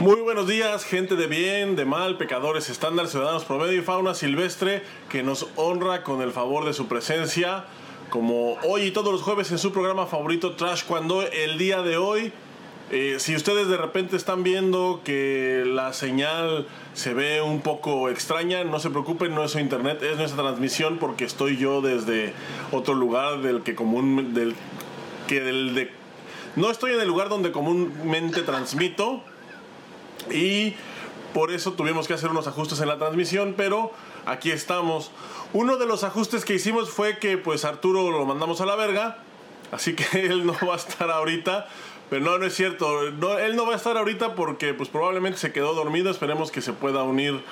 Muy 0.00 0.20
buenos 0.22 0.48
días, 0.48 0.84
gente 0.84 1.14
de 1.14 1.28
bien, 1.28 1.76
de 1.76 1.84
mal, 1.84 2.16
pecadores 2.16 2.68
estándar, 2.68 3.06
ciudadanos 3.06 3.44
promedio 3.44 3.78
y 3.78 3.80
fauna 3.80 4.14
silvestre 4.14 4.82
que 5.08 5.22
nos 5.22 5.46
honra 5.54 6.02
con 6.02 6.20
el 6.20 6.32
favor 6.32 6.64
de 6.64 6.72
su 6.72 6.88
presencia, 6.88 7.66
como 8.10 8.54
hoy 8.64 8.82
y 8.82 8.90
todos 8.90 9.12
los 9.12 9.22
jueves 9.22 9.52
en 9.52 9.58
su 9.58 9.72
programa 9.72 10.06
favorito 10.06 10.56
Trash 10.56 10.82
Cuando 10.84 11.22
el 11.22 11.58
día 11.58 11.82
de 11.82 11.96
hoy, 11.96 12.32
eh, 12.90 13.16
si 13.20 13.36
ustedes 13.36 13.68
de 13.68 13.76
repente 13.76 14.16
están 14.16 14.42
viendo 14.42 15.00
que 15.04 15.62
la 15.64 15.92
señal 15.92 16.66
se 16.94 17.14
ve 17.14 17.40
un 17.40 17.60
poco 17.60 18.08
extraña, 18.08 18.64
no 18.64 18.80
se 18.80 18.90
preocupen, 18.90 19.32
no 19.32 19.44
es 19.44 19.52
su 19.52 19.60
internet, 19.60 20.02
es 20.02 20.16
nuestra 20.16 20.42
transmisión 20.42 20.98
porque 20.98 21.24
estoy 21.24 21.56
yo 21.56 21.82
desde 21.82 22.32
otro 22.72 22.94
lugar 22.94 23.42
del 23.42 23.62
que 23.62 23.76
común 23.76 24.34
del 24.34 24.56
que 25.28 25.40
del 25.40 25.74
de 25.76 25.90
no 26.56 26.70
estoy 26.70 26.92
en 26.92 27.00
el 27.00 27.08
lugar 27.08 27.28
donde 27.28 27.52
comúnmente 27.52 28.42
transmito 28.42 29.22
y 30.30 30.74
por 31.32 31.50
eso 31.50 31.72
tuvimos 31.72 32.06
que 32.06 32.14
hacer 32.14 32.30
unos 32.30 32.46
ajustes 32.46 32.80
en 32.80 32.88
la 32.88 32.98
transmisión, 32.98 33.54
pero 33.56 33.92
aquí 34.24 34.52
estamos. 34.52 35.10
Uno 35.52 35.76
de 35.76 35.86
los 35.86 36.04
ajustes 36.04 36.44
que 36.44 36.54
hicimos 36.54 36.90
fue 36.90 37.18
que 37.18 37.38
pues 37.38 37.64
Arturo 37.64 38.10
lo 38.10 38.24
mandamos 38.24 38.60
a 38.60 38.66
la 38.66 38.76
verga, 38.76 39.18
así 39.72 39.94
que 39.94 40.04
él 40.26 40.46
no 40.46 40.54
va 40.66 40.74
a 40.74 40.76
estar 40.76 41.10
ahorita. 41.10 41.68
Pero 42.10 42.24
no, 42.24 42.38
no 42.38 42.46
es 42.46 42.54
cierto. 42.54 43.02
él 43.02 43.56
no 43.56 43.66
va 43.66 43.72
a 43.72 43.76
estar 43.76 43.96
ahorita 43.96 44.34
porque 44.34 44.74
pues 44.74 44.88
probablemente 44.90 45.38
se 45.38 45.52
quedó 45.52 45.74
dormido. 45.74 46.10
Esperemos 46.10 46.50
que 46.50 46.60
se 46.60 46.72
pueda 46.72 47.02
unir 47.02 47.42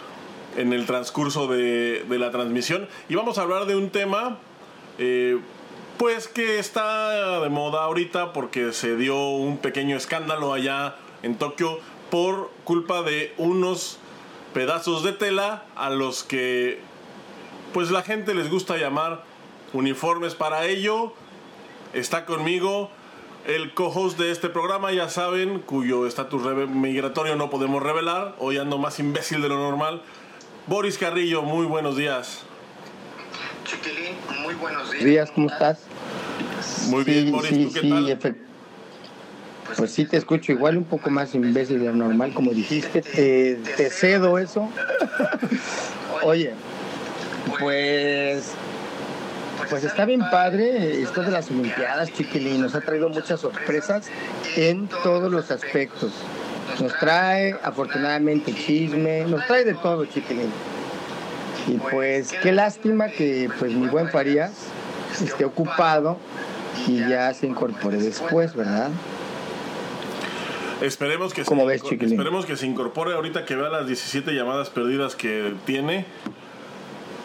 en 0.57 0.73
el 0.73 0.87
transcurso 0.87 1.47
de, 1.48 2.05
la 2.09 2.31
transmisión. 2.31 2.89
Y 3.09 3.15
vamos 3.15 3.39
a 3.39 3.43
hablar 3.43 3.67
de 3.67 3.77
un 3.77 3.91
tema 3.91 4.39
eh, 4.98 5.39
pues 5.98 6.29
que 6.29 6.59
está 6.59 7.41
de 7.41 7.48
moda 7.48 7.84
ahorita 7.84 8.33
porque 8.33 8.73
se 8.73 8.97
dio 8.97 9.31
un 9.31 9.59
pequeño 9.59 9.97
escándalo 9.97 10.53
allá 10.53 10.97
en 11.23 11.37
Tokio 11.37 11.81
por 12.12 12.51
culpa 12.65 13.01
de 13.01 13.33
unos 13.39 13.97
pedazos 14.53 15.03
de 15.03 15.12
tela 15.12 15.64
a 15.75 15.89
los 15.89 16.23
que 16.23 16.78
pues 17.73 17.91
la 17.91 18.03
gente 18.03 18.34
les 18.34 18.50
gusta 18.50 18.77
llamar 18.77 19.25
uniformes 19.73 20.34
para 20.34 20.67
ello. 20.67 21.14
Está 21.95 22.27
conmigo 22.27 22.91
el 23.47 23.72
co-host 23.72 24.19
de 24.19 24.31
este 24.31 24.50
programa, 24.50 24.92
ya 24.92 25.09
saben, 25.09 25.61
cuyo 25.61 26.06
estatus 26.06 26.42
migratorio 26.69 27.34
no 27.34 27.48
podemos 27.48 27.83
revelar. 27.83 28.37
Hoy 28.41 28.59
ando 28.59 28.77
más 28.77 28.98
imbécil 28.98 29.41
de 29.41 29.48
lo 29.48 29.56
normal. 29.56 30.03
Boris 30.67 30.98
Carrillo, 30.98 31.41
muy 31.41 31.65
buenos 31.65 31.97
días. 31.97 32.42
Chiquilín, 33.65 34.17
muy 34.42 34.53
buenos 34.56 34.91
días. 34.91 35.03
días 35.03 35.31
¿Cómo 35.31 35.48
estás? 35.48 35.87
Muy 36.89 37.05
bien, 37.05 37.33
Boris, 37.33 37.69
¿tú 37.69 37.72
qué 37.72 37.89
tal? 37.89 38.52
Pues 39.77 39.93
sí 39.93 40.05
te 40.05 40.17
escucho 40.17 40.53
igual 40.53 40.77
un 40.77 40.85
poco 40.85 41.11
más 41.11 41.35
imbécil 41.35 41.81
de 41.81 41.87
lo 41.87 41.95
normal, 41.95 42.33
como 42.35 42.53
dijiste. 42.53 43.03
Te, 43.03 43.59
te 43.77 43.91
cedo 43.91 44.39
eso. 44.39 44.69
Oye, 46.23 46.53
pues 47.59 48.55
pues 49.73 49.85
está 49.85 50.05
bien 50.05 50.21
padre 50.31 51.01
esto 51.01 51.23
de 51.23 51.31
las 51.31 51.51
Olimpiadas, 51.51 52.13
Chiquilín. 52.13 52.61
Nos 52.61 52.75
ha 52.75 52.83
traído 52.83 53.09
muchas 53.09 53.41
sorpresas 53.41 54.07
en 54.57 54.87
todos 55.03 55.33
los 55.33 55.51
aspectos. 55.51 56.13
Nos 56.79 56.93
trae, 56.99 57.57
afortunadamente, 57.63 58.53
chisme, 58.53 59.25
nos 59.25 59.47
trae 59.47 59.65
de 59.65 59.73
todo, 59.73 60.05
Chiquilín. 60.05 60.51
Y 61.69 61.79
pues 61.79 62.33
qué 62.43 62.53
lástima 62.53 63.09
que 63.09 63.49
pues 63.59 63.73
mi 63.73 63.87
buen 63.89 64.11
Farías 64.11 64.53
esté 65.25 65.45
ocupado 65.45 66.19
y 66.87 66.99
ya 67.09 67.33
se 67.33 67.47
incorpore 67.47 67.99
después, 67.99 68.55
¿verdad? 68.55 68.91
Esperemos 70.83 71.33
que, 71.33 71.44
se, 71.44 71.55
esperemos 72.05 72.44
que 72.44 72.56
se 72.56 72.66
incorpore 72.66 73.12
ahorita 73.12 73.44
que 73.44 73.55
vea 73.55 73.69
las 73.69 73.86
17 73.86 74.33
llamadas 74.33 74.69
perdidas 74.69 75.14
que 75.14 75.55
tiene. 75.64 76.06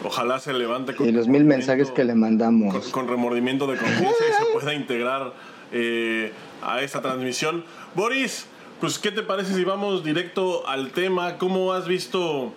Ojalá 0.04 0.38
se 0.38 0.52
levante 0.52 0.94
con... 0.94 1.08
Y 1.08 1.12
los 1.12 1.26
mil 1.26 1.44
mensajes 1.44 1.90
que 1.90 2.04
le 2.04 2.14
mandamos. 2.14 2.88
Con, 2.90 3.08
remordimiento 3.08 3.66
de 3.66 3.76
conciencia 3.76 4.26
y 4.28 4.44
se 4.44 4.52
pueda 4.52 4.74
integrar 4.74 5.32
eh, 5.72 6.32
a 6.62 6.82
esta 6.82 7.02
transmisión. 7.02 7.64
Boris, 7.96 8.46
pues 8.80 9.00
¿qué 9.00 9.10
te 9.10 9.22
parece 9.22 9.54
si 9.54 9.64
vamos 9.64 10.04
directo 10.04 10.66
al 10.68 10.92
tema? 10.92 11.36
¿Cómo 11.36 11.72
has 11.72 11.88
visto 11.88 12.52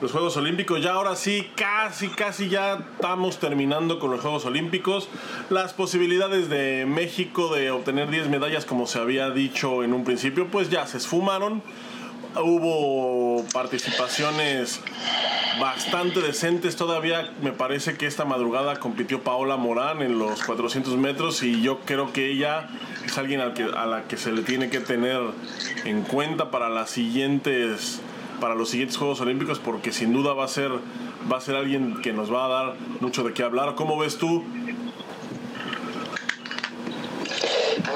los 0.00 0.12
Juegos 0.12 0.36
Olímpicos. 0.36 0.82
Ya 0.82 0.92
ahora 0.92 1.16
sí, 1.16 1.50
casi, 1.54 2.08
casi 2.08 2.48
ya 2.48 2.86
estamos 2.94 3.38
terminando 3.38 3.98
con 3.98 4.10
los 4.10 4.20
Juegos 4.20 4.44
Olímpicos. 4.46 5.08
Las 5.50 5.74
posibilidades 5.74 6.48
de 6.48 6.86
México 6.86 7.54
de 7.54 7.70
obtener 7.70 8.10
10 8.10 8.28
medallas, 8.28 8.64
como 8.64 8.86
se 8.86 8.98
había 8.98 9.30
dicho 9.30 9.84
en 9.84 9.92
un 9.92 10.04
principio, 10.04 10.48
pues 10.48 10.70
ya 10.70 10.86
se 10.86 10.98
esfumaron. 10.98 11.62
Hubo 12.36 13.44
participaciones 13.52 14.80
bastante 15.60 16.20
decentes. 16.20 16.76
Todavía 16.76 17.32
me 17.42 17.52
parece 17.52 17.96
que 17.96 18.06
esta 18.06 18.24
madrugada 18.24 18.76
compitió 18.78 19.22
Paola 19.22 19.56
Morán 19.56 20.00
en 20.00 20.18
los 20.18 20.42
400 20.44 20.96
metros 20.96 21.42
y 21.42 21.60
yo 21.60 21.80
creo 21.80 22.12
que 22.12 22.30
ella 22.30 22.68
es 23.04 23.18
alguien 23.18 23.40
a 23.40 23.86
la 23.86 24.04
que 24.04 24.16
se 24.16 24.30
le 24.32 24.42
tiene 24.42 24.70
que 24.70 24.80
tener 24.80 25.20
en 25.84 26.02
cuenta 26.02 26.52
para 26.52 26.68
las 26.68 26.90
siguientes 26.90 28.00
para 28.40 28.54
los 28.54 28.70
siguientes 28.70 28.96
Juegos 28.96 29.20
Olímpicos 29.20 29.58
porque 29.58 29.92
sin 29.92 30.12
duda 30.12 30.32
va 30.32 30.44
a 30.44 30.48
ser 30.48 30.70
va 31.30 31.36
a 31.36 31.40
ser 31.40 31.54
alguien 31.54 32.00
que 32.02 32.12
nos 32.12 32.32
va 32.32 32.46
a 32.46 32.48
dar 32.48 32.76
mucho 33.00 33.22
de 33.22 33.32
qué 33.32 33.42
hablar. 33.42 33.74
¿Cómo 33.74 33.98
ves 33.98 34.16
tú? 34.16 34.44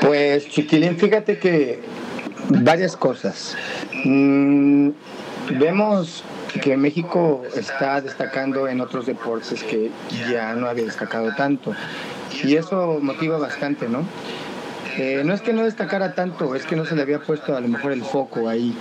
Pues 0.00 0.48
Chiquilín, 0.48 0.96
fíjate 0.98 1.38
que 1.38 1.82
varias 2.48 2.96
cosas. 2.96 3.56
Mm, 4.04 4.90
vemos 5.58 6.22
que 6.62 6.76
México 6.76 7.42
está 7.56 8.00
destacando 8.00 8.68
en 8.68 8.80
otros 8.80 9.06
deportes 9.06 9.62
que 9.64 9.90
ya 10.28 10.54
no 10.54 10.68
había 10.68 10.84
destacado 10.84 11.34
tanto. 11.34 11.74
Y 12.44 12.56
eso 12.56 12.98
motiva 13.00 13.38
bastante, 13.38 13.88
¿no? 13.88 14.04
Eh, 14.96 15.22
no 15.24 15.34
es 15.34 15.40
que 15.40 15.52
no 15.52 15.64
destacara 15.64 16.14
tanto, 16.14 16.54
es 16.54 16.66
que 16.66 16.76
no 16.76 16.84
se 16.84 16.94
le 16.94 17.02
había 17.02 17.18
puesto 17.18 17.56
a 17.56 17.60
lo 17.60 17.68
mejor 17.68 17.92
el 17.92 18.02
foco 18.02 18.48
ahí. 18.48 18.76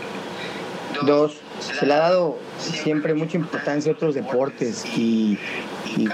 Dos, 1.01 1.37
se 1.59 1.85
le 1.85 1.93
ha 1.93 1.99
dado 1.99 2.37
siempre 2.57 3.13
mucha 3.13 3.37
importancia 3.37 3.91
a 3.91 3.95
otros 3.95 4.15
deportes 4.15 4.85
y, 4.97 5.37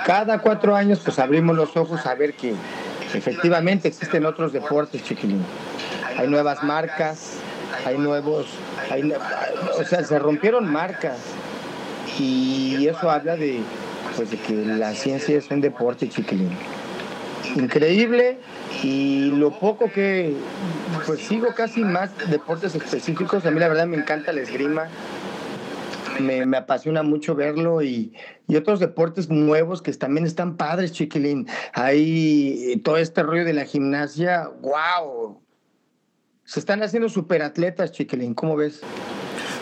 cada 0.06 0.40
cuatro 0.40 0.76
años 0.76 1.00
pues 1.04 1.20
abrimos 1.20 1.56
los 1.56 1.78
ojos 1.78 2.06
a 2.06 2.14
ver 2.14 2.34
que 2.34 2.54
efectivamente 3.14 3.88
existen 3.88 4.26
otros 4.26 4.52
deportes, 4.52 5.04
chiquilín. 5.04 5.42
Hay 6.18 6.28
nuevas 6.28 6.64
marcas, 6.64 7.38
hay 7.86 7.98
nuevos, 7.98 8.48
o 9.80 9.84
sea, 9.86 10.04
se 10.04 10.20
rompieron 10.20 10.70
marcas 10.70 11.18
y 12.20 12.88
eso 12.88 13.10
habla 13.10 13.38
de, 13.38 13.62
pues, 14.18 14.32
de 14.32 14.38
que 14.38 14.54
la 14.54 14.94
ciencia 14.96 15.38
es 15.38 15.50
un 15.50 15.62
deporte, 15.62 16.10
chiquilín. 16.10 16.52
Increíble 17.56 18.38
y 18.84 19.32
lo 19.32 19.52
poco 19.52 19.92
que, 19.92 20.34
pues 21.10 21.22
sigo 21.22 21.56
casi 21.56 21.84
más 21.84 22.12
deportes 22.30 22.76
específicos, 22.76 23.44
a 23.44 23.50
mí 23.50 23.60
la 23.60 23.68
verdad 23.68 23.88
me 23.88 23.98
encanta 23.98 24.32
la 24.32 24.42
esgrima, 24.42 24.90
me, 26.20 26.56
apasiona 26.56 27.02
mucho 27.02 27.34
verlo 27.34 27.82
y, 27.82 28.14
otros 28.56 28.80
deportes 28.80 29.28
nuevos 29.28 29.82
que 29.82 29.92
también 29.94 30.28
están 30.28 30.56
padres, 30.56 30.92
chiquilín. 30.92 31.48
Hay 31.74 32.80
todo 32.84 32.98
este 32.98 33.24
rollo 33.24 33.44
de 33.44 33.54
la 33.54 33.66
gimnasia, 33.66 34.52
wow. 34.62 35.42
Se 36.44 36.60
están 36.60 36.84
haciendo 36.84 37.10
superatletas, 37.10 37.92
chiquilín, 37.92 38.36
¿cómo 38.36 38.56
ves? 38.56 38.82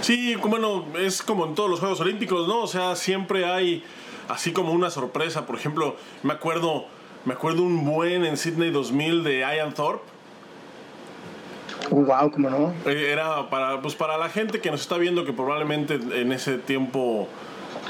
Sí, 0.02 0.36
bueno, 0.36 0.86
es 1.00 1.22
como 1.22 1.46
en 1.46 1.56
todos 1.56 1.69
los 1.69 1.80
Juegos 1.80 2.02
Olímpicos, 2.02 2.46
¿no? 2.46 2.63
O 2.63 2.68
sea, 2.68 2.97
siempre 2.97 3.46
hay 3.46 3.86
así 4.28 4.52
como 4.52 4.74
una 4.74 4.90
sorpresa. 4.90 5.46
Por 5.46 5.56
ejemplo, 5.56 5.96
me 6.24 6.34
acuerdo, 6.34 6.88
me 7.24 7.36
acuerdo 7.36 7.63
un 7.63 7.86
buen 7.86 8.25
en 8.25 8.36
Sydney 8.36 8.69
2000 8.69 9.24
de 9.24 9.40
Ian 9.40 9.74
Thorpe 9.74 10.17
wow, 11.92 12.31
¿cómo 12.31 12.50
no? 12.50 12.74
Eh, 12.86 13.12
era 13.12 13.50
para, 13.50 13.81
pues 13.81 13.95
para 13.95 14.18
la 14.18 14.30
gente 14.30 14.60
que 14.60 14.72
nos 14.72 14.81
está 14.81 14.98
viendo 14.98 15.25
que 15.25 15.34
probablemente 15.34 15.95
en 15.95 16.31
ese 16.31 16.57
tiempo 16.57 17.28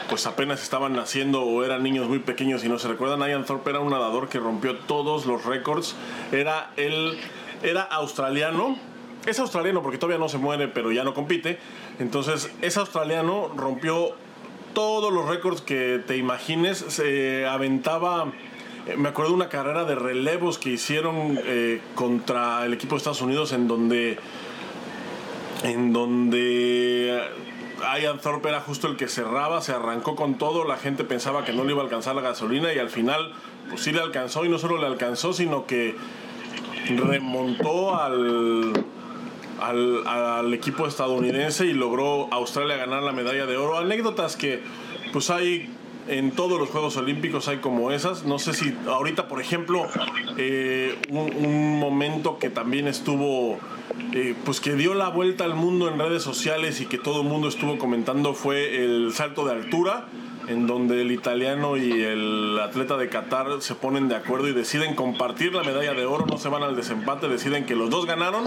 pues 0.10 0.26
apenas 0.26 0.62
estaban 0.64 0.94
naciendo 0.94 1.44
o 1.44 1.64
eran 1.64 1.84
niños 1.84 2.08
muy 2.08 2.20
pequeños 2.20 2.64
y 2.64 2.70
no 2.70 2.80
se 2.80 2.88
recuerdan, 2.88 3.20
Ian 3.28 3.46
Thorpe 3.46 3.72
era 3.72 3.80
un 3.80 3.90
nadador 3.90 4.30
que 4.30 4.40
rompió 4.40 4.78
todos 4.78 5.26
los 5.26 5.46
récords. 5.46 5.96
Era 6.32 6.72
él 6.78 7.18
era 7.64 7.82
australiano. 7.82 8.78
Es 9.26 9.40
australiano 9.40 9.82
porque 9.82 9.98
todavía 9.98 10.20
no 10.20 10.30
se 10.30 10.38
muere, 10.38 10.68
pero 10.68 10.92
ya 10.92 11.04
no 11.04 11.14
compite. 11.14 11.60
Entonces, 12.00 12.50
es 12.62 12.78
australiano, 12.78 13.50
rompió 13.56 14.14
todos 14.74 15.12
los 15.12 15.28
récords 15.28 15.62
que 15.62 16.02
te 16.06 16.18
imagines, 16.18 16.78
se 16.78 17.46
aventaba 17.46 18.32
me 18.96 19.10
acuerdo 19.10 19.32
de 19.32 19.36
una 19.36 19.50
carrera 19.50 19.84
de 19.84 19.96
relevos 19.96 20.58
que 20.58 20.70
hicieron 20.70 21.40
eh, 21.44 21.82
contra 21.96 22.66
el 22.66 22.74
equipo 22.74 22.96
de 22.96 22.98
Estados 22.98 23.22
Unidos 23.22 23.52
en 23.52 23.68
donde 23.68 24.18
en 25.64 25.92
donde 25.92 27.22
Ian 28.02 28.20
Thorpe 28.20 28.50
era 28.50 28.62
justo 28.62 28.88
el 28.88 28.96
que 28.96 29.08
cerraba, 29.08 29.62
se 29.62 29.72
arrancó 29.72 30.16
con 30.16 30.38
todo, 30.38 30.64
la 30.64 30.78
gente 30.78 31.04
pensaba 31.04 31.44
que 31.44 31.52
no 31.52 31.64
le 31.64 31.72
iba 31.72 31.82
a 31.82 31.86
alcanzar 31.86 32.16
la 32.16 32.22
gasolina 32.22 32.72
y 32.74 32.80
al 32.80 32.90
final 32.90 33.34
pues 33.70 33.82
sí 33.82 33.92
le 33.92 34.00
alcanzó 34.00 34.46
y 34.46 34.50
no 34.50 34.60
solo 34.60 34.78
le 34.78 34.86
alcanzó, 34.86 35.34
sino 35.34 35.66
que 35.66 35.96
remontó 36.96 37.96
al 37.96 38.74
al, 39.60 40.06
al 40.08 40.54
equipo 40.54 40.88
estadounidense 40.88 41.66
y 41.66 41.74
logró 41.74 42.32
Australia 42.32 42.78
ganar 42.78 43.02
la 43.02 43.12
medalla 43.12 43.48
de 43.48 43.58
oro. 43.58 43.78
Anécdotas 43.78 44.36
que 44.36 44.62
pues 45.12 45.32
hay 45.32 45.70
en 46.08 46.32
todos 46.32 46.60
los 46.60 46.70
Juegos 46.70 46.98
Olímpicos 46.98 47.48
hay 47.48 47.58
como 47.58 47.92
esas. 47.92 48.26
No 48.26 48.40
sé 48.40 48.54
si 48.54 48.76
ahorita, 48.88 49.28
por 49.28 49.42
ejemplo, 49.42 49.88
eh, 50.38 50.96
un, 51.10 51.34
un 51.46 51.80
momento 51.80 52.40
que 52.40 52.50
también 52.50 52.88
estuvo 52.88 53.60
eh, 54.14 54.36
pues 54.46 54.62
que 54.62 54.76
dio 54.76 54.94
la 54.94 55.10
vuelta 55.10 55.44
al 55.44 55.56
mundo 55.56 55.90
en 55.90 56.00
redes 56.00 56.24
sociales 56.24 56.82
y 56.82 56.86
que 56.86 56.98
todo 56.98 57.22
el 57.22 57.28
mundo 57.28 57.48
estuvo 57.48 57.78
comentando 57.78 58.34
fue 58.34 58.84
el 58.84 59.12
salto 59.14 59.46
de 59.46 59.52
altura, 59.54 60.06
en 60.48 60.66
donde 60.68 61.02
el 61.02 61.12
italiano 61.12 61.78
y 61.78 61.92
el 62.04 62.58
atleta 62.60 62.96
de 62.98 63.10
Qatar 63.10 63.62
se 63.62 63.76
ponen 63.76 64.08
de 64.08 64.16
acuerdo 64.16 64.48
y 64.48 64.54
deciden 64.54 64.96
compartir 64.96 65.54
la 65.54 65.64
medalla 65.64 65.94
de 65.94 66.06
oro, 66.06 66.26
no 66.26 66.38
se 66.38 66.48
van 66.50 66.64
al 66.64 66.76
desempate, 66.76 67.28
deciden 67.28 67.66
que 67.66 67.76
los 67.76 67.90
dos 67.90 68.06
ganaron 68.06 68.46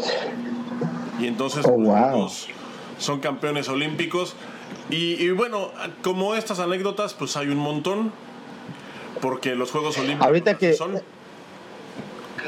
y 1.21 1.27
entonces 1.27 1.65
Oh, 1.67 1.75
pues, 1.75 1.89
wow. 1.89 1.97
los 1.97 2.21
dos 2.21 2.49
son 2.99 3.21
campeones 3.21 3.69
olímpicos. 3.69 4.35
Y, 4.91 5.23
y 5.23 5.31
bueno, 5.31 5.71
como 6.03 6.35
estas 6.35 6.59
anécdotas, 6.59 7.15
pues 7.15 7.37
hay 7.37 7.49
un 7.49 7.59
montón, 7.59 8.13
porque 9.21 9.55
los 9.55 9.71
Juegos 9.71 9.99
Olímpicos 9.99 10.27
Ahorita 10.27 10.59
que- 10.59 10.73
son... 10.75 11.01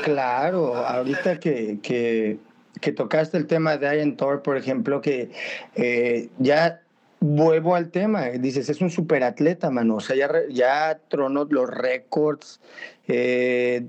Claro, 0.04 0.74
ahorita 0.74 1.38
que, 1.38 1.78
que, 1.82 2.38
que 2.80 2.92
tocaste 2.92 3.36
el 3.36 3.46
tema 3.46 3.76
de 3.76 3.96
Ian 3.96 4.16
Thor, 4.16 4.42
por 4.42 4.56
ejemplo, 4.56 5.00
que 5.00 5.30
eh, 5.76 6.28
ya 6.38 6.80
vuelvo 7.20 7.76
al 7.76 7.90
tema, 7.90 8.22
dices, 8.30 8.68
es 8.70 8.80
un 8.80 8.90
superatleta, 8.90 9.70
mano, 9.70 9.96
o 9.96 10.00
sea, 10.00 10.16
ya, 10.16 10.30
ya 10.50 10.98
tronó 11.08 11.44
los 11.44 11.68
récords, 11.70 12.60
eh, 13.06 13.86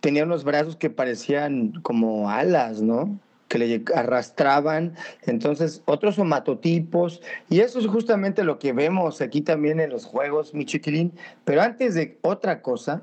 tenía 0.00 0.24
unos 0.24 0.44
brazos 0.44 0.76
que 0.76 0.90
parecían 0.90 1.72
como 1.82 2.28
alas, 2.28 2.82
¿no? 2.82 3.18
Que 3.48 3.58
le 3.58 3.84
arrastraban, 3.94 4.94
entonces 5.22 5.82
otros 5.84 6.16
somatotipos, 6.16 7.22
y 7.48 7.60
eso 7.60 7.78
es 7.78 7.86
justamente 7.86 8.44
lo 8.44 8.58
que 8.58 8.72
vemos 8.72 9.20
aquí 9.20 9.40
también 9.40 9.80
en 9.80 9.90
los 9.90 10.04
juegos, 10.04 10.54
mi 10.54 10.64
chiquilín, 10.64 11.12
pero 11.44 11.62
antes 11.62 11.94
de 11.94 12.18
otra 12.22 12.60
cosa, 12.60 13.02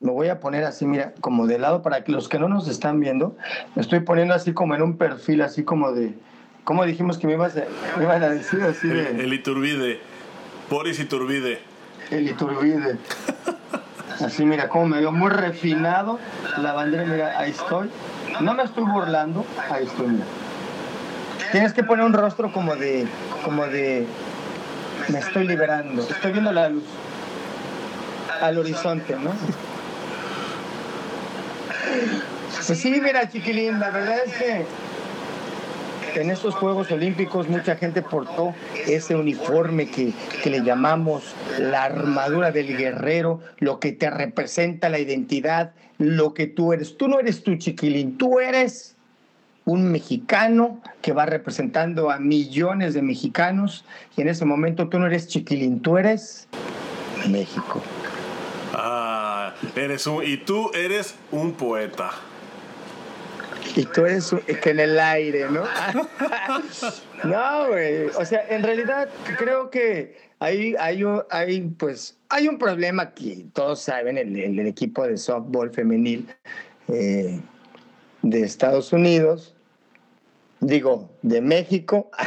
me 0.00 0.12
voy 0.12 0.28
a 0.28 0.38
poner 0.38 0.64
así, 0.64 0.86
mira, 0.86 1.12
como 1.20 1.46
de 1.46 1.58
lado 1.58 1.82
para 1.82 2.04
que 2.04 2.12
los 2.12 2.28
que 2.28 2.38
no 2.38 2.48
nos 2.48 2.68
están 2.68 3.00
viendo, 3.00 3.36
me 3.74 3.82
estoy 3.82 4.00
poniendo 4.00 4.34
así 4.34 4.52
como 4.52 4.74
en 4.74 4.82
un 4.82 4.96
perfil, 4.96 5.42
así 5.42 5.64
como 5.64 5.92
de, 5.92 6.14
¿cómo 6.64 6.84
dijimos 6.84 7.18
que 7.18 7.26
me, 7.26 7.32
ibas 7.32 7.56
a, 7.56 7.64
me 7.96 8.04
iban 8.04 8.22
a 8.22 8.28
decir 8.28 8.62
así 8.62 8.88
El, 8.88 9.16
de 9.16 9.24
el 9.24 9.32
Iturbide, 9.32 9.98
Boris 10.70 11.00
Iturbide. 11.00 11.58
el 12.10 12.28
Iturbide? 12.28 12.96
Así, 14.20 14.44
mira, 14.44 14.68
como 14.68 14.88
me 14.88 14.98
veo 14.98 15.12
muy 15.12 15.30
refinado, 15.30 16.18
la 16.60 16.72
bandera, 16.72 17.04
mira, 17.04 17.38
ahí 17.38 17.52
estoy. 17.52 17.88
No 18.40 18.54
me 18.54 18.62
estoy 18.62 18.84
burlando, 18.84 19.44
ahí 19.70 19.84
estoy. 19.84 20.22
Tienes 21.52 21.72
que 21.72 21.82
poner 21.82 22.04
un 22.04 22.12
rostro 22.12 22.52
como 22.52 22.76
de, 22.76 23.06
como 23.44 23.66
de, 23.66 24.06
me 25.08 25.18
estoy 25.18 25.46
liberando, 25.46 26.02
estoy 26.02 26.32
viendo 26.32 26.52
la 26.52 26.68
luz 26.68 26.84
al 28.40 28.58
horizonte, 28.58 29.16
¿no? 29.16 29.32
Pues 32.66 32.78
sí, 32.78 33.00
mira, 33.02 33.28
chiquilín, 33.28 33.80
la 33.80 33.90
verdad 33.90 34.18
es 34.26 34.34
que 34.34 34.66
en 36.20 36.30
estos 36.30 36.54
Juegos 36.54 36.90
Olímpicos 36.90 37.48
mucha 37.48 37.76
gente 37.76 38.02
portó 38.02 38.54
ese 38.86 39.14
uniforme 39.14 39.88
que, 39.90 40.12
que 40.42 40.50
le 40.50 40.62
llamamos 40.62 41.34
la 41.58 41.84
armadura 41.84 42.50
del 42.50 42.76
guerrero, 42.76 43.40
lo 43.58 43.78
que 43.78 43.92
te 43.92 44.10
representa 44.10 44.88
la 44.88 44.98
identidad, 44.98 45.72
lo 45.98 46.32
que 46.34 46.46
tú 46.46 46.72
eres. 46.72 46.96
Tú 46.96 47.08
no 47.08 47.18
eres 47.20 47.42
tu 47.42 47.54
chiquilín, 47.56 48.16
tú 48.18 48.40
eres 48.40 48.94
un 49.64 49.90
mexicano 49.92 50.80
que 51.02 51.12
va 51.12 51.26
representando 51.26 52.10
a 52.10 52.18
millones 52.18 52.94
de 52.94 53.02
mexicanos 53.02 53.84
y 54.16 54.22
en 54.22 54.28
ese 54.28 54.44
momento 54.46 54.88
tú 54.88 54.98
no 54.98 55.06
eres 55.06 55.28
chiquilín, 55.28 55.80
tú 55.80 55.98
eres 55.98 56.48
México. 57.28 57.82
Ah, 58.72 59.54
eres 59.76 60.06
un, 60.06 60.24
y 60.24 60.36
tú 60.38 60.70
eres 60.72 61.16
un 61.32 61.52
poeta. 61.52 62.10
Y 63.76 63.84
tú 63.84 64.06
eres 64.06 64.32
un- 64.32 64.40
que 64.40 64.70
en 64.70 64.80
el 64.80 64.98
aire, 64.98 65.46
¿no? 65.50 65.64
no, 67.24 67.68
güey. 67.68 68.06
O 68.18 68.24
sea, 68.24 68.44
en 68.48 68.62
realidad 68.62 69.08
creo 69.36 69.70
que 69.70 70.27
hay, 70.40 70.74
hay, 71.30 71.60
pues, 71.78 72.16
hay 72.28 72.48
un 72.48 72.58
problema 72.58 73.12
que 73.12 73.46
todos 73.52 73.80
saben, 73.80 74.18
el, 74.18 74.36
el- 74.38 74.58
el 74.58 74.66
equipo 74.66 75.06
de 75.06 75.16
softball 75.16 75.70
femenil 75.72 76.28
eh, 76.88 77.40
de 78.22 78.42
Estados 78.42 78.92
Unidos, 78.92 79.54
digo, 80.60 81.10
de 81.22 81.40
México. 81.40 82.10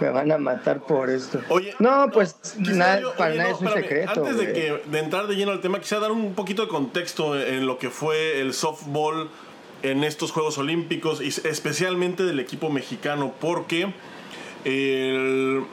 Me 0.00 0.08
van 0.08 0.32
a 0.32 0.38
matar 0.38 0.80
por 0.80 1.10
esto. 1.10 1.40
Oye, 1.50 1.74
no, 1.78 2.08
pues 2.10 2.32
quisiera 2.56 2.74
nada, 2.78 3.00
yo- 3.00 3.14
para 3.16 3.30
oye, 3.30 3.38
nada 3.38 3.50
no, 3.50 3.56
es 3.56 3.60
un 3.60 3.66
espérame, 3.68 3.88
secreto. 3.88 4.24
Antes 4.26 4.36
de, 4.38 4.52
que, 4.54 4.82
de 4.90 4.98
entrar 4.98 5.26
de 5.26 5.34
lleno 5.36 5.52
al 5.52 5.60
tema, 5.60 5.78
quisiera 5.78 6.00
dar 6.00 6.12
un 6.12 6.32
poquito 6.34 6.62
de 6.62 6.68
contexto 6.68 7.38
en 7.38 7.66
lo 7.66 7.78
que 7.78 7.90
fue 7.90 8.40
el 8.40 8.54
softball 8.54 9.28
en 9.82 10.02
estos 10.04 10.32
Juegos 10.32 10.56
Olímpicos 10.56 11.20
y 11.20 11.28
especialmente 11.28 12.22
del 12.22 12.40
equipo 12.40 12.70
mexicano, 12.70 13.34
porque 13.40 13.92
el- 14.64 15.64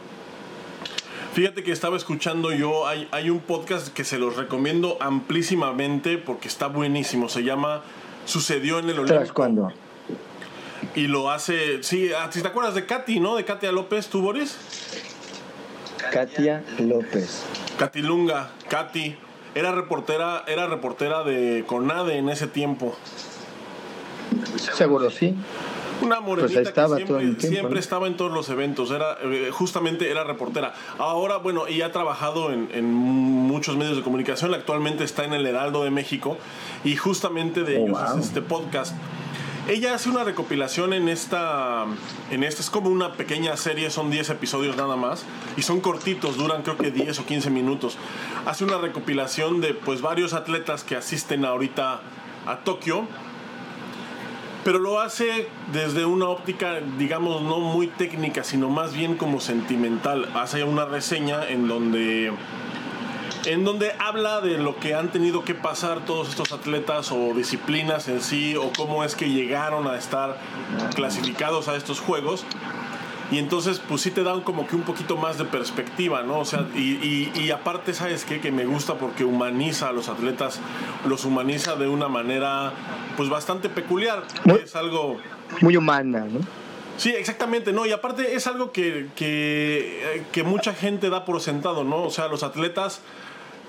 Fíjate 1.34 1.64
que 1.64 1.72
estaba 1.72 1.98
escuchando 1.98 2.52
yo, 2.52 2.88
hay, 2.88 3.08
hay 3.12 3.30
un 3.30 3.40
podcast 3.42 3.90
que 3.90 4.04
se 4.04 4.18
los 4.18 4.38
recomiendo 4.38 4.98
amplísimamente 5.02 6.18
porque 6.18 6.48
está 6.48 6.66
buenísimo, 6.68 7.30
se 7.30 7.44
llama 7.44 7.84
Sucedió 8.26 8.80
en 8.80 8.90
el 8.90 8.96
¿Tras 8.96 9.10
Olímpico. 9.12 9.34
cuándo? 9.36 9.72
Y 10.96 11.08
lo 11.08 11.30
hace, 11.30 11.84
sí, 11.84 12.10
ah, 12.18 12.30
si 12.32 12.42
te 12.42 12.48
acuerdas 12.48 12.74
de 12.74 12.88
Katy, 12.88 13.20
¿no? 13.20 13.36
De 13.36 13.46
Katia 13.46 13.72
López, 13.72 14.08
¿tú, 14.08 14.22
Boris? 14.22 14.58
Katia 16.12 16.64
López. 16.80 17.44
Katy 17.78 18.02
Lunga, 18.02 18.50
Katy, 18.68 19.16
era 19.54 19.72
reportera, 19.74 20.44
era 20.48 20.66
reportera 20.66 21.24
de 21.24 21.64
Conade 21.68 22.18
en 22.18 22.30
ese 22.30 22.48
tiempo. 22.48 22.96
Seguro 24.76 25.12
sí. 25.12 25.36
Una 26.02 26.20
morenita 26.20 26.54
Pues 26.54 26.68
estaba 26.68 26.98
que 26.98 27.06
siempre, 27.06 27.26
tiempo, 27.26 27.42
siempre 27.42 27.74
¿no? 27.74 27.80
estaba 27.80 28.08
en 28.08 28.18
todos 28.18 28.32
los 28.32 28.50
eventos, 28.50 28.92
era 28.92 29.18
eh, 29.24 29.50
justamente 29.52 30.10
era 30.10 30.24
reportera. 30.24 30.74
Ahora, 30.98 31.38
bueno, 31.38 31.68
y 31.68 31.82
ha 31.82 31.92
trabajado 31.92 32.52
en, 32.52 32.70
en 32.74 32.94
muchos 32.94 33.78
medios 33.78 33.98
de 33.98 34.04
comunicación, 34.04 34.54
actualmente 34.54 35.04
está 35.04 35.26
en 35.26 35.34
el 35.34 35.46
Heraldo 35.46 35.84
de 35.84 35.92
México 35.92 36.38
y 36.84 36.96
justamente 36.96 37.64
de 37.64 37.78
Oh, 37.78 37.86
ellos 37.86 38.00
wow. 38.00 38.20
es 38.20 38.26
este 38.28 38.42
podcast. 38.42 38.96
Ella 39.68 39.94
hace 39.96 40.10
una 40.10 40.24
recopilación 40.24 40.94
en 40.94 41.10
esta, 41.10 41.84
en 42.32 42.44
esta, 42.46 42.62
es 42.62 42.70
como 42.70 42.90
una 42.90 43.14
pequeña 43.14 43.58
serie, 43.58 43.90
son 43.90 44.10
10 44.10 44.30
episodios 44.30 44.78
nada 44.78 44.96
más, 44.96 45.26
y 45.58 45.62
son 45.62 45.82
cortitos, 45.82 46.38
duran 46.38 46.62
creo 46.64 46.78
que 46.78 46.90
10 46.90 47.20
o 47.20 47.26
15 47.26 47.50
minutos. 47.50 47.98
Hace 48.46 48.64
una 48.64 48.78
recopilación 48.78 49.60
de 49.60 49.74
pues 49.74 50.02
varios 50.02 50.32
atletas 50.34 50.86
que 50.86 50.96
asisten 50.96 51.44
ahorita 51.44 52.00
a 52.46 52.58
Tokio, 52.64 53.08
pero 54.68 54.80
lo 54.80 55.00
hace 55.00 55.48
desde 55.72 56.04
una 56.04 56.28
óptica, 56.28 56.82
digamos, 56.98 57.42
no 57.42 57.62
muy 57.62 57.88
técnica, 57.88 58.44
sino 58.44 58.68
más 58.68 58.94
bien 58.94 59.16
como 59.16 59.40
sentimental. 59.40 60.30
Hace 60.36 60.66
una 60.66 60.84
reseña 60.84 61.48
en 61.48 61.70
donde 61.70 62.34
en 63.46 63.64
donde 63.64 63.94
habla 63.98 64.42
de 64.42 64.58
lo 64.58 64.76
que 64.76 64.94
han 64.94 65.10
tenido 65.10 65.46
que 65.46 65.56
pasar 65.56 66.02
todos 66.02 66.28
estos 66.28 66.52
atletas 66.52 67.14
o 67.14 67.34
disciplinas 67.34 68.10
en 68.10 68.22
sí 68.22 68.58
o 68.58 68.74
cómo 68.76 69.06
es 69.06 69.16
que 69.16 69.30
llegaron 69.30 69.88
a 69.88 69.96
estar 69.96 70.38
clasificados 70.96 71.70
a 71.70 71.78
estos 71.78 72.02
juegos. 72.02 72.44
Y 73.32 73.40
entonces, 73.40 73.82
pues 73.88 74.02
sí 74.02 74.12
te 74.12 74.24
dan 74.24 74.42
como 74.42 74.66
que 74.68 74.76
un 74.76 74.84
poquito 74.84 75.18
más 75.18 75.38
de 75.38 75.44
perspectiva, 75.46 76.24
¿no? 76.24 76.40
O 76.40 76.46
sea, 76.46 76.66
y, 76.76 76.80
y- 76.80 77.32
y 77.36 77.52
aparte, 77.52 77.94
¿sabes 77.94 78.24
qué? 78.24 78.40
Que 78.40 78.52
me 78.52 78.66
gusta 78.66 78.96
porque 78.96 79.26
humaniza 79.26 79.90
a 79.90 79.92
los 79.92 80.08
atletas, 80.08 80.60
los 81.06 81.26
humaniza 81.26 81.76
de 81.76 81.88
una 81.90 82.08
manera, 82.08 82.72
pues 83.18 83.28
bastante 83.30 83.68
peculiar. 83.68 84.24
Muy- 84.46 84.60
Es 84.60 84.76
algo, 84.78 85.18
Muy 85.62 85.76
humana, 85.76 86.26
¿no? 86.30 86.40
Sí, 86.98 87.10
exactamente, 87.12 87.74
no, 87.74 87.86
y 87.86 87.92
aparte 87.92 88.34
es 88.36 88.48
algo 88.48 88.72
que, 88.72 89.08
que, 89.16 90.24
que 90.32 90.44
mucha 90.44 90.74
gente 90.74 91.10
da 91.10 91.26
por 91.26 91.40
sentado, 91.42 91.84
¿no? 91.84 92.04
O 92.04 92.10
sea, 92.10 92.28
los 92.28 92.44
atletas 92.44 93.02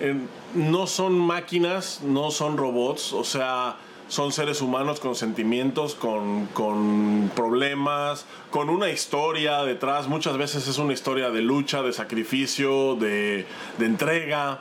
eh, 0.00 0.14
no 0.54 0.86
son 0.86 1.18
máquinas, 1.18 2.00
no 2.04 2.30
son 2.30 2.56
robots, 2.56 3.12
o 3.12 3.24
sea, 3.24 3.76
son 4.08 4.32
seres 4.32 4.62
humanos 4.62 5.00
con 5.00 5.14
sentimientos, 5.14 5.94
con, 5.94 6.46
con 6.46 7.30
problemas, 7.36 8.24
con 8.50 8.70
una 8.70 8.90
historia 8.90 9.62
detrás, 9.64 10.08
muchas 10.08 10.38
veces 10.38 10.66
es 10.66 10.78
una 10.78 10.94
historia 10.94 11.30
de 11.30 11.42
lucha, 11.42 11.82
de 11.82 11.92
sacrificio, 11.92 12.96
de, 12.96 13.46
de 13.78 13.86
entrega. 13.86 14.60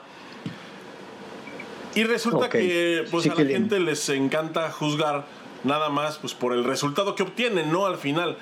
Y 1.95 2.03
resulta 2.03 2.49
que 2.49 3.05
pues 3.09 3.23
sí 3.23 3.29
a 3.29 3.33
que 3.33 3.43
la 3.43 3.47
bien. 3.47 3.61
gente 3.61 3.79
les 3.79 4.07
encanta 4.09 4.69
juzgar 4.71 5.25
nada 5.63 5.89
más 5.89 6.17
pues 6.17 6.33
por 6.33 6.53
el 6.53 6.63
resultado 6.63 7.15
que 7.15 7.23
obtienen, 7.23 7.71
¿no? 7.71 7.85
Al 7.85 7.97
final. 7.97 8.37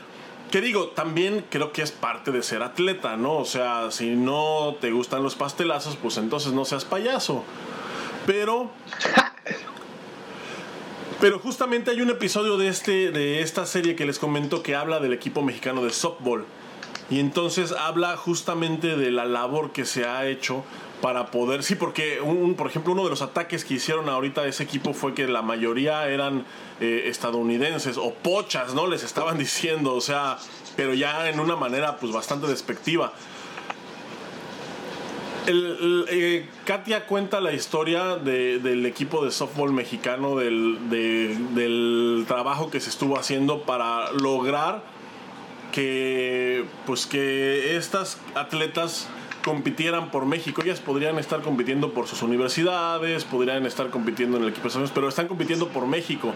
Que 0.51 0.61
digo, 0.61 0.89
también 0.89 1.45
creo 1.49 1.71
que 1.71 1.81
es 1.81 1.91
parte 1.91 2.31
de 2.31 2.43
ser 2.43 2.63
atleta, 2.63 3.17
¿no? 3.17 3.37
O 3.37 3.45
sea, 3.45 3.91
si 3.91 4.11
no 4.11 4.75
te 4.79 4.91
gustan 4.91 5.23
los 5.23 5.35
pastelazos, 5.35 5.95
pues 5.95 6.17
entonces 6.17 6.53
no 6.53 6.65
seas 6.65 6.85
payaso. 6.85 7.43
Pero 8.25 8.71
Pero 11.25 11.39
justamente 11.39 11.89
hay 11.89 12.01
un 12.01 12.11
episodio 12.11 12.55
de, 12.55 12.67
este, 12.67 13.09
de 13.09 13.41
esta 13.41 13.65
serie 13.65 13.95
que 13.95 14.05
les 14.05 14.19
comento 14.19 14.61
que 14.61 14.75
habla 14.75 14.99
del 14.99 15.11
equipo 15.11 15.41
mexicano 15.41 15.83
de 15.83 15.89
softball. 15.89 16.45
Y 17.09 17.19
entonces 17.19 17.71
habla 17.71 18.15
justamente 18.15 18.95
de 18.95 19.09
la 19.09 19.25
labor 19.25 19.71
que 19.71 19.85
se 19.85 20.05
ha 20.05 20.27
hecho 20.27 20.63
para 21.01 21.31
poder, 21.31 21.63
sí, 21.63 21.73
porque 21.73 22.21
un, 22.21 22.53
por 22.53 22.67
ejemplo 22.67 22.93
uno 22.93 23.05
de 23.05 23.09
los 23.09 23.23
ataques 23.23 23.65
que 23.65 23.73
hicieron 23.73 24.07
ahorita 24.07 24.45
ese 24.45 24.61
equipo 24.61 24.93
fue 24.93 25.15
que 25.15 25.27
la 25.27 25.41
mayoría 25.41 26.07
eran 26.09 26.45
eh, 26.79 27.05
estadounidenses 27.07 27.97
o 27.97 28.13
pochas, 28.13 28.75
¿no? 28.75 28.85
Les 28.85 29.01
estaban 29.01 29.37
diciendo, 29.39 29.95
o 29.95 30.01
sea, 30.01 30.37
pero 30.75 30.93
ya 30.93 31.27
en 31.27 31.39
una 31.39 31.55
manera 31.55 31.97
pues 31.97 32.13
bastante 32.13 32.45
despectiva. 32.45 33.13
Eh, 35.47 36.45
Katia 36.65 37.05
cuenta 37.05 37.39
la 37.39 37.53
historia 37.53 38.15
del 38.15 38.85
equipo 38.85 39.23
de 39.23 39.31
softball 39.31 39.71
mexicano, 39.71 40.35
del, 40.37 40.89
del 40.89 42.25
trabajo 42.27 42.69
que 42.71 42.79
se 42.79 42.89
estuvo 42.89 43.17
haciendo 43.17 43.63
para 43.63 44.11
lograr 44.11 44.83
que, 45.71 46.65
pues 46.85 47.05
que 47.05 47.75
estas 47.75 48.17
atletas 48.33 49.07
compitieran 49.43 50.09
por 50.09 50.25
México. 50.25 50.61
Ellas 50.63 50.79
podrían 50.79 51.19
estar 51.19 51.41
compitiendo 51.41 51.93
por 51.93 52.07
sus 52.07 52.23
universidades, 52.23 53.25
podrían 53.25 53.65
estar 53.65 53.89
compitiendo 53.89 54.37
en 54.37 54.43
el 54.43 54.49
equipo 54.49 54.63
de 54.63 54.69
Estados 54.69 54.91
pero 54.91 55.07
están 55.07 55.27
compitiendo 55.27 55.67
por 55.67 55.85
México. 55.85 56.33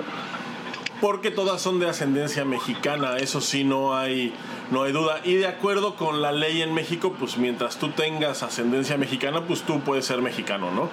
Porque 1.02 1.32
todas 1.32 1.62
son 1.62 1.80
de 1.80 1.90
ascendencia 1.90 2.44
mexicana, 2.44 3.18
eso 3.18 3.40
sí 3.40 3.64
no 3.64 3.96
hay, 3.96 4.34
no 4.72 4.84
hay 4.84 4.92
duda. 4.92 5.22
Y 5.24 5.36
de 5.36 5.48
acuerdo 5.48 5.96
con 5.96 6.22
la 6.22 6.32
ley 6.32 6.62
en 6.62 6.74
México, 6.74 7.16
pues 7.18 7.38
mientras 7.38 7.78
tú 7.78 7.90
tengas 7.92 8.44
ascendencia 8.44 8.98
mexicana, 8.98 9.46
pues 9.46 9.62
tú 9.62 9.80
puedes 9.80 10.06
ser 10.06 10.22
mexicano, 10.22 10.72
¿no? 10.72 10.90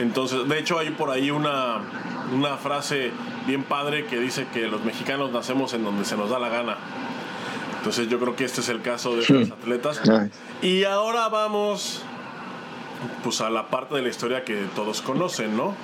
Entonces, 0.00 0.48
de 0.48 0.58
hecho 0.58 0.78
hay 0.78 0.90
por 0.90 1.10
ahí 1.10 1.30
una, 1.30 1.78
una 2.32 2.56
frase 2.56 3.10
bien 3.46 3.64
padre 3.64 4.06
que 4.06 4.18
dice 4.18 4.46
que 4.52 4.68
los 4.68 4.84
mexicanos 4.84 5.32
nacemos 5.32 5.74
en 5.74 5.84
donde 5.84 6.04
se 6.04 6.16
nos 6.16 6.30
da 6.30 6.38
la 6.38 6.48
gana. 6.48 6.76
Entonces 7.78 8.08
yo 8.08 8.20
creo 8.20 8.36
que 8.36 8.44
este 8.44 8.60
es 8.60 8.68
el 8.68 8.80
caso 8.80 9.16
de 9.16 9.26
los 9.28 9.50
atletas. 9.50 10.00
Y 10.62 10.84
ahora 10.84 11.28
vamos 11.28 12.02
pues 13.24 13.40
a 13.40 13.50
la 13.50 13.68
parte 13.68 13.96
de 13.96 14.02
la 14.02 14.08
historia 14.08 14.44
que 14.44 14.66
todos 14.76 15.02
conocen, 15.02 15.56
¿no? 15.56 15.74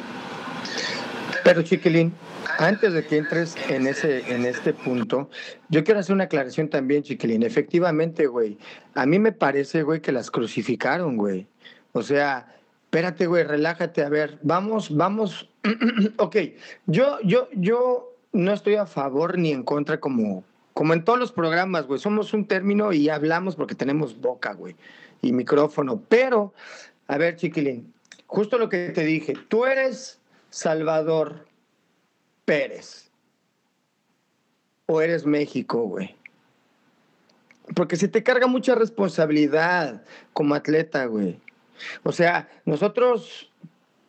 Pero 1.43 1.62
Chiquilín, 1.62 2.15
antes 2.59 2.93
de 2.93 3.05
que 3.05 3.19
entres 3.19 3.55
en 3.69 3.87
ese 3.87 4.35
en 4.35 4.45
este 4.45 4.73
punto, 4.73 5.31
yo 5.69 5.85
quiero 5.85 6.00
hacer 6.00 6.14
una 6.14 6.25
aclaración 6.25 6.69
también, 6.69 7.02
Chiquilín. 7.02 7.43
Efectivamente, 7.43 8.26
güey, 8.26 8.59
a 8.95 9.07
mí 9.07 9.19
me 9.19 9.33
parece, 9.33 9.83
güey, 9.83 10.00
que 10.00 10.12
las 10.12 10.31
crucificaron, 10.31 11.17
güey. 11.17 11.47
O 11.93 12.02
sea, 12.02 12.55
espérate, 12.85 13.26
güey, 13.26 13.45
relájate, 13.45 14.02
a 14.02 14.09
ver, 14.09 14.38
vamos, 14.43 14.97
vamos. 14.97 15.50
ok, 16.17 16.37
yo, 16.87 17.19
yo, 17.23 17.49
yo 17.55 18.14
no 18.33 18.52
estoy 18.52 18.76
a 18.76 18.87
favor 18.87 19.38
ni 19.38 19.52
en 19.52 19.62
contra 19.62 20.00
como 20.00 20.45
como 20.78 20.95
en 20.95 21.02
todos 21.02 21.19
los 21.19 21.33
programas, 21.33 21.88
güey, 21.88 21.99
somos 21.99 22.33
un 22.33 22.47
término 22.47 22.93
y 22.93 23.09
hablamos 23.09 23.57
porque 23.57 23.75
tenemos 23.75 24.21
boca, 24.21 24.52
güey, 24.52 24.76
y 25.23 25.33
micrófono. 25.33 26.00
Pero, 26.09 26.55
a 27.09 27.19
ver, 27.19 27.35
chiquilín, 27.35 27.93
justo 28.28 28.59
lo 28.59 28.69
que 28.69 28.90
te 28.90 29.05
dije, 29.05 29.35
tú 29.49 29.67
eres 29.67 30.21
Salvador 30.50 31.48
Pérez. 32.49 33.11
O 34.87 35.02
eres 35.02 35.26
México, 35.26 35.83
güey. 35.85 36.17
Porque 37.76 37.97
se 37.97 38.09
te 38.09 38.23
carga 38.23 38.47
mucha 38.47 38.75
responsabilidad 38.75 40.02
como 40.33 40.55
atleta, 40.55 41.05
güey. 41.05 41.38
O 42.02 42.12
sea, 42.12 42.49
nosotros 42.64 43.52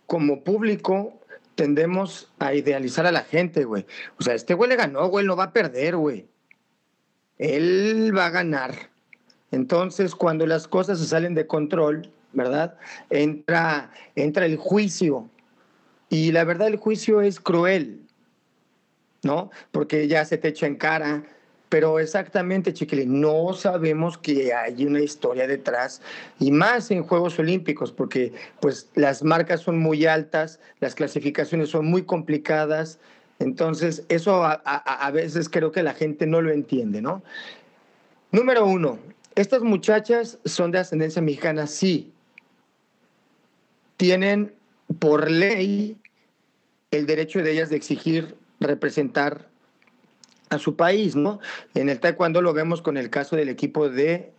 como 0.07 0.43
público 0.43 1.19
tendemos 1.55 2.31
a 2.39 2.53
idealizar 2.53 3.05
a 3.05 3.11
la 3.11 3.23
gente, 3.23 3.65
güey. 3.65 3.85
O 4.17 4.23
sea, 4.23 4.33
este 4.33 4.53
güey 4.53 4.69
le 4.69 4.77
ganó, 4.77 5.09
güey, 5.09 5.25
no 5.25 5.35
va 5.35 5.45
a 5.45 5.53
perder, 5.53 5.97
güey 5.97 6.25
él 7.39 8.13
va 8.15 8.27
a 8.27 8.29
ganar. 8.29 8.75
Entonces, 9.51 10.13
cuando 10.13 10.45
las 10.45 10.67
cosas 10.67 10.99
se 10.99 11.07
salen 11.07 11.33
de 11.33 11.47
control, 11.47 12.11
¿verdad? 12.33 12.77
Entra, 13.09 13.91
entra 14.15 14.45
el 14.45 14.57
juicio. 14.57 15.27
Y 16.09 16.31
la 16.31 16.43
verdad, 16.43 16.67
el 16.67 16.75
juicio 16.75 17.21
es 17.21 17.39
cruel, 17.39 18.01
¿no? 19.23 19.51
Porque 19.71 20.07
ya 20.07 20.25
se 20.25 20.37
te 20.37 20.49
echa 20.49 20.67
en 20.67 20.75
cara. 20.75 21.23
Pero 21.69 21.99
exactamente, 21.99 22.73
Chiquilín, 22.73 23.21
no 23.21 23.53
sabemos 23.53 24.17
que 24.17 24.53
hay 24.53 24.85
una 24.85 25.01
historia 25.01 25.45
detrás, 25.45 26.01
y 26.39 26.49
más 26.49 26.89
en 26.89 27.03
Juegos 27.03 27.37
Olímpicos, 27.37 27.91
porque 27.91 28.33
pues 28.59 28.89
las 28.95 29.21
marcas 29.21 29.61
son 29.61 29.77
muy 29.77 30.07
altas, 30.07 30.59
las 30.79 30.95
clasificaciones 30.95 31.69
son 31.69 31.85
muy 31.85 32.01
complicadas, 32.01 32.99
entonces, 33.39 34.03
eso 34.09 34.43
a, 34.43 35.11
veces 35.11 35.47
creo 35.47 35.71
que 35.71 35.81
la 35.81 35.93
gente 35.93 36.27
no 36.27 36.41
lo 36.41 36.51
entiende, 36.51 37.01
¿no? 37.01 37.23
Número 38.31 38.65
uno, 38.65 38.99
estas 39.33 39.61
muchachas 39.61 40.37
son 40.43 40.71
de 40.71 40.79
ascendencia 40.79 41.21
mexicana, 41.21 41.65
sí. 41.65 42.11
Tienen 43.95 44.53
por 44.99 45.31
ley 45.31 45.97
el 46.91 47.05
derecho 47.05 47.41
de 47.41 47.53
ellas 47.53 47.69
de 47.69 47.77
exigir 47.77 48.35
representar 48.59 49.47
a 50.49 50.57
su 50.57 50.75
país, 50.75 51.15
¿no? 51.15 51.39
En 51.75 51.89
el 51.89 51.99
taekwondo 51.99 52.41
lo 52.41 52.53
vemos 52.53 52.81
con 52.81 52.97
el 52.97 53.09
caso 53.09 53.35
del 53.35 53.49
equipo 53.49 53.89
de 53.89 54.31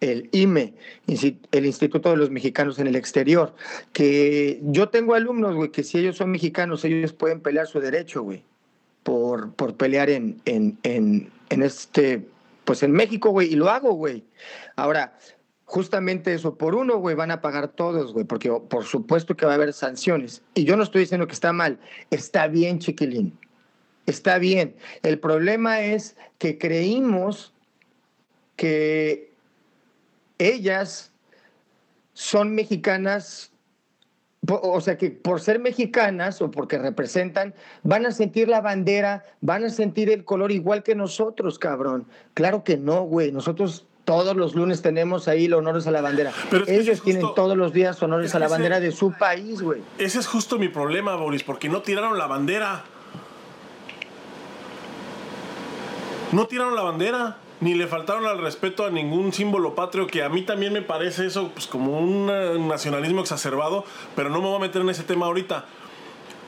el 0.00 0.28
IME, 0.32 0.74
el 1.06 1.66
Instituto 1.66 2.10
de 2.10 2.16
los 2.16 2.30
Mexicanos 2.30 2.78
en 2.78 2.86
el 2.86 2.96
Exterior, 2.96 3.54
que 3.92 4.60
yo 4.62 4.88
tengo 4.90 5.14
alumnos, 5.14 5.54
güey, 5.54 5.70
que 5.70 5.82
si 5.82 5.98
ellos 5.98 6.16
son 6.16 6.30
mexicanos, 6.30 6.84
ellos 6.84 7.12
pueden 7.12 7.40
pelear 7.40 7.66
su 7.66 7.80
derecho, 7.80 8.22
güey, 8.22 8.42
por, 9.02 9.52
por 9.54 9.76
pelear 9.76 10.10
en, 10.10 10.40
en, 10.44 10.78
en, 10.82 11.30
en 11.48 11.62
este, 11.62 12.26
pues 12.64 12.82
en 12.82 12.92
México, 12.92 13.30
güey, 13.30 13.52
y 13.52 13.56
lo 13.56 13.70
hago, 13.70 13.94
güey. 13.94 14.24
Ahora, 14.76 15.16
justamente 15.64 16.34
eso, 16.34 16.56
por 16.56 16.74
uno, 16.74 16.98
güey, 16.98 17.16
van 17.16 17.30
a 17.30 17.40
pagar 17.40 17.68
todos, 17.68 18.12
güey, 18.12 18.24
porque 18.24 18.50
por 18.50 18.84
supuesto 18.84 19.36
que 19.36 19.46
va 19.46 19.52
a 19.52 19.54
haber 19.56 19.72
sanciones. 19.72 20.42
Y 20.54 20.64
yo 20.64 20.76
no 20.76 20.82
estoy 20.82 21.02
diciendo 21.02 21.26
que 21.26 21.32
está 21.32 21.52
mal, 21.52 21.78
está 22.10 22.46
bien, 22.48 22.78
chiquilín, 22.78 23.38
está 24.06 24.38
bien. 24.38 24.76
El 25.02 25.18
problema 25.18 25.80
es 25.80 26.16
que 26.38 26.58
creímos 26.58 27.52
que 28.56 29.32
ellas 30.38 31.12
son 32.12 32.54
mexicanas, 32.54 33.50
o 34.46 34.80
sea 34.80 34.98
que 34.98 35.10
por 35.10 35.40
ser 35.40 35.58
mexicanas 35.58 36.42
o 36.42 36.50
porque 36.50 36.78
representan, 36.78 37.54
van 37.82 38.04
a 38.06 38.12
sentir 38.12 38.48
la 38.48 38.60
bandera, 38.60 39.24
van 39.40 39.64
a 39.64 39.70
sentir 39.70 40.10
el 40.10 40.24
color 40.24 40.52
igual 40.52 40.82
que 40.82 40.94
nosotros, 40.94 41.58
cabrón. 41.58 42.06
Claro 42.34 42.62
que 42.62 42.76
no, 42.76 43.04
güey. 43.04 43.32
Nosotros 43.32 43.86
todos 44.04 44.36
los 44.36 44.54
lunes 44.54 44.82
tenemos 44.82 45.28
ahí 45.28 45.48
los 45.48 45.60
honores 45.60 45.86
a 45.86 45.90
la 45.90 46.00
bandera. 46.00 46.32
Pero 46.50 46.66
Ellos 46.68 47.02
tienen 47.02 47.22
todos 47.34 47.56
los 47.56 47.72
días 47.72 48.02
honores 48.02 48.34
a 48.34 48.38
la 48.38 48.48
bandera 48.48 48.80
de 48.80 48.92
su 48.92 49.12
país, 49.12 49.62
güey. 49.62 49.82
Ese 49.98 50.18
es 50.18 50.26
justo 50.26 50.58
mi 50.58 50.68
problema, 50.68 51.16
Boris, 51.16 51.42
porque 51.42 51.68
no 51.68 51.82
tiraron 51.82 52.18
la 52.18 52.26
bandera. 52.26 52.84
No 56.32 56.46
tiraron 56.46 56.74
la 56.74 56.82
bandera 56.82 57.38
ni 57.60 57.74
le 57.74 57.86
faltaron 57.86 58.26
al 58.26 58.38
respeto 58.38 58.84
a 58.84 58.90
ningún 58.90 59.32
símbolo 59.32 59.74
patrio, 59.74 60.06
que 60.06 60.22
a 60.22 60.28
mí 60.28 60.42
también 60.42 60.72
me 60.72 60.82
parece 60.82 61.26
eso 61.26 61.50
pues, 61.54 61.66
como 61.66 61.98
un 61.98 62.28
eh, 62.30 62.58
nacionalismo 62.58 63.22
exacerbado, 63.22 63.84
pero 64.14 64.28
no 64.28 64.42
me 64.42 64.48
voy 64.48 64.56
a 64.56 64.60
meter 64.60 64.82
en 64.82 64.90
ese 64.90 65.02
tema 65.02 65.26
ahorita. 65.26 65.64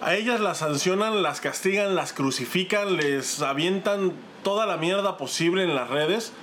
A 0.03 0.15
ellas 0.15 0.41
las 0.41 0.59
sancionan, 0.59 1.23
las 1.23 1.41
castigan, 1.41 1.95
las 1.95 2.13
crucifican, 2.13 2.97
les 2.97 3.41
avientan 3.41 4.13
toda 4.43 4.67
la 4.67 4.77
mierda 4.77 5.17
posible 5.17 5.65
en 5.65 5.75
las 5.75 5.89
redes, 5.89 6.35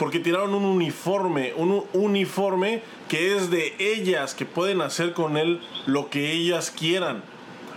porque 0.00 0.18
tiraron 0.18 0.54
un 0.54 0.64
uniforme, 0.64 1.52
un 1.54 1.84
uniforme 1.92 2.80
que 3.06 3.36
es 3.36 3.50
de 3.50 3.74
ellas, 3.78 4.32
que 4.32 4.46
pueden 4.46 4.80
hacer 4.80 5.12
con 5.12 5.36
él 5.36 5.60
lo 5.84 6.08
que 6.08 6.32
ellas 6.32 6.70
quieran. 6.70 7.22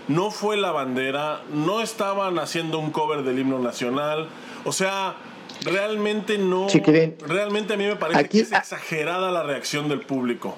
No 0.08 0.32
fue 0.32 0.56
la 0.56 0.72
bandera, 0.72 1.42
no 1.52 1.82
estaban 1.82 2.40
haciendo 2.40 2.80
un 2.80 2.92
cover 2.92 3.24
del 3.24 3.40
himno 3.40 3.60
nacional, 3.60 4.30
o 4.64 4.72
sea, 4.72 5.18
Realmente 5.66 6.38
no. 6.38 6.68
realmente 7.26 7.74
a 7.74 7.78
mí 7.78 7.86
me 7.86 7.96
parece 7.96 8.28
que 8.28 8.40
es 8.40 8.52
exagerada 8.52 9.32
la 9.32 9.44
reacción 9.44 9.88
del 9.88 10.02
público. 10.02 10.58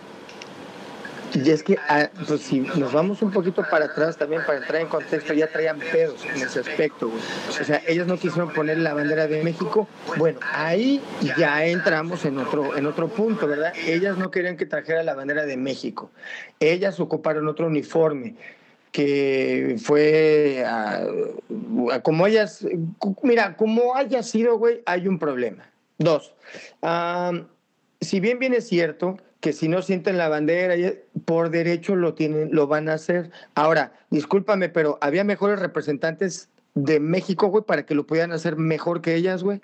Y 1.34 1.50
es 1.50 1.64
que, 1.64 1.78
ah, 1.90 2.10
pues, 2.28 2.42
si 2.42 2.60
nos 2.62 2.94
vamos 2.94 3.22
un 3.22 3.32
poquito 3.32 3.64
para 3.70 3.86
atrás 3.86 4.18
también 4.18 4.42
para 4.46 4.60
entrar 4.60 4.82
en 4.82 4.88
contexto, 4.88 5.34
ya 5.34 5.48
traían 5.48 5.80
pedos 5.80 6.24
en 6.26 6.42
ese 6.42 6.60
aspecto, 6.60 7.12
O 7.50 7.64
sea, 7.64 7.82
ellos 7.88 8.08
no 8.08 8.18
quisieron 8.18 8.54
poner 8.54 8.78
la 8.78 8.94
bandera 8.94 9.28
de 9.28 9.44
México. 9.44 9.88
Bueno, 10.18 10.40
ahí 10.54 11.02
ya 11.38 11.66
entramos 11.66 12.24
en 12.26 12.38
otro, 12.38 12.78
en 12.78 12.86
otro 12.86 13.08
punto, 13.10 13.48
¿verdad? 13.48 13.74
Ellas 13.86 14.18
no 14.18 14.32
querían 14.32 14.56
que 14.56 14.66
trajera 14.66 15.04
la 15.04 15.16
bandera 15.16 15.46
de 15.46 15.58
México. 15.58 16.12
Ellas 16.60 17.00
ocuparon 17.00 17.48
otro 17.48 17.68
uniforme 17.68 18.36
que 18.92 19.76
fue 19.84 20.64
como 22.02 22.24
hayas, 22.24 22.66
mira, 23.24 23.58
como 23.58 23.94
haya 23.94 24.24
sido, 24.24 24.58
güey, 24.58 24.82
hay 24.86 25.10
un 25.10 25.20
problema. 25.20 25.70
Dos, 25.98 26.34
si 28.00 28.20
bien 28.22 28.40
bien 28.40 28.54
es 28.54 28.68
cierto 28.70 29.18
que 29.46 29.54
si 29.54 29.68
no 29.68 29.84
sienten 29.84 30.18
la 30.18 30.28
bandera, 30.28 30.74
por 31.24 31.52
derecho 31.52 31.96
lo 31.96 32.16
tienen, 32.16 32.50
lo 32.52 32.66
van 32.66 32.90
a 32.90 32.94
hacer. 32.94 33.30
Ahora, 33.54 33.94
discúlpame, 34.10 34.70
pero 34.70 34.98
había 35.02 35.24
mejores 35.24 35.60
representantes 35.60 36.50
de 36.74 37.00
México, 37.00 37.46
güey, 37.50 37.64
para 37.64 37.86
que 37.86 37.94
lo 37.94 38.08
pudieran 38.08 38.32
hacer 38.32 38.56
mejor 38.56 39.04
que 39.04 39.14
ellas, 39.14 39.44
güey. 39.44 39.62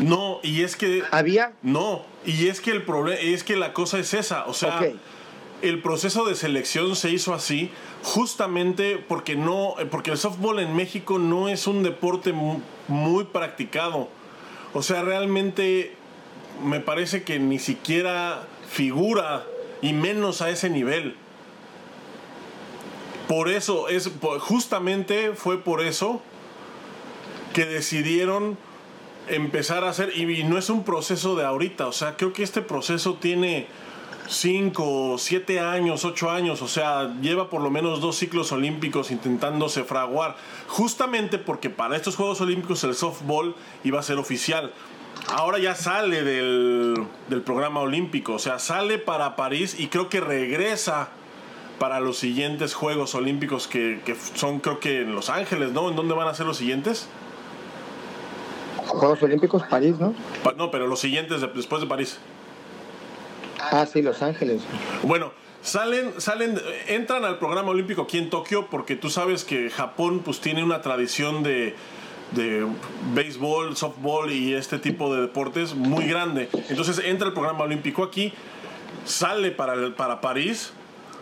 No, 0.00 0.38
y 0.44 0.62
es 0.62 0.76
que. 0.76 1.02
¿Había? 1.10 1.54
No, 1.62 2.06
y 2.24 2.46
es 2.46 2.60
que 2.60 2.70
el 2.70 2.84
problema, 2.84 3.20
es 3.20 3.42
que 3.42 3.56
la 3.56 3.72
cosa 3.72 3.98
es 3.98 4.14
esa. 4.14 4.46
O 4.46 4.54
sea, 4.54 4.78
el 5.60 5.82
proceso 5.82 6.24
de 6.24 6.36
selección 6.36 6.94
se 6.94 7.10
hizo 7.10 7.34
así 7.34 7.72
justamente 8.04 9.04
porque 9.08 9.34
no, 9.34 9.74
porque 9.90 10.12
el 10.12 10.18
softball 10.18 10.60
en 10.60 10.76
México 10.76 11.18
no 11.18 11.48
es 11.48 11.66
un 11.66 11.82
deporte 11.82 12.32
muy 12.86 13.24
practicado. 13.24 14.08
O 14.72 14.82
sea, 14.82 15.02
realmente 15.02 15.96
me 16.62 16.80
parece 16.80 17.22
que 17.22 17.38
ni 17.38 17.58
siquiera 17.58 18.46
figura 18.68 19.44
y 19.82 19.92
menos 19.92 20.42
a 20.42 20.50
ese 20.50 20.70
nivel. 20.70 21.16
Por 23.28 23.48
eso 23.48 23.88
es 23.88 24.10
justamente 24.40 25.32
fue 25.34 25.62
por 25.62 25.80
eso 25.80 26.22
que 27.52 27.64
decidieron 27.64 28.56
empezar 29.28 29.82
a 29.84 29.88
hacer, 29.88 30.16
y 30.16 30.44
no 30.44 30.58
es 30.58 30.70
un 30.70 30.84
proceso 30.84 31.34
de 31.34 31.44
ahorita, 31.44 31.88
o 31.88 31.92
sea, 31.92 32.16
creo 32.16 32.32
que 32.32 32.44
este 32.44 32.62
proceso 32.62 33.14
tiene 33.14 33.66
5, 34.28 35.16
7 35.18 35.60
años, 35.60 36.04
8 36.04 36.30
años, 36.30 36.62
o 36.62 36.68
sea, 36.68 37.14
lleva 37.20 37.50
por 37.50 37.60
lo 37.60 37.70
menos 37.70 38.00
dos 38.00 38.16
ciclos 38.16 38.52
olímpicos 38.52 39.10
intentándose 39.10 39.84
fraguar, 39.84 40.36
justamente 40.68 41.38
porque 41.38 41.70
para 41.70 41.96
estos 41.96 42.16
Juegos 42.16 42.40
Olímpicos 42.40 42.84
el 42.84 42.94
softball 42.94 43.54
iba 43.84 43.98
a 43.98 44.02
ser 44.02 44.18
oficial. 44.18 44.72
Ahora 45.28 45.58
ya 45.58 45.74
sale 45.74 46.22
del, 46.22 47.06
del 47.28 47.42
programa 47.42 47.80
olímpico, 47.80 48.34
o 48.34 48.38
sea, 48.38 48.58
sale 48.58 48.98
para 48.98 49.36
París 49.36 49.78
y 49.78 49.88
creo 49.88 50.08
que 50.08 50.20
regresa 50.20 51.08
para 51.78 52.00
los 52.00 52.16
siguientes 52.18 52.74
Juegos 52.74 53.14
Olímpicos 53.14 53.66
que, 53.66 54.00
que 54.04 54.16
son 54.34 54.60
creo 54.60 54.80
que 54.80 55.02
en 55.02 55.14
Los 55.14 55.28
Ángeles, 55.28 55.72
¿no? 55.72 55.90
¿En 55.90 55.96
dónde 55.96 56.14
van 56.14 56.28
a 56.28 56.34
ser 56.34 56.46
los 56.46 56.56
siguientes? 56.56 57.08
Juegos 58.86 59.22
Olímpicos, 59.22 59.62
París, 59.64 59.98
¿no? 59.98 60.14
no, 60.56 60.70
pero 60.70 60.86
los 60.86 61.00
siguientes 61.00 61.40
después 61.54 61.80
de 61.80 61.86
París. 61.86 62.18
Ah, 63.58 63.84
sí, 63.86 64.00
Los 64.00 64.22
Ángeles. 64.22 64.62
Bueno, 65.02 65.32
salen, 65.62 66.20
salen, 66.20 66.60
entran 66.86 67.24
al 67.24 67.38
programa 67.38 67.70
olímpico 67.70 68.02
aquí 68.02 68.18
en 68.18 68.30
Tokio 68.30 68.68
porque 68.70 68.96
tú 68.96 69.10
sabes 69.10 69.44
que 69.44 69.70
Japón 69.70 70.20
pues 70.24 70.40
tiene 70.40 70.62
una 70.62 70.82
tradición 70.82 71.42
de, 71.42 71.74
de 72.32 72.66
béisbol, 73.14 73.76
softball 73.76 74.32
y 74.32 74.54
este 74.54 74.78
tipo 74.78 75.14
de 75.14 75.22
deportes 75.22 75.74
muy 75.74 76.06
grande. 76.06 76.48
Entonces 76.68 77.00
entra 77.04 77.28
el 77.28 77.34
programa 77.34 77.64
olímpico 77.64 78.02
aquí, 78.02 78.32
sale 79.04 79.50
para, 79.50 79.94
para 79.94 80.20
París 80.20 80.72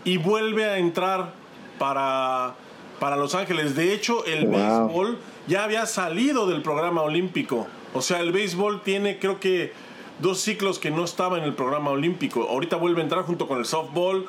y 0.05 0.17
vuelve 0.17 0.65
a 0.65 0.79
entrar 0.79 1.33
para, 1.79 2.55
para 3.01 3.17
Los 3.17 3.35
Ángeles. 3.35 3.75
De 3.77 3.93
hecho, 3.93 4.25
el 4.25 4.47
béisbol 4.47 5.19
ya 5.47 5.65
había 5.65 5.87
salido 5.87 6.47
del 6.47 6.63
programa 6.63 7.03
olímpico. 7.03 7.67
O 7.93 8.03
sea, 8.03 8.21
el 8.21 8.33
béisbol 8.33 8.83
tiene 8.83 9.19
creo 9.19 9.41
que 9.41 9.73
dos 10.21 10.41
ciclos 10.41 10.79
que 10.79 10.91
no 10.91 11.05
estaba 11.05 11.39
en 11.39 11.45
el 11.45 11.55
programa 11.55 11.91
olímpico. 11.91 12.49
Ahorita 12.49 12.77
vuelve 12.77 13.01
a 13.01 13.05
entrar 13.05 13.25
junto 13.25 13.47
con 13.47 13.59
el 13.59 13.67
softball, 13.67 14.27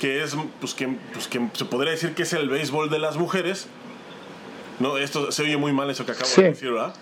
que 0.00 0.22
es, 0.22 0.36
pues 0.60 0.74
que, 0.74 0.96
pues, 1.12 1.28
que 1.28 1.48
se 1.52 1.64
podría 1.64 1.92
decir 1.92 2.14
que 2.14 2.22
es 2.22 2.32
el 2.32 2.48
béisbol 2.48 2.90
de 2.90 2.98
las 2.98 3.16
mujeres. 3.16 3.68
No, 4.80 4.98
esto 4.98 5.32
se 5.32 5.42
oye 5.42 5.56
muy 5.56 5.72
mal 5.72 5.90
eso 5.90 6.06
que 6.06 6.12
acabo 6.12 6.30
de 6.36 6.50
decir, 6.50 6.70
¿verdad? 6.70 6.94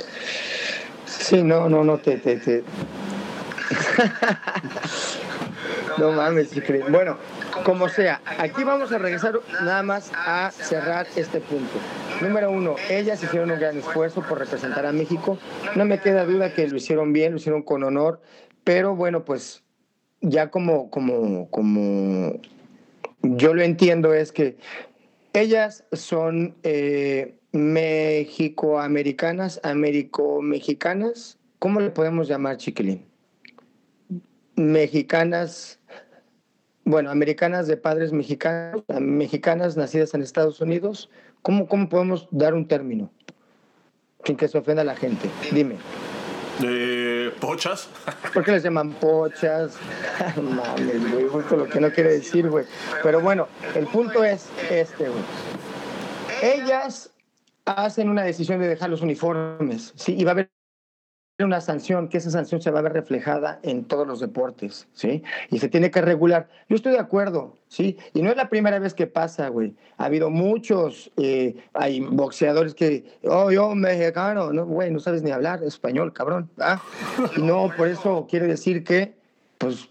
Sí, 1.06 1.42
no, 1.42 1.68
no, 1.68 1.84
no, 1.84 1.98
te... 1.98 2.16
te, 2.18 2.36
te. 2.36 2.64
no 5.98 6.12
mames, 6.12 6.50
Bueno, 6.88 7.18
como 7.64 7.88
sea, 7.88 8.20
aquí 8.38 8.64
vamos 8.64 8.92
a 8.92 8.98
regresar 8.98 9.40
nada 9.62 9.82
más 9.82 10.12
a 10.14 10.50
cerrar 10.50 11.06
este 11.16 11.40
punto. 11.40 11.72
Número 12.20 12.50
uno, 12.50 12.76
ellas 12.88 13.22
hicieron 13.22 13.50
un 13.50 13.58
gran 13.58 13.78
esfuerzo 13.78 14.22
por 14.22 14.38
representar 14.38 14.86
a 14.86 14.92
México. 14.92 15.38
No 15.74 15.84
me 15.84 16.00
queda 16.00 16.24
duda 16.24 16.54
que 16.54 16.66
lo 16.68 16.76
hicieron 16.76 17.12
bien, 17.12 17.32
lo 17.32 17.38
hicieron 17.38 17.62
con 17.62 17.82
honor, 17.82 18.20
pero 18.64 18.94
bueno, 18.94 19.24
pues 19.24 19.64
ya 20.20 20.50
como, 20.50 20.90
como, 20.90 21.50
como 21.50 22.40
yo 23.22 23.54
lo 23.54 23.62
entiendo 23.62 24.14
es 24.14 24.32
que 24.32 24.56
ellas 25.32 25.84
son 25.92 26.56
eh, 26.62 27.38
mexicoamericanas, 27.56 29.60
américo-mexicanas. 29.62 31.38
¿Cómo 31.58 31.80
le 31.80 31.90
podemos 31.90 32.28
llamar, 32.28 32.58
Chiquilín? 32.58 33.06
Mexicanas 34.54 35.80
bueno, 36.86 37.10
americanas 37.10 37.66
de 37.66 37.76
padres 37.76 38.12
mexicanos, 38.12 38.84
mexicanas 39.00 39.76
nacidas 39.76 40.14
en 40.14 40.22
Estados 40.22 40.60
Unidos, 40.60 41.10
¿cómo, 41.42 41.66
cómo 41.66 41.88
podemos 41.88 42.28
dar 42.30 42.54
un 42.54 42.68
término 42.68 43.10
sin 44.24 44.36
que 44.36 44.46
se 44.46 44.56
ofenda 44.56 44.82
a 44.82 44.84
la 44.84 44.94
gente? 44.94 45.28
Dime. 45.50 45.74
Eh, 46.62 47.32
¿Pochas? 47.40 47.88
¿Por 48.32 48.44
qué 48.44 48.52
les 48.52 48.62
llaman 48.62 48.92
pochas? 48.92 49.76
Mames, 50.40 51.12
güey, 51.12 51.26
justo 51.26 51.56
lo 51.56 51.68
que 51.68 51.80
no 51.80 51.90
quiere 51.90 52.12
decir, 52.12 52.48
güey. 52.48 52.66
Pero 53.02 53.20
bueno, 53.20 53.48
el 53.74 53.88
punto 53.88 54.22
es 54.22 54.48
este, 54.70 55.08
güey. 55.08 55.22
Ellas 56.40 57.10
hacen 57.66 58.08
una 58.08 58.22
decisión 58.22 58.60
de 58.60 58.68
dejar 58.68 58.90
los 58.90 59.02
uniformes, 59.02 59.92
¿sí? 59.96 60.16
Y 60.16 60.24
va 60.24 60.30
a 60.30 60.32
haber 60.32 60.50
una 61.38 61.60
sanción, 61.60 62.08
que 62.08 62.16
esa 62.16 62.30
sanción 62.30 62.62
se 62.62 62.70
va 62.70 62.78
a 62.78 62.82
ver 62.82 62.94
reflejada 62.94 63.60
en 63.62 63.84
todos 63.84 64.06
los 64.06 64.20
deportes, 64.20 64.88
¿sí? 64.94 65.22
Y 65.50 65.58
se 65.58 65.68
tiene 65.68 65.90
que 65.90 66.00
regular. 66.00 66.48
Yo 66.68 66.76
estoy 66.76 66.92
de 66.92 66.98
acuerdo, 66.98 67.58
¿sí? 67.68 67.98
Y 68.14 68.22
no 68.22 68.30
es 68.30 68.36
la 68.36 68.48
primera 68.48 68.78
vez 68.78 68.94
que 68.94 69.06
pasa, 69.06 69.48
güey. 69.48 69.74
Ha 69.98 70.06
habido 70.06 70.30
muchos, 70.30 71.10
eh, 71.18 71.56
hay 71.74 72.00
boxeadores 72.00 72.74
que, 72.74 73.04
oh, 73.24 73.50
yo 73.50 73.74
mexicano, 73.74 74.50
no, 74.52 74.64
güey, 74.64 74.90
no 74.90 74.98
sabes 74.98 75.22
ni 75.22 75.30
hablar 75.30 75.62
español, 75.62 76.14
cabrón, 76.14 76.48
¿ah? 76.58 76.80
No, 77.36 77.70
por 77.76 77.88
eso 77.88 78.26
quiere 78.30 78.46
decir 78.46 78.82
que, 78.82 79.14
pues, 79.58 79.90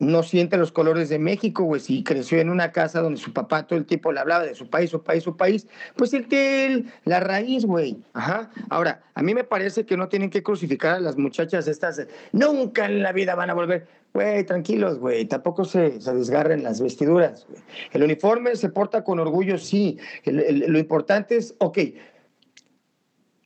no 0.00 0.22
siente 0.22 0.56
los 0.56 0.72
colores 0.72 1.10
de 1.10 1.18
México, 1.18 1.62
güey. 1.64 1.80
Si 1.80 2.02
creció 2.02 2.38
en 2.40 2.48
una 2.48 2.72
casa 2.72 3.02
donde 3.02 3.20
su 3.20 3.32
papá 3.32 3.66
todo 3.66 3.78
el 3.78 3.84
tiempo 3.84 4.10
le 4.12 4.20
hablaba 4.20 4.44
de 4.44 4.54
su 4.54 4.68
país, 4.68 4.90
su 4.90 5.02
país, 5.02 5.22
su 5.22 5.36
país, 5.36 5.68
pues 5.94 6.14
el 6.14 6.26
que 6.26 6.84
la 7.04 7.20
raíz, 7.20 7.66
güey. 7.66 7.98
Ajá. 8.14 8.50
Ahora, 8.70 9.02
a 9.14 9.22
mí 9.22 9.34
me 9.34 9.44
parece 9.44 9.84
que 9.84 9.98
no 9.98 10.08
tienen 10.08 10.30
que 10.30 10.42
crucificar 10.42 10.96
a 10.96 11.00
las 11.00 11.18
muchachas 11.18 11.68
estas. 11.68 12.06
Nunca 12.32 12.86
en 12.86 13.02
la 13.02 13.12
vida 13.12 13.34
van 13.34 13.50
a 13.50 13.54
volver. 13.54 13.86
Güey, 14.14 14.44
tranquilos, 14.44 14.98
güey. 14.98 15.26
Tampoco 15.26 15.66
se, 15.66 16.00
se 16.00 16.14
desgarren 16.14 16.62
las 16.62 16.80
vestiduras. 16.80 17.46
El 17.92 18.02
uniforme 18.02 18.56
se 18.56 18.70
porta 18.70 19.04
con 19.04 19.20
orgullo, 19.20 19.58
sí. 19.58 19.98
lo 20.24 20.78
importante 20.78 21.36
es, 21.36 21.54
ok. 21.58 21.78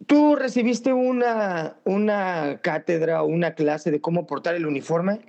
¿Tú 0.06 0.36
recibiste 0.36 0.92
una, 0.92 1.78
una 1.84 2.60
cátedra 2.62 3.22
o 3.22 3.26
una 3.26 3.54
clase 3.54 3.90
de 3.90 4.00
cómo 4.00 4.26
portar 4.26 4.54
el 4.54 4.66
uniforme? 4.66 5.20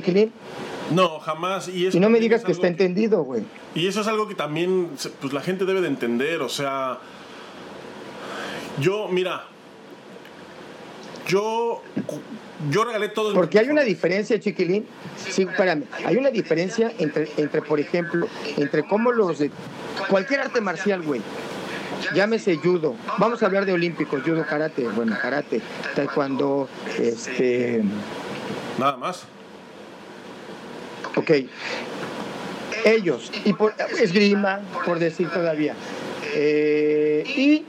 Chiquilín. 0.00 0.32
No, 0.90 1.18
jamás. 1.20 1.68
Y, 1.68 1.88
no 1.98 2.08
me 2.08 2.20
digas 2.20 2.44
que 2.44 2.52
está 2.52 2.66
entendido, 2.66 3.22
güey. 3.22 3.42
Y 3.74 3.86
eso 3.86 4.00
es 4.00 4.06
algo 4.06 4.26
que 4.26 4.34
también 4.34 4.90
pues, 5.20 5.32
la 5.32 5.40
gente 5.40 5.64
debe 5.64 5.80
de 5.80 5.88
entender. 5.88 6.40
O 6.42 6.48
sea, 6.48 6.98
yo, 8.80 9.08
mira, 9.08 9.44
yo, 11.26 11.82
yo 12.70 12.84
regalé 12.84 13.08
todo. 13.08 13.34
Porque 13.34 13.58
hay 13.58 13.68
una 13.68 13.82
diferencia, 13.82 14.40
chiquilín. 14.40 14.86
Sí, 15.16 15.42
espérame. 15.42 15.84
Hay 16.04 16.16
una 16.16 16.30
diferencia 16.30 16.92
entre, 16.98 17.28
entre, 17.36 17.60
por 17.62 17.80
ejemplo, 17.80 18.26
entre 18.56 18.84
cómo 18.84 19.12
los 19.12 19.38
de 19.38 19.50
cualquier 20.08 20.40
arte 20.40 20.60
marcial, 20.60 21.02
güey. 21.02 21.20
Llámese 22.14 22.56
judo. 22.56 22.94
Vamos 23.18 23.42
a 23.42 23.46
hablar 23.46 23.66
de 23.66 23.72
olímpicos, 23.72 24.22
judo, 24.22 24.46
karate, 24.48 24.88
bueno, 24.88 25.16
karate, 25.20 25.60
taekwondo, 25.94 26.68
este. 26.98 27.82
Nada 28.78 28.96
más. 28.96 29.26
Ok. 31.18 31.30
Ellos, 32.84 33.32
y 33.44 33.52
por, 33.52 33.74
esgrima, 34.00 34.60
por 34.84 34.98
decir 34.98 35.28
todavía. 35.30 35.74
Eh, 36.34 37.24
y 37.26 37.64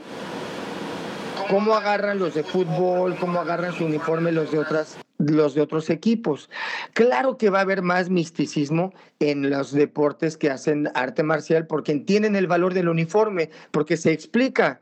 cómo 1.48 1.74
agarran 1.74 2.18
los 2.18 2.34
de 2.34 2.44
fútbol, 2.44 3.16
cómo 3.16 3.40
agarran 3.40 3.74
su 3.74 3.84
uniforme 3.84 4.30
los 4.32 4.52
de 4.52 4.58
otras 4.58 4.96
los 5.18 5.54
de 5.54 5.60
otros 5.60 5.90
equipos. 5.90 6.48
Claro 6.94 7.36
que 7.36 7.50
va 7.50 7.58
a 7.58 7.62
haber 7.62 7.82
más 7.82 8.08
misticismo 8.08 8.94
en 9.18 9.50
los 9.50 9.72
deportes 9.72 10.38
que 10.38 10.48
hacen 10.48 10.90
arte 10.94 11.22
marcial 11.22 11.66
porque 11.66 11.92
entienden 11.92 12.36
el 12.36 12.46
valor 12.46 12.72
del 12.72 12.88
uniforme, 12.88 13.50
porque 13.70 13.98
se 13.98 14.12
explica 14.12 14.80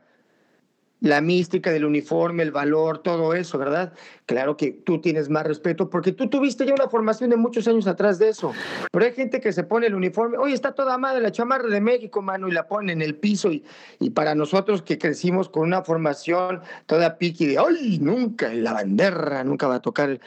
la 1.01 1.21
mística 1.21 1.71
del 1.71 1.85
uniforme, 1.85 2.43
el 2.43 2.51
valor, 2.51 2.97
todo 2.99 3.33
eso, 3.33 3.57
¿verdad? 3.57 3.93
Claro 4.25 4.57
que 4.57 4.71
tú 4.71 4.99
tienes 4.99 5.29
más 5.29 5.45
respeto 5.45 5.89
porque 5.89 6.11
tú 6.11 6.27
tuviste 6.29 6.65
ya 6.65 6.73
una 6.73 6.89
formación 6.89 7.29
de 7.29 7.37
muchos 7.37 7.67
años 7.69 7.87
atrás 7.87 8.19
de 8.19 8.29
eso. 8.29 8.51
Pero 8.91 9.05
hay 9.05 9.13
gente 9.13 9.39
que 9.39 9.53
se 9.53 9.63
pone 9.63 9.87
el 9.87 9.95
uniforme, 9.95 10.37
oye, 10.37 10.53
está 10.53 10.73
toda 10.73 10.97
madre 10.97 11.21
la 11.21 11.31
chamarra 11.31 11.69
de 11.69 11.79
México, 11.79 12.21
mano, 12.21 12.47
y 12.47 12.51
la 12.51 12.67
pone 12.67 12.91
en 12.91 13.01
el 13.01 13.15
piso. 13.15 13.51
Y, 13.51 13.63
y 13.99 14.09
para 14.09 14.35
nosotros 14.35 14.81
que 14.81 14.97
crecimos 14.97 15.47
con 15.47 15.63
una 15.63 15.83
formación 15.83 16.61
toda 16.85 17.17
piqui 17.17 17.45
de, 17.45 17.57
¡ay, 17.57 17.99
nunca 17.99 18.53
la 18.53 18.73
bandera, 18.73 19.43
nunca 19.45 19.67
va 19.67 19.75
a 19.75 19.81
tocar! 19.81 20.19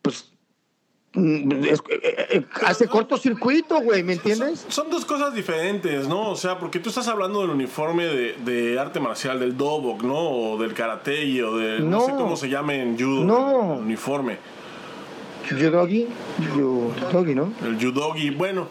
Pues 0.00 0.16
es- 0.16 0.33
hace 2.64 2.86
cortocircuito, 2.88 3.80
güey, 3.80 4.02
¿me 4.02 4.14
entiendes? 4.14 4.60
Son, 4.60 4.70
son 4.72 4.90
dos 4.90 5.04
cosas 5.04 5.34
diferentes, 5.34 6.08
¿no? 6.08 6.30
O 6.30 6.36
sea, 6.36 6.58
porque 6.58 6.78
tú 6.80 6.88
estás 6.88 7.06
hablando 7.08 7.40
del 7.40 7.50
uniforme 7.50 8.04
de, 8.06 8.32
de 8.44 8.78
arte 8.78 9.00
marcial, 9.00 9.38
del 9.40 9.56
dobok, 9.56 10.02
¿no? 10.02 10.18
O 10.18 10.58
del 10.58 10.74
karate 10.74 11.42
o 11.42 11.56
de... 11.56 11.80
No, 11.80 12.00
No. 12.00 12.06
sé 12.06 12.12
cómo 12.12 12.36
se 12.36 12.48
llame 12.48 12.82
en 12.82 12.98
judo. 12.98 13.24
No. 13.24 13.74
uniforme. 13.74 14.38
Yudogi, 15.50 16.08
Yudogi, 16.56 17.34
¿no? 17.34 17.52
El 17.64 17.78
judogi. 17.78 18.30
Bueno. 18.30 18.66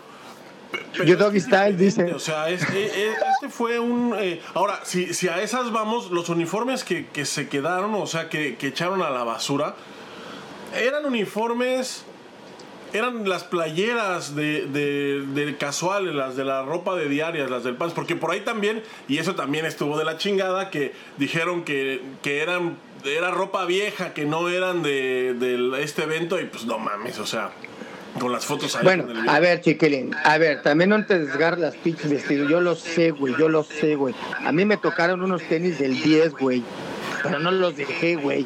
es 0.97 1.43
style, 1.43 1.77
dice. 1.77 2.13
O 2.13 2.19
sea, 2.19 2.49
es- 2.49 2.63
eh, 2.63 2.91
eh, 2.95 3.13
este 3.35 3.49
fue 3.49 3.79
un... 3.79 4.15
eh, 4.17 4.41
ahora, 4.55 4.79
si, 4.83 5.13
si 5.13 5.27
a 5.27 5.41
esas 5.41 5.71
vamos, 5.71 6.09
los 6.11 6.29
uniformes 6.29 6.83
que, 6.83 7.05
que 7.07 7.25
se 7.25 7.47
quedaron, 7.47 7.93
o 7.93 8.07
sea, 8.07 8.27
que, 8.27 8.55
que 8.57 8.67
echaron 8.67 9.01
a 9.03 9.09
la 9.11 9.23
basura, 9.23 9.75
eran 10.75 11.05
uniformes... 11.05 12.05
Eran 12.93 13.27
las 13.27 13.43
playeras 13.43 14.35
de, 14.35 14.67
de, 14.67 15.21
de 15.33 15.57
casuales, 15.57 16.13
las 16.13 16.35
de 16.35 16.45
la 16.45 16.63
ropa 16.63 16.95
de 16.95 17.09
diarias, 17.09 17.49
las 17.49 17.63
del 17.63 17.75
pants, 17.75 17.93
porque 17.93 18.15
por 18.15 18.31
ahí 18.31 18.41
también, 18.41 18.83
y 19.07 19.17
eso 19.17 19.35
también 19.35 19.65
estuvo 19.65 19.97
de 19.97 20.05
la 20.05 20.17
chingada, 20.17 20.69
que 20.69 20.93
dijeron 21.17 21.63
que, 21.63 22.01
que 22.21 22.41
eran 22.41 22.77
era 23.05 23.31
ropa 23.31 23.65
vieja, 23.65 24.13
que 24.13 24.25
no 24.25 24.47
eran 24.49 24.81
de, 24.81 25.33
de 25.33 25.83
este 25.83 26.03
evento, 26.03 26.39
y 26.39 26.45
pues 26.45 26.65
no 26.65 26.79
mames, 26.79 27.19
o 27.19 27.25
sea, 27.25 27.51
con 28.19 28.31
las 28.31 28.45
fotos 28.45 28.75
ahí. 28.75 28.83
Bueno, 28.83 29.05
a 29.27 29.39
ver, 29.39 29.61
chiquilín, 29.61 30.15
a 30.23 30.37
ver, 30.37 30.61
también 30.61 30.89
no 30.89 31.05
te 31.05 31.19
desgarras 31.19 31.59
las 31.59 31.75
pinches 31.75 32.09
vestidos. 32.09 32.49
Yo 32.49 32.61
lo 32.61 32.75
sé, 32.75 33.11
güey, 33.11 33.35
yo 33.37 33.49
lo 33.49 33.63
sé, 33.63 33.95
güey. 33.95 34.15
A 34.45 34.51
mí 34.51 34.65
me 34.65 34.77
tocaron 34.77 35.21
unos 35.21 35.41
tenis 35.43 35.79
del 35.79 36.01
10, 36.01 36.33
güey, 36.33 36.63
pero 37.23 37.39
no 37.39 37.51
los 37.51 37.75
dejé, 37.75 38.15
güey. 38.15 38.45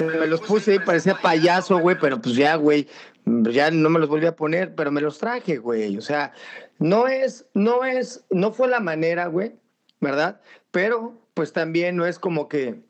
Me 0.00 0.26
los 0.26 0.40
puse 0.40 0.80
parecía 0.80 1.14
payaso, 1.14 1.78
güey, 1.78 1.96
pero 2.00 2.20
pues 2.20 2.34
ya, 2.34 2.56
güey, 2.56 2.88
ya 3.24 3.70
no 3.70 3.90
me 3.90 3.98
los 3.98 4.08
volví 4.08 4.26
a 4.26 4.36
poner, 4.36 4.74
pero 4.74 4.90
me 4.90 5.00
los 5.00 5.18
traje, 5.18 5.58
güey. 5.58 5.96
O 5.96 6.02
sea, 6.02 6.32
no 6.78 7.08
es, 7.08 7.46
no 7.54 7.84
es, 7.84 8.24
no 8.30 8.52
fue 8.52 8.68
la 8.68 8.80
manera, 8.80 9.26
güey, 9.26 9.54
¿verdad? 10.00 10.40
Pero, 10.70 11.20
pues 11.34 11.52
también 11.52 11.96
no 11.96 12.06
es 12.06 12.18
como 12.18 12.48
que 12.48 12.82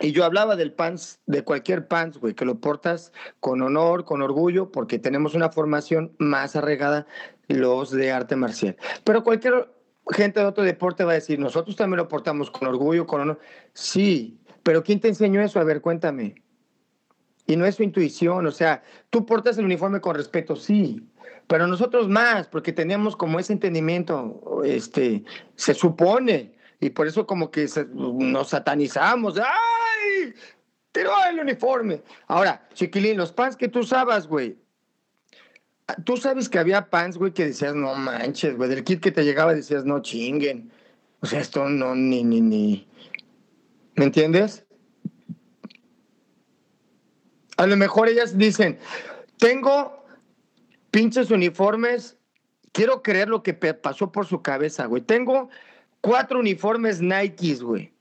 y 0.00 0.12
yo 0.12 0.24
hablaba 0.24 0.56
del 0.56 0.72
pants, 0.72 1.20
de 1.26 1.44
cualquier 1.44 1.86
pants, 1.86 2.18
güey, 2.18 2.32
que 2.32 2.46
lo 2.46 2.58
portas 2.58 3.12
con 3.38 3.60
honor, 3.60 4.06
con 4.06 4.22
orgullo, 4.22 4.72
porque 4.72 4.98
tenemos 4.98 5.34
una 5.34 5.50
formación 5.50 6.16
más 6.18 6.56
arraigada 6.56 7.06
los 7.48 7.90
de 7.90 8.10
arte 8.10 8.34
marcial. 8.34 8.76
Pero 9.04 9.22
cualquier 9.22 9.70
gente 10.08 10.40
de 10.40 10.46
otro 10.46 10.64
deporte 10.64 11.04
va 11.04 11.12
a 11.12 11.16
decir, 11.16 11.38
nosotros 11.38 11.76
también 11.76 11.98
lo 11.98 12.08
portamos 12.08 12.50
con 12.50 12.66
orgullo, 12.66 13.06
con 13.06 13.20
honor. 13.20 13.40
Sí, 13.74 14.39
pero 14.62 14.82
¿quién 14.82 15.00
te 15.00 15.08
enseñó 15.08 15.40
eso? 15.42 15.60
A 15.60 15.64
ver, 15.64 15.80
cuéntame. 15.80 16.34
Y 17.46 17.56
no 17.56 17.66
es 17.66 17.74
su 17.74 17.82
intuición, 17.82 18.46
o 18.46 18.50
sea, 18.52 18.82
tú 19.10 19.26
portas 19.26 19.58
el 19.58 19.64
uniforme 19.64 20.00
con 20.00 20.14
respeto, 20.14 20.54
sí, 20.54 21.10
pero 21.48 21.66
nosotros 21.66 22.08
más, 22.08 22.46
porque 22.46 22.72
teníamos 22.72 23.16
como 23.16 23.40
ese 23.40 23.52
entendimiento, 23.52 24.62
este, 24.64 25.24
se 25.56 25.74
supone, 25.74 26.54
y 26.78 26.90
por 26.90 27.08
eso 27.08 27.26
como 27.26 27.50
que 27.50 27.66
nos 27.92 28.50
satanizamos, 28.50 29.38
¡ay! 29.38 30.32
Tiró 30.92 31.12
el 31.28 31.40
uniforme. 31.40 32.02
Ahora, 32.28 32.68
chiquilín, 32.74 33.16
los 33.16 33.32
pants 33.32 33.56
que 33.56 33.68
tú 33.68 33.80
usabas, 33.80 34.28
güey, 34.28 34.58
tú 36.04 36.16
sabes 36.16 36.48
que 36.48 36.58
había 36.58 36.88
pants, 36.88 37.16
güey, 37.16 37.32
que 37.32 37.46
decías, 37.46 37.74
no 37.74 37.94
manches, 37.94 38.56
güey, 38.56 38.68
del 38.68 38.84
kit 38.84 39.00
que 39.00 39.10
te 39.10 39.24
llegaba 39.24 39.54
decías, 39.54 39.84
no 39.84 40.02
chinguen. 40.02 40.70
O 41.20 41.26
sea, 41.26 41.40
esto 41.40 41.68
no, 41.68 41.94
ni, 41.94 42.24
ni, 42.24 42.40
ni. 42.40 42.88
¿Me 43.96 44.04
entiendes? 44.04 44.64
A 47.56 47.66
lo 47.66 47.76
mejor 47.76 48.08
ellas 48.08 48.38
dicen, 48.38 48.78
tengo 49.36 50.04
pinches 50.90 51.30
uniformes, 51.30 52.16
quiero 52.72 53.02
creer 53.02 53.28
lo 53.28 53.42
que 53.42 53.54
pasó 53.54 54.10
por 54.12 54.26
su 54.26 54.42
cabeza, 54.42 54.86
güey. 54.86 55.02
Tengo 55.02 55.50
cuatro 56.00 56.38
uniformes 56.38 57.00
Nikes, 57.00 57.62
güey. 57.62 57.92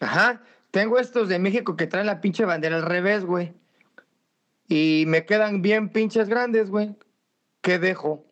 Ajá. 0.00 0.42
Tengo 0.70 0.98
estos 0.98 1.28
de 1.28 1.38
México 1.38 1.76
que 1.76 1.86
traen 1.86 2.06
la 2.06 2.20
pinche 2.22 2.46
bandera 2.46 2.76
al 2.76 2.82
revés, 2.82 3.24
güey. 3.26 3.52
Y 4.68 5.04
me 5.06 5.26
quedan 5.26 5.60
bien 5.60 5.90
pinches 5.90 6.28
grandes, 6.28 6.70
güey. 6.70 6.96
¿Qué 7.60 7.78
dejo? 7.78 8.24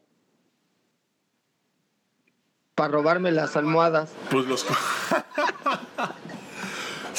Para 2.74 2.92
robarme 2.92 3.30
las 3.30 3.56
almohadas. 3.56 4.12
Pues 4.30 4.46
los. 4.46 4.66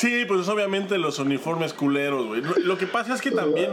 sí, 0.01 0.25
pues 0.27 0.47
obviamente 0.47 0.97
los 0.97 1.19
uniformes 1.19 1.73
culeros, 1.73 2.25
güey. 2.27 2.41
Lo, 2.41 2.55
lo 2.57 2.77
que 2.77 2.87
pasa 2.87 3.13
es 3.13 3.21
que 3.21 3.31
también. 3.31 3.71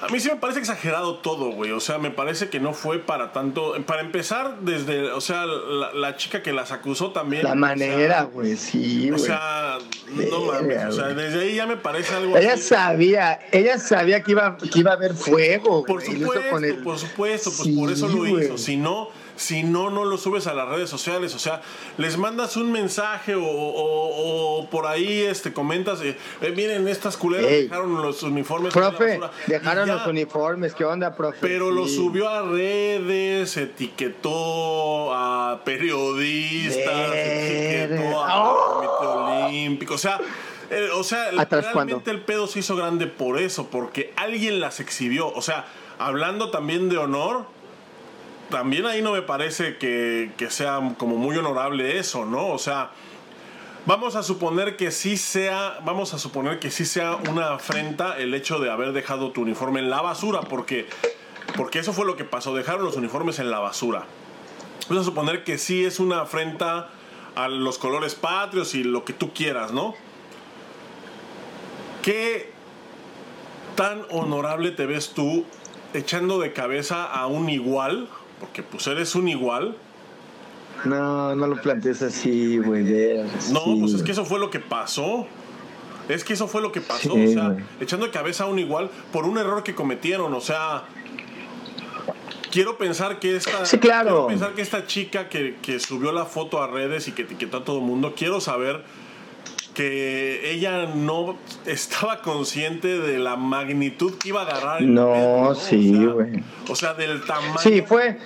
A 0.00 0.06
mí 0.12 0.20
sí 0.20 0.28
me 0.28 0.36
parece 0.36 0.60
exagerado 0.60 1.16
todo, 1.16 1.50
güey. 1.50 1.72
O 1.72 1.80
sea, 1.80 1.98
me 1.98 2.12
parece 2.12 2.48
que 2.48 2.60
no 2.60 2.72
fue 2.72 3.00
para 3.00 3.32
tanto. 3.32 3.74
Para 3.84 4.00
empezar, 4.00 4.60
desde. 4.60 5.10
O 5.10 5.20
sea, 5.20 5.44
la, 5.44 5.92
la 5.92 6.14
chica 6.16 6.40
que 6.40 6.52
las 6.52 6.70
acusó 6.70 7.10
también. 7.10 7.42
La 7.42 7.48
o 7.50 7.52
sea, 7.54 7.60
manera, 7.60 8.22
güey, 8.22 8.56
sí, 8.56 9.10
O 9.10 9.14
güey. 9.14 9.24
sea, 9.26 9.78
no 10.30 10.40
mames. 10.42 10.84
O 10.84 10.92
sea, 10.92 11.08
desde 11.08 11.40
ahí 11.40 11.56
ya 11.56 11.66
me 11.66 11.76
parece 11.76 12.14
algo 12.14 12.36
Ella 12.36 12.52
así. 12.54 12.62
sabía, 12.62 13.40
ella 13.50 13.76
sabía 13.80 14.22
que 14.22 14.30
iba, 14.30 14.56
que 14.56 14.78
iba 14.78 14.92
a 14.92 14.94
haber 14.94 15.14
fuego. 15.14 15.84
Por 15.84 16.00
supuesto, 16.00 16.84
por 16.84 16.98
supuesto, 16.98 17.50
pues 17.56 17.68
Sí, 17.68 17.76
por 17.76 17.90
eso 17.90 18.08
lo 18.08 18.38
hizo. 18.40 18.56
Si 18.56 18.76
no, 18.76 19.10
si 19.38 19.62
no, 19.62 19.88
no 19.88 20.04
lo 20.04 20.18
subes 20.18 20.46
a 20.46 20.52
las 20.52 20.68
redes 20.68 20.90
sociales. 20.90 21.34
O 21.34 21.38
sea, 21.38 21.62
les 21.96 22.18
mandas 22.18 22.56
un 22.56 22.70
mensaje 22.72 23.34
o, 23.34 23.42
o- 23.44 24.58
o 24.60 24.68
por 24.70 24.86
ahí 24.86 25.22
este, 25.22 25.52
comentas, 25.52 26.00
eh, 26.02 26.16
eh, 26.42 26.52
miren, 26.54 26.86
estas 26.88 27.16
culeras 27.16 27.50
Ey. 27.50 27.62
dejaron 27.64 28.02
los 28.02 28.22
uniformes. 28.22 28.74
Profe, 28.74 29.18
basura", 29.18 29.30
y 29.46 29.50
dejaron 29.52 29.86
ya. 29.86 29.94
los 29.94 30.06
uniformes, 30.06 30.74
¿qué 30.74 30.84
onda, 30.84 31.14
profe? 31.14 31.38
Pero 31.40 31.70
lo 31.70 31.86
Sí. 31.86 31.96
subió 31.96 32.28
a 32.28 32.42
redes, 32.42 33.56
etiquetó 33.56 35.12
a 35.14 35.60
periodistas, 35.64 37.12
etiquetó 37.14 37.94
Verga. 38.02 38.26
al 38.26 38.56
Comité 38.74 39.06
Olímpico. 39.46 39.94
O 39.94 39.98
sea, 39.98 40.20
eh, 40.70 40.88
o 40.94 41.04
sea 41.04 41.30
¿Atrás 41.38 41.72
realmente 41.72 42.10
el 42.10 42.20
pedo 42.20 42.46
se 42.46 42.58
hizo 42.58 42.76
grande 42.76 43.06
por 43.06 43.38
eso, 43.38 43.68
porque 43.70 44.12
alguien 44.16 44.60
las 44.60 44.80
exhibió. 44.80 45.28
O 45.32 45.42
sea, 45.42 45.66
hablando 45.98 46.50
también 46.50 46.88
de 46.88 46.98
honor, 46.98 47.44
también 48.50 48.86
ahí 48.86 49.02
no 49.02 49.12
me 49.12 49.22
parece 49.22 49.76
que, 49.78 50.32
que 50.36 50.50
sea 50.50 50.80
como 50.96 51.16
muy 51.16 51.36
honorable 51.36 51.98
eso, 51.98 52.24
¿no? 52.24 52.48
O 52.48 52.58
sea, 52.58 52.90
vamos 53.86 54.16
a 54.16 54.22
suponer 54.22 54.76
que 54.76 54.90
sí 54.90 55.16
sea, 55.16 55.78
vamos 55.84 56.14
a 56.14 56.18
suponer 56.18 56.58
que 56.58 56.70
sí 56.70 56.84
sea 56.84 57.16
una 57.30 57.54
afrenta 57.54 58.18
el 58.18 58.34
hecho 58.34 58.58
de 58.58 58.70
haber 58.70 58.92
dejado 58.92 59.30
tu 59.30 59.42
uniforme 59.42 59.80
en 59.80 59.90
la 59.90 60.00
basura, 60.00 60.40
porque, 60.42 60.86
porque 61.56 61.78
eso 61.78 61.92
fue 61.92 62.06
lo 62.06 62.16
que 62.16 62.24
pasó, 62.24 62.54
dejaron 62.54 62.84
los 62.84 62.96
uniformes 62.96 63.38
en 63.38 63.50
la 63.50 63.58
basura. 63.58 64.04
Vamos 64.88 65.02
a 65.02 65.04
suponer 65.04 65.44
que 65.44 65.58
sí 65.58 65.84
es 65.84 66.00
una 66.00 66.22
afrenta 66.22 66.90
a 67.34 67.48
los 67.48 67.78
colores 67.78 68.14
patrios 68.14 68.74
y 68.74 68.82
lo 68.82 69.04
que 69.04 69.12
tú 69.12 69.32
quieras, 69.32 69.72
¿no? 69.72 69.94
¿Qué 72.02 72.52
tan 73.74 74.04
honorable 74.10 74.70
te 74.70 74.86
ves 74.86 75.12
tú 75.14 75.44
echando 75.94 76.38
de 76.40 76.52
cabeza 76.52 77.04
a 77.04 77.26
un 77.26 77.48
igual? 77.48 78.08
Porque 78.40 78.62
pues 78.62 78.86
eres 78.86 79.14
un 79.14 79.28
igual. 79.28 79.76
No, 80.84 81.34
no 81.34 81.46
lo 81.46 81.60
plantees 81.60 82.02
así, 82.02 82.58
güey. 82.58 82.84
No, 83.52 83.64
sí, 83.64 83.76
pues 83.80 83.94
es 83.94 84.02
que 84.02 84.12
eso 84.12 84.24
fue 84.24 84.38
lo 84.38 84.50
que 84.50 84.60
pasó. 84.60 85.26
Es 86.08 86.24
que 86.24 86.32
eso 86.32 86.48
fue 86.48 86.62
lo 86.62 86.72
que 86.72 86.80
pasó, 86.80 87.12
Sí, 87.14 87.26
o 87.26 87.32
sea, 87.32 87.48
güey. 87.50 87.64
echando 87.80 88.06
de 88.06 88.12
cabeza 88.12 88.44
a 88.44 88.46
un 88.46 88.58
igual 88.58 88.90
por 89.12 89.24
un 89.26 89.36
error 89.36 89.62
que 89.62 89.74
cometieron, 89.74 90.32
o 90.32 90.40
sea, 90.40 90.84
quiero 92.50 92.78
pensar 92.78 93.18
que 93.18 93.36
esta 93.36 93.66
Sí, 93.66 93.78
claro. 93.78 94.08
quiero 94.08 94.26
pensar 94.28 94.54
que 94.54 94.62
esta 94.62 94.86
chica 94.86 95.28
que, 95.28 95.56
que 95.60 95.78
subió 95.80 96.12
la 96.12 96.24
foto 96.24 96.62
a 96.62 96.66
redes 96.66 97.08
y 97.08 97.12
que 97.12 97.22
etiquetó 97.22 97.58
a 97.58 97.64
todo 97.64 97.78
el 97.80 97.84
mundo, 97.84 98.14
quiero 98.16 98.40
saber 98.40 98.82
que 99.78 100.50
ella 100.50 100.86
no 100.92 101.38
estaba 101.64 102.20
consciente 102.20 102.98
de 102.98 103.16
la 103.20 103.36
magnitud 103.36 104.18
que 104.18 104.30
iba 104.30 104.42
a 104.42 104.44
agarrar. 104.44 104.82
No, 104.82 105.12
pedo, 105.12 105.54
sí, 105.54 105.94
O 105.94 106.00
sea, 106.02 106.12
güey. 106.14 106.44
O 106.68 106.74
sea, 106.74 106.94
del 106.94 107.24
tamaño. 107.24 107.58
Sí, 107.60 107.82
fue. 107.86 108.18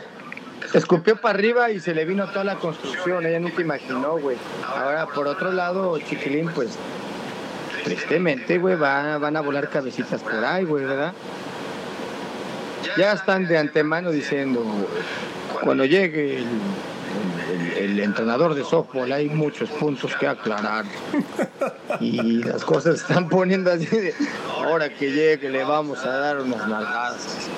Escupió 0.72 1.20
para 1.20 1.34
arriba 1.38 1.70
y 1.70 1.78
se 1.80 1.94
le 1.94 2.06
vino 2.06 2.26
toda 2.28 2.44
la 2.44 2.54
construcción. 2.54 3.26
Ella 3.26 3.38
nunca 3.38 3.60
imaginó, 3.60 4.16
güey. 4.18 4.38
Ahora, 4.66 5.06
por 5.08 5.28
otro 5.28 5.52
lado, 5.52 5.98
Chiquilín, 5.98 6.48
pues, 6.54 6.70
tristemente, 7.84 8.56
güey, 8.56 8.76
va- 8.76 9.18
van 9.18 9.36
a 9.36 9.42
volar 9.42 9.68
cabecitas 9.68 10.22
por 10.22 10.42
ahí, 10.42 10.64
güey, 10.64 10.86
¿verdad? 10.86 11.12
Ya 12.96 13.12
están 13.12 13.46
de 13.46 13.58
antemano 13.58 14.10
diciendo, 14.10 14.64
cuando 15.62 15.84
llegue 15.84 16.38
el, 16.38 16.46
el- 17.84 18.00
entrenador 18.00 18.54
de 18.54 18.64
softball, 18.64 19.10
hay 19.12 19.28
muchos 19.28 19.68
puntos 19.70 20.14
que 20.16 20.26
aclarar. 20.26 20.84
Y 22.00 22.42
las 22.44 22.64
cosas 22.64 22.96
se 22.98 23.02
están 23.02 23.28
poniendo 23.28 23.70
así 23.70 23.86
de, 23.86 24.14
ahora 24.58 24.88
que 24.88 25.10
llegue 25.12 25.48
le 25.50 25.64
vamos 25.64 26.04
a 26.04 26.10
dar 26.16 26.40
unas 26.40 26.66
nalgadas. 26.68 27.48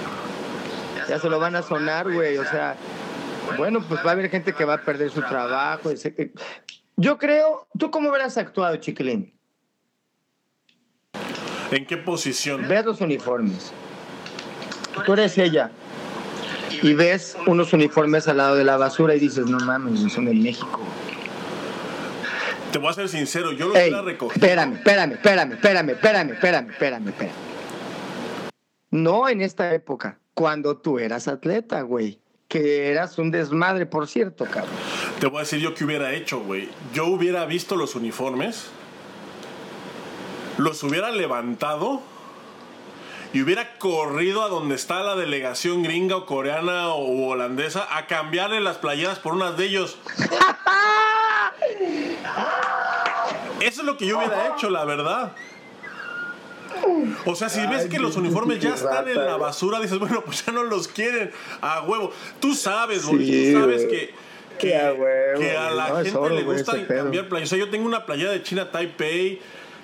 Ya 1.08 1.18
se 1.18 1.28
lo 1.28 1.38
van 1.38 1.54
a 1.56 1.62
sonar, 1.62 2.10
güey, 2.12 2.38
o 2.38 2.44
sea, 2.44 2.76
bueno, 3.58 3.84
pues 3.88 4.00
va 4.04 4.10
a 4.10 4.12
haber 4.12 4.30
gente 4.30 4.52
que 4.54 4.64
va 4.64 4.74
a 4.74 4.80
perder 4.82 5.10
su 5.10 5.20
trabajo. 5.22 5.90
Yo 6.96 7.18
creo, 7.18 7.66
¿tú 7.78 7.90
cómo 7.90 8.08
hubieras 8.10 8.36
actuado, 8.38 8.76
Chiquilín? 8.76 9.34
¿En 11.70 11.86
qué 11.86 11.96
posición? 11.96 12.66
Veas 12.68 12.84
los 12.84 13.00
uniformes. 13.00 13.72
tú 15.04 15.12
eres 15.12 15.36
ella. 15.38 15.70
Y 16.84 16.92
ves 16.92 17.34
unos 17.46 17.72
uniformes 17.72 18.28
al 18.28 18.36
lado 18.36 18.56
de 18.56 18.64
la 18.64 18.76
basura 18.76 19.14
y 19.14 19.18
dices, 19.18 19.46
no 19.46 19.58
mames, 19.60 20.12
son 20.12 20.26
de 20.26 20.34
México. 20.34 20.78
Te 22.72 22.78
voy 22.78 22.90
a 22.90 22.92
ser 22.92 23.08
sincero, 23.08 23.52
yo 23.52 23.68
los 23.68 23.76
Ey, 23.76 23.84
hubiera 23.88 24.02
recogido. 24.02 24.34
espérame, 24.34 24.74
espérame, 24.74 25.12
espérame, 25.12 25.52
espérame, 25.52 25.90
espérame, 25.92 26.30
espérame, 26.32 26.70
espérame, 26.70 27.08
espérame. 27.08 27.34
No 28.90 29.30
en 29.30 29.40
esta 29.40 29.72
época, 29.72 30.18
cuando 30.34 30.76
tú 30.76 30.98
eras 30.98 31.26
atleta, 31.26 31.80
güey. 31.80 32.20
Que 32.48 32.90
eras 32.90 33.16
un 33.18 33.30
desmadre, 33.30 33.86
por 33.86 34.06
cierto, 34.06 34.44
cabrón. 34.44 34.74
Te 35.20 35.26
voy 35.26 35.38
a 35.38 35.40
decir 35.40 35.60
yo 35.60 35.72
qué 35.72 35.86
hubiera 35.86 36.12
hecho, 36.12 36.40
güey. 36.40 36.68
Yo 36.92 37.06
hubiera 37.06 37.46
visto 37.46 37.76
los 37.76 37.94
uniformes, 37.94 38.66
los 40.58 40.82
hubiera 40.82 41.10
levantado 41.10 42.02
y 43.34 43.42
hubiera 43.42 43.78
corrido 43.78 44.42
a 44.42 44.48
donde 44.48 44.74
está 44.76 45.02
la 45.02 45.14
delegación 45.16 45.82
gringa 45.82 46.16
o 46.16 46.24
coreana 46.24 46.88
o 46.88 47.26
holandesa 47.28 47.86
a 47.96 48.06
cambiarle 48.06 48.60
las 48.62 48.78
playeras 48.78 49.18
por 49.18 49.34
unas 49.34 49.56
de 49.58 49.66
ellos. 49.66 49.98
Eso 53.60 53.80
es 53.80 53.86
lo 53.86 53.96
que 53.96 54.06
yo 54.06 54.18
hubiera 54.18 54.48
hecho, 54.54 54.70
la 54.70 54.84
verdad. 54.84 55.32
O 57.24 57.34
sea, 57.34 57.48
si 57.48 57.60
ves 57.66 57.82
Ay, 57.84 57.88
que 57.88 57.98
los 57.98 58.16
uniformes 58.16 58.60
ya 58.60 58.74
están 58.74 59.08
en 59.08 59.16
la 59.16 59.24
güey. 59.32 59.40
basura, 59.40 59.80
dices, 59.80 59.98
bueno, 59.98 60.22
pues 60.24 60.44
ya 60.44 60.52
no 60.52 60.64
los 60.64 60.88
quieren 60.88 61.30
a 61.60 61.82
huevo. 61.82 62.12
Tú 62.40 62.54
sabes, 62.54 63.02
Sí, 63.02 63.52
tú 63.52 63.58
sabes 63.60 63.84
que, 63.86 64.14
Que 64.58 64.76
a 64.76 64.92
huevo, 64.92 65.40
que 65.40 65.56
a 65.56 65.64
güey. 65.66 65.76
la 65.76 65.88
No, 65.88 65.96
gente 66.04 66.30
le 66.30 66.42
gusta 66.42 66.86
cambiar 66.86 67.28
playeras. 67.28 67.42
O 67.52 67.56
sea, 67.56 67.58
yo 67.58 67.70
tengo 67.70 67.86
una 67.86 68.04
playera 68.04 68.32
de 68.32 68.42
China 68.42 68.70
Taipei 68.70 69.40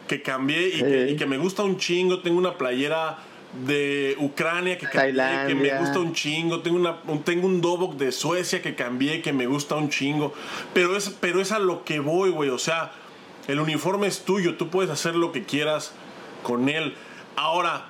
que 0.09 0.21
cambié 0.23 0.69
y, 0.69 0.83
que, 0.83 1.09
y 1.11 1.17
que 1.17 1.27
me 1.27 1.39
gusta 1.39 1.63
un 1.63 1.79
chingo. 1.79 2.21
Tengo 2.21 2.39
una 2.39 2.59
playera 2.59 3.19
de 3.53 4.17
Ucrania 4.19 4.79
que 4.79 4.87
cambié, 4.87 5.47
que 5.47 5.55
me 5.55 5.79
gusta 5.79 5.99
un 5.99 6.13
chingo. 6.13 6.61
Tengo, 6.61 6.77
una, 6.77 6.97
un, 7.07 7.23
tengo 7.23 7.47
un 7.47 7.61
Dobok 7.61 7.97
de 7.97 8.13
Suecia 8.13 8.63
que 8.63 8.75
cambié 8.75 9.23
que 9.23 9.33
me 9.33 9.47
gusta 9.47 9.75
un 9.77 9.91
chingo. 9.91 10.33
Pero 10.73 10.97
es, 10.97 11.11
pero 11.11 11.41
es 11.41 11.53
a 11.53 11.59
lo 11.59 11.85
que 11.85 12.01
voy, 12.01 12.31
güey. 12.31 12.51
O 12.51 12.59
sea, 12.59 12.93
el 13.49 13.61
uniforme 13.61 14.07
es 14.07 14.25
tuyo. 14.25 14.57
Tú 14.57 14.69
puedes 14.69 14.91
hacer 14.91 15.17
lo 15.17 15.33
que 15.33 15.45
quieras 15.45 15.93
con 16.43 16.69
él. 16.69 16.95
Ahora. 17.37 17.87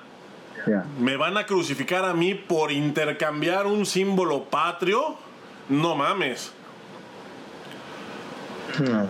¿Me 0.99 1.17
van 1.17 1.37
a 1.37 1.47
crucificar 1.47 2.05
a 2.05 2.13
mí 2.13 2.35
por 2.35 2.71
intercambiar 2.71 3.65
un 3.65 3.83
símbolo 3.87 4.43
patrio? 4.43 5.17
No 5.69 5.95
mames. 5.95 6.51
No. 8.79 9.09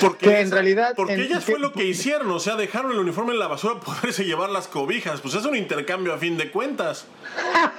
Porque 0.00 0.26
Que 0.26 0.40
en 0.40 0.46
esa- 0.46 0.54
realidad, 0.56 0.92
Porque 0.96 1.14
en- 1.14 1.20
ellas 1.20 1.44
que- 1.44 1.52
fue 1.52 1.60
lo 1.60 1.72
que 1.72 1.84
hicieron. 1.84 2.30
O 2.30 2.40
sea, 2.40 2.56
dejaron 2.56 2.92
el 2.92 2.98
uniforme 2.98 3.32
en 3.32 3.38
la 3.38 3.46
basura 3.48 3.78
para 3.80 3.96
poderse 4.00 4.24
llevar 4.24 4.50
las 4.50 4.68
cobijas. 4.68 5.20
Pues 5.20 5.34
es 5.34 5.44
un 5.44 5.56
intercambio 5.56 6.12
a 6.14 6.18
fin 6.18 6.36
de 6.36 6.50
cuentas. 6.50 7.06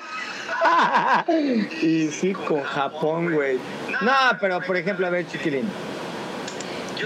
Y 1.82 2.08
sí, 2.08 2.34
con 2.34 2.62
Japón, 2.64 3.34
güey. 3.34 3.58
No, 4.02 4.12
pero 4.42 4.60
por 4.62 4.76
ejemplo, 4.78 5.08
a 5.08 5.10
ver, 5.10 5.28
chiquilín. 5.28 5.64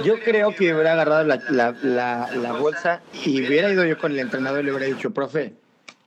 Yo 0.04 0.20
creo 0.20 0.56
que 0.56 0.74
hubiera 0.74 0.94
agarrado 0.94 1.24
la, 1.24 1.40
la, 1.50 1.76
la, 1.84 2.30
la 2.36 2.52
bolsa 2.54 3.02
y 3.26 3.46
hubiera 3.46 3.72
ido 3.72 3.86
yo 3.86 3.98
con 4.00 4.12
el 4.12 4.20
entrenador 4.20 4.62
y 4.62 4.64
le 4.64 4.74
hubiera 4.74 4.88
dicho, 4.94 5.12
profe, 5.12 5.54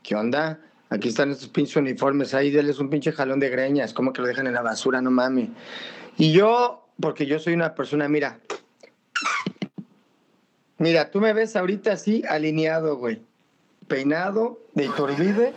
¿qué 0.03 0.17
onda? 0.17 0.59
Aquí 0.91 1.09
están 1.09 1.31
estos 1.31 1.49
pinches 1.49 1.77
uniformes, 1.77 2.35
ahí 2.35 2.51
denles 2.51 2.79
un 2.81 2.91
pinche 2.91 3.13
jalón 3.13 3.39
de 3.39 3.49
greñas, 3.49 3.93
¿cómo 3.93 4.13
que 4.13 4.23
lo 4.23 4.27
dejan 4.29 4.47
en 4.49 4.55
la 4.55 4.63
basura? 4.63 5.01
No 5.01 5.11
mames. 5.13 5.51
Y 6.17 6.33
yo, 6.33 6.89
porque 7.01 7.27
yo 7.27 7.39
soy 7.39 7.55
una 7.55 7.75
persona, 7.77 8.09
mira, 8.09 8.39
mira, 10.79 11.11
tú 11.11 11.21
me 11.21 11.33
ves 11.33 11.57
ahorita 11.57 11.93
así, 11.93 12.23
alineado, 12.29 12.97
güey, 12.97 13.21
peinado, 13.89 14.59
de 14.75 14.85
Iturbide, 14.87 15.53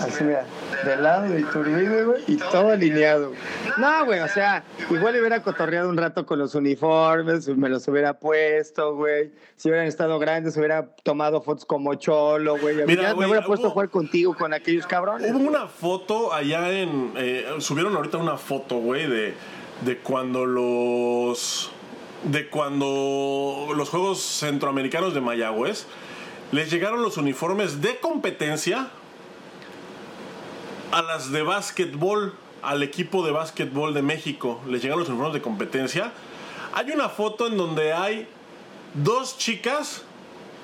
así 0.00 0.24
mira, 0.24 0.44
del 0.84 1.02
lado 1.02 1.28
de 1.28 1.40
Iturbide, 1.40 2.04
güey, 2.04 2.22
y 2.26 2.36
todo 2.36 2.70
alineado. 2.70 3.32
No, 3.78 4.04
güey, 4.04 4.20
o 4.20 4.28
sea, 4.28 4.62
igual 4.90 5.16
hubiera 5.18 5.42
cotorreado 5.42 5.88
un 5.88 5.96
rato 5.96 6.26
con 6.26 6.38
los 6.38 6.54
uniformes, 6.54 7.48
me 7.48 7.68
los 7.68 7.86
hubiera 7.88 8.18
puesto, 8.18 8.94
güey. 8.94 9.32
Si 9.56 9.68
hubieran 9.68 9.86
estado 9.86 10.18
grandes, 10.18 10.56
hubiera 10.56 10.94
tomado 11.02 11.40
fotos 11.42 11.64
como 11.64 11.94
cholo, 11.94 12.56
güey. 12.58 12.76
Mira, 12.86 13.02
Ya 13.04 13.12
güey, 13.12 13.26
me 13.26 13.32
hubiera 13.32 13.46
puesto 13.46 13.66
hubo- 13.66 13.70
a 13.70 13.72
jugar 13.72 13.88
contigo 13.90 14.34
con 14.36 14.52
aquellos 14.52 14.86
cabrones. 14.86 15.32
Hubo 15.32 15.48
una 15.48 15.66
foto 15.66 16.32
allá 16.32 16.70
en. 16.70 17.12
eh, 17.16 17.46
subieron 17.58 17.96
ahorita 17.96 18.18
una 18.18 18.36
foto, 18.36 18.76
güey, 18.78 19.08
de, 19.08 19.34
de 19.84 19.98
cuando 19.98 20.44
los. 20.46 21.72
De 22.24 22.48
cuando 22.48 23.68
los 23.76 23.90
Juegos 23.90 24.20
Centroamericanos 24.20 25.12
de 25.14 25.20
Mayagüez 25.20 25.86
les 26.52 26.70
llegaron 26.70 27.02
los 27.02 27.16
uniformes 27.16 27.82
de 27.82 27.98
competencia 27.98 28.88
a 30.90 31.02
las 31.02 31.32
de 31.32 31.42
básquetbol, 31.42 32.34
al 32.62 32.82
equipo 32.82 33.26
de 33.26 33.32
básquetbol 33.32 33.92
de 33.92 34.02
México. 34.02 34.60
Les 34.68 34.80
llegaron 34.80 35.00
los 35.00 35.08
uniformes 35.08 35.34
de 35.34 35.42
competencia. 35.42 36.12
Hay 36.72 36.90
una 36.92 37.08
foto 37.08 37.46
en 37.46 37.56
donde 37.56 37.92
hay 37.92 38.28
dos 38.94 39.36
chicas 39.36 40.02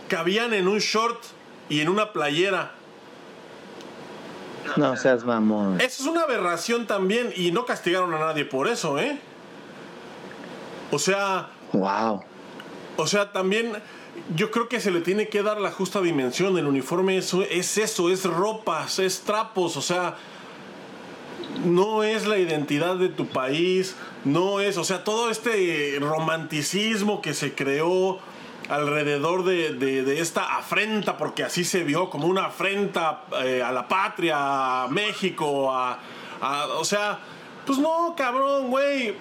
que 0.09 0.17
habían 0.17 0.55
en 0.55 0.69
un 0.69 0.79
short 0.79 1.23
y 1.69 1.81
en 1.81 1.89
una 1.89 2.13
playera. 2.13 2.73
No 4.77 4.97
seas 4.97 5.25
mamón. 5.25 5.81
Eso 5.81 6.03
es 6.03 6.09
una 6.09 6.23
aberración 6.23 6.87
también 6.87 7.33
y 7.35 7.51
no 7.51 7.65
castigaron 7.65 8.15
a 8.15 8.19
nadie 8.19 8.45
por 8.45 8.69
eso, 8.69 8.99
¿eh? 8.99 9.19
O 10.93 10.99
sea, 10.99 11.51
Wow. 11.73 12.23
o 12.97 13.07
sea, 13.07 13.33
también 13.33 13.73
yo 14.35 14.51
creo 14.51 14.69
que 14.69 14.81
se 14.81 14.91
le 14.91 15.01
tiene 15.01 15.29
que 15.29 15.43
dar 15.43 15.61
la 15.61 15.71
justa 15.71 16.01
dimensión. 16.01 16.59
El 16.59 16.67
uniforme 16.67 17.17
es, 17.17 17.33
es 17.35 17.79
eso, 17.79 18.11
es 18.11 18.25
ropas, 18.25 18.99
es 18.99 19.21
trapos, 19.21 19.77
o 19.77 19.83
sea, 19.83 20.17
no 21.65 22.03
es 22.03 22.27
la 22.27 22.39
identidad 22.39 22.97
de 22.97 23.09
tu 23.09 23.27
país, 23.27 23.97
no 24.25 24.61
es, 24.61 24.77
o 24.77 24.85
sea, 24.85 25.05
todo 25.05 25.31
este 25.31 25.97
romanticismo 26.01 27.21
que 27.21 27.35
se 27.35 27.55
creó 27.55 28.19
alrededor 28.69 29.45
de, 29.45 29.73
de- 29.75 30.05
de 30.05 30.21
esta 30.21 30.57
afrenta, 30.57 31.17
porque 31.17 31.43
así 31.43 31.65
se 31.65 31.83
vio 31.83 32.09
como 32.09 32.27
una 32.29 32.47
afrenta 32.47 33.25
eh, 33.45 33.63
a 33.63 33.73
la 33.73 33.89
patria, 33.89 34.85
a 34.85 34.89
México, 34.89 35.73
a, 35.73 35.99
a- 36.41 36.67
o 36.79 36.85
sea, 36.85 37.19
pues 37.67 37.79
no, 37.79 38.15
cabrón, 38.17 38.69
güey. 38.71 39.15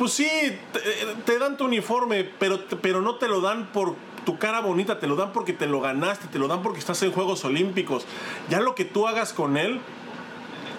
Pues 0.00 0.14
sí, 0.14 0.30
te, 0.72 0.80
te 1.26 1.38
dan 1.38 1.58
tu 1.58 1.66
uniforme, 1.66 2.24
pero, 2.24 2.58
pero 2.80 3.02
no 3.02 3.16
te 3.16 3.28
lo 3.28 3.42
dan 3.42 3.66
por 3.66 3.96
tu 4.24 4.38
cara 4.38 4.60
bonita, 4.60 4.98
te 4.98 5.06
lo 5.06 5.14
dan 5.14 5.30
porque 5.34 5.52
te 5.52 5.66
lo 5.66 5.82
ganaste, 5.82 6.26
te 6.28 6.38
lo 6.38 6.48
dan 6.48 6.62
porque 6.62 6.78
estás 6.78 7.02
en 7.02 7.12
Juegos 7.12 7.44
Olímpicos. 7.44 8.06
Ya 8.48 8.60
lo 8.60 8.74
que 8.74 8.86
tú 8.86 9.06
hagas 9.06 9.34
con 9.34 9.58
él, 9.58 9.78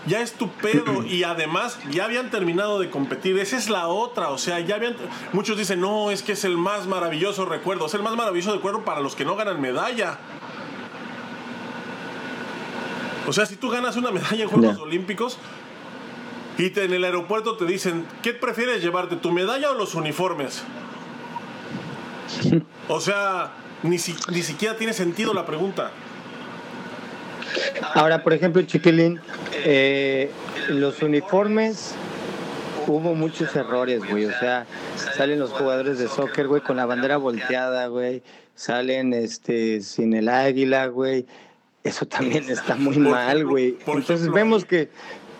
ya 0.08 0.22
es 0.22 0.34
tu 0.34 0.50
pedo. 0.50 1.04
Y 1.06 1.22
además, 1.22 1.78
ya 1.92 2.06
habían 2.06 2.32
terminado 2.32 2.80
de 2.80 2.90
competir. 2.90 3.38
Esa 3.38 3.58
es 3.58 3.70
la 3.70 3.90
otra. 3.90 4.30
O 4.30 4.40
sea, 4.40 4.60
ya 4.60 4.74
habían. 4.74 4.96
Muchos 5.34 5.56
dicen, 5.56 5.82
no, 5.82 6.10
es 6.10 6.24
que 6.24 6.32
es 6.32 6.44
el 6.44 6.58
más 6.58 6.88
maravilloso 6.88 7.46
recuerdo. 7.46 7.86
Es 7.86 7.94
el 7.94 8.02
más 8.02 8.16
maravilloso 8.16 8.56
recuerdo 8.56 8.84
para 8.84 9.02
los 9.02 9.16
que 9.16 9.24
no 9.24 9.36
ganan 9.36 9.62
medalla. 9.62 10.18
O 13.28 13.34
sea, 13.34 13.46
si 13.46 13.56
tú 13.56 13.70
ganas 13.70 13.98
una 13.98 14.10
medalla 14.10 14.46
en 14.46 14.50
Juegos. 14.50 14.80
Olímpicos 14.80 15.38
y 16.58 16.70
te- 16.70 16.84
en 16.86 16.94
el 16.94 17.04
aeropuerto 17.04 17.58
te 17.58 17.66
dicen, 17.66 18.06
¿qué 18.22 18.34
prefieres 18.34 18.82
llevarte, 18.84 19.16
tu 19.16 19.32
medalla 19.32 19.72
o 19.72 19.74
los 19.76 19.96
uniformes? 19.96 20.64
O 22.88 23.00
sea, 23.00 23.52
ni, 23.84 23.98
si- 23.98 24.16
ni 24.32 24.42
siquiera 24.42 24.76
tiene 24.78 24.94
sentido 24.94 25.34
la 25.34 25.46
pregunta. 25.46 25.92
Ahora, 27.94 28.24
por 28.24 28.34
ejemplo, 28.34 28.62
Chiquilín, 28.62 29.20
eh, 29.66 30.32
los 30.70 31.02
uniformes 31.02 31.94
hubo 32.88 33.14
muchos 33.16 33.56
errores, 33.56 34.02
güey. 34.10 34.26
O 34.26 34.40
sea, 34.40 34.66
salen 35.16 35.40
los 35.40 35.52
jugadores 35.52 36.00
de 36.00 36.08
soccer, 36.08 36.48
güey, 36.48 36.62
con 36.62 36.78
la 36.78 36.86
bandera 36.86 37.18
volteada, 37.18 37.88
güey. 37.88 38.24
Salen 38.56 39.14
este 39.14 39.82
sin 39.82 40.14
el 40.14 40.30
águila, 40.30 40.88
güey. 40.88 41.26
Eso 41.84 42.06
también 42.06 42.50
está 42.50 42.76
muy 42.76 42.96
Por 42.96 43.10
mal, 43.10 43.46
güey. 43.46 43.70
Entonces 43.80 44.10
ejemplo, 44.12 44.34
vemos 44.36 44.66
que 44.66 44.90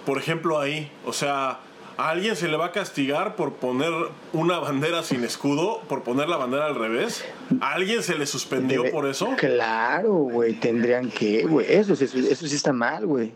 Por 0.06 0.18
ejemplo, 0.18 0.60
ahí, 0.60 0.92
o 1.06 1.14
sea, 1.14 1.60
¿a 1.98 2.10
alguien 2.10 2.36
se 2.36 2.48
le 2.48 2.58
va 2.58 2.68
a 2.68 2.72
castigar 2.72 3.36
por 3.36 3.54
poner 3.54 3.92
una 4.34 4.58
bandera 4.60 5.04
sin 5.04 5.24
escudo, 5.24 5.82
por 5.88 6.04
poner 6.04 6.28
la 6.30 6.38
bandera 6.38 6.66
al 6.66 6.76
revés? 6.76 7.24
¿A 7.62 7.74
alguien 7.74 8.02
se 8.04 8.16
le 8.18 8.26
suspendió 8.26 8.84
debe- 8.84 8.92
por 8.92 9.06
eso? 9.08 9.30
Claro, 9.38 10.14
güey, 10.14 10.54
tendrían 10.54 11.10
que, 11.10 11.44
güey. 11.44 11.66
Eso, 11.70 11.96
sí- 11.96 12.06
eso 12.06 12.48
sí 12.48 12.56
está 12.56 12.74
mal, 12.74 13.06
güey. 13.06 13.32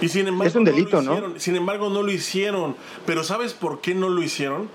Y 0.00 0.08
sin 0.08 0.26
embargo, 0.28 0.48
Es 0.48 0.56
un 0.56 0.64
delito, 0.64 1.00
lo 1.00 1.20
¿no? 1.20 1.40
Sin 1.40 1.56
embargo, 1.56 1.88
no 1.88 2.02
lo 2.02 2.10
hicieron. 2.12 2.76
Pero 3.06 3.24
¿sabes 3.24 3.54
por 3.54 3.80
qué 3.80 3.94
no 3.94 4.08
lo 4.10 4.22
hicieron? 4.22 4.68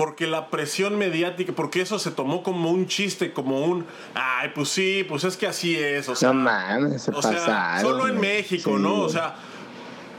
Porque 0.00 0.26
la 0.26 0.48
presión 0.48 0.96
mediática, 0.96 1.52
porque 1.54 1.82
eso 1.82 1.98
se 1.98 2.10
tomó 2.10 2.42
como 2.42 2.70
un 2.70 2.86
chiste, 2.86 3.34
como 3.34 3.60
un, 3.66 3.84
ay, 4.14 4.50
pues 4.54 4.70
sí, 4.70 5.04
pues 5.06 5.24
es 5.24 5.36
que 5.36 5.46
así 5.46 5.76
es, 5.76 6.08
o 6.08 6.14
sea, 6.14 6.32
No 6.32 6.40
mames, 6.40 7.02
se 7.02 7.10
o 7.10 7.20
sea, 7.20 7.32
pasaron. 7.32 7.80
solo 7.82 8.08
en. 8.08 8.18
México, 8.18 8.76
Sí, 8.76 8.82
¿no? 8.82 9.00
O 9.02 9.08
sea, 9.10 9.34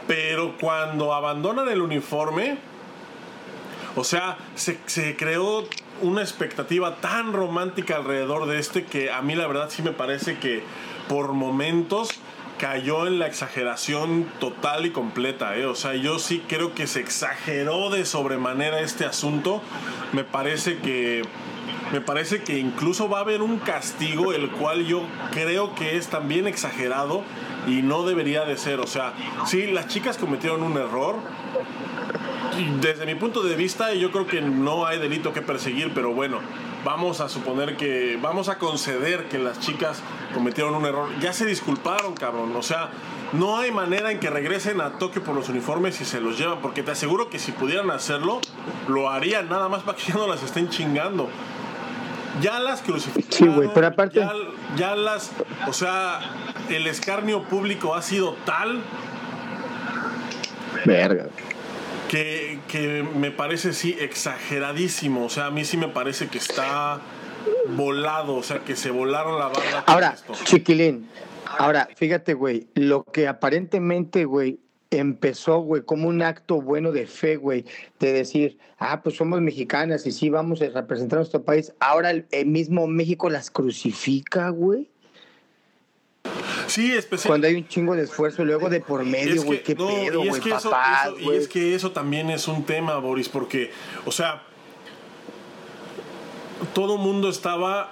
pero 0.08 0.56
cuando 0.62 1.16
abandonan 1.16 1.68
el 1.68 1.82
uniforme, 1.82 2.60
O 3.96 4.04
sea, 4.04 4.38
se, 4.56 4.78
se 4.86 5.18
creó 5.18 5.66
una 6.02 6.22
expectativa 6.22 6.98
tan 6.98 7.34
romántica 7.34 7.96
alrededor 7.98 8.46
de 8.48 8.60
este 8.60 8.86
que 8.86 9.12
a 9.12 9.22
mí 9.24 9.34
la 9.36 9.48
verdad 9.48 9.70
sí 9.72 9.82
me 9.82 9.92
parece 9.94 10.38
que 10.38 10.64
por 11.10 11.34
momentos 11.34 12.21
cayó 12.62 13.08
en 13.08 13.18
la 13.18 13.26
exageración 13.26 14.28
total 14.40 14.86
y 14.86 14.92
completa. 14.92 15.58
¿eh? 15.58 15.66
O 15.66 15.74
sea, 15.74 15.96
yo 15.96 16.20
sí 16.20 16.44
creo 16.48 16.76
que 16.76 16.86
se 16.86 17.00
exageró 17.00 17.90
de 17.90 18.06
sobremanera 18.06 18.82
este 18.82 19.04
asunto. 19.04 19.64
Me 20.14 20.24
parece 20.24 20.78
que 20.78 21.24
me 21.92 22.02
parece 22.02 22.44
que 22.44 22.60
incluso 22.60 23.10
va 23.10 23.18
a 23.18 23.22
haber 23.22 23.42
un 23.42 23.58
castigo 23.58 24.32
el 24.32 24.52
cual 24.52 24.86
yo 24.86 25.02
creo 25.32 25.74
que 25.74 25.98
es 25.98 26.10
también 26.10 26.46
exagerado 26.46 27.24
y 27.68 27.82
no 27.82 28.04
debería 28.04 28.46
de 28.46 28.56
ser. 28.58 28.80
O 28.80 28.86
sea, 28.86 29.14
sí, 29.48 29.66
las 29.66 29.88
chicas 29.88 30.20
cometieron 30.20 30.62
un 30.62 30.78
error. 30.78 31.16
Desde 32.80 33.08
mi 33.08 33.16
punto 33.16 33.42
de 33.42 33.56
vista, 33.56 33.96
yo 33.96 34.12
creo 34.12 34.28
que 34.28 34.40
no 34.40 34.86
hay 34.86 35.00
delito 35.00 35.34
que 35.34 35.42
perseguir, 35.42 35.94
pero 35.96 36.14
bueno, 36.14 36.42
vamos 36.84 37.22
a 37.22 37.30
suponer 37.30 37.78
que, 37.78 38.18
vamos 38.22 38.50
a 38.50 38.58
conceder 38.58 39.28
que 39.30 39.38
las 39.40 39.60
chicas 39.60 40.02
cometieron 40.34 40.76
un 40.76 40.86
error. 40.86 41.10
Ya 41.20 41.34
se 41.34 41.46
disculparon, 41.46 42.14
cabrón. 42.14 42.56
O 42.56 42.64
sea, 42.64 42.90
no 43.34 43.58
hay 43.58 43.72
manera 43.72 44.12
en 44.12 44.20
que 44.20 44.30
regresen 44.30 44.82
a 44.82 44.92
Tokio 44.94 45.24
por 45.24 45.36
los 45.36 45.50
uniformes 45.50 46.00
y 46.02 46.06
se 46.06 46.20
los 46.22 46.38
llevan, 46.38 46.60
porque 46.62 46.84
te 46.84 46.92
aseguro 46.92 47.30
que 47.30 47.40
si 47.40 47.52
pudieran 47.52 47.92
hacerlo, 47.92 48.42
lo 48.88 49.10
harían 49.10 49.50
nada 49.50 49.70
más 49.70 49.84
para 49.84 49.98
que 49.98 50.12
ya 50.12 50.16
no 50.16 50.28
las 50.28 50.44
estén 50.44 50.70
chingando 50.70 51.30
ya 52.40 52.60
las 52.60 52.82
crucificaron. 52.82 53.32
Sí, 53.32 53.48
güey, 53.48 53.70
pero 53.74 53.88
aparte. 53.88 54.26
Ya, 54.78 54.96
las. 54.96 55.32
O 55.68 55.74
sea, 55.74 56.20
el 56.70 56.88
escarnio 56.88 57.44
público 57.44 57.96
ha 57.96 58.02
sido 58.02 58.36
tal. 58.46 58.82
Verga. 60.86 61.28
Que, 62.12 62.60
que 62.68 63.04
me 63.04 63.32
parece, 63.32 63.72
sí, 63.72 63.96
exageradísimo. 63.98 65.24
O 65.24 65.30
sea, 65.30 65.46
a 65.46 65.52
mí 65.52 65.64
sí 65.64 65.78
me 65.78 65.88
parece 65.88 66.28
que 66.28 66.40
está 66.40 67.00
volado. 67.70 68.36
O 68.36 68.44
sea, 68.44 68.60
que 68.60 68.76
se 68.76 68.92
volaron 68.92 69.40
la 69.40 69.48
barra. 69.48 69.84
Ahora, 69.86 70.18
chiquilín. 70.44 71.08
Ahora, 71.58 71.88
fíjate, 71.96 72.34
güey, 72.34 72.68
lo 72.76 73.04
que 73.06 73.30
aparentemente, 73.30 74.26
güey, 74.26 74.60
empezó, 74.90 75.60
güey, 75.60 75.84
como 75.84 76.10
un 76.10 76.22
acto 76.22 76.62
bueno 76.62 76.92
de 76.92 77.08
fe, 77.08 77.38
güey, 77.38 77.66
de 78.00 78.12
decir, 78.12 78.58
ah, 78.78 79.02
pues 79.02 79.16
somos 79.16 79.42
mexicanas 79.42 80.06
y 80.06 80.12
sí 80.12 80.30
vamos 80.30 80.62
a 80.62 80.70
representar 80.70 81.18
a 81.18 81.22
nuestro 81.22 81.44
país. 81.44 81.74
Ahora 81.80 82.12
el, 82.12 82.46
mismo 82.46 82.88
México 82.88 83.30
las 83.30 83.50
crucifica, 83.50 84.50
güey. 84.50 84.90
Sí, 86.72 86.94
especialmente. 86.94 87.28
Cuando 87.28 87.48
hay 87.48 87.56
un 87.56 87.68
chingo 87.68 87.96
de 87.96 88.04
esfuerzo 88.04 88.46
luego 88.46 88.70
de 88.70 88.80
por 88.80 89.04
medio, 89.04 89.44
güey, 89.44 89.62
qué 89.62 89.76
pedo, 89.76 90.24
güey, 90.24 90.42
papás, 90.42 91.10
Y 91.20 91.30
es 91.32 91.48
que 91.50 91.76
eso 91.76 91.92
también 91.92 92.30
es 92.30 92.48
un 92.48 92.64
tema, 92.64 92.98
Boris, 92.98 93.28
porque, 93.28 93.72
o 94.06 94.12
sea, 94.12 94.44
todo 96.74 96.98
mundo 96.98 97.30
estaba 97.30 97.92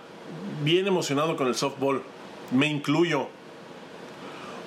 bien 0.63 0.87
emocionado 0.87 1.35
con 1.35 1.47
el 1.47 1.55
softball. 1.55 2.01
Me 2.51 2.67
incluyo 2.67 3.27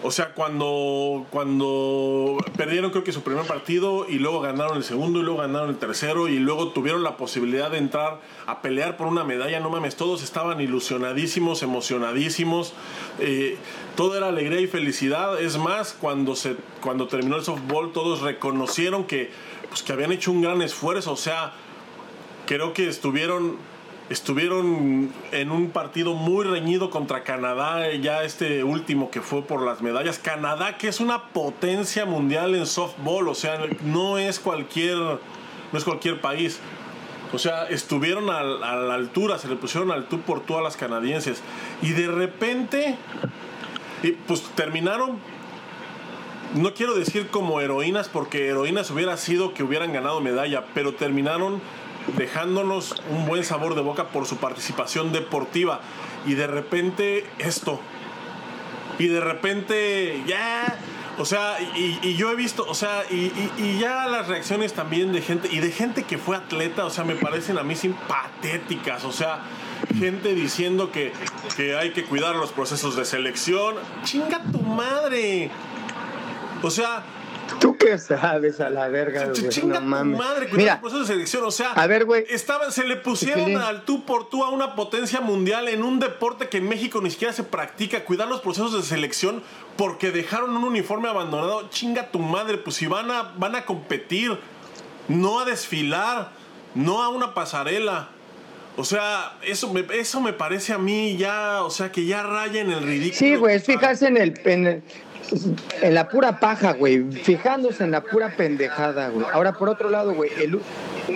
o 0.03 0.11
sea, 0.11 0.35
cuando, 0.35 1.27
cuando 1.31 2.37
perdieron 2.57 2.91
creo 2.91 3.05
que 3.05 3.13
su 3.13 3.23
primer 3.23 3.47
partido 3.47 4.07
y 4.09 4.19
luego 4.19 4.41
ganaron 4.41 4.77
el 4.77 4.85
segundo 4.85 5.21
y 5.21 5.23
luego 5.23 5.41
ganaron 5.41 5.71
el 5.71 5.79
tercero 5.79 6.29
y 6.29 6.39
luego 6.39 6.69
tuvieron 6.69 7.03
la 7.03 7.17
posibilidad 7.17 7.71
de 7.71 7.79
entrar 7.79 8.21
a 8.47 8.63
pelear 8.63 8.97
por 8.97 9.07
una 9.07 9.25
medalla, 9.25 9.61
no 9.61 9.71
mames, 9.71 9.97
todos 9.97 10.23
estaban 10.23 10.61
ilusionadísimos, 10.61 11.63
emocionadísimos, 11.63 12.75
eh, 13.21 13.57
todo 13.97 14.17
era 14.17 14.29
alegría 14.29 14.61
y 14.61 14.67
felicidad. 14.67 15.41
Es 15.41 15.57
más, 15.57 15.93
cuando, 15.93 16.35
se, 16.35 16.57
cuando 16.81 17.07
terminó 17.07 17.37
el 17.37 17.45
softball 17.45 17.93
todos 17.93 18.23
reconocieron 18.23 19.05
que, 19.05 19.31
pues, 19.69 19.83
que 19.83 19.93
habían 19.93 20.13
hecho 20.13 20.33
un 20.33 20.43
gran 20.43 20.63
esfuerzo, 20.63 21.13
o 21.13 21.17
sea, 21.17 21.53
creo 22.47 22.73
que 22.73 22.89
estuvieron 22.89 23.57
estuvieron 24.13 25.11
en 25.33 25.51
un 25.51 25.71
partido 25.71 26.15
muy 26.15 26.45
reñido 26.45 26.91
contra 26.91 27.25
Canadá, 27.25 27.91
ya 27.95 28.23
este 28.25 28.63
último 28.63 29.11
que 29.11 29.23
fue 29.23 29.43
por 29.43 29.63
las 29.63 29.81
medallas. 29.81 30.19
Canadá, 30.19 30.77
que 30.77 30.89
es 30.89 31.01
una 31.01 31.29
potencia 31.29 32.05
mundial 32.05 32.55
en 32.55 32.67
softball, 32.67 33.29
o 33.29 33.35
sea, 33.35 33.59
no 33.83 34.19
es 34.19 34.39
cualquier, 34.39 34.99
no 34.99 35.79
es 35.79 35.85
cualquier 35.85 36.21
país. 36.21 36.61
O 37.33 37.39
sea, 37.39 37.67
estuvieron 37.67 38.29
a, 38.29 38.43
la 38.43 38.95
altura, 38.95 39.39
se 39.39 39.49
le 39.49 39.57
pusieron 39.57 39.91
al 39.91 40.07
tú 40.07 40.21
por 40.21 40.41
tú 40.41 40.59
a 40.59 40.63
las 40.63 40.77
canadienses. 40.77 41.43
Y 41.81 41.93
de 41.93 42.09
repente, 42.09 42.97
pues 44.27 44.43
terminaron, 44.55 45.19
no 46.55 46.75
quiero 46.75 46.95
decir 46.95 47.29
como 47.29 47.63
heroínas, 47.63 48.11
porque 48.11 48.49
heroínas 48.49 48.91
hubiera 48.91 49.17
sido 49.17 49.55
que 49.55 49.63
hubieran 49.63 49.95
ganado 49.95 50.21
medalla, 50.21 50.67
pero 50.75 50.93
terminaron 50.93 51.63
dejándonos 52.17 53.03
un 53.11 53.27
buen 53.27 53.45
sabor 53.45 53.75
de 53.75 53.83
boca 53.83 54.09
por 54.09 54.27
su 54.27 54.37
participación 54.37 55.13
deportiva. 55.13 55.81
Y 56.27 56.35
de 56.35 56.47
repente 56.47 57.27
esto. 57.39 57.81
Y 58.99 59.09
de 59.09 59.21
repente 59.21 60.23
ya... 60.27 60.79
O 61.19 61.27
sea, 61.27 61.59
y, 61.77 62.15
yo 62.15 62.31
he 62.31 62.35
visto, 62.35 62.65
o 62.67 62.75
sea, 62.75 63.03
y, 63.11 63.79
ya 63.79 64.07
las 64.07 64.29
reacciones 64.29 64.73
también 64.73 65.13
de 65.13 65.21
gente, 65.21 65.47
y 65.53 65.61
de 65.61 65.71
gente 65.71 66.05
que 66.05 66.17
fue 66.17 66.37
atleta, 66.37 66.87
o 66.87 66.91
sea, 66.91 67.05
me 67.05 67.15
parecen 67.15 67.59
a 67.59 67.63
mí 67.63 67.77
simpatéticas, 67.77 69.05
o 69.05 69.13
sea, 69.13 69.41
gente 69.99 70.35
diciendo 70.35 70.91
que, 70.91 71.13
que 71.55 71.77
hay 71.77 71.93
que 71.93 72.05
cuidar 72.05 72.35
los 72.37 72.51
procesos 72.53 72.97
de 72.97 73.05
selección. 73.05 73.75
Chinga 74.05 74.43
tu 74.51 74.63
madre. 74.63 75.51
O 76.63 76.71
sea, 76.71 77.05
¿Tú 77.61 77.77
qué 77.77 77.99
sabes 77.99 78.61
a 78.61 78.71
la 78.71 78.89
verga, 78.89 79.27
güey? 79.27 79.49
Chinga 79.49 79.81
no 79.81 79.87
mames. 79.87 80.19
madre, 80.19 80.49
Mira, 80.53 80.81
proceso 80.81 81.01
de 81.01 81.07
selección. 81.07 81.45
O 81.45 81.51
sea, 81.51 81.73
a 81.73 81.87
ver, 81.87 82.05
güey. 82.05 82.25
se 82.71 82.85
le 82.85 82.97
pusieron 82.97 83.57
al 83.57 83.85
tú 83.85 84.05
por 84.05 84.29
tú 84.29 84.45
a 84.45 84.51
una 84.51 84.75
potencia 84.75 85.21
mundial 85.21 85.69
en 85.69 85.83
un 85.83 85.99
deporte 85.99 86.49
que 86.49 86.59
en 86.59 86.69
México 86.69 87.01
ni 87.01 87.11
siquiera 87.11 87.33
se 87.33 87.45
practica. 87.45 88.05
Cuidar 88.05 88.29
los 88.29 88.41
procesos 88.41 88.73
de 88.73 88.83
selección 88.83 89.43
porque 89.77 90.11
dejaron 90.11 90.57
un 90.57 90.65
uniforme 90.65 91.09
abandonado. 91.09 91.69
Chinga 91.71 92.11
tu 92.11 92.19
madre, 92.19 92.59
pues 92.59 92.77
si 92.77 92.87
van 92.87 93.11
a, 93.11 93.33
van 93.37 93.55
a 93.57 93.65
competir, 93.65 94.39
no 95.09 95.41
a 95.41 95.45
desfilar, 95.45 96.31
no 96.75 97.03
a 97.03 97.09
una 97.09 97.35
pasarela. 97.35 98.09
O 98.77 98.85
sea, 98.85 99.39
eso 99.45 99.73
me, 99.73 99.85
eso 99.93 100.21
me 100.21 100.33
parece 100.33 100.73
a 100.73 100.79
mí 100.79 101.17
ya, 101.17 101.63
o 101.63 101.71
sea, 101.71 101.93
que 101.93 102.07
ya 102.07 102.23
raya 102.23 102.63
en 102.63 102.71
el 102.71 102.83
ridículo. 102.83 103.15
Sí, 103.15 103.37
güey, 103.37 103.59
fíjate 103.61 104.07
en 104.07 104.17
el, 104.17 104.41
en 104.45 104.67
el, 104.67 104.83
en 105.83 105.95
la 105.95 106.09
pura 106.09 106.41
paja, 106.41 106.73
güey, 106.73 107.11
fijándose 107.13 107.85
en 107.85 107.91
la 107.91 108.03
pura 108.03 108.35
pendejada, 108.37 109.11
güey. 109.11 109.27
Ahora, 109.33 109.53
por 109.53 109.69
otro 109.69 109.91
lado, 109.91 110.15
güey, 110.15 110.31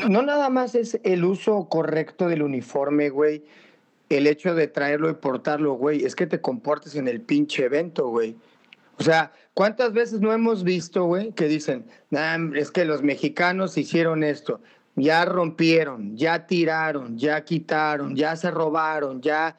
no 0.09 0.23
nada 0.23 0.51
más 0.51 0.75
es 0.75 1.01
el 1.03 1.25
uso 1.25 1.69
correcto 1.69 2.29
del 2.29 2.43
uniforme, 2.43 3.09
güey, 3.09 3.43
el 4.09 4.27
hecho 4.27 4.55
de 4.55 4.69
traerlo 4.69 5.09
y 5.11 5.15
portarlo, 5.15 5.75
güey, 5.75 6.05
es 6.05 6.15
que 6.15 6.27
te 6.27 6.41
comportes 6.41 6.95
en 6.95 7.09
el 7.09 7.21
pinche 7.21 7.65
evento, 7.65 8.09
güey. 8.09 8.37
O 8.99 9.03
sea, 9.03 9.33
¿cuántas 9.53 9.93
veces 9.93 10.21
no 10.21 10.33
hemos 10.33 10.63
visto, 10.63 11.05
güey, 11.05 11.33
que 11.33 11.49
dicen, 11.49 11.87
es 12.55 12.71
que 12.71 12.85
los 12.85 13.03
mexicanos 13.03 13.77
hicieron 13.77 14.25
esto, 14.25 14.61
ya 14.97 15.25
rompieron, 15.25 16.17
ya 16.17 16.47
tiraron, 16.47 17.17
ya 17.17 17.45
quitaron, 17.45 18.17
ya 18.17 18.35
se 18.35 18.51
robaron, 18.51 19.21
ya 19.21 19.57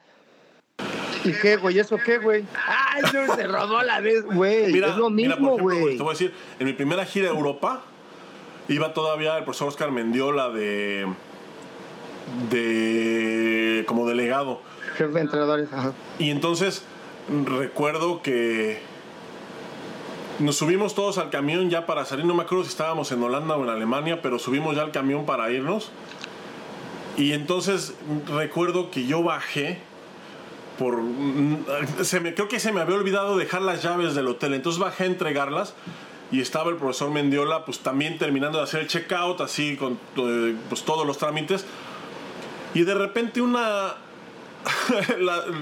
¿Y 1.23 1.34
qué, 1.34 1.58
güey? 1.58 1.78
¿Eso 1.78 1.97
qué, 1.97 2.19
güey? 2.19 2.45
¡Ay, 2.65 3.02
no, 3.13 3.36
se 3.36 3.47
robó 3.47 3.82
la 3.82 4.00
vez, 4.00 4.23
güey! 4.23 4.78
es 4.78 4.95
lo 4.95 5.10
mismo, 5.10 5.58
güey. 5.58 5.97
Te 5.97 6.04
voy 6.04 6.12
a 6.12 6.13
decir, 6.13 6.34
en 6.60 6.67
mi 6.67 6.73
primera 6.73 7.06
gira 7.06 7.28
a 7.28 7.34
Europa, 7.34 7.82
iba 8.67 8.93
todavía 8.93 9.38
el 9.38 9.43
profesor 9.43 9.67
Oscar 9.67 9.91
Mendiola 9.91 10.50
de. 10.50 11.08
de. 12.50 13.84
como 13.88 14.08
delegado. 14.08 14.62
Jefe 14.95 15.12
de 15.12 15.19
entrenadores, 15.19 15.71
ajá. 15.73 15.93
Y 16.19 16.30
entonces, 16.30 16.84
recuerdo 17.45 18.21
que. 18.21 18.80
Nos 20.39 20.58
subimos 20.58 20.93
todos 20.93 21.17
al 21.17 21.32
camión 21.32 21.69
ya 21.69 21.88
para 21.88 22.06
salir, 22.06 22.26
no 22.26 22.36
me 22.36 22.43
acuerdo 22.43 22.63
si 22.63 22.69
estábamos 22.69 23.12
en 23.12 23.23
Holanda 23.23 23.56
o 23.56 23.63
en 23.63 23.69
Alemania, 23.69 24.21
pero 24.21 24.38
subimos 24.38 24.76
ya 24.76 24.84
al 24.84 24.91
camión 24.91 25.26
para 25.26 25.50
irnos. 25.52 25.89
Y 27.17 27.34
entonces 27.34 27.95
recuerdo 28.28 28.91
que 28.91 29.08
yo 29.08 29.23
bajé 29.23 29.80
por 30.78 31.02
me 31.02 32.34
creo 32.36 32.47
que 32.47 32.60
se 32.60 32.71
me 32.71 32.82
había 32.82 32.95
olvidado 32.95 33.36
dejar 33.36 33.63
las 33.63 33.82
llaves 33.82 34.13
del 34.13 34.28
hotel. 34.28 34.54
Entonces 34.54 34.80
bajé 34.80 35.06
a 35.06 35.08
entregarlas 35.08 35.73
y 36.31 36.42
estaba 36.42 36.69
el 36.69 36.75
profesor 36.75 37.10
Mendiola 37.10 37.65
pues 37.65 37.79
también 37.79 38.19
terminando 38.19 38.60
de 38.60 38.65
hacer 38.65 38.81
el 38.81 38.88
checkout 38.88 39.42
así 39.42 39.75
con 39.75 40.00
eh, 40.17 40.56
pues, 40.69 40.83
todos 40.83 41.08
los 41.08 41.17
trámites. 41.17 41.65
Y 42.75 42.83
de 42.83 42.94
repente 42.94 43.42
una 43.42 43.96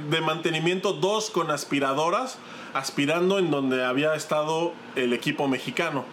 de 0.10 0.22
mantenimiento 0.22 0.92
dos 0.92 1.30
con 1.30 1.50
aspiradoras 1.52 2.38
aspirando 2.76 3.40
en 3.40 3.52
donde 3.52 3.86
había 3.86 4.16
estado 4.16 4.74
el 4.98 5.14
equipo 5.14 5.48
mexicano 5.48 6.04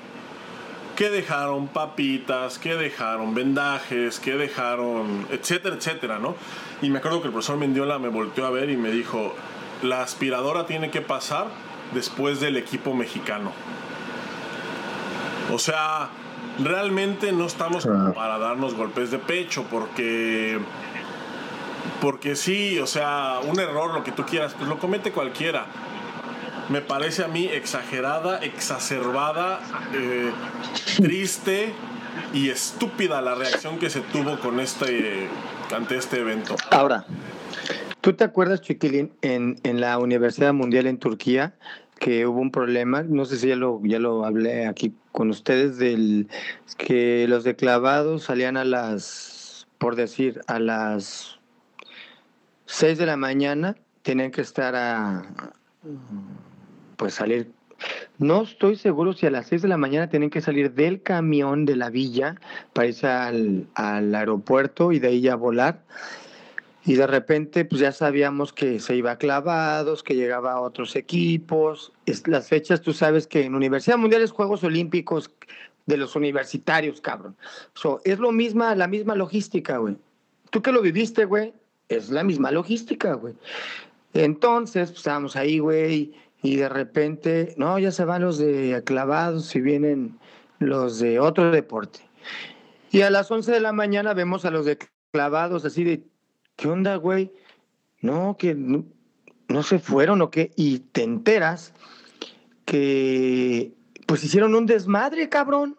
que 0.95 1.11
dejaron 1.11 1.67
papitas, 1.67 2.61
que 2.61 2.77
dejaron 2.77 3.35
vendajes, 3.35 4.21
que 4.21 4.37
dejaron, 4.37 5.27
etcétera, 5.31 5.75
etcétera, 5.75 6.19
¿no? 6.21 6.37
Y 6.81 6.91
me 6.91 6.99
acuerdo 6.99 7.21
que 7.21 7.27
el 7.27 7.33
profesor 7.33 7.57
Mendiola 7.57 7.99
me 7.99 8.11
volteó 8.11 8.47
a 8.47 8.51
ver 8.51 8.71
y 8.71 8.77
me 8.77 8.93
dijo, 8.93 9.35
la 9.83 10.03
aspiradora 10.03 10.67
tiene 10.67 10.91
que 10.91 11.01
pasar 11.01 11.47
después 11.95 12.39
del 12.39 12.57
equipo 12.57 12.95
mexicano. 12.95 13.51
O 15.51 15.59
sea, 15.59 16.11
realmente 16.63 17.33
no 17.33 17.47
estamos 17.47 17.89
para 18.15 18.39
darnos 18.39 18.75
golpes 18.75 19.11
de 19.11 19.19
pecho 19.19 19.65
porque 19.69 20.61
porque 22.01 22.37
sí, 22.37 22.79
o 22.79 22.87
sea, 22.87 23.41
un 23.45 23.59
error, 23.59 23.95
lo 23.95 24.05
que 24.05 24.13
tú 24.13 24.25
quieras, 24.25 24.55
pues 24.55 24.69
lo 24.69 24.79
comete 24.79 25.11
cualquiera. 25.11 25.67
Me 26.69 26.81
parece 26.81 27.25
a 27.25 27.29
mí 27.29 27.47
exagerada, 27.47 28.39
exacerbada, 28.39 29.61
eh, 29.95 30.31
triste 30.97 31.73
y 32.33 32.49
estúpida 32.51 33.21
la 33.21 33.35
reacción 33.35 33.79
que 33.79 33.91
se 33.91 34.01
tuvo 34.01 34.39
con 34.39 34.61
este 34.61 35.29
ante 35.75 35.97
este 35.97 36.21
evento. 36.21 36.57
Ahora, 36.71 37.05
¿tú 38.01 38.13
te 38.13 38.25
acuerdas, 38.25 38.61
Chiquilín, 38.61 39.13
en, 39.23 39.57
en 39.63 39.81
la 39.81 39.99
Universidad 39.99 40.53
Mundial 40.53 40.87
en 40.87 40.99
Turquía, 40.99 41.55
que 41.99 42.27
hubo 42.27 42.41
un 42.41 42.51
problema, 42.51 43.03
no 43.03 43.25
sé 43.25 43.39
si 43.39 43.49
ya 43.49 43.57
lo, 43.57 43.81
ya 43.85 43.99
lo 43.99 44.25
hablé 44.25 44.67
aquí 44.67 44.93
con 45.13 45.31
ustedes, 45.31 45.79
del 45.79 46.29
que 46.77 47.27
los 47.29 47.45
de 47.45 47.57
clavados 47.57 48.25
salían 48.25 48.57
a 48.57 48.65
las, 48.65 49.67
por 49.79 49.97
decir, 49.97 50.41
a 50.47 50.59
las 50.59 51.39
6 52.67 52.99
de 52.99 53.07
la 53.07 53.17
mañana, 53.17 53.77
tenían 54.03 54.31
que 54.31 54.41
estar 54.41 54.75
a, 54.75 55.23
pues 57.03 57.15
salir, 57.15 57.51
no 58.19 58.43
estoy 58.43 58.77
seguro 58.77 59.13
si 59.13 59.27
a 59.27 59.31
las 59.33 59.49
6 59.49 59.63
de 59.63 59.67
la 59.67 59.77
mañana 59.77 60.09
tienen 60.09 60.31
que 60.31 60.41
salir 60.41 60.73
del 60.73 61.03
camión 61.03 61.65
de 61.65 61.75
la 61.75 61.91
villa 61.91 62.37
para 62.73 62.87
irse 62.87 63.09
al, 63.09 63.67
aeropuerto 63.75 64.93
y 64.93 65.01
de 65.01 65.09
ahí 65.09 65.27
a 65.27 65.35
volar 65.35 65.83
y 66.87 66.95
de 66.95 67.09
repente, 67.09 67.65
pues 67.65 67.81
ya 67.81 67.91
sabíamos 67.91 68.53
que 68.53 68.79
se 68.79 68.95
iba 68.95 69.11
a 69.11 69.19
clavados, 69.19 70.05
que 70.05 70.15
llegaba 70.15 70.53
a 70.53 70.61
otros 70.61 70.95
equipos. 70.95 71.93
Es, 72.07 72.29
las 72.29 72.47
fechas, 72.47 72.83
tú 72.83 72.93
sabes 72.93 73.27
que 73.27 73.43
en 73.43 73.57
Universidad 73.57 73.99
Mundial 73.99 74.23
es 74.23 74.31
Juegos 74.31 74.63
Olímpicos 74.63 75.29
de 75.87 75.97
los 75.97 76.15
universitarios, 76.15 77.01
cabrón. 77.01 77.37
So, 77.75 78.01
es 78.05 78.21
lo 78.21 78.31
misma, 78.31 78.77
la 78.77 78.87
misma 78.87 79.17
logística, 79.17 79.79
güey. 79.79 79.97
Tú 80.51 80.63
que 80.63 80.71
lo 80.71 80.83
viviste, 80.83 81.25
güey, 81.25 81.53
es 81.89 82.11
la 82.11 82.23
misma 82.23 82.53
logística, 82.53 83.15
güey. 83.15 83.35
Entonces, 84.15 84.91
pues 84.91 84.99
estábamos 84.99 85.37
ahí, 85.37 85.59
güey, 85.59 86.13
y 86.43 86.57
de 86.57 86.69
repente, 86.69 87.55
no, 87.57 87.79
ya 87.79 87.93
se 87.93 88.05
van 88.05 88.23
los 88.23 88.39
de 88.39 88.83
clavados 88.85 89.55
y 89.55 89.61
vienen 89.61 90.19
los 90.59 90.99
de 90.99 91.21
otro 91.21 91.51
deporte. 91.51 92.01
Y 92.91 93.03
a 93.03 93.11
las 93.11 93.31
11 93.31 93.53
de 93.53 93.61
la 93.61 93.73
mañana 93.73 94.13
vemos 94.13 94.45
a 94.45 94.51
los 94.51 94.67
de 94.67 94.79
clavados 95.13 95.65
así 95.65 95.85
de 95.85 96.05
¿qué 96.57 96.69
onda, 96.69 96.97
güey? 96.97 97.33
No, 98.01 98.37
que 98.39 98.55
no, 98.55 99.63
se 99.63 99.79
fueron 99.79 100.23
o 100.23 100.31
qué. 100.31 100.53
Y 100.57 100.81
te 100.81 101.03
enteras 101.03 101.73
que 102.65 103.73
pues 104.07 104.25
hicieron 104.25 104.55
un 104.55 104.67
desmadre, 104.67 105.29
cabrón. 105.29 105.79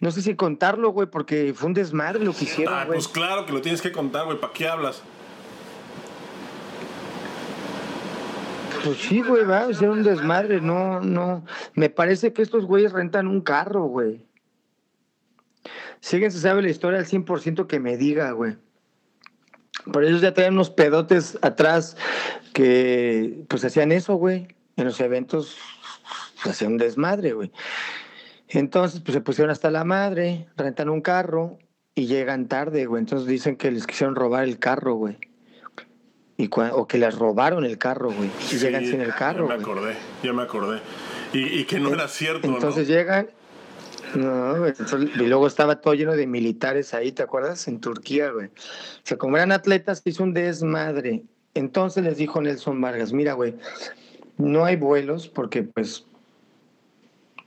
No 0.00 0.10
sé 0.10 0.22
si 0.22 0.34
contarlo, 0.34 0.90
güey, 0.90 1.08
porque 1.08 1.54
fue 1.54 1.68
un 1.68 1.74
desmadre 1.74 2.24
lo 2.24 2.34
que 2.34 2.44
hicieron, 2.44 2.74
ah, 2.74 2.84
pues 2.86 3.08
claro 3.08 3.46
que 3.46 3.52
lo 3.52 3.60
tienes 3.60 3.80
que 3.80 3.92
contar, 3.92 4.26
güey. 4.26 4.38
¿Para 4.38 4.52
qué 4.52 4.66
hablas? 4.66 5.02
Pues 8.84 8.98
sí, 8.98 9.22
güey, 9.22 9.44
va, 9.44 9.70
hicieron 9.70 9.98
un 9.98 10.04
desmadre. 10.04 10.60
No, 10.60 11.00
no. 11.00 11.44
Me 11.74 11.88
parece 11.88 12.34
que 12.34 12.42
estos 12.42 12.66
güeyes 12.66 12.92
rentan 12.92 13.26
un 13.26 13.40
carro, 13.40 13.84
güey. 13.84 14.22
Si 16.00 16.16
alguien 16.16 16.30
se 16.30 16.40
sabe 16.40 16.60
la 16.60 16.68
historia 16.68 16.98
al 16.98 17.06
100% 17.06 17.66
que 17.66 17.80
me 17.80 17.96
diga, 17.96 18.30
güey. 18.32 18.56
Por 19.90 20.04
ellos 20.04 20.20
ya 20.20 20.34
traían 20.34 20.54
unos 20.54 20.68
pedotes 20.68 21.38
atrás 21.40 21.96
que 22.52 23.44
pues 23.48 23.64
hacían 23.64 23.90
eso, 23.90 24.16
güey. 24.16 24.48
En 24.76 24.84
los 24.84 25.00
eventos 25.00 25.56
pues, 26.42 26.54
hacían 26.54 26.72
un 26.72 26.78
desmadre, 26.78 27.32
güey. 27.32 27.52
Entonces, 28.48 29.00
pues 29.00 29.14
se 29.14 29.22
pusieron 29.22 29.50
hasta 29.50 29.70
la 29.70 29.84
madre, 29.84 30.46
rentan 30.56 30.90
un 30.90 31.00
carro 31.00 31.58
y 31.94 32.06
llegan 32.06 32.48
tarde, 32.48 32.84
güey. 32.84 33.00
Entonces 33.00 33.26
dicen 33.26 33.56
que 33.56 33.70
les 33.70 33.86
quisieron 33.86 34.14
robar 34.14 34.44
el 34.44 34.58
carro, 34.58 34.94
güey. 34.94 35.16
Y 36.36 36.50
o 36.52 36.86
que 36.88 36.98
les 36.98 37.16
robaron 37.16 37.64
el 37.64 37.78
carro, 37.78 38.10
güey. 38.10 38.28
Y 38.50 38.56
llegan 38.56 38.84
sin 38.84 39.00
el 39.00 39.14
carro. 39.14 39.48
Ya 39.48 39.56
me 39.56 39.62
acordé, 39.62 39.94
ya 40.22 40.32
me 40.32 40.42
acordé. 40.42 40.80
Y, 41.32 41.64
que 41.64 41.80
no 41.80 41.92
era 41.92 42.06
cierto, 42.06 42.46
Entonces 42.46 42.86
llegan 42.86 43.28
no, 44.14 44.68
y 44.68 45.26
luego 45.26 45.46
estaba 45.46 45.80
todo 45.80 45.94
lleno 45.94 46.14
de 46.14 46.26
militares 46.26 46.94
ahí, 46.94 47.12
¿te 47.12 47.22
acuerdas? 47.22 47.66
En 47.68 47.80
Turquía, 47.80 48.30
güey. 48.30 48.46
O 48.46 48.50
sea, 49.02 49.18
como 49.18 49.36
eran 49.36 49.52
atletas, 49.52 50.02
hizo 50.04 50.22
un 50.22 50.32
desmadre. 50.32 51.24
Entonces 51.54 52.04
les 52.04 52.16
dijo 52.16 52.40
Nelson 52.40 52.80
Vargas, 52.80 53.12
mira, 53.12 53.32
güey, 53.32 53.54
no 54.36 54.64
hay 54.64 54.76
vuelos 54.76 55.28
porque 55.28 55.62
pues 55.62 56.06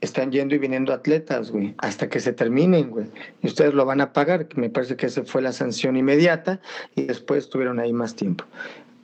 están 0.00 0.30
yendo 0.30 0.54
y 0.54 0.58
viniendo 0.58 0.92
atletas, 0.92 1.50
güey, 1.50 1.74
hasta 1.78 2.08
que 2.08 2.20
se 2.20 2.32
terminen, 2.32 2.90
güey. 2.90 3.06
Y 3.42 3.48
ustedes 3.48 3.74
lo 3.74 3.84
van 3.84 4.00
a 4.00 4.12
pagar, 4.12 4.46
que 4.46 4.60
me 4.60 4.70
parece 4.70 4.96
que 4.96 5.06
esa 5.06 5.24
fue 5.24 5.42
la 5.42 5.52
sanción 5.52 5.96
inmediata 5.96 6.60
y 6.94 7.02
después 7.02 7.44
estuvieron 7.44 7.80
ahí 7.80 7.92
más 7.92 8.14
tiempo. 8.14 8.44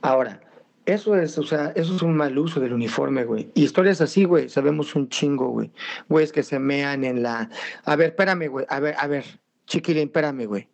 Ahora, 0.05 0.39
eso 0.85 1.15
es, 1.15 1.37
o 1.39 1.43
sea, 1.43 1.71
eso 1.75 1.95
es 1.95 2.01
un 2.03 2.15
mal 2.15 2.37
uso 2.37 2.59
del 2.59 2.73
uniforme, 2.73 3.23
güey. 3.23 3.49
Y 3.55 3.63
historias 3.63 4.01
así, 4.01 4.23
güey, 4.23 4.49
sabemos 4.49 4.95
un 4.95 5.09
chingo, 5.09 5.47
güey. 5.49 5.71
Güeyes 6.09 6.31
que 6.31 6.43
se 6.43 6.59
mean 6.59 7.03
en 7.03 7.23
la... 7.23 7.49
A 7.85 7.95
ver, 7.95 8.09
espérame, 8.09 8.47
güey. 8.47 8.65
A 8.69 8.79
ver, 8.79 8.95
a 8.99 9.07
ver. 9.07 9.25
Chiquilín, 9.65 10.03
espérame, 10.03 10.45
güey. 10.45 10.69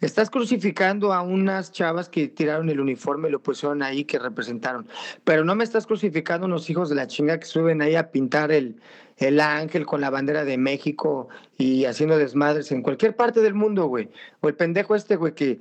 Estás 0.00 0.28
crucificando 0.28 1.14
a 1.14 1.22
unas 1.22 1.72
chavas 1.72 2.10
que 2.10 2.28
tiraron 2.28 2.68
el 2.68 2.80
uniforme 2.80 3.28
y 3.28 3.32
lo 3.32 3.42
pusieron 3.42 3.82
ahí, 3.82 4.04
que 4.04 4.18
representaron. 4.18 4.86
Pero 5.24 5.44
no 5.44 5.54
me 5.54 5.64
estás 5.64 5.86
crucificando 5.86 6.44
a 6.44 6.48
unos 6.48 6.68
hijos 6.68 6.90
de 6.90 6.96
la 6.96 7.06
chinga 7.06 7.38
que 7.38 7.46
suben 7.46 7.80
ahí 7.80 7.94
a 7.94 8.10
pintar 8.10 8.52
el, 8.52 8.80
el 9.16 9.40
ángel 9.40 9.86
con 9.86 10.02
la 10.02 10.10
bandera 10.10 10.44
de 10.44 10.58
México 10.58 11.28
y 11.56 11.86
haciendo 11.86 12.18
desmadres 12.18 12.72
en 12.72 12.82
cualquier 12.82 13.16
parte 13.16 13.40
del 13.40 13.54
mundo, 13.54 13.86
güey. 13.86 14.10
O 14.40 14.48
el 14.48 14.54
pendejo 14.54 14.94
este, 14.94 15.16
güey, 15.16 15.34
que 15.34 15.60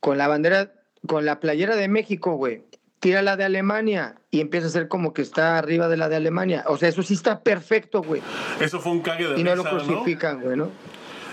con 0.00 0.18
la 0.18 0.26
bandera, 0.26 0.72
con 1.06 1.24
la 1.24 1.40
playera 1.40 1.76
de 1.76 1.88
México, 1.88 2.34
güey, 2.34 2.62
tira 3.00 3.22
la 3.22 3.36
de 3.36 3.44
Alemania 3.44 4.14
y 4.30 4.40
empieza 4.40 4.68
a 4.68 4.70
ser 4.70 4.88
como 4.88 5.12
que 5.12 5.22
está 5.22 5.58
arriba 5.58 5.88
de 5.88 5.96
la 5.96 6.08
de 6.08 6.16
Alemania. 6.16 6.64
O 6.68 6.78
sea, 6.78 6.88
eso 6.88 7.02
sí 7.02 7.14
está 7.14 7.40
perfecto, 7.40 8.02
güey. 8.02 8.22
Eso 8.60 8.80
fue 8.80 8.92
un 8.92 9.00
cague 9.00 9.24
de 9.24 9.30
risa. 9.30 9.40
Y 9.40 9.44
no 9.44 9.56
lo 9.56 9.64
crucifican, 9.64 10.40
güey, 10.40 10.56
¿no? 10.56 10.70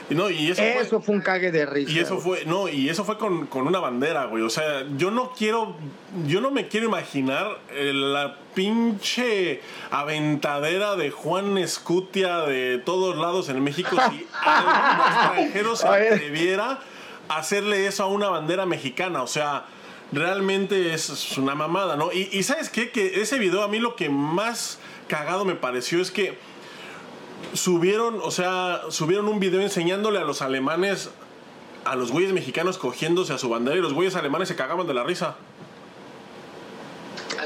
No, 0.09 0.29
y 0.29 0.49
eso, 0.49 0.63
eso 0.63 1.01
fue, 1.01 1.15
un 1.15 1.21
cague 1.21 1.51
de 1.51 1.67
risa. 1.67 1.91
Y 1.91 1.99
eso 1.99 2.17
fue, 2.17 2.43
no, 2.45 2.67
y 2.67 2.89
eso 2.89 3.03
fue 3.03 3.19
con, 3.19 3.45
con, 3.45 3.67
una 3.67 3.79
bandera, 3.79 4.25
güey. 4.25 4.41
O 4.43 4.49
sea, 4.49 4.83
yo 4.97 5.11
no 5.11 5.33
quiero, 5.37 5.75
yo 6.25 6.41
no 6.41 6.49
me 6.49 6.67
quiero 6.67 6.87
imaginar 6.87 7.59
eh, 7.71 7.93
la 7.93 8.37
pinche 8.55 9.61
aventadera 9.91 10.95
de 10.95 11.11
Juan 11.11 11.59
Escutia 11.59 12.39
de 12.39 12.79
todos 12.79 13.17
lados 13.17 13.49
en 13.49 13.63
México 13.63 13.95
si 14.09 14.25
algún 14.43 15.05
extranjero 15.11 15.75
se 15.75 15.87
atreviera 15.87 16.79
hacerle 17.29 17.87
eso 17.87 18.03
a 18.03 18.07
una 18.07 18.29
bandera 18.29 18.65
mexicana. 18.65 19.23
O 19.23 19.27
sea, 19.27 19.65
realmente 20.11 20.93
es 20.93 21.37
una 21.37 21.55
mamada, 21.55 21.95
¿no? 21.95 22.11
Y, 22.11 22.43
¿sabes 22.43 22.69
qué? 22.69 22.91
Que 22.91 23.21
ese 23.21 23.39
video 23.39 23.63
a 23.63 23.67
mí 23.67 23.79
lo 23.79 23.95
que 23.95 24.09
más 24.09 24.79
cagado 25.07 25.45
me 25.45 25.55
pareció 25.55 26.01
es 26.01 26.11
que 26.11 26.37
subieron, 27.53 28.19
o 28.21 28.31
sea, 28.31 28.81
subieron 28.89 29.27
un 29.27 29.39
video 29.39 29.61
enseñándole 29.61 30.19
a 30.19 30.23
los 30.23 30.41
alemanes, 30.41 31.09
a 31.85 31.95
los 31.95 32.11
güeyes 32.11 32.33
mexicanos 32.33 32.77
cogiéndose 32.77 33.33
a 33.33 33.37
su 33.37 33.49
bandera 33.49 33.77
y 33.77 33.81
los 33.81 33.93
güeyes 33.93 34.15
alemanes 34.15 34.49
se 34.49 34.55
cagaban 34.55 34.85
de 34.87 34.93
la 34.93 35.03
risa. 35.03 35.35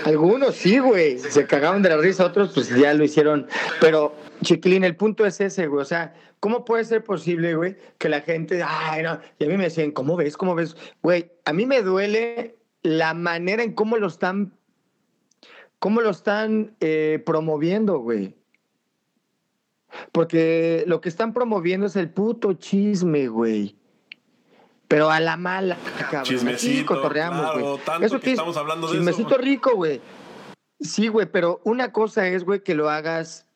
Algunos 0.06 0.56
sí, 0.56 0.80
güey, 0.80 1.20
se 1.20 1.48
cagaban 1.48 1.82
de 1.82 1.90
la 1.90 1.98
risa, 1.98 2.26
otros 2.26 2.52
pues 2.54 2.70
ya 2.70 2.94
lo 2.94 3.04
hicieron. 3.06 3.48
Pero, 3.80 4.14
Chiquilín, 4.44 4.84
el 4.84 4.96
punto 4.96 5.26
es 5.26 5.39
ese, 5.41 5.68
güey. 5.68 5.82
O 5.82 5.86
sea, 5.86 6.14
¿cómo 6.39 6.66
puede 6.66 6.86
ser 6.86 7.04
posible, 7.04 7.56
güey, 7.56 7.78
que 7.98 8.10
la 8.10 8.22
gente, 8.22 8.64
ay, 8.64 9.04
no, 9.04 9.20
y 9.39 9.46
a 9.46 9.48
mí 9.48 9.58
me 9.58 9.66
decían, 9.66 9.91
¿cómo 9.91 10.16
ves? 10.16 10.38
¿Cómo 10.38 10.56
ves? 10.56 10.76
Güey, 11.02 11.32
a 11.46 11.54
mí 11.54 11.66
me 11.66 11.82
duele 11.82 12.58
la 12.82 13.14
manera 13.14 13.64
en 13.64 13.74
cómo 13.74 13.98
lo 13.98 14.08
están, 14.08 14.54
cómo 15.80 16.02
lo 16.02 16.10
están 16.10 16.76
eh, 16.80 17.22
promoviendo, 17.26 18.00
güey. 18.00 18.36
Porque 20.12 20.84
lo 20.88 21.02
que 21.02 21.10
están 21.10 21.34
promoviendo 21.34 21.86
es 21.86 21.96
el 21.96 22.10
puto 22.10 22.54
chisme, 22.54 23.28
güey. 23.28 23.76
Pero 24.88 25.10
a 25.10 25.20
la 25.20 25.38
mala, 25.38 25.78
cabrón. 26.00 26.24
Chismecito, 26.24 26.96
cotorreamos, 26.96 27.54
güey. 27.54 28.06
Eso 28.06 28.20
que 28.20 28.32
estamos 28.32 28.58
hablando 28.58 28.88
de 28.88 28.94
chismecito 28.94 29.38
rico, 29.38 29.76
güey. 29.76 30.02
Sí, 30.80 31.08
güey, 31.08 31.26
pero 31.32 31.62
una 31.64 31.91
cosa 31.91 32.28
es, 32.28 32.44
güey, 32.44 32.62
que 32.64 32.76
lo 32.76 32.89
hagas 32.89 33.48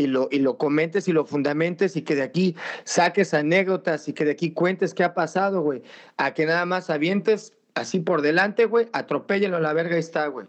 y 0.00 0.06
lo, 0.06 0.28
y 0.30 0.38
lo 0.38 0.56
comentes 0.56 1.08
y 1.08 1.12
lo 1.12 1.26
fundamentes 1.26 1.94
y 1.96 2.02
que 2.02 2.14
de 2.14 2.22
aquí 2.22 2.56
saques 2.84 3.34
anécdotas 3.34 4.08
y 4.08 4.14
que 4.14 4.24
de 4.24 4.32
aquí 4.32 4.52
cuentes 4.52 4.94
qué 4.94 5.04
ha 5.04 5.14
pasado, 5.14 5.60
güey. 5.60 5.82
A 6.16 6.32
que 6.32 6.46
nada 6.46 6.64
más 6.64 6.88
avientes 6.88 7.52
así 7.74 8.00
por 8.00 8.22
delante, 8.22 8.64
güey, 8.64 8.88
atropéllenlo 8.92 9.58
a 9.58 9.60
la 9.60 9.72
verga 9.72 9.96
y 9.96 10.00
está, 10.00 10.26
güey. 10.28 10.46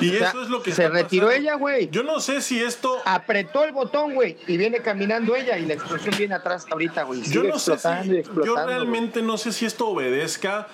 Y 0.00 0.16
eso 0.16 0.42
es 0.42 0.48
lo 0.48 0.62
que 0.62 0.72
se 0.72 0.88
retiró 0.88 1.30
ella, 1.30 1.54
güey. 1.54 1.88
Yo 1.90 2.02
no 2.02 2.18
sé 2.18 2.40
si 2.40 2.60
esto 2.60 2.98
apretó 3.04 3.62
el 3.62 3.72
botón, 3.72 4.14
güey, 4.14 4.36
y 4.48 4.56
viene 4.56 4.78
caminando 4.78 5.36
ella 5.36 5.58
y 5.58 5.66
la 5.66 5.74
explosión 5.74 6.14
viene 6.16 6.34
atrás 6.34 6.66
ahorita, 6.68 7.04
güey. 7.04 7.22
Yo 7.22 7.44
no 7.44 7.58
sé 7.58 7.78
si, 7.78 8.22
yo 8.44 8.56
realmente 8.66 9.22
no 9.22 9.36
sé 9.36 9.52
si 9.52 9.66
esto 9.66 9.88
obedezca 9.88 10.66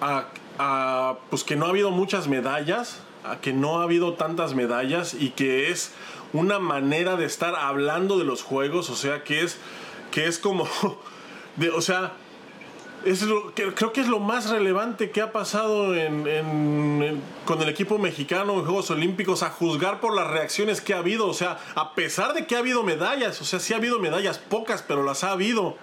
a, 0.00 0.26
a 0.58 1.16
pues 1.30 1.42
que 1.44 1.56
no 1.56 1.66
ha 1.66 1.68
habido 1.70 1.90
muchas 1.90 2.28
medallas, 2.28 3.00
a 3.24 3.40
que 3.40 3.52
no 3.52 3.80
ha 3.80 3.84
habido 3.84 4.14
tantas 4.14 4.54
medallas 4.54 5.14
y 5.14 5.30
que 5.30 5.70
es 5.70 5.92
una 6.36 6.58
manera 6.58 7.16
de 7.16 7.24
estar 7.24 7.54
hablando 7.54 8.18
de 8.18 8.24
los 8.24 8.42
juegos, 8.42 8.90
o 8.90 8.96
sea, 8.96 9.24
que 9.24 9.42
es, 9.42 9.58
que 10.10 10.26
es 10.26 10.38
como, 10.38 10.68
de, 11.56 11.70
o 11.70 11.80
sea, 11.80 12.12
es 13.04 13.22
lo, 13.22 13.54
que, 13.54 13.72
creo 13.72 13.92
que 13.92 14.00
es 14.00 14.08
lo 14.08 14.18
más 14.18 14.50
relevante 14.50 15.10
que 15.10 15.20
ha 15.20 15.30
pasado 15.30 15.94
con 17.44 17.62
el 17.62 17.68
equipo 17.68 17.98
mexicano 17.98 18.54
en 18.54 18.64
Juegos 18.64 18.90
Olímpicos, 18.90 19.44
a 19.44 19.50
juzgar 19.50 20.00
por 20.00 20.14
las 20.14 20.28
reacciones 20.28 20.80
que 20.80 20.92
ha 20.92 20.98
habido. 20.98 21.28
O 21.28 21.34
sea, 21.34 21.58
a 21.76 21.94
pesar 21.94 22.34
de 22.34 22.46
que 22.46 22.56
ha 22.56 22.58
habido 22.58 22.82
medallas, 22.82 23.40
o 23.40 23.44
sea, 23.44 23.60
sí 23.60 23.74
ha 23.74 23.76
habido 23.76 24.00
medallas, 24.00 24.38
pocas, 24.38 24.82
pero 24.82 25.04
las 25.04 25.22
ha 25.22 25.30
habido. 25.30 25.76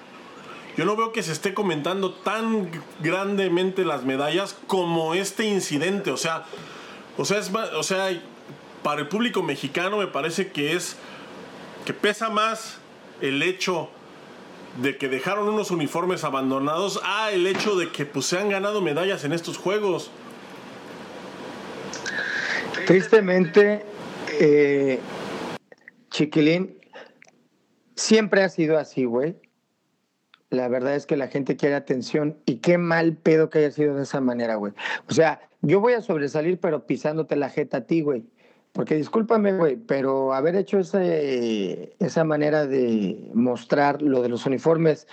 Yo 0.76 0.86
no 0.86 0.98
veo 0.98 1.14
que 1.14 1.24
se 1.24 1.32
esté 1.32 1.54
comentando 1.54 2.14
tan 2.14 2.70
grandemente 3.00 3.86
las 3.86 4.04
medallas 4.04 4.58
como 4.68 5.14
este 5.14 5.46
incidente. 5.46 6.12
O 6.12 6.18
sea, 6.18 6.44
o 7.18 7.24
sea, 7.24 7.38
es 7.38 7.52
o 7.54 7.84
sea, 7.84 8.10
para 8.84 9.02
el 9.02 9.08
público 9.08 9.42
mexicano 9.42 9.98
me 9.98 10.08
parece 10.08 10.52
que 10.52 10.74
es 10.74 10.98
que 11.86 11.94
pesa 11.94 12.30
más 12.30 12.78
el 13.22 13.42
hecho 13.42 13.90
de 14.82 14.98
que 14.98 15.08
dejaron 15.08 15.48
unos 15.48 15.72
uniformes 15.72 16.24
abandonados 16.24 17.00
a 17.04 17.32
el 17.32 17.48
hecho 17.48 17.76
de 17.76 17.92
que 17.92 18.06
pues 18.06 18.26
se 18.26 18.38
han 18.38 18.50
ganado 18.50 18.82
medallas 18.82 19.24
en 19.24 19.34
estos 19.34 19.58
juegos. 19.58 20.12
Tristemente, 22.88 23.86
eh, 24.40 25.00
Chiquilín, 26.10 26.78
siempre 27.96 28.44
ha 28.44 28.50
sido 28.50 28.78
así, 28.78 29.06
güey. 29.06 29.36
La 30.50 30.68
verdad 30.68 30.96
es 30.96 31.06
que 31.06 31.18
la 31.18 31.28
gente 31.28 31.56
quiere 31.56 31.76
atención 31.76 32.38
y 32.46 32.58
qué 32.58 32.78
mal 32.78 33.16
pedo 33.16 33.50
que 33.50 33.60
haya 33.60 33.72
sido 33.72 33.96
de 33.96 34.04
esa 34.04 34.22
manera, 34.22 34.56
güey. 34.56 34.74
O 35.10 35.14
sea, 35.14 35.42
yo 35.62 35.80
voy 35.80 35.94
a 35.94 36.02
sobresalir, 36.02 36.60
pero 36.60 36.86
pisándote 36.86 37.36
la 37.36 37.50
jeta 37.50 37.78
a 37.78 37.82
ti, 37.82 38.02
güey. 38.02 38.26
Porque 38.74 38.96
discúlpame, 38.96 39.54
güey, 39.54 39.78
pero 39.78 40.34
haber 40.34 40.56
hecho 40.56 40.80
ese, 40.80 41.96
esa 42.00 42.24
manera 42.24 42.66
de 42.66 43.30
mostrar 43.34 44.02
lo 44.02 44.22
de 44.22 44.30
los 44.30 44.46
uniformes 44.48 45.08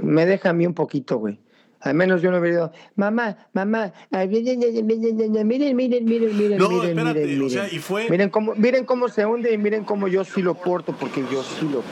me 0.00 0.26
deja 0.26 0.50
a 0.50 0.52
mí 0.52 0.66
un 0.66 0.74
poquito, 0.74 1.18
güey. 1.18 1.38
Al 1.80 1.94
menos 1.94 2.22
yo 2.22 2.30
no 2.30 2.36
he 2.36 2.40
venido, 2.40 2.72
mamá, 2.94 3.48
mamá, 3.52 3.92
miren, 4.10 4.60
miren, 4.60 4.86
miren, 4.86 5.46
miren, 5.46 5.76
miren, 5.76 6.06
miren, 6.06 6.58
no, 6.58 6.68
miren, 6.68 6.90
espérate, 6.90 7.24
miren, 7.26 7.42
o 7.42 7.48
sea, 7.48 7.66
y 7.68 7.78
fue... 7.78 8.08
miren 8.08 8.30
cómo, 8.30 8.54
miren 8.54 8.84
cómo 8.84 9.08
se 9.08 9.26
hunde 9.26 9.52
y 9.52 9.58
miren 9.58 9.82
cómo 9.82 10.06
yo 10.06 10.24
sí 10.24 10.42
lo 10.42 10.54
porto, 10.54 10.94
porque 10.98 11.24
yo 11.30 11.42
sí 11.42 11.68
lo 11.68 11.82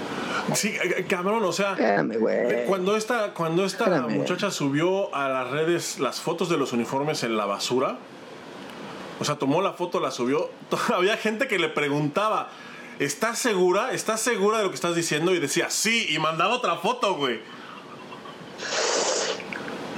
Sí, 0.55 0.69
eh, 0.69 0.95
eh, 0.99 1.07
cabrón, 1.09 1.45
o 1.45 1.53
sea, 1.53 1.73
Espérame, 1.73 2.19
güey. 2.19 2.65
cuando 2.67 2.97
esta, 2.97 3.33
cuando 3.35 3.65
esta 3.65 3.85
Espérame. 3.85 4.11
muchacha 4.17 4.51
subió 4.51 5.15
a 5.15 5.29
las 5.29 5.51
redes 5.51 5.99
las 5.99 6.21
fotos 6.21 6.49
de 6.49 6.57
los 6.57 6.73
uniformes 6.73 7.23
en 7.25 7.37
la 7.37 7.47
basura, 7.47 7.99
o 9.19 9.25
sea, 9.25 9.37
tomó 9.37 9.61
la 9.63 9.73
foto, 9.75 10.01
la 10.01 10.11
subió, 10.11 10.51
había 10.95 11.17
gente 11.17 11.47
que 11.49 11.59
le 11.59 11.69
preguntaba, 11.69 12.49
¿estás 12.99 13.39
segura? 13.39 13.93
¿Estás 13.93 14.21
segura 14.21 14.59
de 14.59 14.65
lo 14.65 14.71
que 14.71 14.77
estás 14.77 14.95
diciendo? 14.95 15.35
Y 15.35 15.39
decía, 15.41 15.71
sí, 15.71 16.07
y 16.11 16.19
mandaba 16.19 16.55
otra 16.55 16.77
foto, 16.77 17.15
güey. 17.17 17.41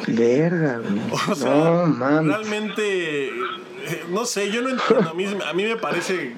Verga, 0.09 0.78
güey. 0.82 1.01
O 1.30 1.34
sea, 1.34 1.55
no, 1.55 2.22
realmente, 2.22 3.28
eh, 3.28 4.05
no 4.11 4.24
sé, 4.24 4.51
yo 4.51 4.62
no 4.62 4.70
entiendo. 4.70 5.11
A 5.11 5.14
mí, 5.14 5.26
a 5.47 5.53
mí 5.53 5.64
me 5.64 5.76
parece, 5.76 6.34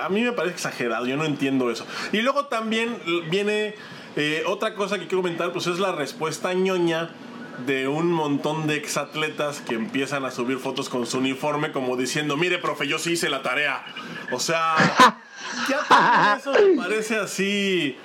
a 0.00 0.08
mí 0.08 0.22
me 0.22 0.32
parece 0.32 0.54
exagerado. 0.54 1.06
Yo 1.06 1.16
no 1.16 1.24
entiendo 1.24 1.70
eso. 1.70 1.86
Y 2.12 2.22
luego 2.22 2.46
también 2.46 2.98
viene 3.30 3.74
eh, 4.16 4.44
otra 4.46 4.74
cosa 4.74 4.98
que 4.98 5.06
quiero 5.06 5.22
comentar, 5.22 5.52
pues 5.52 5.66
es 5.66 5.78
la 5.78 5.92
respuesta 5.92 6.52
ñoña 6.54 7.10
de 7.66 7.88
un 7.88 8.10
montón 8.12 8.66
de 8.66 8.76
exatletas 8.76 9.60
que 9.60 9.74
empiezan 9.74 10.24
a 10.24 10.30
subir 10.30 10.58
fotos 10.58 10.88
con 10.88 11.06
su 11.06 11.18
uniforme 11.18 11.72
como 11.72 11.96
diciendo, 11.96 12.36
mire, 12.36 12.58
profe, 12.58 12.86
yo 12.86 12.98
sí 12.98 13.12
hice 13.12 13.28
la 13.28 13.42
tarea. 13.42 13.84
O 14.32 14.40
sea, 14.40 14.76
ya 15.68 16.36
eso 16.38 16.52
me 16.52 16.76
parece 16.76 17.16
así. 17.16 17.96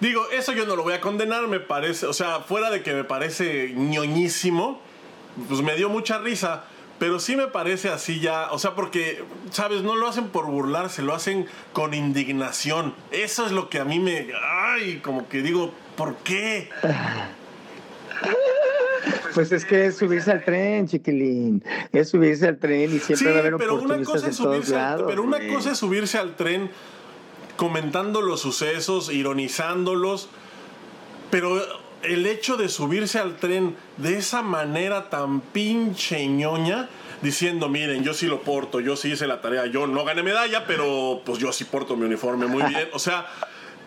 Digo, 0.00 0.28
eso 0.30 0.52
yo 0.52 0.66
no 0.66 0.76
lo 0.76 0.82
voy 0.82 0.92
a 0.92 1.00
condenar, 1.00 1.46
me 1.48 1.60
parece, 1.60 2.06
o 2.06 2.12
sea, 2.12 2.40
fuera 2.40 2.70
de 2.70 2.82
que 2.82 2.92
me 2.92 3.04
parece 3.04 3.72
ñoñísimo, 3.74 4.82
pues 5.48 5.62
me 5.62 5.74
dio 5.74 5.88
mucha 5.88 6.18
risa, 6.18 6.64
pero 6.98 7.20
sí 7.20 7.36
me 7.36 7.46
parece 7.48 7.88
así 7.90 8.20
ya, 8.20 8.50
o 8.52 8.58
sea, 8.58 8.74
porque, 8.74 9.22
¿sabes? 9.50 9.82
No 9.82 9.96
lo 9.96 10.08
hacen 10.08 10.28
por 10.28 10.46
burlarse, 10.46 11.02
lo 11.02 11.14
hacen 11.14 11.46
con 11.72 11.92
indignación. 11.94 12.94
Eso 13.10 13.44
es 13.46 13.52
lo 13.52 13.68
que 13.68 13.78
a 13.78 13.84
mí 13.84 13.98
me, 13.98 14.28
ay, 14.42 15.00
como 15.02 15.28
que 15.28 15.42
digo, 15.42 15.72
¿por 15.96 16.16
qué? 16.18 16.70
Pues 19.34 19.52
es 19.52 19.64
que 19.64 19.86
es 19.86 19.96
subirse 19.98 20.30
al 20.32 20.44
tren, 20.44 20.88
chiquilín. 20.88 21.62
Es 21.92 22.08
subirse 22.08 22.48
al 22.48 22.58
tren 22.58 22.94
y 22.94 22.98
siempre 22.98 23.16
Sí, 23.16 23.24
va 23.26 23.36
a 23.36 23.38
haber 23.40 23.56
pero 23.56 23.74
una 23.74 23.82
oportunistas 23.96 24.14
cosa 24.14 24.26
en 24.26 24.30
es 24.32 24.36
todos 24.38 24.54
subirse, 24.54 24.74
al, 24.76 24.82
lados. 24.82 25.04
pero 25.08 25.22
una 25.22 25.38
cosa 25.54 25.72
es 25.72 25.78
subirse 25.78 26.18
al 26.18 26.36
tren 26.36 26.70
comentando 27.56 28.22
los 28.22 28.40
sucesos, 28.40 29.12
ironizándolos, 29.12 30.28
pero 31.30 31.62
el 32.02 32.26
hecho 32.26 32.56
de 32.56 32.68
subirse 32.68 33.18
al 33.18 33.36
tren 33.36 33.76
de 33.96 34.18
esa 34.18 34.42
manera 34.42 35.08
tan 35.08 35.40
pinche 35.40 36.26
ñoña, 36.26 36.88
diciendo, 37.22 37.68
miren, 37.68 38.04
yo 38.04 38.14
sí 38.14 38.26
lo 38.26 38.42
porto, 38.42 38.80
yo 38.80 38.96
sí 38.96 39.12
hice 39.12 39.26
la 39.26 39.40
tarea, 39.40 39.66
yo 39.66 39.86
no 39.86 40.04
gané 40.04 40.22
medalla, 40.22 40.66
pero 40.66 41.22
pues 41.24 41.38
yo 41.38 41.52
sí 41.52 41.64
porto 41.64 41.96
mi 41.96 42.04
uniforme 42.04 42.46
muy 42.46 42.62
bien. 42.64 42.88
O 42.92 42.98
sea, 42.98 43.26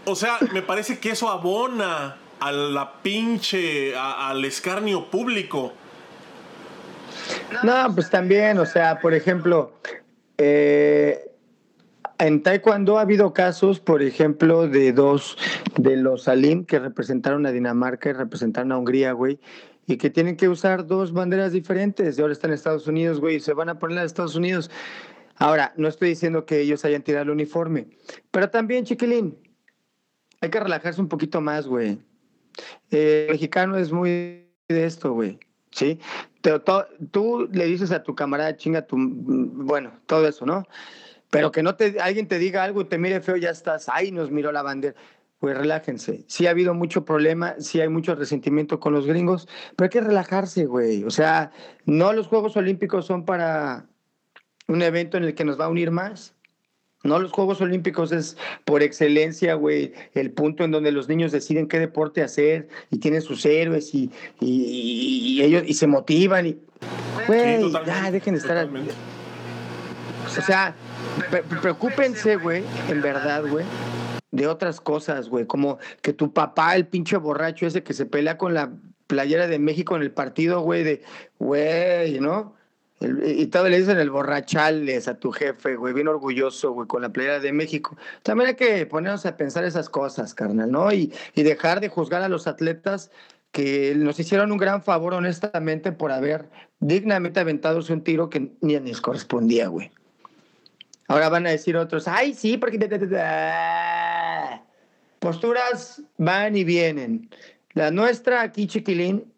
o 0.06 0.16
sea, 0.16 0.38
me 0.52 0.62
parece 0.62 1.00
que 1.00 1.12
eso 1.12 1.30
abona 1.30 2.18
a 2.40 2.52
la 2.52 2.94
pinche, 3.02 3.96
al 3.96 4.44
escarnio 4.46 5.06
público. 5.06 5.74
No, 7.64 7.94
pues 7.94 8.10
también, 8.10 8.58
o 8.58 8.66
sea, 8.66 9.00
por 9.00 9.14
ejemplo, 9.14 9.74
eh, 10.38 11.29
en 12.20 12.44
Taekwondo 12.44 12.98
ha 12.98 13.02
habido 13.02 13.34
casos, 13.34 13.80
por 13.80 14.02
ejemplo, 14.02 14.68
de 14.68 14.92
dos 14.92 15.38
de 15.78 15.96
los 15.96 16.24
Salim 16.24 16.66
que 16.66 16.80
representaron 16.80 17.46
a 17.46 17.52
Dinamarca 17.52 18.10
y 18.10 18.14
representaron 18.14 18.72
a 18.72 18.78
Hungría, 18.78 19.14
güey, 19.14 19.40
y 19.88 19.98
que 19.98 20.10
tienen 20.10 20.36
que 20.36 20.50
usar 20.50 20.86
dos 20.86 21.14
banderas 21.14 21.54
diferentes. 21.54 22.18
Y 22.18 22.22
ahora 22.22 22.34
están 22.34 22.52
en 22.52 22.56
Estados 22.56 22.88
Unidos, 22.88 23.20
güey, 23.20 23.38
y 23.38 23.40
se 23.40 23.54
van 23.54 23.70
a 23.70 23.80
poner 23.80 24.00
a 24.00 24.04
Estados 24.04 24.36
Unidos. 24.36 24.70
Ahora, 25.38 25.74
no 25.78 25.88
estoy 25.88 26.10
diciendo 26.10 26.46
que 26.46 26.60
ellos 26.60 26.84
hayan 26.84 27.02
tirado 27.02 27.24
el 27.24 27.30
uniforme, 27.30 27.88
pero 28.30 28.50
también, 28.50 28.84
chiquilín, 28.84 29.38
hay 30.42 30.50
que 30.50 30.60
relajarse 30.60 31.00
un 31.00 31.08
poquito 31.08 31.40
más, 31.40 31.68
güey. 31.68 32.00
El 32.92 33.32
mexicano 33.32 33.78
es 33.78 33.92
muy 33.92 34.12
de 34.68 34.86
esto, 34.86 35.14
güey. 35.14 35.40
¿Sí? 35.72 36.00
Pero 36.42 36.62
tú 37.12 37.48
le 37.52 37.66
dices 37.66 37.92
a 37.92 38.04
tu 38.04 38.16
camarada, 38.16 38.58
chinga 38.58 38.86
tu. 38.86 38.98
Bueno, 38.98 39.92
todo 40.08 40.28
eso, 40.28 40.46
¿no? 40.46 40.66
Pero 41.32 41.52
que 41.52 41.62
no 41.64 41.76
te 41.76 42.00
alguien 42.00 42.28
te 42.28 42.40
diga 42.40 42.64
algo 42.64 42.82
y 42.82 42.86
te 42.86 42.98
mire 42.98 43.22
feo, 43.22 43.36
ya 43.36 43.50
estás. 43.52 43.88
Ay, 43.92 44.12
nos 44.12 44.32
miró 44.32 44.52
la 44.52 44.62
bandera. 44.64 44.96
Pues 45.40 45.58
relájense. 45.58 46.26
Sí 46.28 46.48
ha 46.48 46.50
habido 46.50 46.74
mucho 46.74 47.06
problema, 47.06 47.56
sí 47.60 47.80
hay 47.80 47.88
mucho 47.88 48.14
resentimiento 48.16 48.80
con 48.80 48.92
los 48.94 49.06
gringos, 49.06 49.48
pero 49.78 49.86
hay 49.86 49.90
que 49.90 50.02
relajarse, 50.02 50.66
güey. 50.66 51.04
O 51.06 51.12
sea, 51.12 51.52
no 51.86 52.12
los 52.14 52.28
Juegos 52.28 52.58
Olímpicos 52.58 53.06
son 53.06 53.24
para 53.26 53.86
un 54.68 54.82
evento 54.82 55.18
en 55.18 55.24
el 55.24 55.36
que 55.36 55.46
nos 55.46 55.60
va 55.60 55.66
a 55.66 55.70
unir 55.70 55.92
más. 55.92 56.34
No, 57.06 57.18
los 57.20 57.32
Juegos 57.32 57.62
Olímpicos 57.62 58.12
es 58.12 58.36
por 58.66 58.84
excelencia, 58.84 59.54
güey, 59.54 59.94
el 60.14 60.32
punto 60.32 60.66
en 60.66 60.72
donde 60.72 60.92
los 60.92 61.08
niños 61.08 61.32
deciden 61.32 61.70
qué 61.70 61.80
deporte 61.80 62.22
hacer 62.22 62.68
y 62.92 62.98
tienen 63.00 63.22
sus 63.22 63.46
héroes 63.46 63.96
y, 63.96 64.12
y- 64.42 65.36
y 65.38 65.42
ellos 65.42 65.64
y 65.66 65.76
se 65.76 65.88
motivan 65.88 66.48
y 66.48 66.58
güey, 67.26 67.72
ya 67.86 68.12
dejen 68.12 68.34
de 68.34 68.40
estar 68.42 68.58
totalmente. 68.58 68.94
O 70.38 70.42
sea, 70.42 70.76
pre- 71.30 71.44
preocúpense, 71.44 72.36
güey, 72.36 72.64
en 72.90 73.02
verdad, 73.02 73.44
güey, 73.46 73.66
de 74.32 74.48
otras 74.48 74.80
cosas, 74.80 75.30
güey, 75.30 75.46
como 75.46 75.80
que 76.02 76.14
tu 76.14 76.34
papá, 76.34 76.76
el 76.76 76.88
pinche 76.88 77.18
borracho 77.18 77.66
ese 77.66 77.84
que 77.84 77.94
se 77.94 78.06
pelea 78.06 78.38
con 78.38 78.54
la 78.54 78.72
playera 79.08 79.48
de 79.48 79.60
México 79.60 79.96
en 79.96 80.04
el 80.04 80.12
partido, 80.12 80.62
güey, 80.62 80.84
de, 80.84 81.02
güey, 81.40 82.20
¿no? 82.20 82.56
El- 83.00 83.24
y 83.40 83.48
todo 83.48 83.70
le 83.70 83.80
dicen 83.80 83.98
el 83.98 84.10
borrachales 84.10 85.08
a 85.08 85.18
tu 85.18 85.32
jefe, 85.32 85.76
güey, 85.76 85.94
bien 85.94 86.08
orgulloso, 86.08 86.74
güey, 86.74 86.88
con 86.88 87.02
la 87.02 87.10
playera 87.10 87.40
de 87.40 87.52
México. 87.54 87.98
También 88.24 88.50
hay 88.50 88.56
que 88.56 88.86
ponernos 88.86 89.26
a 89.26 89.36
pensar 89.38 89.64
esas 89.64 89.90
cosas, 89.90 90.34
carnal, 90.34 90.70
¿no? 90.72 90.92
Y, 90.92 91.12
y 91.34 91.44
dejar 91.44 91.80
de 91.80 91.90
juzgar 91.90 92.22
a 92.22 92.30
los 92.30 92.46
atletas 92.46 93.10
que 93.52 93.96
nos 93.96 94.20
hicieron 94.20 94.52
un 94.52 94.60
gran 94.60 94.84
favor, 94.84 95.16
honestamente, 95.16 95.92
por 95.92 96.12
haber 96.12 96.50
dignamente 96.82 97.40
aventado 97.40 97.80
un 97.90 98.04
tiro 98.04 98.30
que 98.30 98.52
ni 98.62 98.78
les 98.80 99.02
correspondía, 99.02 99.70
güey. 99.70 99.92
Ahora 101.10 101.28
van 101.28 101.48
a 101.48 101.50
decir 101.50 101.76
otros, 101.76 102.08
ay, 102.08 102.36
sí, 102.36 102.58
porque... 102.58 102.78
te- 102.78 102.88
te- 102.88 103.00
te- 103.00 103.08
te". 103.08 103.20
Posturas 105.20 106.04
van 106.18 106.56
y 106.56 106.64
vienen. 106.64 107.30
La 107.74 107.90
nuestra 107.90 108.42
aquí, 108.42 108.68
chiquilín, 108.68 109.32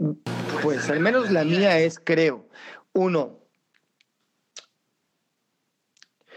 pues 0.62 0.90
al 0.90 1.00
menos 1.00 1.32
la 1.32 1.44
mía 1.46 1.80
es, 1.80 1.98
creo, 1.98 2.46
uno, 2.94 3.40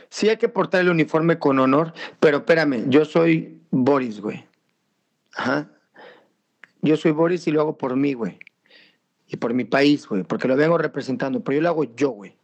sí 0.09 0.29
hay 0.29 0.37
que 0.37 0.49
portar 0.49 0.83
el 0.83 0.89
uniforme 0.89 1.39
con 1.39 1.59
honor, 1.59 1.93
pero 2.21 2.39
espérame, 2.39 2.89
yo 2.89 3.05
soy 3.05 3.61
Boris, 3.71 4.21
güey. 4.21 4.47
Ajá. 5.35 5.69
Yo 6.81 6.97
soy 6.97 7.11
Boris 7.11 7.47
y 7.49 7.51
lo 7.51 7.61
hago 7.61 7.77
por 7.77 7.97
mí, 7.97 8.13
güey. 8.15 8.39
Y 9.27 9.37
por 9.37 9.53
mi 9.53 9.65
país, 9.65 10.07
güey, 10.07 10.23
porque 10.23 10.47
lo 10.47 10.57
vengo 10.57 10.79
representando, 10.79 11.43
pero 11.43 11.57
yo 11.57 11.63
lo 11.63 11.69
hago 11.71 11.85
yo, 11.97 12.11
güey. 12.11 12.37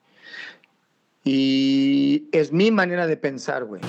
Y 1.32 2.28
es 2.32 2.50
mi 2.50 2.72
manera 2.72 3.06
de 3.06 3.16
pensar, 3.16 3.62
güey. 3.64 3.80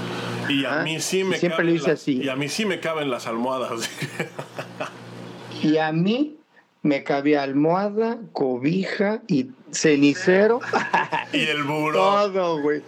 Y 0.47 0.63
a 0.63 0.81
Ah, 0.81 0.83
mí 0.83 0.99
sí 0.99 1.23
me 1.23 1.37
siempre 1.39 1.65
lo 1.65 1.71
hice 1.71 1.89
así. 1.89 2.21
Y 2.21 2.29
a 2.29 2.35
mí 2.35 2.47
sí 2.49 2.65
me 2.65 2.79
caben 2.79 3.09
las 3.09 3.25
almohadas. 3.25 3.89
Y 5.63 5.77
a 5.77 5.91
mí 5.91 6.37
me 6.81 7.03
cabía 7.03 7.43
almohada, 7.43 8.17
cobija 8.33 9.21
y 9.27 9.51
cenicero. 9.71 10.59
y 11.33 11.45
el 11.45 11.63
buró. 11.63 11.99
Todo, 11.99 12.61
güey. 12.61 12.81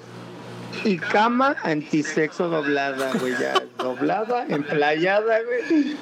Y 0.84 0.98
cama 0.98 1.56
antisexo 1.64 2.50
doblada, 2.50 3.12
güey, 3.20 3.34
ya. 3.40 3.54
Doblada, 3.78 4.46
emplayada, 4.50 5.40
güey. 5.44 5.96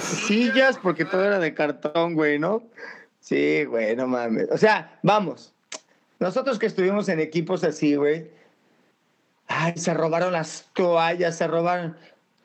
Sillas, 0.00 0.78
porque 0.80 1.04
todo 1.04 1.24
era 1.24 1.38
de 1.40 1.52
cartón, 1.54 2.14
güey, 2.14 2.38
¿no? 2.38 2.62
Sí, 3.20 3.64
güey, 3.64 3.96
no 3.96 4.06
mames. 4.06 4.48
O 4.52 4.58
sea, 4.58 4.98
vamos. 5.02 5.53
Nosotros 6.20 6.58
que 6.58 6.66
estuvimos 6.66 7.08
en 7.08 7.20
equipos 7.20 7.64
así, 7.64 7.96
güey. 7.96 8.30
Ay, 9.46 9.74
se 9.76 9.92
robaron 9.94 10.32
las 10.32 10.70
toallas, 10.72 11.36
se 11.36 11.46
robaron. 11.46 11.96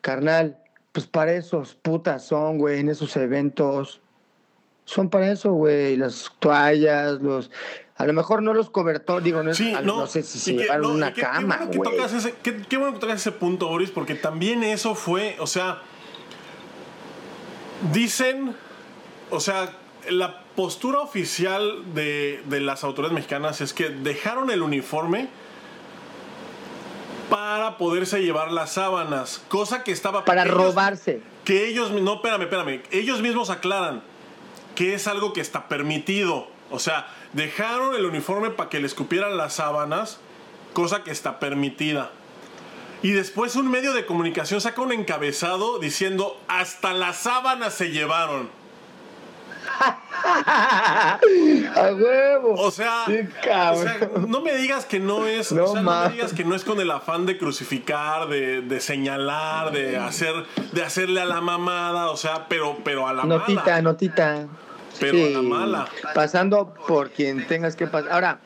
Carnal, 0.01 0.57
pues 0.91 1.07
para 1.07 1.33
esos 1.33 1.75
putas 1.75 2.25
son, 2.25 2.57
güey, 2.57 2.79
en 2.79 2.89
esos 2.89 3.15
eventos. 3.17 4.01
Son 4.85 5.09
para 5.09 5.31
eso, 5.31 5.51
güey, 5.53 5.95
las 5.97 6.31
toallas, 6.39 7.21
los... 7.21 7.51
A 7.95 8.05
lo 8.05 8.13
mejor 8.13 8.41
no 8.41 8.53
los 8.53 8.69
cobertores, 8.69 9.23
digo, 9.25 9.43
no, 9.43 9.53
Sí, 9.53 9.73
no, 9.73 9.81
no 9.81 10.07
sé 10.07 10.23
si 10.23 10.39
se 10.39 10.55
que- 10.55 10.63
llevaron 10.63 10.83
no, 10.83 10.89
una 10.93 11.09
que- 11.09 11.15
qué 11.15 11.21
cama, 11.27 11.57
bueno 11.57 11.71
que 11.71 11.79
tocas 11.79 12.13
ese- 12.13 12.33
qué, 12.41 12.61
qué 12.67 12.77
bueno 12.77 12.93
que 12.93 12.99
tocas 12.99 13.19
ese 13.19 13.33
punto, 13.33 13.67
Boris, 13.67 13.91
porque 13.91 14.15
también 14.15 14.63
eso 14.63 14.95
fue, 14.95 15.35
o 15.39 15.45
sea, 15.47 15.81
dicen, 17.91 18.55
o 19.29 19.39
sea, 19.39 19.69
la 20.09 20.43
postura 20.59 20.99
oficial 20.99 21.93
de, 21.93 22.43
de 22.47 22.59
las 22.59 22.83
autoridades 22.83 23.15
mexicanas 23.15 23.61
es 23.61 23.71
que 23.73 23.87
dejaron 23.87 24.51
el 24.51 24.61
uniforme 24.61 25.29
para 27.29 27.77
poderse 27.77 28.21
llevar 28.21 28.51
las 28.51 28.73
sábanas, 28.73 29.41
cosa 29.47 29.85
que 29.85 29.93
estaba 29.93 30.25
Para 30.25 30.43
ellos- 30.43 30.53
robarse. 30.55 31.21
que 31.45 31.65
ellos, 31.69 31.91
no, 31.91 32.15
espérame, 32.15 32.41
espérame, 32.41 32.81
ellos 32.91 33.21
mismos 33.21 33.49
aclaran 33.49 34.03
que 34.75 34.93
es 34.95 35.07
algo 35.07 35.31
que 35.31 35.39
está 35.39 35.69
permitido. 35.69 36.49
O 36.71 36.79
sea, 36.79 37.07
dejaron 37.31 37.95
el 37.95 38.05
uniforme 38.05 38.49
para 38.49 38.69
que 38.69 38.81
le 38.81 38.87
escupieran 38.87 39.37
las 39.37 39.53
sábanas, 39.53 40.19
cosa 40.73 41.05
que 41.05 41.11
está 41.11 41.39
permitida. 41.39 42.11
Y 43.01 43.11
después 43.11 43.55
un 43.55 43.71
medio 43.71 43.93
de 43.93 44.05
comunicación 44.05 44.59
saca 44.59 44.81
un 44.81 44.91
encabezado 44.91 45.79
diciendo, 45.79 46.37
hasta 46.49 46.91
las 46.93 47.15
sábanas 47.15 47.73
se 47.75 47.91
llevaron. 47.91 48.58
¡A 51.75 51.93
huevo! 51.93 52.53
O 52.55 52.71
sea, 52.71 53.03
Sí, 53.07 53.19
o 53.19 53.41
cabrón. 53.43 53.83
sea, 53.83 54.09
no 54.27 54.41
me 54.41 54.55
digas 54.55 54.85
que 54.85 54.99
no 54.99 55.25
es, 55.27 55.51
No 55.51 55.65
o 55.65 55.73
sea, 55.73 55.81
no 55.81 56.01
me 56.03 56.09
digas 56.09 56.33
que 56.33 56.43
no 56.43 56.55
es 56.55 56.63
con 56.63 56.79
el 56.79 56.91
afán 56.91 57.25
de 57.25 57.37
crucificar, 57.37 58.27
de, 58.27 58.61
de 58.61 58.79
señalar, 58.79 59.71
de 59.71 59.97
hacer, 59.97 60.33
de 60.71 60.83
hacerle 60.83 61.21
a 61.21 61.25
la 61.25 61.41
mamada, 61.41 62.09
o 62.11 62.17
sea, 62.17 62.47
pero, 62.47 62.77
pero 62.83 63.07
a 63.07 63.13
la 63.13 63.23
Notita, 63.23 63.61
mala. 63.63 63.81
notita. 63.81 64.47
Pero 64.99 65.25
a 65.25 65.29
la 65.29 65.41
mala. 65.41 65.87
Pasando 66.13 66.73
por 66.87 67.11
quien 67.11 67.47
tengas 67.47 67.75
que 67.75 67.87
pasar. 67.87 68.11
Ahora, 68.11 68.39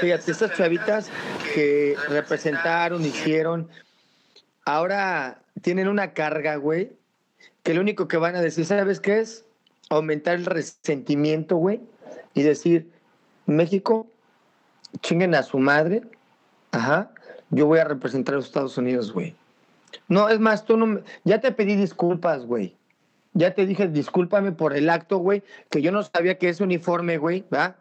fíjate, 0.00 0.30
estas 0.32 0.54
chavitas 0.56 1.10
que 1.54 1.96
representaron, 2.08 3.04
hicieron, 3.04 3.68
ahora 4.64 5.38
tienen 5.62 5.88
una 5.88 6.12
carga, 6.12 6.56
güey, 6.56 6.92
que 7.62 7.74
lo 7.74 7.80
único 7.80 8.08
que 8.08 8.16
van 8.16 8.34
a 8.36 8.40
decir, 8.40 8.64
¿sabes 8.66 9.00
qué 9.00 9.20
es? 9.20 9.44
Aumentar 9.90 10.34
el 10.34 10.44
resentimiento, 10.46 11.56
güey, 11.56 11.80
y 12.34 12.42
decir, 12.42 12.90
México, 13.46 14.06
chinguen 15.00 15.34
a 15.34 15.42
su 15.42 15.58
madre, 15.58 16.02
ajá, 16.72 17.10
yo 17.50 17.66
voy 17.66 17.78
a 17.78 17.84
representar 17.84 18.34
a 18.34 18.38
los 18.38 18.46
Estados 18.46 18.76
Unidos, 18.76 19.12
güey. 19.12 19.34
No, 20.08 20.28
es 20.28 20.38
más, 20.38 20.64
tú 20.64 20.76
no 20.76 20.86
me- 20.86 21.02
ya 21.24 21.40
te 21.40 21.52
pedí 21.52 21.76
disculpas, 21.76 22.44
güey. 22.44 22.76
Ya 23.32 23.54
te 23.54 23.66
dije, 23.66 23.88
discúlpame 23.88 24.52
por 24.52 24.76
el 24.76 24.90
acto, 24.90 25.18
güey, 25.18 25.42
que 25.70 25.80
yo 25.80 25.92
no 25.92 26.02
sabía 26.02 26.38
que 26.38 26.48
ese 26.48 26.64
uniforme, 26.64 27.18
güey, 27.18 27.44
¿va? 27.52 27.76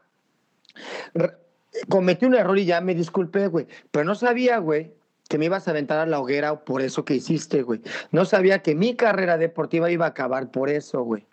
Cometí 1.90 2.26
un 2.26 2.36
error 2.36 2.58
y 2.58 2.66
ya 2.66 2.82
me 2.82 2.96
disculpé, 2.96 3.48
güey. 3.48 3.68
Pero 3.92 4.06
no 4.06 4.16
sabía, 4.16 4.58
güey, 4.60 4.94
que 5.30 5.38
me 5.38 5.46
ibas 5.46 5.68
a 5.68 5.72
aventar 5.72 6.00
a 6.00 6.06
la 6.06 6.20
hoguera 6.20 6.64
por 6.64 6.82
eso 6.82 7.06
que 7.06 7.16
hiciste, 7.16 7.62
güey. 7.64 7.82
No 8.12 8.26
sabía 8.26 8.60
que 8.60 8.76
mi 8.76 8.96
carrera 8.96 9.38
deportiva 9.38 9.92
iba 9.92 10.06
a 10.06 10.10
acabar 10.10 10.50
por 10.52 10.70
eso, 10.70 11.02
güey. 11.04 11.26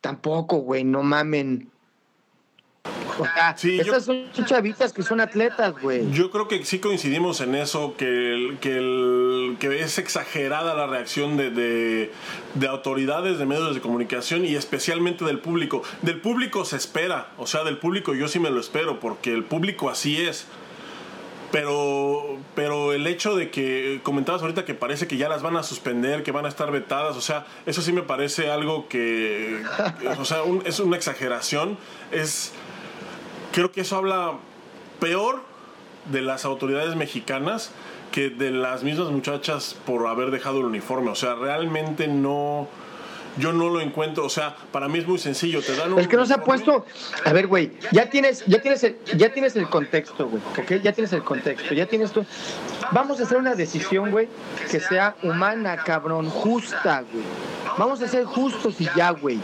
Tampoco, 0.00 0.58
güey, 0.58 0.84
no 0.84 1.02
mamen. 1.02 1.70
O 3.18 3.24
sea, 3.24 3.56
Sí, 3.56 3.76
yo- 3.78 3.82
estas 3.82 4.04
son 4.04 4.30
chavitas 4.46 4.92
que 4.92 5.02
son 5.02 5.20
atletas, 5.20 5.74
güey. 5.82 6.08
Yo 6.12 6.30
creo 6.30 6.46
que 6.46 6.64
sí 6.64 6.78
coincidimos 6.78 7.40
en 7.40 7.56
eso, 7.56 7.96
que, 7.96 8.06
el- 8.06 8.58
que, 8.60 8.76
el- 8.78 9.56
que 9.58 9.80
es 9.80 9.98
exagerada 9.98 10.74
la 10.74 10.86
reacción 10.86 11.36
de, 11.36 11.50
de- 11.50 12.12
de 12.54 12.68
autoridades, 12.68 13.38
de 13.38 13.44
medios 13.44 13.74
de 13.74 13.80
comunicación 13.80 14.44
y 14.44 14.54
especialmente 14.54 15.24
del 15.24 15.40
público. 15.40 15.82
Del 16.02 16.20
público 16.20 16.64
se 16.64 16.76
espera, 16.76 17.32
o 17.36 17.46
sea, 17.48 17.64
del 17.64 17.78
público 17.78 18.14
yo 18.14 18.28
sí 18.28 18.38
me 18.38 18.50
lo 18.50 18.60
espero, 18.60 19.00
porque 19.00 19.32
el 19.34 19.42
público 19.44 19.90
así 19.90 20.16
es. 20.22 20.46
Pero, 21.50 22.36
pero 22.54 22.92
el 22.92 23.06
hecho 23.06 23.34
de 23.34 23.50
que 23.50 24.00
comentabas 24.02 24.42
ahorita 24.42 24.64
que 24.66 24.74
parece 24.74 25.06
que 25.06 25.16
ya 25.16 25.30
las 25.30 25.40
van 25.42 25.56
a 25.56 25.62
suspender, 25.62 26.22
que 26.22 26.30
van 26.30 26.44
a 26.44 26.48
estar 26.48 26.70
vetadas, 26.70 27.16
o 27.16 27.22
sea, 27.22 27.46
eso 27.64 27.80
sí 27.80 27.90
me 27.92 28.02
parece 28.02 28.50
algo 28.50 28.86
que, 28.88 29.62
o 30.18 30.24
sea, 30.26 30.42
un- 30.42 30.62
es 30.66 30.78
una 30.78 30.96
exageración. 30.96 31.78
Es, 32.12 32.52
creo 33.52 33.72
que 33.72 33.80
eso 33.80 33.96
habla 33.96 34.34
peor 35.00 35.42
de 36.12 36.20
las 36.20 36.44
autoridades 36.44 36.96
mexicanas 36.96 37.70
que 38.12 38.28
de 38.30 38.50
las 38.50 38.82
mismas 38.84 39.08
muchachas 39.10 39.74
por 39.86 40.06
haber 40.06 40.30
dejado 40.30 40.58
el 40.60 40.66
uniforme. 40.66 41.10
O 41.10 41.14
sea, 41.14 41.34
realmente 41.34 42.08
no. 42.08 42.68
Yo 43.38 43.52
no 43.52 43.68
lo 43.68 43.80
encuentro. 43.80 44.24
O 44.24 44.28
sea, 44.28 44.56
para 44.72 44.88
mí 44.88 44.98
es 44.98 45.06
muy 45.06 45.18
sencillo. 45.18 45.62
Te 45.62 45.76
dan 45.76 45.92
un 45.92 46.00
Es 46.00 46.08
que 46.08 46.16
no 46.16 46.26
se 46.26 46.34
ha 46.34 46.44
puesto. 46.44 46.84
A 47.24 47.32
ver, 47.32 47.46
güey, 47.46 47.72
ya 47.92 48.08
tienes, 48.10 48.44
ya 48.46 48.60
tienes 48.60 48.82
el, 48.84 48.98
ya 49.16 49.32
tienes 49.32 49.56
el 49.56 49.68
contexto, 49.68 50.28
güey. 50.28 50.42
¿Ok? 50.58 50.82
Ya 50.82 50.92
tienes 50.92 51.12
el 51.12 51.22
contexto, 51.22 51.74
ya 51.74 51.86
tienes 51.86 52.12
tú. 52.12 52.24
Vamos 52.92 53.20
a 53.20 53.24
hacer 53.24 53.36
una 53.36 53.54
decisión, 53.54 54.10
güey, 54.10 54.28
que 54.70 54.80
sea 54.80 55.16
humana, 55.22 55.76
cabrón, 55.76 56.28
justa, 56.30 57.04
güey. 57.12 57.24
Vamos 57.76 58.02
a 58.02 58.08
ser 58.08 58.24
justos 58.24 58.80
y 58.80 58.88
ya, 58.96 59.10
güey. 59.10 59.38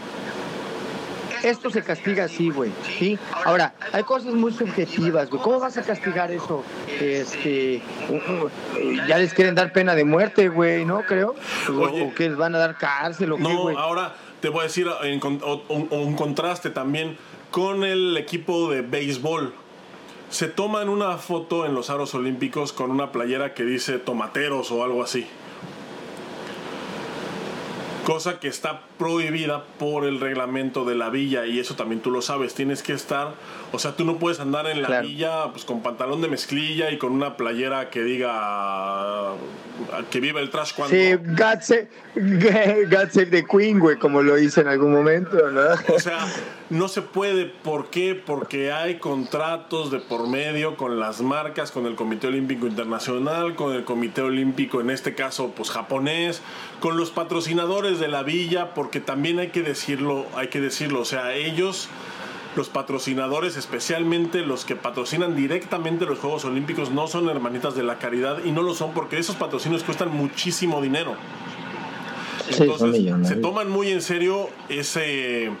Esto 1.45 1.69
se 1.69 1.83
castiga 1.83 2.23
así, 2.25 2.49
güey. 2.49 2.71
¿Sí? 2.97 3.19
Ahora, 3.45 3.75
hay 3.93 4.03
cosas 4.03 4.33
muy 4.33 4.51
subjetivas, 4.51 5.29
güey. 5.29 5.41
¿Cómo 5.43 5.59
vas 5.59 5.77
a 5.77 5.83
castigar 5.83 6.31
eso? 6.31 6.63
Este. 6.99 7.75
eh, 7.75 7.81
ya 9.07 9.17
les 9.17 9.33
quieren 9.33 9.53
dar 9.55 9.71
pena 9.71 9.93
de 9.95 10.03
muerte, 10.05 10.49
güey, 10.49 10.85
¿no? 10.85 11.01
Creo. 11.03 11.35
O, 11.69 11.71
Oye. 11.73 12.03
o 12.03 12.15
que 12.15 12.29
les 12.29 12.37
van 12.37 12.55
a 12.55 12.57
dar 12.57 12.77
cárcel 12.77 13.31
o 13.33 13.37
qué, 13.37 13.43
No, 13.43 13.61
güey. 13.63 13.75
ahora 13.77 14.15
te 14.41 14.49
voy 14.49 14.61
a 14.61 14.63
decir 14.63 14.87
en 15.03 15.19
con- 15.19 15.39
o- 15.43 15.63
un, 15.69 15.87
un 15.91 16.15
contraste 16.15 16.69
también 16.71 17.17
con 17.51 17.83
el 17.83 18.17
equipo 18.17 18.69
de 18.71 18.81
béisbol. 18.81 19.53
Se 20.29 20.47
toman 20.47 20.89
una 20.89 21.17
foto 21.19 21.65
en 21.67 21.75
los 21.75 21.89
aros 21.91 22.15
olímpicos 22.15 22.73
con 22.73 22.89
una 22.89 23.11
playera 23.11 23.53
que 23.53 23.63
dice 23.63 23.99
tomateros 23.99 24.71
o 24.71 24.83
algo 24.83 25.03
así. 25.03 25.27
Cosa 28.05 28.39
que 28.39 28.47
está 28.47 28.81
prohibida 28.99 29.63
por 29.79 30.05
el 30.05 30.19
reglamento 30.19 30.85
de 30.85 30.93
la 30.95 31.09
villa 31.09 31.45
y 31.47 31.59
eso 31.59 31.75
también 31.75 32.01
tú 32.01 32.11
lo 32.11 32.21
sabes. 32.21 32.53
Tienes 32.53 32.83
que 32.83 32.93
estar, 32.93 33.33
o 33.71 33.79
sea, 33.79 33.95
tú 33.95 34.05
no 34.05 34.17
puedes 34.17 34.39
andar 34.39 34.67
en 34.67 34.81
la 34.83 34.87
Claro. 34.87 35.07
villa 35.07 35.51
pues, 35.51 35.65
con 35.65 35.81
pantalón 35.81 36.21
de 36.21 36.27
mezclilla 36.27 36.91
y 36.91 36.97
con 36.99 37.11
una 37.13 37.35
playera 37.35 37.89
que 37.89 38.03
diga 38.03 39.31
que 40.09 40.19
viva 40.19 40.39
el 40.39 40.49
trash 40.49 40.73
cuando... 40.73 40.95
Sí, 40.95 41.13
God 41.15 41.61
save, 41.61 41.87
God 42.89 43.09
save 43.11 43.27
the 43.27 43.45
Queen, 43.45 43.79
güey, 43.79 43.97
como 43.97 44.21
lo 44.21 44.37
hice 44.37 44.61
en 44.61 44.67
algún 44.67 44.91
momento, 44.91 45.51
¿no? 45.51 45.61
O 45.93 45.99
sea, 45.99 46.19
no 46.69 46.87
se 46.87 47.01
puede. 47.01 47.45
¿Por 47.45 47.89
qué? 47.89 48.15
Porque 48.15 48.71
hay 48.71 48.97
contratos 48.99 49.91
de 49.91 49.99
por 49.99 50.27
medio 50.27 50.77
con 50.77 50.99
las 50.99 51.21
marcas, 51.21 51.71
con 51.71 51.85
el 51.85 51.95
Comité 51.95 52.27
Olímpico 52.27 52.67
Internacional, 52.67 53.55
con 53.55 53.75
el 53.75 53.83
Comité 53.83 54.21
Olímpico, 54.21 54.81
en 54.81 54.89
este 54.89 55.13
caso, 55.13 55.53
pues 55.55 55.69
japonés, 55.69 56.41
con 56.79 56.97
los 56.97 57.11
patrocinadores 57.11 57.99
de 57.99 58.07
la 58.07 58.23
villa, 58.23 58.73
porque 58.73 58.99
también 58.99 59.39
hay 59.39 59.49
que 59.49 59.61
decirlo, 59.61 60.25
hay 60.35 60.47
que 60.47 60.59
decirlo. 60.59 61.01
O 61.01 61.05
sea, 61.05 61.33
ellos, 61.33 61.89
los 62.55 62.69
patrocinadores, 62.69 63.57
especialmente 63.57 64.39
los 64.39 64.65
que 64.65 64.75
patrocinan 64.75 65.35
directamente 65.35 66.05
los 66.05 66.19
Juegos 66.19 66.45
Olímpicos, 66.45 66.91
no 66.91 67.07
son 67.07 67.29
hermanitas 67.29 67.75
de 67.75 67.83
la 67.83 67.97
caridad 67.99 68.43
y 68.43 68.51
no 68.51 68.61
lo 68.61 68.73
son 68.73 68.93
porque 68.93 69.17
esos 69.17 69.35
patrocinios 69.35 69.83
cuestan 69.83 70.09
muchísimo 70.09 70.81
dinero. 70.81 71.15
Entonces, 72.49 73.27
se 73.27 73.35
toman 73.37 73.69
muy 73.69 73.89
en 73.89 74.01
serio 74.01 74.49
ese 74.69 75.51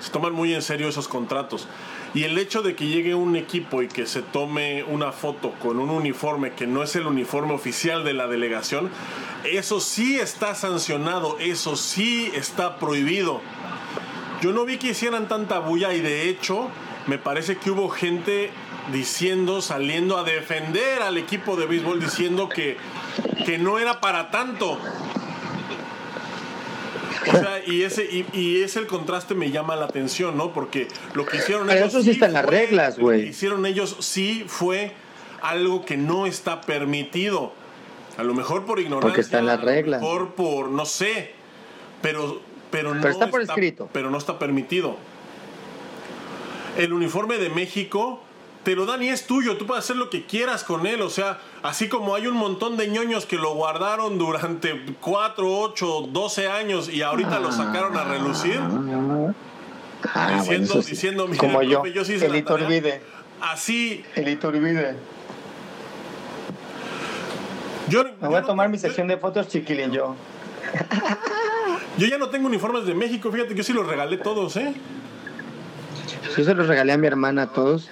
se 0.00 0.10
toman 0.10 0.34
muy 0.34 0.52
en 0.52 0.62
serio 0.62 0.88
esos 0.88 1.08
contratos. 1.08 1.66
Y 2.14 2.24
el 2.24 2.38
hecho 2.38 2.62
de 2.62 2.76
que 2.76 2.86
llegue 2.86 3.14
un 3.14 3.34
equipo 3.34 3.82
y 3.82 3.88
que 3.88 4.06
se 4.06 4.22
tome 4.22 4.84
una 4.84 5.10
foto 5.10 5.52
con 5.60 5.80
un 5.80 5.90
uniforme 5.90 6.52
que 6.52 6.66
no 6.66 6.82
es 6.82 6.94
el 6.94 7.06
uniforme 7.06 7.54
oficial 7.54 8.04
de 8.04 8.12
la 8.12 8.28
delegación, 8.28 8.90
eso 9.44 9.80
sí 9.80 10.16
está 10.20 10.54
sancionado, 10.54 11.38
eso 11.40 11.76
sí 11.76 12.30
está 12.34 12.78
prohibido. 12.78 13.40
Yo 14.42 14.52
no 14.52 14.64
vi 14.64 14.76
que 14.78 14.88
hicieran 14.88 15.28
tanta 15.28 15.58
bulla 15.60 15.94
y 15.94 16.00
de 16.00 16.28
hecho 16.28 16.68
me 17.06 17.18
parece 17.18 17.56
que 17.56 17.70
hubo 17.70 17.88
gente 17.88 18.50
diciendo, 18.92 19.62
saliendo 19.62 20.18
a 20.18 20.24
defender 20.24 21.02
al 21.02 21.16
equipo 21.16 21.56
de 21.56 21.66
béisbol, 21.66 22.00
diciendo 22.00 22.48
que, 22.48 22.76
que 23.46 23.58
no 23.58 23.78
era 23.78 24.00
para 24.00 24.30
tanto. 24.30 24.78
O 27.26 27.30
sea, 27.30 27.62
y 27.66 27.82
ese, 27.82 28.04
y, 28.04 28.26
y 28.38 28.62
ese 28.62 28.80
el 28.80 28.86
contraste 28.86 29.34
me 29.34 29.50
llama 29.50 29.76
la 29.76 29.86
atención, 29.86 30.36
¿no? 30.36 30.52
Porque 30.52 30.88
lo 31.14 31.24
que 31.24 31.38
hicieron 31.38 31.66
Pero 31.66 31.78
ellos. 31.80 31.88
eso 31.94 32.02
sí 32.02 32.10
está 32.10 32.26
en 32.26 32.34
las 32.34 32.44
reglas, 32.44 32.98
Lo 32.98 33.04
güey. 33.04 33.22
que 33.24 33.28
hicieron 33.30 33.64
ellos 33.64 33.96
sí 34.00 34.44
fue 34.46 34.92
algo 35.40 35.86
que 35.86 35.96
no 35.96 36.26
está 36.26 36.60
permitido. 36.60 37.52
A 38.18 38.22
lo 38.24 38.34
mejor 38.34 38.66
por 38.66 38.78
ignorancia. 38.78 39.08
Porque 39.08 39.20
está 39.22 39.38
en 39.38 39.46
las 39.46 39.58
a 39.58 39.62
lo 39.62 39.66
reglas. 39.66 40.00
mejor 40.02 40.34
por, 40.34 40.68
no 40.68 40.84
sé. 40.84 41.32
Pero, 42.02 42.42
pero, 42.74 42.94
no 42.94 43.08
está 43.08 43.30
por 43.30 43.40
escrito. 43.42 43.88
Pero 43.92 44.10
no 44.10 44.18
está 44.18 44.38
permitido. 44.38 44.96
El 46.76 46.92
uniforme 46.92 47.38
de 47.38 47.48
México 47.50 48.20
te 48.64 48.74
lo 48.74 48.86
dan 48.86 49.02
y 49.02 49.08
es 49.10 49.26
tuyo. 49.26 49.56
Tú 49.56 49.66
puedes 49.66 49.84
hacer 49.84 49.96
lo 49.96 50.10
que 50.10 50.24
quieras 50.26 50.64
con 50.64 50.86
él. 50.86 51.02
O 51.02 51.10
sea, 51.10 51.38
así 51.62 51.88
como 51.88 52.14
hay 52.14 52.26
un 52.26 52.34
montón 52.36 52.76
de 52.76 52.88
ñoños 52.88 53.26
que 53.26 53.36
lo 53.36 53.54
guardaron 53.54 54.18
durante 54.18 54.84
4, 55.00 55.58
8, 55.60 56.08
12 56.10 56.48
años 56.48 56.88
y 56.88 57.02
ahorita 57.02 57.38
lo 57.40 57.52
sacaron 57.52 57.96
a 57.96 58.04
relucir. 58.04 58.58
Ah, 60.12 60.26
bueno, 60.26 60.40
diciendo, 60.42 60.82
sí. 60.82 60.90
diciendo, 60.90 61.26
"Mire, 61.26 61.38
Como 61.38 61.62
yo, 61.62 61.80
profe, 61.82 61.92
yo 61.92 62.04
sí 62.04 62.14
el 62.14 62.20
tarea". 62.20 62.38
Iturbide. 62.38 63.02
Así. 63.40 64.04
El 64.16 64.28
Iturbide. 64.28 64.96
Yo, 67.88 68.02
Me 68.04 68.10
yo 68.10 68.16
voy 68.28 68.36
a 68.36 68.40
no- 68.40 68.46
tomar 68.46 68.68
mi 68.68 68.76
yo- 68.78 68.82
sección 68.82 69.06
de 69.08 69.16
fotos, 69.18 69.48
chiquilín, 69.48 69.92
yo. 69.92 70.14
Yo 71.98 72.06
ya 72.06 72.18
no 72.18 72.28
tengo 72.28 72.46
uniformes 72.48 72.86
de 72.86 72.94
México, 72.94 73.30
fíjate 73.30 73.50
que 73.50 73.56
yo 73.56 73.62
sí 73.64 73.72
los 73.72 73.86
regalé 73.86 74.16
todos, 74.18 74.56
¿eh? 74.56 74.74
Yo 76.36 76.44
se 76.44 76.54
los 76.54 76.66
regalé 76.66 76.92
a 76.92 76.98
mi 76.98 77.06
hermana 77.06 77.42
a 77.42 77.52
todos. 77.52 77.88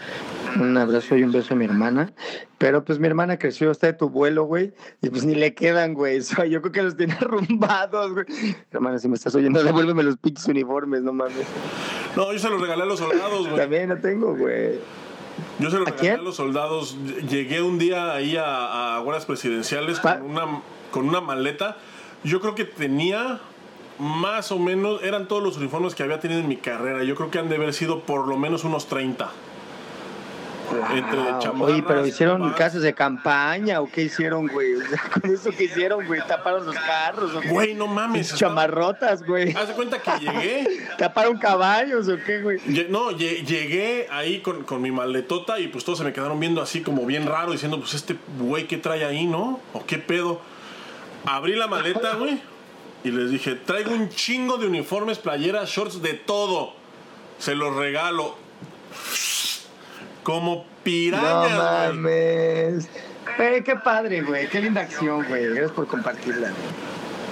Un 0.56 0.76
abrazo 0.76 1.16
y 1.16 1.22
un 1.22 1.32
beso 1.32 1.54
a 1.54 1.56
mi 1.56 1.64
hermana. 1.64 2.12
Pero 2.58 2.84
pues 2.84 2.98
mi 2.98 3.06
hermana 3.06 3.38
creció 3.38 3.70
hasta 3.70 3.86
de 3.86 3.92
tu 3.94 4.10
vuelo, 4.10 4.44
güey. 4.44 4.74
Y 5.00 5.08
pues 5.08 5.24
ni 5.24 5.34
le 5.34 5.54
quedan, 5.54 5.94
güey. 5.94 6.20
Yo 6.50 6.60
creo 6.60 6.72
que 6.72 6.82
los 6.82 6.96
tiene 6.96 7.14
arrumbados, 7.14 8.12
güey. 8.12 8.26
Hermana, 8.70 8.98
si 8.98 9.08
me 9.08 9.14
estás 9.14 9.34
oyendo, 9.34 9.62
devuélveme 9.64 10.02
los 10.02 10.18
pinches 10.18 10.46
uniformes, 10.48 11.02
no 11.02 11.12
mames. 11.12 11.46
No, 12.16 12.30
yo 12.32 12.38
se 12.38 12.50
los 12.50 12.60
regalé 12.60 12.82
a 12.82 12.86
los 12.86 12.98
soldados, 12.98 13.46
güey. 13.48 13.56
También 13.56 13.88
no 13.88 13.96
tengo, 13.96 14.36
güey. 14.36 14.78
Yo 15.58 15.70
se 15.70 15.78
los 15.78 15.86
¿A 15.88 15.90
regalé 15.92 15.96
quién? 16.00 16.14
a 16.20 16.22
los 16.22 16.36
soldados. 16.36 16.98
Llegué 17.30 17.62
un 17.62 17.78
día 17.78 18.12
ahí 18.12 18.36
a, 18.36 18.96
a 18.98 19.20
presidenciales 19.26 20.00
Pa- 20.00 20.18
con 20.18 20.30
una, 20.30 20.60
con 20.90 21.08
una 21.08 21.20
maleta. 21.22 21.78
Yo 22.24 22.40
creo 22.42 22.54
que 22.54 22.64
tenía 22.66 23.40
más 23.98 24.50
o 24.52 24.58
menos, 24.58 25.02
eran 25.02 25.28
todos 25.28 25.42
los 25.42 25.56
uniformes 25.56 25.94
que 25.94 26.02
había 26.02 26.20
tenido 26.20 26.40
en 26.40 26.48
mi 26.48 26.56
carrera. 26.56 27.04
Yo 27.04 27.14
creo 27.14 27.30
que 27.30 27.38
han 27.38 27.48
de 27.48 27.56
haber 27.56 27.72
sido 27.74 28.00
por 28.00 28.26
lo 28.26 28.36
menos 28.36 28.64
unos 28.64 28.86
30. 28.88 29.30
Entre 30.94 31.18
Wow. 31.20 31.38
chamarras, 31.38 31.74
Oye, 31.74 31.84
pero 31.86 32.06
hicieron 32.06 32.50
casas 32.54 32.80
de 32.80 32.94
campaña 32.94 33.82
o 33.82 33.90
qué 33.90 34.02
hicieron, 34.04 34.46
güey. 34.46 34.74
O 34.76 34.80
sea, 34.88 35.02
con 35.20 35.30
eso 35.30 35.50
que 35.50 35.64
hicieron, 35.64 36.06
güey. 36.06 36.22
Taparon 36.26 36.64
los 36.64 36.74
carros, 36.74 37.34
o 37.34 37.40
qué? 37.40 37.48
Güey, 37.50 37.74
no 37.74 37.86
mames. 37.88 38.34
Chamarrotas, 38.36 39.22
güey. 39.26 39.52
Haz 39.54 39.68
de 39.68 39.74
cuenta 39.74 39.98
que 40.00 40.10
llegué. 40.18 40.66
Taparon 40.98 41.36
caballos 41.36 42.08
o 42.08 42.16
qué, 42.24 42.40
güey. 42.40 42.58
No, 42.88 43.10
lle- 43.10 43.44
llegué 43.44 44.08
ahí 44.10 44.40
con, 44.40 44.62
con 44.64 44.80
mi 44.80 44.90
maletota 44.90 45.58
y 45.60 45.68
pues 45.68 45.84
todos 45.84 45.98
se 45.98 46.04
me 46.04 46.12
quedaron 46.14 46.40
viendo 46.40 46.62
así 46.62 46.80
como 46.80 47.04
bien 47.04 47.26
raro, 47.26 47.52
diciendo, 47.52 47.78
pues 47.78 47.92
este 47.92 48.16
güey, 48.38 48.66
¿qué 48.66 48.78
trae 48.78 49.04
ahí, 49.04 49.26
no? 49.26 49.60
¿O 49.74 49.84
qué 49.84 49.98
pedo? 49.98 50.40
Abrí 51.26 51.54
la 51.54 51.66
maleta, 51.66 52.14
güey, 52.14 52.40
y 53.04 53.10
les 53.10 53.30
dije, 53.30 53.54
traigo 53.56 53.92
un 53.92 54.08
chingo 54.08 54.58
de 54.58 54.66
uniformes, 54.66 55.18
playeras, 55.18 55.68
shorts, 55.68 56.02
de 56.02 56.14
todo. 56.14 56.74
Se 57.38 57.54
los 57.54 57.74
regalo. 57.74 58.36
Como 60.22 60.54
No 60.56 60.64
pirañas, 60.84 61.94
güey. 61.94 61.96
mames. 61.96 62.88
Güey, 63.36 63.64
qué 63.64 63.76
padre, 63.76 64.22
güey. 64.22 64.48
Qué 64.48 64.60
linda 64.60 64.82
acción, 64.82 65.24
güey. 65.28 65.46
Gracias 65.46 65.72
por 65.72 65.86
compartirla. 65.86 66.52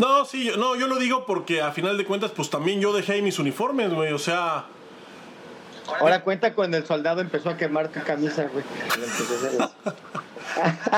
No, 0.01 0.25
sí, 0.25 0.45
yo, 0.45 0.57
no, 0.57 0.77
yo 0.77 0.87
lo 0.87 0.97
digo 0.97 1.27
porque 1.27 1.61
a 1.61 1.73
final 1.73 1.99
de 1.99 2.05
cuentas, 2.05 2.33
pues 2.33 2.49
también 2.51 2.81
yo 2.81 2.93
dejé 2.93 3.13
ahí 3.15 3.23
mis 3.23 3.39
uniformes, 3.39 3.93
güey. 3.93 4.13
O 4.13 4.19
sea, 4.19 4.65
Ahora 5.99 6.23
cuenta 6.23 6.55
cuando 6.55 6.77
el 6.77 6.87
soldado 6.87 7.21
empezó 7.21 7.51
a 7.51 7.57
quemar 7.57 7.89
tu 7.89 8.01
camisa, 8.03 8.45
güey. 8.53 8.65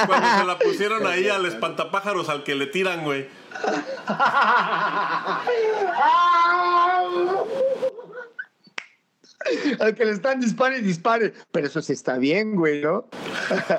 Cuando 0.06 0.38
se 0.38 0.44
la 0.44 0.58
pusieron 0.58 1.06
ahí 1.06 1.28
al 1.28 1.44
espantapájaros 1.46 2.28
al 2.28 2.42
que 2.42 2.54
le 2.54 2.66
tiran, 2.66 3.04
güey. 3.04 3.28
Al 9.80 9.94
que 9.94 10.04
le 10.04 10.12
están 10.12 10.40
dispare 10.40 10.78
y 10.78 10.82
dispare. 10.82 11.34
Pero 11.50 11.66
eso 11.66 11.82
sí 11.82 11.92
está 11.92 12.16
bien, 12.18 12.54
güey, 12.54 12.80
¿no? 12.80 13.06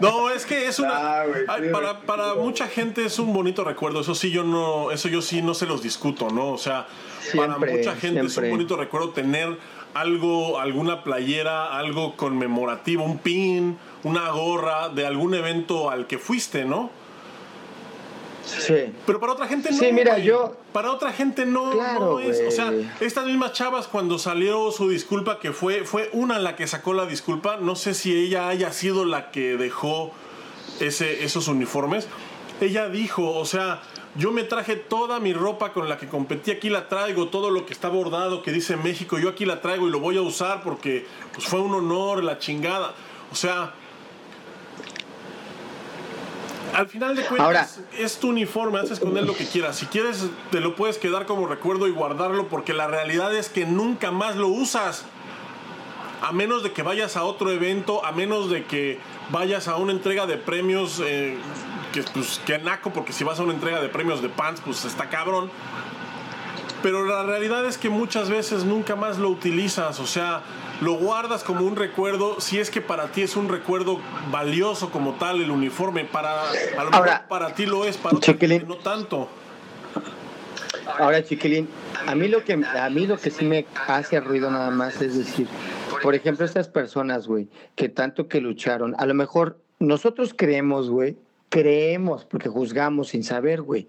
No, 0.01 0.29
es 0.29 0.45
que 0.45 0.67
es 0.67 0.79
una. 0.79 0.93
Ah, 1.03 1.25
güey, 1.25 1.43
ay, 1.47 1.63
sí, 1.63 1.69
para, 2.05 2.35
mucha 2.35 2.67
gente 2.67 3.05
es 3.05 3.17
un 3.19 3.33
bonito 3.33 3.63
recuerdo. 3.63 4.01
Eso 4.01 4.15
sí, 4.15 4.31
yo 4.31 4.43
no. 4.43 4.91
Eso 4.91 5.07
yo 5.09 5.21
sí 5.21 5.41
no 5.41 5.53
se 5.53 5.65
los 5.65 5.81
discuto, 5.81 6.29
¿no? 6.29 6.51
O 6.51 6.57
sea, 6.57 6.87
para 7.35 7.57
mucha 7.57 7.95
gente 7.95 8.21
es 8.21 8.37
un 8.37 8.49
bonito 8.49 8.77
recuerdo 8.77 9.09
tener 9.09 9.57
algo, 9.93 10.59
alguna 10.59 11.03
playera, 11.03 11.77
algo 11.77 12.15
conmemorativo, 12.15 13.03
un 13.03 13.19
pin, 13.19 13.77
una 14.03 14.29
gorra 14.31 14.89
de 14.89 15.05
algún 15.05 15.33
evento 15.33 15.89
al 15.89 16.07
que 16.07 16.17
fuiste, 16.17 16.65
¿no? 16.65 16.89
Sí. 18.45 18.93
Pero 19.05 19.19
para 19.19 19.33
otra 19.33 19.47
gente 19.47 19.71
no. 19.71 19.77
Sí, 19.77 19.91
mira, 19.91 20.17
yo- 20.19 20.55
Para 20.73 20.91
otra 20.91 21.11
gente 21.13 21.45
no, 21.45 21.71
Claro, 21.71 21.99
no 21.99 22.19
es. 22.19 22.41
O 22.47 22.51
sea, 22.51 22.73
estas 22.99 23.25
mismas 23.25 23.53
chavas, 23.53 23.87
cuando 23.87 24.17
salió 24.19 24.71
su 24.71 24.89
disculpa, 24.89 25.39
que 25.39 25.51
fue, 25.53 25.85
fue 25.85 26.09
una 26.13 26.39
la 26.39 26.55
que 26.55 26.67
sacó 26.67 26.93
la 26.93 27.05
disculpa, 27.05 27.57
no 27.57 27.75
sé 27.75 27.93
si 27.93 28.13
ella 28.15 28.47
haya 28.49 28.71
sido 28.73 29.05
la 29.05 29.31
que 29.31 29.55
dejó 29.57 30.11
ese, 30.79 31.23
esos 31.23 31.47
uniformes. 31.47 32.07
Ella 32.61 32.89
dijo, 32.89 33.33
o 33.35 33.45
sea, 33.45 33.81
yo 34.15 34.31
me 34.31 34.43
traje 34.43 34.75
toda 34.75 35.19
mi 35.19 35.33
ropa 35.33 35.73
con 35.73 35.89
la 35.89 35.97
que 35.97 36.07
competí, 36.07 36.51
aquí 36.51 36.69
la 36.69 36.87
traigo, 36.87 37.27
todo 37.29 37.49
lo 37.49 37.65
que 37.65 37.73
está 37.73 37.89
bordado, 37.89 38.41
que 38.43 38.51
dice 38.51 38.77
México, 38.77 39.17
yo 39.19 39.29
aquí 39.29 39.45
la 39.45 39.61
traigo 39.61 39.87
y 39.87 39.91
lo 39.91 39.99
voy 39.99 40.17
a 40.17 40.21
usar 40.21 40.63
porque 40.63 41.05
pues, 41.33 41.47
fue 41.47 41.59
un 41.61 41.73
honor, 41.73 42.23
la 42.23 42.39
chingada. 42.39 42.93
O 43.31 43.35
sea, 43.35 43.73
al 46.75 46.87
final 46.87 47.15
de 47.15 47.23
cuentas, 47.23 47.45
Ahora- 47.45 47.67
es 47.97 48.19
tu 48.19 48.29
uniforme, 48.29 48.79
haces 48.79 48.99
con 48.99 49.17
él 49.17 49.25
lo 49.25 49.35
que 49.35 49.45
quieras. 49.45 49.77
Si 49.77 49.85
quieres, 49.85 50.25
te 50.51 50.59
lo 50.59 50.75
puedes 50.75 50.97
quedar 50.97 51.25
como 51.25 51.47
recuerdo 51.47 51.87
y 51.87 51.91
guardarlo, 51.91 52.47
porque 52.47 52.73
la 52.73 52.87
realidad 52.87 53.33
es 53.35 53.49
que 53.49 53.65
nunca 53.65 54.11
más 54.11 54.35
lo 54.35 54.47
usas. 54.47 55.05
A 56.21 56.31
menos 56.31 56.63
de 56.63 56.71
que 56.71 56.83
vayas 56.83 57.17
a 57.17 57.23
otro 57.23 57.51
evento, 57.51 58.05
a 58.05 58.11
menos 58.13 58.49
de 58.49 58.63
que 58.65 58.99
vayas 59.29 59.67
a 59.67 59.75
una 59.75 59.91
entrega 59.91 60.25
de 60.25 60.37
premios, 60.37 61.01
eh, 61.05 61.37
que 61.91 62.01
pues 62.03 62.39
que 62.45 62.57
naco, 62.59 62.91
porque 62.93 63.11
si 63.13 63.23
vas 63.23 63.39
a 63.39 63.43
una 63.43 63.53
entrega 63.53 63.81
de 63.81 63.89
premios 63.89 64.21
de 64.21 64.29
pants, 64.29 64.61
pues 64.63 64.85
está 64.85 65.09
cabrón. 65.09 65.51
Pero 66.81 67.05
la 67.05 67.23
realidad 67.23 67.65
es 67.65 67.77
que 67.77 67.89
muchas 67.89 68.29
veces 68.29 68.63
nunca 68.65 68.95
más 68.95 69.17
lo 69.17 69.29
utilizas, 69.29 69.99
o 69.99 70.07
sea, 70.07 70.41
lo 70.81 70.95
guardas 70.95 71.43
como 71.43 71.65
un 71.65 71.75
recuerdo, 71.75 72.39
si 72.41 72.59
es 72.59 72.69
que 72.69 72.81
para 72.81 73.07
ti 73.07 73.21
es 73.21 73.35
un 73.35 73.49
recuerdo 73.49 73.99
valioso 74.31 74.89
como 74.91 75.13
tal 75.13 75.41
el 75.41 75.51
uniforme, 75.51 76.05
para 76.05 76.41
a 76.41 76.83
lo 76.83 76.91
mejor 76.91 76.93
Ahora, 76.93 77.27
para 77.27 77.53
ti 77.53 77.65
lo 77.65 77.85
es, 77.85 77.97
para 77.97 78.17
gente 78.19 78.59
no 78.61 78.77
tanto. 78.77 79.29
Ahora, 80.99 81.23
chiquilín, 81.23 81.69
a 82.05 82.15
mí 82.15 82.27
lo 82.27 82.43
que 82.43 82.53
a 82.53 82.89
mí 82.89 83.07
lo 83.07 83.17
que 83.17 83.31
sí 83.31 83.45
me 83.45 83.65
hace 83.87 84.19
ruido 84.19 84.51
nada 84.51 84.69
más 84.69 85.01
es 85.01 85.17
decir, 85.17 85.47
por 86.01 86.15
ejemplo, 86.15 86.45
estas 86.45 86.67
personas, 86.67 87.27
güey, 87.27 87.47
que 87.75 87.89
tanto 87.89 88.27
que 88.27 88.41
lucharon, 88.41 88.95
a 88.97 89.05
lo 89.05 89.13
mejor 89.13 89.57
nosotros 89.79 90.33
creemos, 90.35 90.89
güey, 90.89 91.17
creemos, 91.53 92.25
porque 92.25 92.49
juzgamos 92.49 93.09
sin 93.09 93.23
saber, 93.23 93.61
güey, 93.61 93.87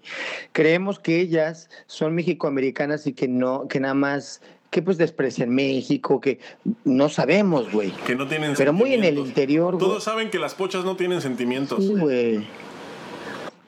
creemos 0.51 0.99
que 0.99 1.19
ellas 1.19 1.69
son 1.87 2.13
mexicoamericanas 2.13 3.07
y 3.07 3.13
que 3.13 3.27
no, 3.27 3.67
que 3.67 3.79
nada 3.79 3.95
más, 3.95 4.41
que 4.75 4.81
pues 4.81 4.97
desprecian 4.97 5.49
México, 5.51 6.19
que 6.19 6.37
no 6.83 7.07
sabemos, 7.07 7.71
güey. 7.71 7.91
Que 8.05 8.13
no 8.13 8.27
tienen 8.27 8.55
Pero 8.57 8.73
muy 8.73 8.89
en 8.89 8.95
el 8.95 9.15
sentimientos. 9.15 9.27
interior, 9.29 9.73
güey. 9.75 9.79
Todos 9.87 10.03
saben 10.03 10.29
que 10.29 10.37
las 10.37 10.53
pochas 10.53 10.83
no 10.83 10.97
tienen 10.97 11.21
sentimientos. 11.21 11.81
Sí, 11.81 11.93
güey. 11.93 12.45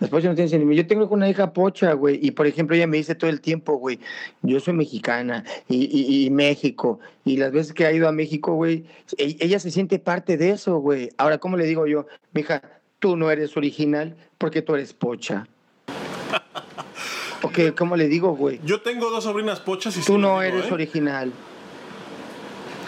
Las 0.02 0.10
pochas 0.10 0.26
no 0.32 0.36
tienen 0.36 0.50
sentimiento. 0.50 0.82
Yo 0.84 0.86
tengo 0.86 1.08
una 1.08 1.30
hija 1.30 1.54
pocha, 1.54 1.94
güey, 1.94 2.20
y 2.22 2.32
por 2.32 2.46
ejemplo 2.46 2.76
ella 2.76 2.88
me 2.88 2.98
dice 2.98 3.16
todo 3.16 3.30
el 3.30 3.40
tiempo, 3.40 3.78
güey, 3.78 4.00
yo 4.42 4.60
soy 4.60 4.74
mexicana 4.74 5.46
y, 5.70 5.86
y- 5.86 6.26
y 6.26 6.30
México, 6.30 7.00
y 7.24 7.38
las 7.38 7.54
veces 7.54 7.72
que 7.72 7.86
ha 7.86 7.92
ido 7.94 8.10
a 8.10 8.12
México, 8.12 8.54
güey, 8.56 8.84
e- 9.18 9.38
ella 9.40 9.60
se 9.60 9.72
siente 9.72 10.00
parte 10.00 10.36
de 10.36 10.50
eso, 10.50 10.78
güey. 10.80 11.08
Ahora, 11.18 11.38
¿cómo 11.38 11.56
le 11.56 11.64
digo 11.66 11.88
yo? 11.88 12.06
Mija, 12.34 12.62
tú 13.00 13.16
no 13.16 13.32
eres 13.32 13.56
original 13.56 14.18
porque 14.38 14.62
tú 14.62 14.76
eres 14.76 14.92
pocha. 14.92 15.48
Ok, 17.44 17.60
¿cómo 17.78 17.96
le 17.96 18.08
digo, 18.08 18.36
güey? 18.36 18.60
Yo 18.64 18.82
tengo 18.82 19.10
dos 19.10 19.24
sobrinas 19.26 19.60
pochas 19.60 19.96
y 19.98 20.02
Tú 20.02 20.18
no 20.18 20.40
digo, 20.42 20.58
eres 20.58 20.70
¿eh? 20.72 20.74
original. 20.74 21.32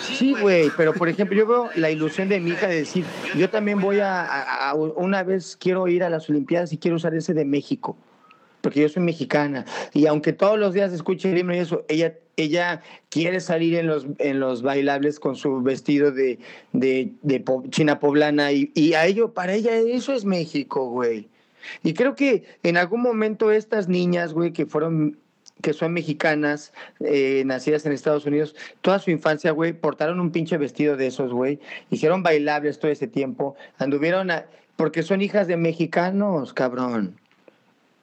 Sí, 0.02 0.34
güey, 0.40 0.72
pero 0.78 0.94
por 0.94 1.10
ejemplo, 1.10 1.38
yo 1.38 1.46
veo 1.46 1.70
la 1.76 1.92
ilusión 1.92 2.30
de 2.30 2.40
mi 2.40 2.52
hija 2.52 2.68
de 2.68 2.78
decir, 2.78 3.06
yo 3.38 3.50
también 3.50 3.80
voy 3.80 4.00
a, 4.00 4.22
a- 4.24 4.70
a- 4.70 4.74
una 4.74 5.24
vez 5.24 5.58
quiero 5.60 5.88
ir 5.88 6.04
a 6.04 6.10
las 6.10 6.30
Olimpiadas 6.30 6.72
y 6.74 6.78
quiero 6.78 6.96
usar 6.98 7.14
ese 7.16 7.34
de 7.34 7.46
México. 7.46 7.98
porque 8.62 8.82
yo 8.82 8.90
soy 8.90 9.02
mexicana. 9.04 9.64
Y 9.94 10.06
aunque 10.08 10.34
todos 10.34 10.60
los 10.60 10.74
días 10.74 10.92
escuche 10.92 11.32
el 11.32 11.38
himno 11.38 11.56
y 11.56 11.60
eso, 11.60 11.86
ella, 11.88 12.16
ella 12.36 12.82
quiere 13.10 13.40
salir 13.40 13.76
en 13.76 13.88
los, 13.88 14.06
en 14.18 14.42
los 14.42 14.64
bailables 14.64 15.18
con 15.22 15.38
su 15.38 15.62
vestido 15.62 16.12
de, 16.12 16.40
de, 16.74 17.14
de 17.22 17.42
china 17.70 18.00
poblana. 18.00 18.52
Y, 18.52 18.70
y, 18.76 18.96
a 18.96 19.06
ello, 19.06 19.34
para 19.34 19.54
ella, 19.54 19.76
eso 19.78 20.12
es 20.12 20.26
México, 20.26 20.90
güey. 20.90 21.30
Y 21.84 21.94
creo 21.94 22.16
que 22.16 22.44
en 22.64 22.78
algún 22.78 23.02
momento 23.02 23.52
estas 23.52 23.88
niñas, 23.88 24.34
güey, 24.34 24.54
que 24.54 24.66
fueron 24.66 25.18
que 25.62 25.74
son 25.74 25.92
mexicanas, 25.92 26.72
eh, 27.02 27.44
nacidas 27.46 27.86
en 27.86 27.92
Estados 27.92 28.26
Unidos, 28.26 28.56
toda 28.80 28.98
su 29.00 29.12
infancia, 29.12 29.52
güey, 29.52 29.74
portaron 29.74 30.22
un 30.22 30.32
pinche 30.32 30.58
vestido 30.58 30.96
de 30.96 31.08
esos, 31.08 31.34
güey, 31.34 31.60
hicieron 31.90 32.24
bailables 32.24 32.80
todo 32.80 32.90
ese 32.90 33.08
tiempo, 33.08 33.58
anduvieron 33.78 34.32
a, 34.32 34.46
porque 34.78 35.04
son 35.04 35.22
hijas 35.22 35.48
de 35.48 35.58
mexicanos, 35.58 36.54
cabrón 36.54 37.20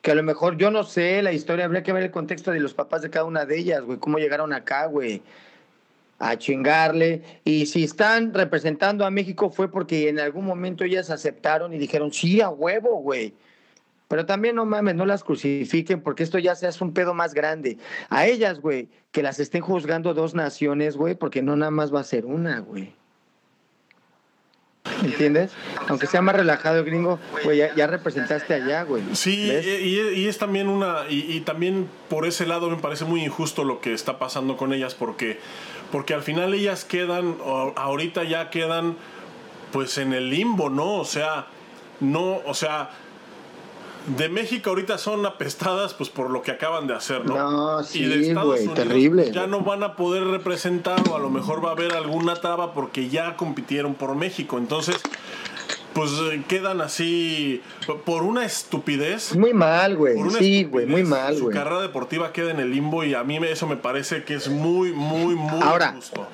que 0.06 0.12
a 0.12 0.14
lo 0.14 0.22
mejor 0.22 0.56
yo 0.56 0.70
no 0.70 0.84
sé 0.84 1.20
la 1.20 1.32
historia, 1.32 1.64
habría 1.64 1.82
que 1.82 1.92
ver 1.92 2.04
el 2.04 2.12
contexto 2.12 2.52
de 2.52 2.60
los 2.60 2.74
papás 2.74 3.02
de 3.02 3.10
cada 3.10 3.24
una 3.24 3.44
de 3.44 3.58
ellas, 3.58 3.82
güey, 3.82 3.98
cómo 3.98 4.18
llegaron 4.18 4.52
acá, 4.52 4.86
güey, 4.86 5.20
a 6.20 6.38
chingarle. 6.38 7.22
Y 7.42 7.66
si 7.66 7.82
están 7.82 8.32
representando 8.32 9.04
a 9.04 9.10
México 9.10 9.50
fue 9.50 9.68
porque 9.68 10.08
en 10.08 10.20
algún 10.20 10.44
momento 10.44 10.84
ellas 10.84 11.10
aceptaron 11.10 11.74
y 11.74 11.78
dijeron, 11.78 12.12
sí, 12.12 12.40
a 12.40 12.50
huevo, 12.50 13.00
güey. 13.00 13.34
Pero 14.08 14.24
también 14.24 14.54
no 14.54 14.64
mames, 14.64 14.94
no 14.94 15.04
las 15.04 15.24
crucifiquen 15.24 16.00
porque 16.00 16.22
esto 16.22 16.38
ya 16.38 16.54
se 16.54 16.66
hace 16.66 16.82
un 16.84 16.92
pedo 16.92 17.12
más 17.12 17.34
grande. 17.34 17.78
A 18.08 18.26
ellas, 18.26 18.60
güey, 18.60 18.88
que 19.10 19.22
las 19.22 19.40
estén 19.40 19.62
juzgando 19.62 20.14
dos 20.14 20.34
naciones, 20.34 20.96
güey, 20.96 21.14
porque 21.14 21.42
no 21.42 21.56
nada 21.56 21.72
más 21.72 21.92
va 21.92 22.00
a 22.00 22.04
ser 22.04 22.24
una, 22.26 22.60
güey. 22.60 22.94
¿Entiendes? 25.02 25.50
Aunque 25.88 26.06
sea 26.06 26.22
más 26.22 26.36
relajado 26.36 26.78
el 26.78 26.84
gringo, 26.84 27.18
güey, 27.42 27.58
ya, 27.58 27.86
representaste 27.88 28.54
allá, 28.54 28.84
güey. 28.84 29.02
Sí, 29.14 29.50
y, 29.50 30.26
es 30.28 30.38
también 30.38 30.68
una. 30.68 31.08
Y, 31.08 31.40
también 31.40 31.88
por 32.08 32.24
ese 32.24 32.46
lado 32.46 32.70
me 32.70 32.76
parece 32.76 33.04
muy 33.04 33.24
injusto 33.24 33.64
lo 33.64 33.80
que 33.80 33.92
está 33.92 34.20
pasando 34.20 34.56
con 34.56 34.72
ellas, 34.72 34.94
porque, 34.94 35.40
porque 35.90 36.14
al 36.14 36.22
final 36.22 36.54
ellas 36.54 36.84
quedan, 36.84 37.36
ahorita 37.44 38.22
ya 38.22 38.50
quedan, 38.50 38.96
pues 39.72 39.98
en 39.98 40.12
el 40.12 40.30
limbo, 40.30 40.70
¿no? 40.70 40.94
O 40.94 41.04
sea, 41.04 41.46
no, 41.98 42.40
o 42.46 42.54
sea 42.54 42.90
de 44.06 44.28
México 44.28 44.70
ahorita 44.70 44.98
son 44.98 45.26
apestadas 45.26 45.94
pues 45.94 46.10
por 46.10 46.30
lo 46.30 46.42
que 46.42 46.52
acaban 46.52 46.86
de 46.86 46.94
hacer, 46.94 47.24
¿no? 47.24 47.34
No, 47.34 47.82
sí, 47.82 48.02
y 48.02 48.06
de 48.06 48.28
Estados 48.28 48.60
Unidos 48.60 48.74
terrible. 48.74 49.32
Ya 49.32 49.46
no 49.46 49.60
van 49.60 49.82
a 49.82 49.96
poder 49.96 50.24
representar 50.24 51.00
o 51.10 51.16
a 51.16 51.18
lo 51.18 51.30
mejor 51.30 51.64
va 51.64 51.70
a 51.70 51.72
haber 51.72 51.92
alguna 51.92 52.34
traba 52.36 52.72
porque 52.72 53.08
ya 53.08 53.36
compitieron 53.36 53.94
por 53.94 54.14
México. 54.14 54.58
Entonces, 54.58 54.96
pues 55.92 56.12
eh, 56.30 56.42
quedan 56.46 56.80
así 56.82 57.62
por 58.04 58.22
una 58.22 58.44
estupidez. 58.44 59.34
Muy 59.34 59.54
mal, 59.54 59.96
güey. 59.96 60.16
Sí, 60.38 60.64
güey, 60.64 60.86
muy 60.86 61.02
mal, 61.02 61.40
güey. 61.40 61.54
Su 61.54 61.58
carrera 61.58 61.80
deportiva 61.80 62.32
queda 62.32 62.50
en 62.50 62.60
el 62.60 62.70
limbo 62.70 63.02
y 63.02 63.14
a 63.14 63.24
mí 63.24 63.38
eso 63.38 63.66
me 63.66 63.76
parece 63.76 64.22
que 64.24 64.34
es 64.34 64.48
muy, 64.48 64.92
muy, 64.92 65.34
muy 65.34 65.62
Ahora, 65.62 65.92
justo. 65.92 66.26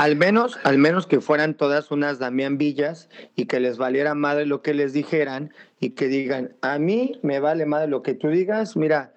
Al 0.00 0.16
menos, 0.16 0.58
al 0.64 0.78
menos 0.78 1.06
que 1.06 1.20
fueran 1.20 1.52
todas 1.52 1.90
unas 1.90 2.18
Damián 2.18 2.56
Villas 2.56 3.10
y 3.36 3.44
que 3.44 3.60
les 3.60 3.76
valiera 3.76 4.14
madre 4.14 4.46
lo 4.46 4.62
que 4.62 4.72
les 4.72 4.94
dijeran 4.94 5.52
y 5.78 5.90
que 5.90 6.08
digan, 6.08 6.54
a 6.62 6.78
mí 6.78 7.18
me 7.20 7.38
vale 7.38 7.66
madre 7.66 7.86
lo 7.86 8.02
que 8.02 8.14
tú 8.14 8.28
digas, 8.28 8.78
mira, 8.78 9.12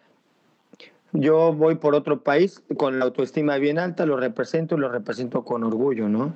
yo 1.14 1.54
voy 1.54 1.76
por 1.76 1.96
otro 1.96 2.22
país 2.22 2.62
con 2.76 3.00
la 3.00 3.06
autoestima 3.06 3.56
bien 3.60 3.80
alta, 3.80 4.06
lo 4.06 4.18
represento 4.18 4.76
y 4.76 4.80
lo 4.80 4.90
represento 4.90 5.46
con 5.46 5.64
orgullo, 5.64 6.10
¿no? 6.10 6.34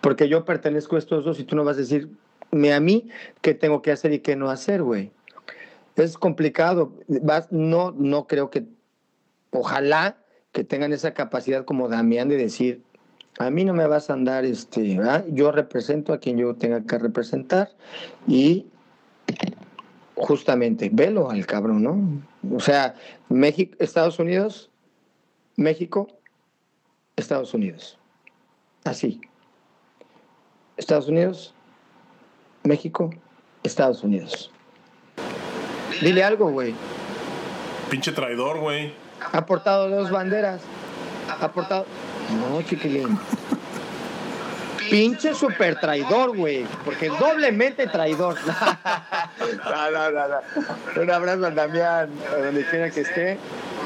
Porque 0.00 0.28
yo 0.28 0.44
pertenezco 0.44 0.94
a 0.94 1.00
estos 1.00 1.24
dos 1.24 1.40
y 1.40 1.44
tú 1.44 1.56
no 1.56 1.64
vas 1.64 1.76
a 1.76 1.80
decirme 1.80 2.72
a 2.72 2.78
mí 2.78 3.08
qué 3.40 3.54
tengo 3.54 3.82
que 3.82 3.90
hacer 3.90 4.12
y 4.12 4.20
qué 4.20 4.36
no 4.36 4.50
hacer, 4.50 4.84
güey. 4.84 5.10
Es 5.96 6.16
complicado. 6.16 6.92
No, 7.50 7.90
no 7.90 8.28
creo 8.28 8.50
que, 8.50 8.66
ojalá 9.50 10.16
que 10.52 10.62
tengan 10.62 10.92
esa 10.92 11.12
capacidad 11.12 11.64
como 11.64 11.88
Damián 11.88 12.28
de 12.28 12.36
decir, 12.36 12.84
a 13.40 13.48
mí 13.48 13.64
no 13.64 13.72
me 13.72 13.86
vas 13.86 14.10
a 14.10 14.12
andar, 14.12 14.44
este, 14.44 14.98
yo 15.28 15.50
represento 15.50 16.12
a 16.12 16.18
quien 16.18 16.36
yo 16.36 16.54
tenga 16.56 16.82
que 16.82 16.98
representar 16.98 17.70
y 18.28 18.66
justamente, 20.14 20.90
velo 20.92 21.30
al 21.30 21.46
cabrón, 21.46 21.82
¿no? 21.82 22.54
O 22.54 22.60
sea, 22.60 22.96
México, 23.30 23.74
Estados 23.78 24.18
Unidos, 24.18 24.70
México, 25.56 26.06
Estados 27.16 27.54
Unidos. 27.54 27.98
Así. 28.84 29.22
Estados 30.76 31.08
Unidos, 31.08 31.54
México, 32.62 33.08
Estados 33.62 34.04
Unidos. 34.04 34.50
Dile 36.02 36.24
algo, 36.24 36.50
güey. 36.50 36.74
Pinche 37.88 38.12
traidor, 38.12 38.60
güey. 38.60 38.92
Ha 39.32 39.46
portado 39.46 39.88
dos 39.88 40.10
banderas. 40.10 40.60
Ha 41.40 41.52
portado. 41.52 41.86
No, 42.38 42.62
chiquilín. 42.62 43.18
Pinche 44.90 45.34
super 45.34 45.78
traidor, 45.78 46.36
güey. 46.36 46.66
Porque 46.84 47.08
doblemente 47.08 47.86
traidor. 47.86 48.34
no, 49.64 49.90
no, 49.90 50.10
no, 50.10 51.00
Un 51.00 51.10
abrazo 51.10 51.46
a 51.46 51.50
Damián, 51.50 52.10
donde 52.42 52.64
quiera 52.64 52.90
que 52.90 53.02
esté. 53.02 53.38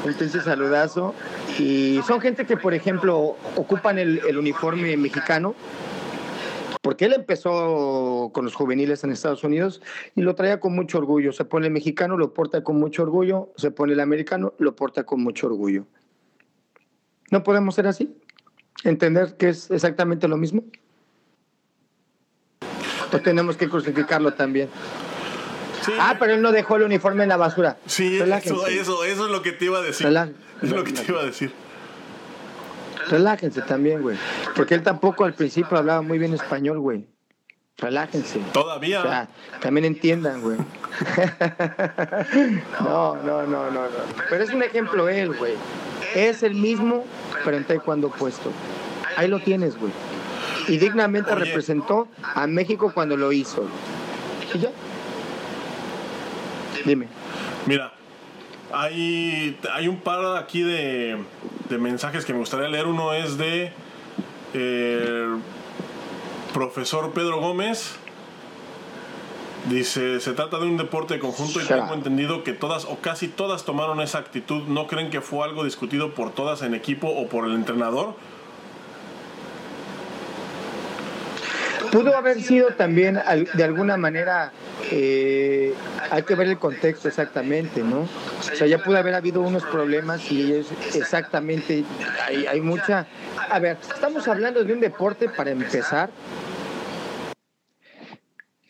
Un 0.03 0.13
pinche 0.13 0.41
saludazo. 0.41 1.13
Y 1.59 2.01
son 2.07 2.19
gente 2.21 2.45
que, 2.45 2.57
por 2.57 2.73
ejemplo, 2.73 3.37
ocupan 3.55 3.99
el, 3.99 4.19
el 4.27 4.37
uniforme 4.37 4.97
mexicano. 4.97 5.53
Porque 6.81 7.05
él 7.05 7.13
empezó 7.13 8.31
con 8.33 8.45
los 8.45 8.55
juveniles 8.55 9.03
en 9.03 9.11
Estados 9.11 9.43
Unidos 9.43 9.81
y 10.15 10.21
lo 10.21 10.35
traía 10.35 10.59
con 10.59 10.75
mucho 10.75 10.97
orgullo. 10.97 11.33
Se 11.33 11.45
pone 11.45 11.67
el 11.67 11.73
mexicano, 11.73 12.17
lo 12.17 12.33
porta 12.33 12.63
con 12.63 12.79
mucho 12.79 13.03
orgullo. 13.03 13.49
Se 13.57 13.69
pone 13.71 13.93
el 13.93 13.99
americano, 13.99 14.53
lo 14.57 14.75
porta 14.75 15.03
con 15.03 15.21
mucho 15.21 15.47
orgullo. 15.47 15.85
¿No 17.31 17.43
podemos 17.43 17.75
ser 17.75 17.87
así? 17.87 18.15
¿Entender 18.83 19.35
que 19.37 19.49
es 19.49 19.71
exactamente 19.71 20.27
lo 20.27 20.37
mismo? 20.37 20.63
O 23.11 23.19
tenemos 23.19 23.57
que 23.57 23.69
crucificarlo 23.69 24.33
también. 24.33 24.69
Ah, 25.99 26.15
pero 26.19 26.33
él 26.33 26.41
no 26.41 26.51
dejó 26.51 26.77
el 26.77 26.83
uniforme 26.83 27.23
en 27.23 27.29
la 27.29 27.37
basura. 27.37 27.77
Sí, 27.85 28.17
eso, 28.17 28.67
eso, 28.67 29.05
es 29.05 29.17
lo 29.17 29.41
que 29.41 29.51
te 29.51 29.65
iba 29.65 29.79
a 29.79 29.81
decir. 29.81 30.07
es 30.61 30.71
lo 30.71 30.83
que 30.83 30.91
te 30.91 31.11
iba 31.11 31.21
a 31.21 31.25
decir. 31.25 31.51
Relájense 33.09 33.61
también, 33.61 34.01
güey. 34.01 34.17
Porque 34.55 34.73
él 34.73 34.83
tampoco 34.83 35.25
al 35.25 35.33
principio 35.33 35.77
hablaba 35.77 36.01
muy 36.01 36.17
bien 36.17 36.33
español, 36.33 36.79
güey. 36.79 37.07
Relájense. 37.77 38.39
Todavía. 38.53 38.99
O 38.99 39.03
sea, 39.03 39.27
también 39.61 39.85
entiendan, 39.85 40.41
güey. 40.41 40.57
no, 42.79 43.15
no, 43.17 43.43
no, 43.43 43.69
no, 43.69 43.71
no. 43.71 43.89
Pero 44.29 44.43
es 44.43 44.49
un 44.51 44.63
ejemplo 44.63 45.09
él, 45.09 45.35
güey. 45.35 45.53
Es 46.15 46.41
el 46.41 46.55
mismo, 46.55 47.05
pero 47.43 47.57
en 47.57 47.65
taekwondo 47.65 48.09
puesto. 48.09 48.51
Ahí 49.15 49.27
lo 49.27 49.39
tienes, 49.39 49.77
güey 49.77 49.91
y 50.67 50.77
dignamente 50.77 51.33
representó 51.35 52.07
a 52.21 52.47
México 52.47 52.91
cuando 52.93 53.17
lo 53.17 53.31
hizo. 53.31 53.67
¿Y 54.53 54.59
ya? 54.59 54.69
Dime. 56.85 57.07
Mira, 57.65 57.93
hay, 58.71 59.57
hay 59.71 59.87
un 59.87 59.99
par 59.99 60.37
aquí 60.37 60.61
de, 60.61 61.17
de 61.69 61.77
mensajes 61.77 62.25
que 62.25 62.33
me 62.33 62.39
gustaría 62.39 62.67
leer. 62.67 62.87
Uno 62.87 63.13
es 63.13 63.37
de 63.37 63.71
eh, 64.53 65.27
profesor 66.53 67.11
Pedro 67.13 67.39
Gómez. 67.39 67.95
Dice, 69.69 70.19
se 70.19 70.33
trata 70.33 70.59
de 70.59 70.65
un 70.65 70.77
deporte 70.77 71.15
de 71.15 71.19
conjunto 71.19 71.59
y 71.59 71.65
tengo 71.65 71.91
entendido 71.93 72.43
que 72.43 72.53
todas 72.53 72.85
o 72.85 72.97
casi 72.99 73.27
todas 73.27 73.65
tomaron 73.65 73.99
esa 73.99 74.19
actitud. 74.19 74.63
¿No 74.67 74.85
creen 74.85 75.09
que 75.09 75.21
fue 75.21 75.43
algo 75.43 75.63
discutido 75.63 76.13
por 76.13 76.31
todas 76.33 76.61
en 76.61 76.75
equipo 76.75 77.07
o 77.07 77.27
por 77.27 77.45
el 77.45 77.55
entrenador? 77.55 78.15
Pudo 81.91 82.15
haber 82.15 82.41
sido 82.41 82.67
también 82.69 83.19
de 83.53 83.63
alguna 83.63 83.97
manera, 83.97 84.51
eh, 84.91 85.73
hay 86.11 86.23
que 86.23 86.35
ver 86.35 86.47
el 86.49 86.59
contexto 86.59 87.07
exactamente, 87.07 87.81
¿no? 87.81 88.01
O 88.01 88.55
sea, 88.55 88.67
ya 88.67 88.83
pudo 88.83 88.97
haber 88.97 89.15
habido 89.15 89.41
unos 89.41 89.63
problemas 89.63 90.31
y 90.31 90.41
ellos 90.41 90.67
exactamente, 90.93 91.85
hay, 92.27 92.45
hay 92.45 92.61
mucha... 92.61 93.07
A 93.49 93.59
ver, 93.59 93.77
estamos 93.81 94.27
hablando 94.27 94.63
de 94.63 94.73
un 94.73 94.79
deporte 94.79 95.29
para 95.29 95.51
empezar, 95.51 96.09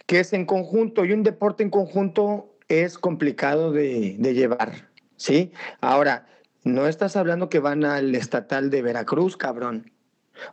que 0.05 0.19
es 0.19 0.33
en 0.33 0.45
conjunto 0.45 1.05
y 1.05 1.13
un 1.13 1.23
deporte 1.23 1.63
en 1.63 1.69
conjunto 1.69 2.55
es 2.67 2.97
complicado 2.97 3.71
de, 3.71 4.15
de 4.19 4.33
llevar, 4.33 4.89
¿sí? 5.15 5.51
Ahora, 5.81 6.27
no 6.63 6.87
estás 6.87 7.15
hablando 7.15 7.49
que 7.49 7.59
van 7.59 7.85
al 7.85 8.15
estatal 8.15 8.69
de 8.69 8.81
Veracruz, 8.81 9.37
cabrón. 9.37 9.91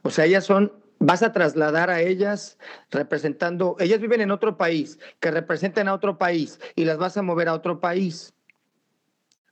O 0.03 0.11
sea, 0.11 0.27
ellas 0.27 0.45
son 0.45 0.73
vas 1.05 1.23
a 1.23 1.33
trasladar 1.33 1.91
a 1.91 2.01
ellas 2.01 2.59
representando, 2.91 3.77
ellas 3.81 4.01
viven 4.01 4.21
en 4.21 4.31
otro 4.31 4.57
país, 4.57 4.99
que 5.19 5.31
representen 5.31 5.89
a 5.89 5.95
otro 5.95 6.17
país 6.17 6.61
y 6.77 6.85
las 6.85 6.97
vas 6.97 7.17
a 7.17 7.23
mover 7.23 7.49
a 7.49 7.55
otro 7.55 7.81
país. 7.81 8.35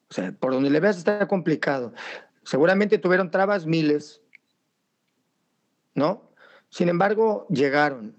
O 0.08 0.14
sea, 0.14 0.32
por 0.32 0.52
donde 0.52 0.70
le 0.70 0.80
veas 0.80 0.96
está 0.96 1.26
complicado. 1.26 1.92
Seguramente 2.44 2.98
tuvieron 2.98 3.30
trabas 3.30 3.66
miles, 3.66 4.22
¿no? 5.94 6.30
Sin 6.68 6.88
embargo, 6.88 7.46
llegaron. 7.50 8.16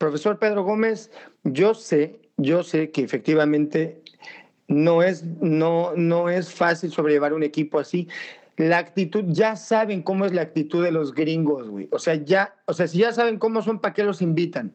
Profesor 0.00 0.38
Pedro 0.38 0.64
Gómez, 0.64 1.10
yo 1.44 1.74
sé, 1.74 2.20
yo 2.38 2.62
sé 2.62 2.90
que 2.90 3.02
efectivamente 3.02 4.00
no 4.66 5.02
es, 5.02 5.24
no, 5.24 5.92
no 5.94 6.30
es 6.30 6.54
fácil 6.54 6.90
sobrellevar 6.90 7.34
un 7.34 7.42
equipo 7.42 7.78
así. 7.78 8.08
La 8.56 8.78
actitud, 8.78 9.24
ya 9.26 9.56
saben 9.56 10.02
cómo 10.02 10.24
es 10.24 10.32
la 10.32 10.40
actitud 10.40 10.82
de 10.82 10.90
los 10.90 11.14
gringos, 11.14 11.68
güey. 11.68 11.86
O 11.92 11.98
sea, 11.98 12.14
ya, 12.14 12.54
o 12.64 12.72
sea, 12.72 12.88
si 12.88 12.96
ya 12.96 13.12
saben 13.12 13.38
cómo 13.38 13.60
son, 13.60 13.78
¿para 13.78 13.92
qué 13.92 14.02
los 14.02 14.22
invitan? 14.22 14.72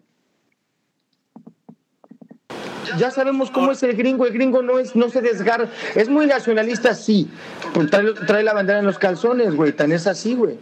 Ya 3.00 3.10
sabemos 3.10 3.50
cómo 3.50 3.72
es 3.72 3.82
el 3.82 3.98
gringo. 3.98 4.28
El 4.28 4.34
gringo 4.34 4.62
no 4.62 4.78
es, 4.78 4.96
no 4.96 5.10
se 5.10 5.22
desgarra. 5.22 5.72
Es 5.96 6.08
muy 6.08 6.28
nacionalista, 6.28 6.94
sí. 6.94 7.32
Trae, 7.90 8.14
trae 8.28 8.44
la 8.44 8.54
bandera 8.54 8.78
en 8.78 8.86
los 8.86 9.00
calzones, 9.00 9.56
güey. 9.56 9.72
Tan 9.72 9.92
es 9.92 10.06
así, 10.06 10.36
güey. 10.36 10.60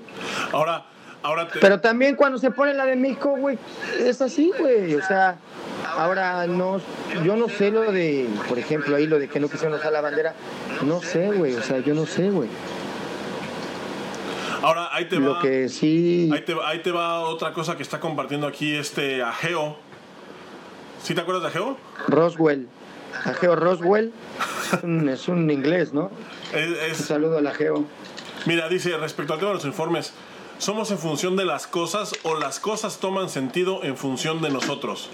Ahora, 0.53 0.85
ahora 1.23 1.47
te... 1.47 1.59
Pero 1.59 1.79
también 1.79 2.15
cuando 2.15 2.37
se 2.37 2.51
pone 2.51 2.73
la 2.73 2.85
de 2.85 2.95
México, 2.95 3.35
güey, 3.37 3.57
es 3.99 4.21
así, 4.21 4.51
güey. 4.59 4.93
O 4.95 5.01
sea, 5.05 5.37
ahora 5.97 6.45
no, 6.47 6.79
yo 7.23 7.35
no 7.35 7.49
sé 7.49 7.71
lo 7.71 7.91
de, 7.91 8.27
por 8.47 8.59
ejemplo, 8.59 8.95
ahí 8.95 9.07
lo 9.07 9.17
de 9.19 9.27
que 9.27 9.39
no 9.39 9.49
quisieron 9.49 9.77
usar 9.79 9.91
la 9.91 10.01
bandera. 10.01 10.33
No 10.83 11.01
sé, 11.01 11.31
güey. 11.31 11.55
O 11.55 11.61
sea, 11.63 11.79
yo 11.79 11.93
no 11.93 12.05
sé, 12.05 12.29
güey. 12.29 12.49
Ahora, 14.61 14.89
ahí 14.93 15.05
te 15.09 15.17
Lo 15.17 15.33
va. 15.33 15.41
que 15.41 15.67
sí. 15.67 16.29
Ahí 16.33 16.41
te, 16.45 16.55
ahí 16.63 16.81
te 16.81 16.91
va 16.91 17.19
otra 17.21 17.51
cosa 17.53 17.75
que 17.75 17.83
está 17.83 17.99
compartiendo 17.99 18.47
aquí 18.47 18.75
este 18.75 19.21
Ageo. 19.21 19.75
¿Sí 21.01 21.13
te 21.13 21.19
acuerdas 21.21 21.43
de 21.43 21.49
Ageo? 21.49 21.77
Roswell. 22.07 22.67
Ageo 23.25 23.55
Roswell. 23.57 24.13
Es 24.73 24.83
un, 24.83 25.09
es 25.09 25.27
un 25.27 25.51
inglés, 25.51 25.93
¿no? 25.93 26.11
Es- 26.53 26.67
Un 26.69 26.75
es, 26.91 26.97
saludo 26.97 27.39
al 27.39 27.47
Ageo. 27.47 27.83
Mira, 28.45 28.69
dice, 28.69 28.95
respecto 28.97 29.33
al 29.33 29.39
tema 29.39 29.49
de 29.51 29.55
los 29.55 29.65
informes, 29.65 30.13
somos 30.63 30.91
en 30.91 30.97
función 30.97 31.35
de 31.35 31.43
las 31.43 31.67
cosas 31.67 32.13
o 32.23 32.39
las 32.39 32.61
cosas 32.61 32.99
toman 32.99 33.27
sentido 33.27 33.83
en 33.83 33.97
función 33.97 34.41
de 34.41 34.49
nosotros. 34.49 35.09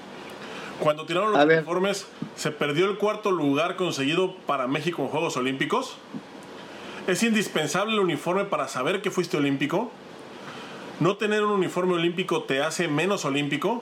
Cuando 0.79 1.07
tiraron 1.07 1.31
los 1.31 1.43
uniformes, 1.43 2.07
¿se 2.35 2.51
perdió 2.51 2.85
el 2.85 2.99
cuarto 2.99 3.31
lugar 3.31 3.75
conseguido 3.75 4.35
para 4.45 4.67
México 4.67 5.01
en 5.01 5.07
Juegos 5.07 5.37
Olímpicos? 5.37 5.95
¿Es 7.07 7.23
indispensable 7.23 7.93
el 7.93 7.99
uniforme 7.99 8.45
para 8.45 8.67
saber 8.67 9.01
que 9.01 9.09
fuiste 9.09 9.37
olímpico? 9.37 9.89
¿No 10.99 11.17
tener 11.17 11.43
un 11.43 11.51
uniforme 11.51 11.95
olímpico 11.95 12.43
te 12.43 12.61
hace 12.61 12.87
menos 12.87 13.25
olímpico? 13.25 13.81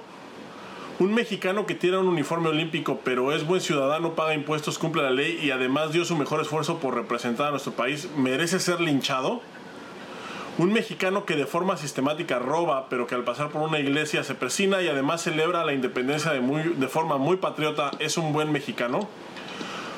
Un 1.00 1.14
mexicano 1.14 1.66
que 1.66 1.76
tiene 1.76 1.98
un 1.98 2.08
uniforme 2.08 2.48
olímpico 2.48 3.02
pero 3.04 3.34
es 3.34 3.46
buen 3.46 3.60
ciudadano, 3.60 4.14
paga 4.14 4.34
impuestos, 4.34 4.80
cumple 4.80 5.04
la 5.04 5.12
ley 5.12 5.38
y 5.44 5.52
además 5.52 5.92
dio 5.92 6.06
su 6.06 6.16
mejor 6.16 6.40
esfuerzo 6.40 6.78
por 6.78 6.96
representar 6.96 7.48
a 7.48 7.52
nuestro 7.52 7.74
país, 7.74 8.08
¿merece 8.16 8.62
ser 8.62 8.80
linchado? 8.80 9.42
Un 10.58 10.74
mexicano 10.74 11.26
que 11.26 11.36
de 11.36 11.46
forma 11.46 11.78
sistemática 11.78 12.40
roba, 12.40 12.90
pero 12.90 13.06
que 13.06 13.14
al 13.14 13.24
pasar 13.24 13.50
por 13.50 13.62
una 13.62 13.78
iglesia 13.80 14.24
se 14.24 14.34
persina 14.34 14.82
y 14.82 14.88
además 14.88 15.22
celebra 15.22 15.64
la 15.64 15.74
independencia 15.74 16.32
de, 16.32 16.40
muy- 16.40 16.64
de 16.64 16.88
forma 16.88 17.18
muy 17.18 17.38
patriota, 17.38 17.92
¿es 18.00 18.18
un 18.18 18.34
buen 18.34 18.52
mexicano? 18.52 19.08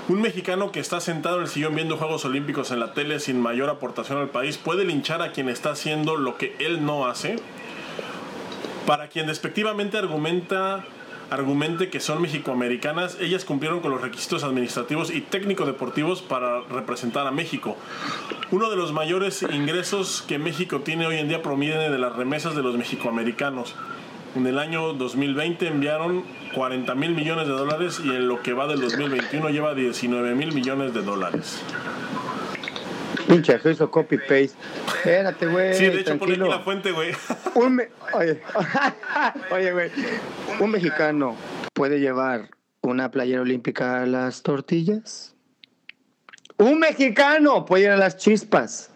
Un 0.09 0.21
mexicano 0.21 0.71
que 0.73 0.81
está 0.81 0.99
sentado 0.99 1.37
en 1.37 1.43
el 1.43 1.47
sillón 1.47 1.75
viendo 1.75 1.95
Juegos 1.95 2.25
Olímpicos 2.25 2.71
en 2.71 2.79
la 2.81 2.93
tele 2.93 3.19
sin 3.21 3.39
mayor 3.39 3.69
aportación 3.69 4.17
al 4.17 4.29
país, 4.29 4.57
¿puede 4.57 4.83
linchar 4.83 5.21
a 5.21 5.31
quien 5.31 5.47
está 5.47 5.71
haciendo 5.71 6.17
lo 6.17 6.35
que 6.37 6.55
él 6.59 6.85
no 6.85 7.05
hace? 7.07 7.37
Para 8.85 9.07
quien 9.07 9.27
despectivamente 9.27 9.97
argumenta 9.97 10.83
argumente 11.29 11.89
que 11.89 11.99
son 11.99 12.21
mexicoamericanas, 12.21 13.17
ellas 13.19 13.45
cumplieron 13.45 13.79
con 13.79 13.91
los 13.91 14.01
requisitos 14.01 14.43
administrativos 14.43 15.11
y 15.11 15.21
técnico-deportivos 15.21 16.21
para 16.21 16.61
representar 16.61 17.27
a 17.27 17.31
México. 17.31 17.77
Uno 18.51 18.69
de 18.69 18.75
los 18.75 18.93
mayores 18.93 19.43
ingresos 19.43 20.23
que 20.27 20.39
México 20.39 20.81
tiene 20.81 21.05
hoy 21.05 21.17
en 21.17 21.27
día 21.27 21.41
proviene 21.41 21.89
de 21.89 21.99
las 21.99 22.15
remesas 22.15 22.55
de 22.55 22.63
los 22.63 22.77
mexicoamericanos. 22.77 23.75
En 24.35 24.45
el 24.45 24.59
año 24.59 24.93
2020 24.93 25.67
enviaron 25.67 26.23
40 26.53 26.93
mil 26.95 27.15
millones 27.15 27.47
de 27.47 27.53
dólares 27.53 27.99
y 28.03 28.09
en 28.09 28.27
lo 28.27 28.41
que 28.41 28.53
va 28.53 28.67
del 28.67 28.79
2021 28.81 29.49
lleva 29.49 29.73
19 29.73 30.35
mil 30.35 30.53
millones 30.53 30.93
de 30.93 31.01
dólares. 31.01 31.61
Pinche 33.29 33.53
Ageo 33.53 33.71
hizo 33.71 33.91
copy-paste. 33.91 34.51
Espérate, 34.87 35.45
güey. 35.45 35.73
Sí, 35.75 35.85
de 35.85 35.93
hecho 36.01 36.17
tranquilo. 36.17 36.45
aquí 36.45 36.57
la 36.57 36.63
fuente, 36.63 36.91
güey. 36.91 37.11
Un 37.53 37.75
me- 37.75 37.89
Oye, 38.13 38.41
oye, 39.51 39.71
güey. 39.71 39.91
¿Un 40.59 40.71
mexicano 40.71 41.35
puede 41.73 41.99
llevar 41.99 42.49
una 42.81 43.11
playera 43.11 43.41
olímpica 43.41 44.01
a 44.01 44.05
las 44.07 44.41
tortillas? 44.41 45.35
Un 46.57 46.79
mexicano 46.79 47.65
puede 47.65 47.83
ir 47.83 47.89
a 47.91 47.97
las 47.97 48.17
chispas 48.17 48.89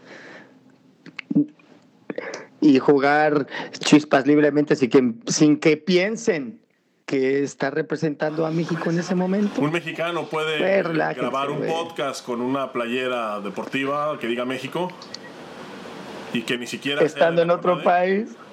y 2.59 2.79
jugar 2.79 3.45
chispas 3.79 4.25
libremente 4.25 4.75
sin 4.75 4.89
que, 4.89 5.13
sin 5.31 5.57
que 5.59 5.77
piensen 5.77 6.59
que 7.05 7.43
está 7.43 7.69
representando 7.69 8.45
a 8.45 8.51
México 8.51 8.89
en 8.89 8.99
ese 8.99 9.15
momento. 9.15 9.61
Un 9.61 9.71
mexicano 9.71 10.25
puede 10.25 10.81
relájense, 10.83 11.21
grabar 11.21 11.49
un 11.51 11.65
podcast 11.67 12.25
con 12.25 12.41
una 12.41 12.71
playera 12.71 13.39
deportiva 13.41 14.17
que 14.19 14.27
diga 14.27 14.45
México 14.45 14.89
y 16.33 16.41
que 16.43 16.57
ni 16.57 16.67
siquiera 16.67 17.01
Estando 17.03 17.41
de 17.41 17.45
en 17.45 17.51
otro 17.51 17.73
Conade. 17.81 18.25
país. 18.25 18.37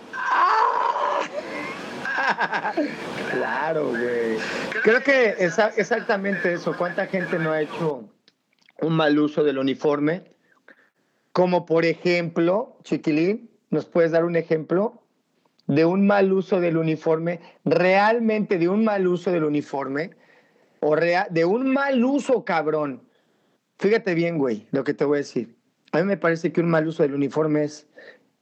Claro, 3.32 3.88
güey. 3.90 4.36
Creo 4.82 5.02
que 5.02 5.34
esa- 5.38 5.68
exactamente 5.76 6.52
eso. 6.52 6.74
¿Cuánta 6.76 7.06
gente 7.06 7.38
no 7.38 7.52
ha 7.52 7.62
hecho 7.62 8.08
un 8.80 8.92
mal 8.94 9.18
uso 9.18 9.44
del 9.44 9.58
uniforme? 9.58 10.24
Como 11.32 11.64
por 11.66 11.84
ejemplo, 11.84 12.76
Chiquilín, 12.82 13.50
¿nos 13.70 13.86
puedes 13.86 14.10
dar 14.10 14.24
un 14.24 14.36
ejemplo 14.36 15.02
de 15.74 15.84
un 15.84 16.06
mal 16.06 16.32
uso 16.32 16.60
del 16.60 16.76
uniforme? 16.76 17.40
Realmente 17.64 18.58
de 18.58 18.68
un 18.68 18.84
mal 18.84 19.06
uso 19.06 19.30
del 19.30 19.44
uniforme. 19.44 20.10
O 20.80 20.96
rea- 20.96 21.28
de 21.30 21.44
un 21.44 21.72
mal 21.72 22.04
uso, 22.04 22.44
cabrón. 22.44 23.02
Fíjate 23.78 24.14
bien, 24.14 24.38
güey, 24.38 24.66
lo 24.70 24.84
que 24.84 24.94
te 24.94 25.04
voy 25.04 25.16
a 25.16 25.18
decir. 25.18 25.56
A 25.92 25.98
mí 25.98 26.04
me 26.04 26.16
parece 26.16 26.52
que 26.52 26.60
un 26.60 26.70
mal 26.70 26.86
uso 26.86 27.02
del 27.02 27.14
uniforme 27.14 27.64
es 27.64 27.88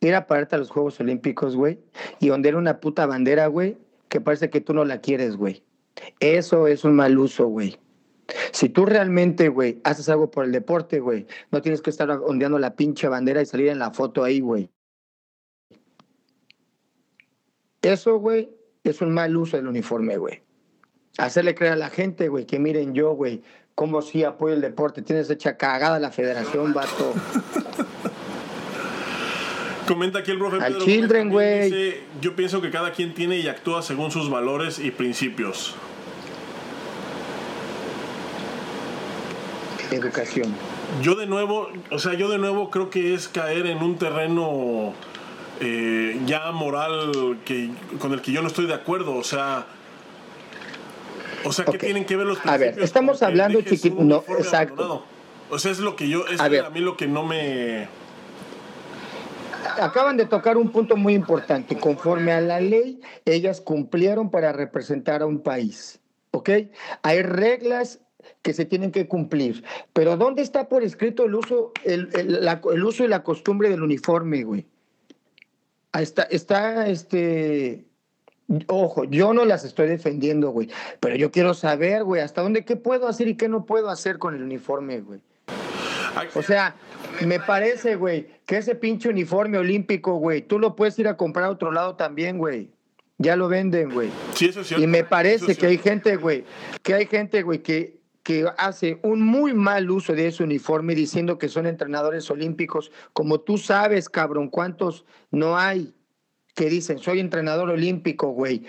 ir 0.00 0.14
a 0.14 0.26
pararte 0.26 0.54
a 0.54 0.58
los 0.58 0.70
Juegos 0.70 1.00
Olímpicos, 1.00 1.56
güey, 1.56 1.78
y 2.20 2.30
ondear 2.30 2.54
una 2.56 2.78
puta 2.80 3.06
bandera, 3.06 3.46
güey, 3.48 3.76
que 4.08 4.20
parece 4.20 4.50
que 4.50 4.60
tú 4.60 4.74
no 4.74 4.84
la 4.84 5.00
quieres, 5.00 5.36
güey. 5.36 5.64
Eso 6.20 6.68
es 6.68 6.84
un 6.84 6.94
mal 6.94 7.18
uso, 7.18 7.46
güey. 7.46 7.78
Si 8.52 8.68
tú 8.68 8.84
realmente, 8.86 9.48
güey, 9.48 9.80
haces 9.84 10.08
algo 10.08 10.30
por 10.30 10.44
el 10.44 10.52
deporte, 10.52 11.00
güey, 11.00 11.26
no 11.50 11.62
tienes 11.62 11.80
que 11.82 11.90
estar 11.90 12.10
ondeando 12.10 12.58
la 12.58 12.76
pinche 12.76 13.08
bandera 13.08 13.40
y 13.42 13.46
salir 13.46 13.68
en 13.68 13.78
la 13.78 13.90
foto 13.90 14.22
ahí, 14.22 14.40
güey. 14.40 14.70
Eso, 17.88 18.18
güey, 18.18 18.50
es 18.84 19.00
un 19.00 19.14
mal 19.14 19.34
uso 19.34 19.56
del 19.56 19.66
uniforme, 19.66 20.18
güey. 20.18 20.42
Hacerle 21.16 21.54
creer 21.54 21.72
a 21.72 21.76
la 21.76 21.88
gente, 21.88 22.28
güey, 22.28 22.44
que 22.44 22.58
miren 22.58 22.92
yo, 22.92 23.12
güey, 23.12 23.40
cómo 23.74 24.02
sí 24.02 24.24
apoyo 24.24 24.52
el 24.52 24.60
deporte. 24.60 25.00
Tienes 25.00 25.30
hecha 25.30 25.56
cagada 25.56 25.98
la 25.98 26.10
federación, 26.10 26.74
vato. 26.74 27.14
Comenta 29.88 30.18
aquí 30.18 30.32
el 30.32 30.38
profe 30.38 30.56
Al 30.56 30.74
Pedro 30.74 30.84
children, 30.84 31.30
güey. 31.30 32.02
Yo 32.20 32.36
pienso 32.36 32.60
que 32.60 32.70
cada 32.70 32.92
quien 32.92 33.14
tiene 33.14 33.38
y 33.38 33.48
actúa 33.48 33.80
según 33.80 34.10
sus 34.10 34.28
valores 34.28 34.78
y 34.78 34.90
principios. 34.90 35.74
Educación. 39.90 40.54
Yo 41.00 41.14
de 41.14 41.26
nuevo, 41.26 41.70
o 41.90 41.98
sea, 41.98 42.12
yo 42.12 42.28
de 42.28 42.36
nuevo 42.36 42.68
creo 42.68 42.90
que 42.90 43.14
es 43.14 43.28
caer 43.28 43.64
en 43.64 43.78
un 43.78 43.96
terreno 43.96 44.92
eh, 45.60 46.20
ya 46.26 46.50
moral 46.52 47.38
que 47.44 47.70
con 47.98 48.12
el 48.12 48.20
que 48.22 48.32
yo 48.32 48.42
no 48.42 48.48
estoy 48.48 48.66
de 48.66 48.74
acuerdo. 48.74 49.14
O 49.16 49.24
sea, 49.24 49.66
o 51.44 51.52
sea, 51.52 51.64
¿qué 51.64 51.78
tienen 51.78 52.04
que 52.04 52.16
ver 52.16 52.26
los 52.26 52.38
A 52.44 52.52
ver, 52.52 52.58
principios? 52.58 52.84
estamos 52.84 53.22
hablando, 53.22 53.58
dejes 53.58 53.84
chiqui- 53.84 53.96
un 53.96 54.08
no, 54.08 54.24
exacto. 54.38 54.74
abandonado? 54.74 55.04
O 55.50 55.58
sea, 55.58 55.70
es 55.72 55.78
lo 55.78 55.96
que 55.96 56.08
yo, 56.08 56.26
es 56.26 56.40
A 56.40 56.48
ver. 56.48 56.64
a 56.64 56.70
mí 56.70 56.80
lo 56.80 56.96
que 56.96 57.06
no 57.06 57.24
me... 57.24 57.88
Acaban 59.80 60.16
de 60.16 60.26
tocar 60.26 60.56
un 60.56 60.70
punto 60.70 60.96
muy 60.96 61.14
importante. 61.14 61.76
Conforme 61.78 62.32
a 62.32 62.40
la 62.40 62.60
ley, 62.60 63.00
ellas 63.24 63.60
cumplieron 63.60 64.30
para 64.30 64.52
representar 64.52 65.22
a 65.22 65.26
un 65.26 65.40
país. 65.40 66.00
¿Ok? 66.32 66.50
Hay 67.02 67.22
reglas 67.22 68.00
que 68.42 68.52
se 68.52 68.64
tienen 68.64 68.92
que 68.92 69.06
cumplir. 69.08 69.64
Pero 69.92 70.16
¿dónde 70.16 70.42
está 70.42 70.68
por 70.68 70.82
escrito 70.82 71.24
el 71.24 71.34
uso, 71.34 71.72
el, 71.84 72.08
el- 72.14 72.44
la- 72.44 72.60
el 72.72 72.84
uso 72.84 73.04
y 73.04 73.08
la 73.08 73.22
costumbre 73.22 73.68
del 73.70 73.82
uniforme, 73.82 74.42
güey? 74.42 74.66
Ahí 75.92 76.02
está, 76.02 76.22
está, 76.24 76.88
este... 76.88 77.84
Ojo, 78.66 79.04
yo 79.04 79.34
no 79.34 79.44
las 79.44 79.64
estoy 79.64 79.88
defendiendo, 79.88 80.50
güey. 80.50 80.70
Pero 81.00 81.16
yo 81.16 81.30
quiero 81.30 81.52
saber, 81.52 82.04
güey, 82.04 82.22
hasta 82.22 82.40
dónde, 82.40 82.64
qué 82.64 82.76
puedo 82.76 83.06
hacer 83.06 83.28
y 83.28 83.36
qué 83.36 83.46
no 83.48 83.66
puedo 83.66 83.90
hacer 83.90 84.18
con 84.18 84.34
el 84.34 84.42
uniforme, 84.42 85.00
güey. 85.00 85.20
O 86.34 86.42
sea, 86.42 86.74
me 87.24 87.40
parece, 87.40 87.96
güey, 87.96 88.26
que 88.46 88.56
ese 88.58 88.74
pinche 88.74 89.08
uniforme 89.08 89.58
olímpico, 89.58 90.14
güey, 90.14 90.42
tú 90.42 90.58
lo 90.58 90.76
puedes 90.76 90.98
ir 90.98 91.08
a 91.08 91.16
comprar 91.16 91.46
a 91.46 91.50
otro 91.50 91.72
lado 91.72 91.96
también, 91.96 92.38
güey. 92.38 92.70
Ya 93.18 93.36
lo 93.36 93.48
venden, 93.48 93.90
güey. 93.90 94.10
sí, 94.34 94.46
eso 94.46 94.60
es 94.60 94.68
cierto. 94.68 94.84
Y 94.84 94.86
me 94.86 95.04
parece 95.04 95.52
es 95.52 95.58
que 95.58 95.66
hay 95.66 95.78
gente, 95.78 96.16
güey, 96.16 96.44
que 96.82 96.94
hay 96.94 97.06
gente, 97.06 97.42
güey, 97.42 97.62
que, 97.62 97.97
que 98.28 98.44
hace 98.58 99.00
un 99.02 99.22
muy 99.22 99.54
mal 99.54 99.90
uso 99.90 100.12
de 100.12 100.26
ese 100.26 100.44
uniforme 100.44 100.94
diciendo 100.94 101.38
que 101.38 101.48
son 101.48 101.64
entrenadores 101.64 102.30
olímpicos. 102.30 102.92
Como 103.14 103.40
tú 103.40 103.56
sabes, 103.56 104.10
cabrón, 104.10 104.50
¿cuántos 104.50 105.06
no 105.30 105.56
hay 105.56 105.94
que 106.54 106.68
dicen, 106.68 106.98
soy 106.98 107.20
entrenador 107.20 107.70
olímpico, 107.70 108.28
güey? 108.28 108.66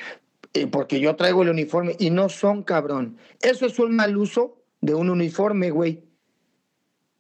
eh, 0.54 0.68
porque 0.68 1.00
yo 1.00 1.16
traigo 1.16 1.44
el 1.44 1.50
uniforme 1.50 1.96
y 2.00 2.10
no 2.10 2.30
son, 2.30 2.64
cabrón. 2.64 3.18
Eso 3.42 3.66
es 3.66 3.78
un 3.80 3.96
mal 3.96 4.18
uso 4.18 4.58
de 4.82 4.96
un 4.96 5.10
uniforme, 5.10 5.72
güey. 5.72 6.04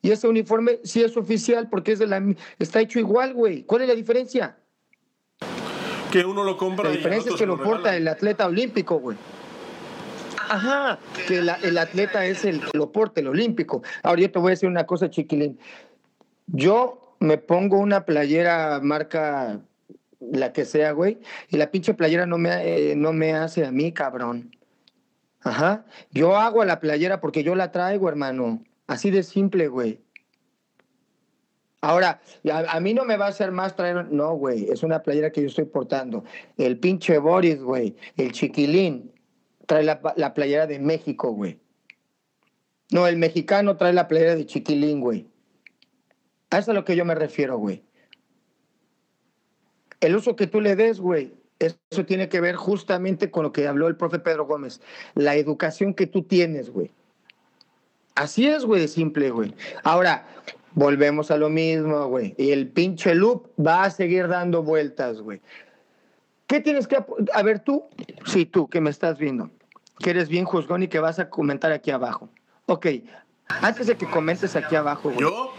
Y 0.02 0.12
ese 0.12 0.28
uniforme 0.28 0.80
sí 0.84 1.04
es 1.04 1.18
oficial 1.18 1.70
porque 1.70 1.92
es 1.92 2.00
de 2.00 2.08
la, 2.08 2.24
está 2.58 2.80
hecho 2.80 3.00
igual, 3.00 3.34
güey. 3.34 3.64
¿Cuál 3.64 3.82
es 3.82 3.90
la 3.90 3.96
diferencia? 3.96 4.58
Que 6.10 6.24
uno 6.26 6.44
lo 6.44 6.58
compra. 6.58 6.86
La 6.86 6.96
diferencia 6.96 7.32
es 7.32 7.38
que 7.38 7.46
lo, 7.46 7.62
porta 7.62 7.96
el 7.96 8.08
atleta 8.08 8.48
olímpico, 8.48 9.00
güey. 9.00 9.18
Ajá, 10.50 11.00
que 11.28 11.38
el 11.38 11.78
atleta 11.78 12.26
es 12.26 12.44
el 12.44 12.60
que 12.60 12.78
lo 12.78 12.92
porta, 12.92 13.22
el 13.22 13.28
olímpico. 13.28 13.84
Ahora 14.04 14.22
yo 14.22 14.32
te 14.32 14.40
voy 14.40 14.50
a 14.50 14.52
decir 14.52 14.68
una 14.68 14.86
cosa, 14.86 15.10
chiquilín. 15.10 15.60
Yo 16.48 17.16
me 17.20 17.38
pongo 17.38 17.78
una 17.78 18.06
playera 18.06 18.80
marca 18.82 19.62
la 20.20 20.52
que 20.52 20.66
sea, 20.66 20.92
güey, 20.92 21.20
y 21.50 21.58
la 21.58 21.72
pinche 21.72 21.94
playera 21.94 22.26
no 22.26 22.38
me, 22.38 22.92
eh, 22.92 22.96
no 22.96 23.14
me 23.14 23.34
hace 23.34 23.66
a 23.66 23.72
mí, 23.72 23.92
cabrón. 23.92 24.56
Ajá. 25.42 25.86
Yo 26.12 26.36
hago 26.36 26.62
a 26.62 26.66
la 26.66 26.80
playera 26.80 27.22
porque 27.22 27.44
yo 27.44 27.56
la 27.56 27.72
traigo, 27.72 28.10
hermano. 28.10 28.64
Así 28.88 29.12
de 29.12 29.24
simple, 29.24 29.68
güey. 29.68 30.02
Ahora, 31.82 32.20
a, 32.52 32.80
mí 32.82 32.94
no 32.94 33.06
me 33.06 33.16
va 33.16 33.28
a 33.28 33.30
hacer 33.30 33.52
más 33.52 33.76
traer. 33.76 34.12
No, 34.12 34.34
güey, 34.34 34.70
es 34.70 34.84
una 34.84 35.02
playera 35.02 35.32
que 35.32 35.42
yo 35.42 35.48
estoy 35.48 35.66
portando. 35.66 36.26
El 36.58 36.78
pinche 36.78 37.18
Boris, 37.20 37.62
güey, 37.62 37.96
el 38.18 38.34
chiquilín, 38.34 39.14
trae 39.70 39.84
la, 39.84 40.02
la 40.16 40.34
playera 40.34 40.66
de 40.66 40.80
México, 40.80 41.30
güey. 41.30 41.60
No, 42.92 43.06
el 43.06 43.18
mexicano 43.18 43.78
trae 43.78 43.94
la 43.94 44.08
playera 44.08 44.36
de 44.36 44.48
chiquilín, 44.48 45.00
güey. 45.00 45.28
A 46.50 46.58
eso 46.58 46.64
es 46.64 46.70
a 46.70 46.74
lo 46.74 46.86
que 46.86 46.96
yo 46.96 47.06
me 47.06 47.14
refiero, 47.14 47.56
güey. 47.60 47.84
El 50.02 50.16
uso 50.16 50.36
que 50.36 50.48
tú 50.48 50.60
le 50.60 50.76
des, 50.76 51.00
güey, 51.00 51.36
eso 51.60 52.04
tiene 52.08 52.30
que 52.30 52.42
ver 52.42 52.56
justamente 52.56 53.30
con 53.30 53.44
lo 53.44 53.52
que 53.52 53.68
habló 53.68 53.88
el 53.88 53.96
profe 53.96 54.18
Pedro 54.18 54.48
Gómez. 54.48 54.82
La 55.14 55.36
educación 55.36 55.94
que 55.94 56.08
tú 56.08 56.24
tienes, 56.24 56.72
güey. 56.72 56.90
Así 58.16 58.48
es, 58.48 58.66
güey, 58.66 58.82
de 58.82 58.88
simple, 58.88 59.30
güey. 59.30 59.54
Ahora, 59.84 60.26
volvemos 60.74 61.30
a 61.30 61.38
lo 61.38 61.52
mismo, 61.52 62.08
güey. 62.08 62.34
Y 62.40 62.50
el 62.50 62.70
pinche 62.70 63.14
loop 63.14 63.50
va 63.64 63.84
a 63.84 63.92
seguir 63.92 64.30
dando 64.30 64.64
vueltas, 64.64 65.22
güey. 65.22 65.42
¿Qué 66.48 66.60
tienes 66.60 66.88
que... 66.88 66.98
A 67.34 67.44
ver, 67.44 67.60
tú, 67.60 67.84
sí, 68.26 68.48
tú, 68.48 68.68
que 68.68 68.82
me 68.82 68.90
estás 68.90 69.20
viendo, 69.20 69.52
que 70.00 70.10
eres 70.10 70.30
bien 70.30 70.46
juzgón 70.46 70.84
y 70.84 70.88
que 70.88 71.00
vas 71.00 71.20
a 71.20 71.30
comentar 71.30 71.72
aquí 71.72 71.92
abajo. 71.92 72.30
Ok, 72.66 72.88
antes 73.62 73.88
de 73.88 73.96
que 73.96 74.06
comentes 74.06 74.56
aquí 74.56 74.76
abajo, 74.76 75.10
güey. 75.10 75.20
¿Yo? 75.22 75.54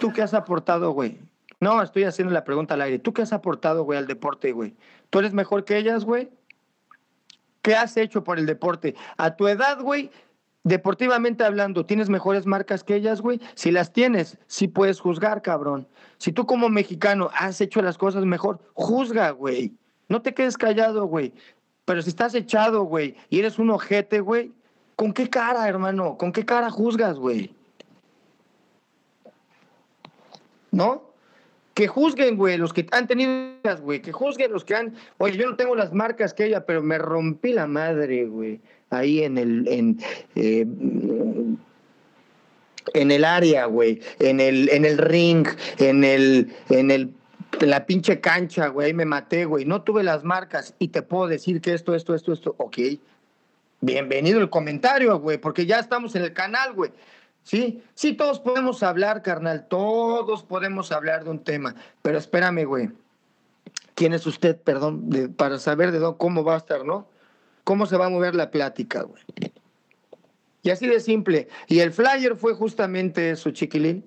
¿Tú 0.00 0.12
qué 0.12 0.22
has 0.22 0.34
aportado, 0.34 0.92
güey? 0.92 1.18
No, 1.60 1.82
estoy 1.82 2.04
haciendo 2.04 2.32
la 2.32 2.44
pregunta 2.44 2.74
al 2.74 2.82
aire. 2.82 2.98
¿Tú 2.98 3.12
qué 3.12 3.22
has 3.22 3.32
aportado, 3.32 3.84
güey, 3.84 3.98
al 3.98 4.06
deporte, 4.06 4.52
güey? 4.52 4.74
¿Tú 5.10 5.18
eres 5.18 5.32
mejor 5.32 5.64
que 5.64 5.76
ellas, 5.76 6.04
güey? 6.04 6.30
¿Qué 7.62 7.74
has 7.74 7.96
hecho 7.96 8.22
por 8.24 8.38
el 8.38 8.46
deporte? 8.46 8.94
A 9.16 9.36
tu 9.36 9.48
edad, 9.48 9.80
güey, 9.80 10.10
deportivamente 10.64 11.44
hablando, 11.44 11.86
¿tienes 11.86 12.10
mejores 12.10 12.46
marcas 12.46 12.84
que 12.84 12.96
ellas, 12.96 13.20
güey? 13.20 13.40
Si 13.54 13.70
las 13.70 13.92
tienes, 13.92 14.38
sí 14.46 14.68
puedes 14.68 15.00
juzgar, 15.00 15.42
cabrón. 15.42 15.88
Si 16.18 16.32
tú 16.32 16.46
como 16.46 16.68
mexicano 16.68 17.30
has 17.34 17.60
hecho 17.60 17.80
las 17.80 17.96
cosas 17.96 18.24
mejor, 18.24 18.60
juzga, 18.74 19.30
güey. 19.30 19.74
No 20.08 20.20
te 20.20 20.34
quedes 20.34 20.58
callado, 20.58 21.06
güey. 21.06 21.32
Pero 21.84 22.02
si 22.02 22.08
estás 22.08 22.34
echado, 22.34 22.84
güey, 22.84 23.16
y 23.28 23.38
eres 23.38 23.58
un 23.58 23.70
ojete, 23.70 24.20
güey, 24.20 24.52
¿con 24.96 25.12
qué 25.12 25.28
cara, 25.28 25.68
hermano? 25.68 26.16
¿Con 26.16 26.32
qué 26.32 26.44
cara 26.44 26.70
juzgas, 26.70 27.18
güey? 27.18 27.54
¿No? 30.70 31.14
que 31.74 31.88
juzguen, 31.88 32.36
güey, 32.36 32.56
los 32.56 32.72
que 32.72 32.86
han 32.92 33.06
tenido, 33.06 33.32
güey, 33.82 34.00
que 34.00 34.12
juzguen 34.12 34.52
los 34.52 34.64
que 34.64 34.76
han, 34.76 34.94
oye, 35.18 35.36
yo 35.36 35.50
no 35.50 35.56
tengo 35.56 35.74
las 35.74 35.92
marcas 35.92 36.32
que 36.32 36.46
ella, 36.46 36.64
pero 36.64 36.82
me 36.82 36.98
rompí 36.98 37.52
la 37.52 37.66
madre, 37.66 38.26
güey, 38.26 38.60
ahí 38.90 39.24
en 39.24 39.36
el, 39.36 39.66
en, 39.66 39.98
eh, 40.36 40.64
en 42.94 43.10
el 43.10 43.24
área, 43.24 43.66
güey, 43.66 44.00
en 44.20 44.38
el, 44.38 44.68
en 44.70 44.84
el 44.84 44.98
ring, 44.98 45.48
en 45.78 46.04
el, 46.04 46.54
en 46.70 46.92
el, 46.92 47.12
en 47.60 47.70
la 47.70 47.86
pinche 47.86 48.20
cancha, 48.20 48.68
güey, 48.68 48.92
me 48.92 49.04
maté, 49.04 49.44
güey, 49.44 49.64
no 49.64 49.82
tuve 49.82 50.02
las 50.02 50.24
marcas 50.24 50.74
y 50.78 50.88
te 50.88 51.02
puedo 51.02 51.26
decir 51.26 51.60
que 51.60 51.74
esto, 51.74 51.94
esto, 51.94 52.14
esto, 52.14 52.32
esto, 52.32 52.54
ok, 52.58 52.78
bienvenido 53.80 54.40
el 54.40 54.50
comentario, 54.50 55.18
güey, 55.18 55.38
porque 55.38 55.66
ya 55.66 55.78
estamos 55.78 56.14
en 56.14 56.22
el 56.22 56.32
canal, 56.32 56.72
güey. 56.74 56.90
Sí, 57.42 57.82
sí, 57.94 58.14
todos 58.14 58.40
podemos 58.40 58.82
hablar, 58.82 59.22
carnal, 59.22 59.66
todos 59.68 60.42
podemos 60.42 60.92
hablar 60.92 61.24
de 61.24 61.30
un 61.30 61.44
tema, 61.44 61.74
pero 62.02 62.16
espérame, 62.16 62.64
güey. 62.64 62.90
¿Quién 63.94 64.12
es 64.12 64.26
usted, 64.26 64.56
perdón, 64.56 65.10
para 65.36 65.58
saber 65.58 65.92
de 65.92 65.98
dónde, 65.98 66.18
cómo 66.18 66.42
va 66.42 66.54
a 66.54 66.58
estar, 66.58 66.84
no? 66.84 67.06
¿Cómo 67.62 67.86
se 67.86 67.96
va 67.96 68.06
a 68.06 68.10
mover 68.10 68.34
la 68.34 68.50
plática, 68.50 69.02
güey? 69.02 69.22
Y 70.62 70.70
así 70.70 70.86
de 70.86 70.98
simple. 70.98 71.48
Y 71.68 71.80
el 71.80 71.92
flyer 71.92 72.36
fue 72.36 72.54
justamente 72.54 73.30
eso, 73.30 73.50
chiquilín, 73.50 74.04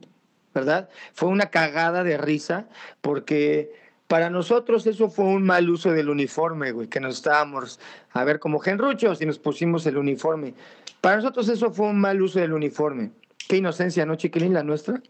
¿verdad? 0.57 0.89
Fue 1.13 1.29
una 1.29 1.51
cagada 1.51 2.03
de 2.03 2.17
risa, 2.17 2.65
porque 3.01 3.71
para 4.07 4.29
nosotros 4.29 4.87
eso 4.87 5.09
fue 5.09 5.25
un 5.25 5.43
mal 5.43 5.69
uso 5.69 5.91
del 5.91 6.09
uniforme, 6.09 6.71
güey, 6.71 6.87
que 6.87 6.99
nos 6.99 7.15
estábamos 7.15 7.79
a 8.11 8.23
ver 8.23 8.39
como 8.39 8.59
genruchos 8.59 9.21
y 9.21 9.25
nos 9.25 9.37
pusimos 9.37 9.85
el 9.85 9.97
uniforme. 9.97 10.55
Para 10.99 11.17
nosotros 11.17 11.47
eso 11.49 11.71
fue 11.71 11.87
un 11.87 11.99
mal 11.99 12.21
uso 12.21 12.39
del 12.39 12.53
uniforme. 12.53 13.11
Qué 13.47 13.57
inocencia, 13.57 14.05
¿no, 14.05 14.15
chiquilín, 14.15 14.53
la 14.53 14.63
nuestra? 14.63 15.01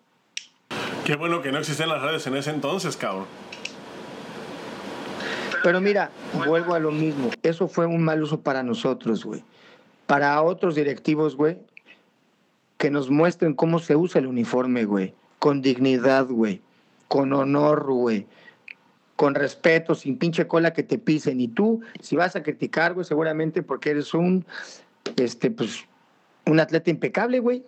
Qué 1.05 1.15
bueno 1.15 1.41
que 1.41 1.51
no 1.51 1.59
existían 1.59 1.89
las 1.89 2.01
redes 2.01 2.27
en 2.27 2.35
ese 2.35 2.49
entonces, 2.49 2.97
cabrón. 2.97 3.25
Pero 5.63 5.79
mira, 5.79 6.11
vuelvo 6.45 6.73
a 6.73 6.79
lo 6.79 6.91
mismo. 6.91 7.29
Eso 7.43 7.67
fue 7.67 7.85
un 7.85 8.03
mal 8.03 8.21
uso 8.21 8.41
para 8.41 8.63
nosotros, 8.63 9.23
güey. 9.23 9.43
Para 10.05 10.41
otros 10.41 10.75
directivos, 10.75 11.35
güey, 11.35 11.57
que 12.77 12.89
nos 12.91 13.09
muestren 13.09 13.53
cómo 13.53 13.79
se 13.79 13.95
usa 13.95 14.19
el 14.19 14.27
uniforme, 14.27 14.85
güey. 14.85 15.13
Con 15.39 15.61
dignidad, 15.61 16.27
güey. 16.27 16.61
Con 17.07 17.33
honor, 17.33 17.91
güey. 17.91 18.27
Con 19.15 19.35
respeto, 19.35 19.95
sin 19.95 20.17
pinche 20.17 20.47
cola 20.47 20.73
que 20.73 20.83
te 20.83 20.97
pisen. 20.97 21.41
Y 21.41 21.47
tú, 21.47 21.81
si 22.01 22.15
vas 22.15 22.35
a 22.35 22.43
criticar, 22.43 22.93
güey, 22.93 23.05
seguramente 23.05 23.63
porque 23.63 23.91
eres 23.91 24.13
un, 24.13 24.45
este, 25.15 25.51
pues, 25.51 25.85
un 26.45 26.59
atleta 26.59 26.89
impecable, 26.89 27.39
güey. 27.39 27.63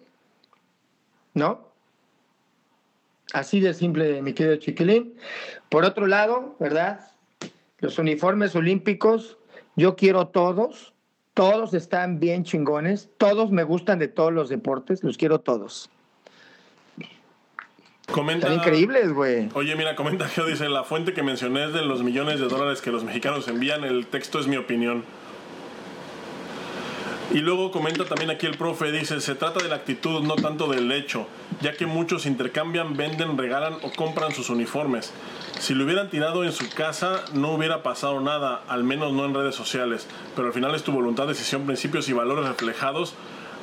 ¿no? 1.33 1.69
Así 3.33 3.59
de 3.59 3.73
simple, 3.73 4.21
mi 4.21 4.33
querido 4.33 4.55
Chiquilín. 4.57 5.15
Por 5.69 5.85
otro 5.85 6.07
lado, 6.07 6.55
¿verdad? 6.59 7.11
Los 7.79 7.99
uniformes 7.99 8.55
olímpicos, 8.55 9.37
yo 9.75 9.95
quiero 9.95 10.27
todos, 10.27 10.93
todos 11.33 11.73
están 11.73 12.19
bien 12.19 12.43
chingones, 12.43 13.09
todos 13.17 13.51
me 13.51 13.63
gustan 13.63 13.99
de 13.99 14.07
todos 14.07 14.33
los 14.33 14.49
deportes, 14.49 15.03
los 15.03 15.17
quiero 15.17 15.39
todos. 15.39 15.89
Comenta, 18.11 18.47
Están 18.47 18.59
increíbles, 18.59 19.13
güey. 19.13 19.49
Oye, 19.53 19.75
mira, 19.75 19.95
comenta 19.95 20.27
que 20.27 20.43
dice, 20.43 20.67
la 20.67 20.83
fuente 20.83 21.13
que 21.13 21.21
mencioné 21.21 21.65
es 21.65 21.73
de 21.73 21.83
los 21.83 22.03
millones 22.03 22.39
de 22.39 22.47
dólares 22.47 22.81
que 22.81 22.91
los 22.91 23.03
mexicanos 23.03 23.47
envían, 23.47 23.83
el 23.83 24.07
texto 24.07 24.39
es 24.39 24.47
mi 24.47 24.57
opinión. 24.57 25.03
Y 27.31 27.41
luego 27.41 27.69
comenta 27.69 28.05
también 28.05 28.31
aquí 28.31 28.47
el 28.47 28.57
profe, 28.57 28.91
dice, 28.91 29.21
se 29.21 29.35
trata 29.35 29.61
de 29.61 29.69
la 29.69 29.75
actitud, 29.75 30.23
no 30.23 30.35
tanto 30.35 30.67
del 30.67 30.91
hecho, 30.91 31.27
ya 31.61 31.73
que 31.73 31.85
muchos 31.85 32.25
intercambian, 32.25 32.97
venden, 32.97 33.37
regalan 33.37 33.75
o 33.83 33.91
compran 33.91 34.31
sus 34.33 34.49
uniformes. 34.49 35.13
Si 35.59 35.75
lo 35.75 35.83
hubieran 35.83 36.09
tirado 36.09 36.43
en 36.43 36.51
su 36.51 36.67
casa 36.71 37.23
no 37.33 37.51
hubiera 37.51 37.83
pasado 37.83 38.19
nada, 38.19 38.63
al 38.67 38.83
menos 38.83 39.13
no 39.13 39.25
en 39.25 39.35
redes 39.35 39.53
sociales, 39.53 40.07
pero 40.35 40.47
al 40.47 40.53
final 40.53 40.73
es 40.73 40.83
tu 40.83 40.91
voluntad, 40.91 41.27
decisión, 41.27 41.67
principios 41.67 42.09
y 42.09 42.13
valores 42.13 42.47
reflejados 42.47 43.13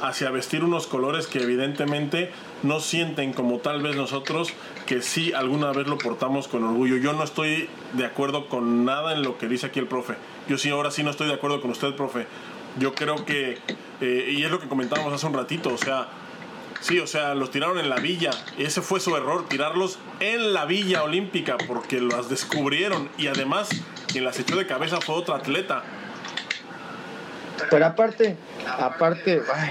hacia 0.00 0.30
vestir 0.30 0.62
unos 0.62 0.86
colores 0.86 1.26
que 1.26 1.42
evidentemente 1.42 2.30
no 2.62 2.80
sienten 2.80 3.32
como 3.32 3.58
tal 3.58 3.82
vez 3.82 3.96
nosotros 3.96 4.52
que 4.86 5.02
sí 5.02 5.32
alguna 5.32 5.72
vez 5.72 5.86
lo 5.86 5.98
portamos 5.98 6.48
con 6.48 6.64
orgullo. 6.64 6.96
Yo 6.96 7.12
no 7.12 7.22
estoy 7.22 7.68
de 7.92 8.04
acuerdo 8.04 8.48
con 8.48 8.84
nada 8.84 9.12
en 9.12 9.22
lo 9.22 9.38
que 9.38 9.48
dice 9.48 9.66
aquí 9.66 9.78
el 9.78 9.88
profe. 9.88 10.14
Yo 10.48 10.58
sí, 10.58 10.70
ahora 10.70 10.90
sí 10.90 11.02
no 11.02 11.10
estoy 11.10 11.28
de 11.28 11.34
acuerdo 11.34 11.60
con 11.60 11.70
usted, 11.70 11.94
profe 11.94 12.26
yo 12.78 12.94
creo 12.94 13.24
que, 13.24 13.58
eh, 14.00 14.28
y 14.30 14.44
es 14.44 14.50
lo 14.50 14.60
que 14.60 14.68
comentábamos 14.68 15.12
hace 15.12 15.26
un 15.26 15.34
ratito, 15.34 15.72
o 15.72 15.78
sea, 15.78 16.08
sí, 16.80 16.98
o 16.98 17.06
sea, 17.06 17.34
los 17.34 17.50
tiraron 17.50 17.78
en 17.78 17.88
la 17.88 17.96
villa, 17.96 18.30
ese 18.58 18.82
fue 18.82 19.00
su 19.00 19.16
error, 19.16 19.48
tirarlos 19.48 19.98
en 20.20 20.52
la 20.52 20.66
villa 20.66 21.02
olímpica, 21.02 21.56
porque 21.66 22.00
las 22.00 22.28
descubrieron 22.28 23.08
y 23.16 23.28
además 23.28 23.68
quien 24.08 24.24
las 24.24 24.38
echó 24.38 24.56
de 24.56 24.66
cabeza 24.66 25.00
fue 25.00 25.14
otro 25.14 25.34
atleta. 25.34 25.82
Pero 27.70 27.86
aparte, 27.86 28.36
aparte, 28.66 29.42
ay, 29.54 29.70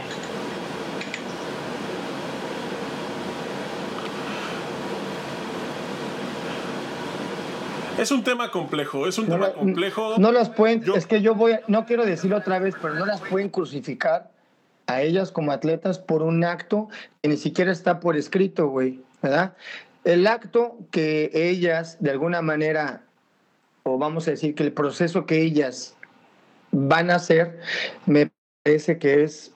Es 7.98 8.12
un 8.12 8.24
tema 8.24 8.52
complejo, 8.52 9.08
es 9.08 9.18
un 9.18 9.28
tema 9.28 9.54
complejo. 9.54 10.18
No 10.18 10.32
las 10.32 10.50
pueden, 10.50 10.84
es 10.96 11.06
que 11.06 11.22
yo 11.22 11.34
voy, 11.34 11.56
no 11.68 11.86
quiero 11.86 12.06
decirlo 12.06 12.38
otra 12.38 12.60
vez, 12.60 12.76
pero 12.82 12.94
no 12.96 13.06
las 13.06 13.22
pueden 13.22 13.50
crucificar 13.50 14.32
a 14.88 15.02
ellas 15.02 15.32
como 15.32 15.52
atletas 15.52 15.98
por 15.98 16.22
un 16.22 16.44
acto 16.44 16.90
que 17.22 17.30
ni 17.30 17.38
siquiera 17.38 17.72
está 17.72 18.00
por 18.00 18.18
escrito, 18.18 18.68
güey, 18.68 19.02
¿verdad? 19.22 19.56
El 20.04 20.28
acto 20.28 20.78
que 20.92 21.32
ellas, 21.34 21.98
de 22.02 22.12
alguna 22.12 22.42
manera, 22.42 23.04
o 23.84 23.98
vamos 23.98 24.28
a 24.28 24.32
decir 24.32 24.56
que 24.56 24.64
el 24.64 24.74
proceso 24.74 25.26
que 25.26 25.42
ellas 25.42 25.96
van 26.72 27.10
a 27.10 27.16
hacer, 27.16 27.60
me 28.06 28.30
parece 28.64 29.00
que 29.00 29.24
es 29.24 29.54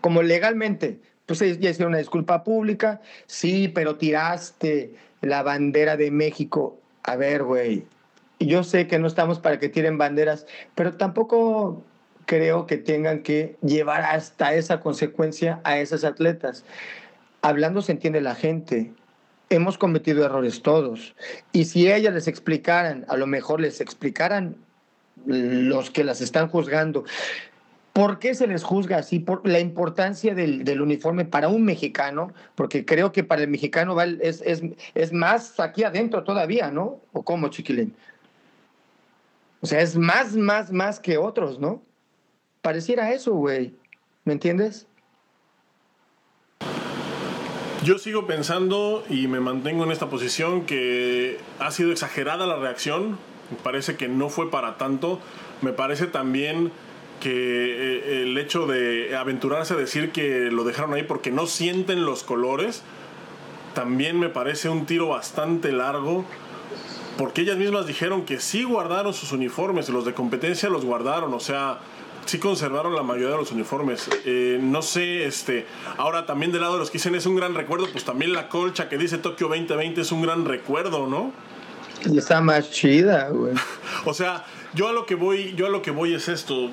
como 0.00 0.22
legalmente, 0.22 1.00
pues 1.26 1.40
ya 1.40 1.70
hicieron 1.70 1.88
una 1.88 1.98
disculpa 1.98 2.44
pública, 2.44 3.02
sí, 3.26 3.68
pero 3.68 3.96
tiraste 3.96 4.94
la 5.20 5.42
bandera 5.42 5.96
de 5.96 6.10
México. 6.10 6.78
A 7.04 7.16
ver, 7.16 7.44
güey, 7.44 7.86
yo 8.40 8.64
sé 8.64 8.86
que 8.86 8.98
no 8.98 9.06
estamos 9.06 9.38
para 9.38 9.58
que 9.58 9.68
tiren 9.68 9.98
banderas, 9.98 10.46
pero 10.74 10.94
tampoco 10.94 11.84
creo 12.26 12.66
que 12.66 12.78
tengan 12.78 13.22
que 13.22 13.56
llevar 13.62 14.00
hasta 14.02 14.54
esa 14.54 14.80
consecuencia 14.80 15.60
a 15.64 15.78
esas 15.78 16.04
atletas. 16.04 16.64
Hablando 17.42 17.82
se 17.82 17.92
entiende 17.92 18.20
la 18.22 18.34
gente. 18.34 18.92
Hemos 19.50 19.76
cometido 19.76 20.24
errores 20.24 20.62
todos. 20.62 21.14
Y 21.52 21.66
si 21.66 21.92
ellas 21.92 22.14
les 22.14 22.26
explicaran, 22.26 23.04
a 23.08 23.18
lo 23.18 23.26
mejor 23.26 23.60
les 23.60 23.82
explicaran 23.82 24.56
los 25.26 25.90
que 25.90 26.04
las 26.04 26.22
están 26.22 26.48
juzgando, 26.48 27.04
¿Por 27.94 28.18
qué 28.18 28.34
se 28.34 28.48
les 28.48 28.64
juzga 28.64 28.98
así? 28.98 29.20
Por 29.20 29.46
la 29.46 29.60
importancia 29.60 30.34
del, 30.34 30.64
del, 30.64 30.82
uniforme 30.82 31.24
para 31.24 31.46
un 31.46 31.64
mexicano, 31.64 32.34
porque 32.56 32.84
creo 32.84 33.12
que 33.12 33.22
para 33.22 33.42
el 33.42 33.48
mexicano 33.48 33.96
es, 34.02 34.42
es, 34.44 34.62
es, 34.96 35.12
más 35.12 35.60
aquí 35.60 35.84
adentro 35.84 36.24
todavía, 36.24 36.72
¿no? 36.72 37.00
¿O 37.12 37.22
cómo, 37.22 37.50
chiquilín? 37.50 37.94
O 39.60 39.66
sea, 39.66 39.80
es 39.80 39.96
más, 39.96 40.34
más, 40.34 40.72
más 40.72 40.98
que 40.98 41.18
otros, 41.18 41.60
¿no? 41.60 41.82
Pareciera 42.62 43.12
eso, 43.12 43.32
güey. 43.34 43.76
¿Me 44.24 44.32
entiendes? 44.32 44.88
Yo 47.84 47.98
sigo 47.98 48.26
pensando 48.26 49.04
y 49.08 49.28
me 49.28 49.38
mantengo 49.38 49.84
en 49.84 49.92
esta 49.92 50.10
posición 50.10 50.66
que 50.66 51.38
ha 51.60 51.70
sido 51.70 51.92
exagerada 51.92 52.44
la 52.44 52.56
reacción. 52.56 53.20
Me 53.52 53.56
parece 53.62 53.94
que 53.96 54.08
no 54.08 54.30
fue 54.30 54.50
para 54.50 54.78
tanto. 54.78 55.20
Me 55.62 55.72
parece 55.72 56.08
también 56.08 56.72
que 57.24 57.30
eh, 57.30 58.22
el 58.22 58.36
hecho 58.36 58.66
de 58.66 59.16
aventurarse 59.16 59.72
a 59.72 59.78
decir 59.78 60.12
que 60.12 60.50
lo 60.50 60.62
dejaron 60.62 60.92
ahí 60.92 61.04
porque 61.04 61.30
no 61.30 61.46
sienten 61.46 62.04
los 62.04 62.22
colores, 62.22 62.82
también 63.74 64.20
me 64.20 64.28
parece 64.28 64.68
un 64.68 64.84
tiro 64.84 65.08
bastante 65.08 65.72
largo, 65.72 66.26
porque 67.16 67.40
ellas 67.40 67.56
mismas 67.56 67.86
dijeron 67.86 68.26
que 68.26 68.40
sí 68.40 68.64
guardaron 68.64 69.14
sus 69.14 69.32
uniformes, 69.32 69.88
los 69.88 70.04
de 70.04 70.12
competencia 70.12 70.68
los 70.68 70.84
guardaron, 70.84 71.32
o 71.32 71.40
sea, 71.40 71.78
sí 72.26 72.38
conservaron 72.38 72.94
la 72.94 73.02
mayoría 73.02 73.30
de 73.30 73.38
los 73.38 73.52
uniformes. 73.52 74.06
Eh, 74.26 74.58
no 74.60 74.82
sé, 74.82 75.24
este, 75.24 75.64
ahora 75.96 76.26
también 76.26 76.52
del 76.52 76.60
lado 76.60 76.74
de 76.74 76.80
los 76.80 76.90
que 76.90 76.98
dicen 76.98 77.14
es 77.14 77.24
un 77.24 77.36
gran 77.36 77.54
recuerdo, 77.54 77.88
pues 77.90 78.04
también 78.04 78.34
la 78.34 78.50
colcha 78.50 78.90
que 78.90 78.98
dice 78.98 79.16
Tokio 79.16 79.48
2020 79.48 80.02
es 80.02 80.12
un 80.12 80.20
gran 80.20 80.44
recuerdo, 80.44 81.06
¿no? 81.06 81.32
Y 82.04 82.18
está 82.18 82.42
más 82.42 82.70
chida, 82.70 83.30
güey. 83.30 83.54
o 84.04 84.12
sea, 84.12 84.44
yo 84.74 84.88
a 84.88 84.92
lo 84.92 85.06
que 85.06 85.14
voy, 85.14 85.54
yo 85.56 85.64
a 85.64 85.70
lo 85.70 85.80
que 85.80 85.90
voy 85.90 86.12
es 86.12 86.28
esto 86.28 86.68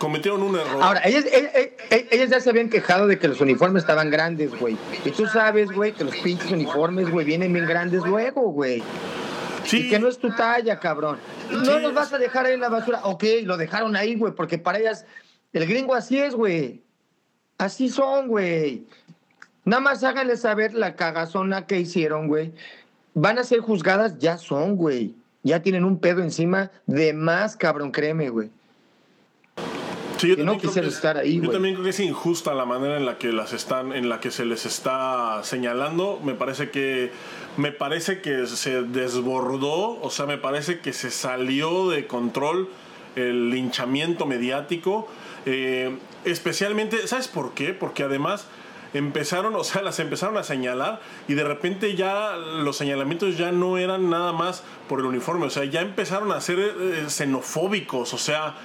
cometieron 0.00 0.42
un 0.42 0.56
error. 0.56 0.82
Ahora, 0.82 1.02
ellas, 1.04 1.24
ellas, 2.10 2.30
ya 2.30 2.40
se 2.40 2.50
habían 2.50 2.68
quejado 2.68 3.06
de 3.06 3.20
que 3.20 3.28
los 3.28 3.40
uniformes 3.40 3.84
estaban 3.84 4.10
grandes, 4.10 4.58
güey. 4.58 4.76
Y 5.04 5.10
tú 5.10 5.26
sabes, 5.26 5.70
güey, 5.70 5.92
que 5.92 6.02
los 6.02 6.16
pinches 6.16 6.50
uniformes, 6.50 7.08
güey, 7.08 7.24
vienen 7.24 7.52
bien 7.52 7.66
grandes 7.66 8.02
luego, 8.02 8.50
güey. 8.50 8.82
Sí. 9.64 9.86
Y 9.86 9.88
que 9.88 10.00
no 10.00 10.08
es 10.08 10.18
tu 10.18 10.34
talla, 10.34 10.80
cabrón. 10.80 11.18
No 11.52 11.78
los 11.78 11.94
vas 11.94 12.12
a 12.12 12.18
dejar 12.18 12.46
ahí 12.46 12.54
en 12.54 12.60
la 12.60 12.68
basura. 12.68 13.00
Ok, 13.04 13.24
lo 13.44 13.56
dejaron 13.56 13.94
ahí, 13.94 14.16
güey, 14.16 14.34
porque 14.34 14.58
para 14.58 14.78
ellas, 14.78 15.06
el 15.52 15.66
gringo 15.66 15.94
así 15.94 16.18
es, 16.18 16.34
güey. 16.34 16.82
Así 17.58 17.88
son, 17.88 18.26
güey. 18.26 18.86
Nada 19.64 19.80
más 19.80 20.02
háganle 20.02 20.36
saber 20.36 20.74
la 20.74 20.96
cagazona 20.96 21.66
que 21.66 21.78
hicieron, 21.78 22.26
güey. 22.26 22.52
Van 23.14 23.38
a 23.38 23.44
ser 23.44 23.60
juzgadas, 23.60 24.18
ya 24.18 24.38
son, 24.38 24.74
güey. 24.76 25.14
Ya 25.42 25.62
tienen 25.62 25.84
un 25.84 26.00
pedo 26.00 26.22
encima 26.22 26.70
de 26.86 27.12
más, 27.12 27.56
cabrón, 27.56 27.92
créeme, 27.92 28.30
güey 28.30 28.50
yo 30.26 30.36
no 30.44 30.58
quisiera 30.58 30.88
estar 30.88 31.16
ahí. 31.16 31.40
Yo 31.40 31.50
también 31.50 31.74
creo 31.74 31.84
que 31.84 31.90
es 31.90 32.00
injusta 32.00 32.54
la 32.54 32.64
manera 32.64 32.96
en 32.96 33.06
la 33.06 33.18
que 33.18 33.32
las 33.32 33.52
están, 33.52 33.92
en 33.92 34.08
la 34.08 34.20
que 34.20 34.30
se 34.30 34.44
les 34.44 34.66
está 34.66 35.40
señalando. 35.42 36.20
Me 36.22 36.34
parece 36.34 36.70
que 36.70 37.10
me 37.56 37.72
parece 37.72 38.20
que 38.20 38.46
se 38.46 38.82
desbordó, 38.82 40.00
o 40.00 40.10
sea, 40.10 40.26
me 40.26 40.38
parece 40.38 40.80
que 40.80 40.92
se 40.92 41.10
salió 41.10 41.88
de 41.90 42.06
control 42.06 42.68
el 43.16 43.50
linchamiento 43.50 44.26
mediático. 44.26 45.08
Eh, 45.46 45.96
especialmente, 46.24 47.06
¿sabes 47.06 47.28
por 47.28 47.54
qué? 47.54 47.72
Porque 47.72 48.02
además 48.02 48.46
empezaron, 48.94 49.54
o 49.54 49.64
sea, 49.64 49.82
las 49.82 49.98
empezaron 50.00 50.36
a 50.36 50.42
señalar 50.42 51.00
y 51.28 51.34
de 51.34 51.44
repente 51.44 51.94
ya 51.96 52.36
los 52.36 52.76
señalamientos 52.76 53.36
ya 53.38 53.52
no 53.52 53.78
eran 53.78 54.10
nada 54.10 54.32
más 54.32 54.62
por 54.88 55.00
el 55.00 55.06
uniforme, 55.06 55.46
o 55.46 55.50
sea, 55.50 55.64
ya 55.64 55.80
empezaron 55.80 56.32
a 56.32 56.40
ser 56.40 56.58
eh, 56.58 57.04
xenofóbicos, 57.08 58.12
o 58.14 58.18
sea, 58.18 58.56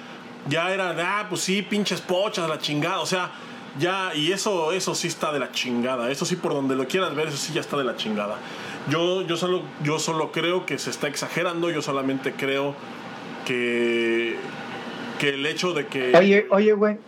ya 0.48 0.72
era, 0.72 0.94
ah, 0.98 1.26
pues 1.28 1.40
sí, 1.42 1.62
pinches 1.62 2.00
pochas, 2.00 2.48
la 2.48 2.58
chingada, 2.58 3.00
o 3.00 3.06
sea, 3.06 3.32
ya, 3.78 4.14
y 4.14 4.32
eso, 4.32 4.72
eso 4.72 4.94
sí 4.94 5.08
está 5.08 5.32
de 5.32 5.38
la 5.38 5.52
chingada, 5.52 6.10
eso 6.10 6.24
sí 6.24 6.36
por 6.36 6.52
donde 6.54 6.76
lo 6.76 6.86
quieras 6.86 7.14
ver, 7.14 7.28
eso 7.28 7.36
sí 7.36 7.52
ya 7.52 7.60
está 7.60 7.76
de 7.76 7.84
la 7.84 7.96
chingada. 7.96 8.38
Yo, 8.88 9.22
yo, 9.22 9.36
solo, 9.36 9.62
yo 9.82 9.98
solo 9.98 10.30
creo 10.32 10.64
que 10.64 10.78
se 10.78 10.90
está 10.90 11.08
exagerando, 11.08 11.70
yo 11.70 11.82
solamente 11.82 12.32
creo 12.32 12.74
que, 13.44 14.36
que 15.18 15.30
el 15.30 15.44
hecho 15.44 15.72
de 15.72 15.86
que... 15.86 16.16
Oye, 16.16 16.46
oye, 16.50 16.72
güey. 16.72 16.98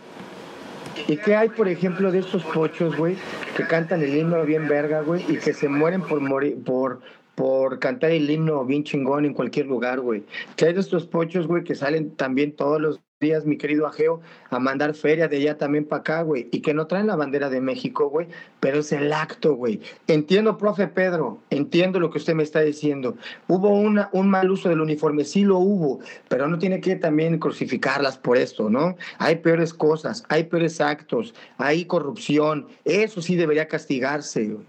¿Y 1.07 1.17
qué 1.17 1.35
hay, 1.35 1.49
por 1.49 1.69
ejemplo, 1.69 2.11
de 2.11 2.19
estos 2.19 2.43
pochos, 2.43 2.95
güey, 2.97 3.15
que 3.55 3.65
cantan 3.65 4.01
el 4.03 4.15
himno 4.15 4.43
bien 4.43 4.67
verga, 4.67 5.01
güey, 5.01 5.23
y 5.29 5.37
que 5.37 5.53
se 5.53 5.69
mueren 5.69 6.01
por 6.01 6.19
morir, 6.19 6.61
por, 6.63 6.99
por 7.35 7.79
cantar 7.79 8.11
el 8.11 8.29
himno 8.29 8.65
bien 8.65 8.83
chingón 8.83 9.25
en 9.25 9.33
cualquier 9.33 9.65
lugar, 9.65 10.01
güey? 10.01 10.23
¿Qué 10.57 10.65
hay 10.65 10.73
de 10.73 10.81
estos 10.81 11.07
pochos, 11.07 11.47
güey, 11.47 11.63
que 11.63 11.75
salen 11.75 12.15
también 12.15 12.55
todos 12.55 12.81
los 12.81 12.99
días, 13.19 13.45
mi 13.45 13.57
querido 13.57 13.85
Ageo, 13.85 14.21
a 14.49 14.59
mandar 14.59 14.93
feria 14.93 15.27
de 15.27 15.35
allá 15.35 15.57
también 15.57 15.83
para 15.83 15.99
acá, 15.99 16.21
güey. 16.21 16.47
Y 16.53 16.61
que 16.61 16.73
no 16.73 16.87
traen 16.87 17.07
la 17.07 17.17
bandera 17.17 17.49
de 17.49 17.59
México, 17.59 18.09
güey, 18.09 18.29
pero 18.61 18.79
es 18.79 18.93
el 18.93 19.11
acto, 19.11 19.55
güey. 19.55 19.81
Entiendo, 20.07 20.57
profe 20.57 20.87
Pedro, 20.87 21.41
entiendo 21.49 21.99
lo 21.99 22.11
que 22.11 22.19
usted 22.19 22.33
me 22.33 22.43
está 22.43 22.61
diciendo. 22.61 23.17
Hubo 23.49 23.71
una, 23.71 24.09
un 24.13 24.29
mal 24.29 24.49
uso 24.49 24.69
del 24.69 24.79
uniforme, 24.79 25.25
sí 25.25 25.43
lo 25.43 25.57
hubo, 25.57 25.99
pero 26.29 26.47
no 26.47 26.59
tiene 26.59 26.79
que 26.79 26.95
también 26.95 27.39
crucificarlas 27.39 28.17
por 28.17 28.37
esto, 28.37 28.69
¿no? 28.69 28.95
Hay 29.17 29.35
peores 29.37 29.73
cosas, 29.73 30.23
hay 30.29 30.45
peores 30.45 30.79
actos, 30.79 31.35
hay 31.57 31.83
corrupción. 31.83 32.67
Eso 32.85 33.21
sí 33.21 33.35
debería 33.35 33.67
castigarse, 33.67 34.45
güey. 34.45 34.68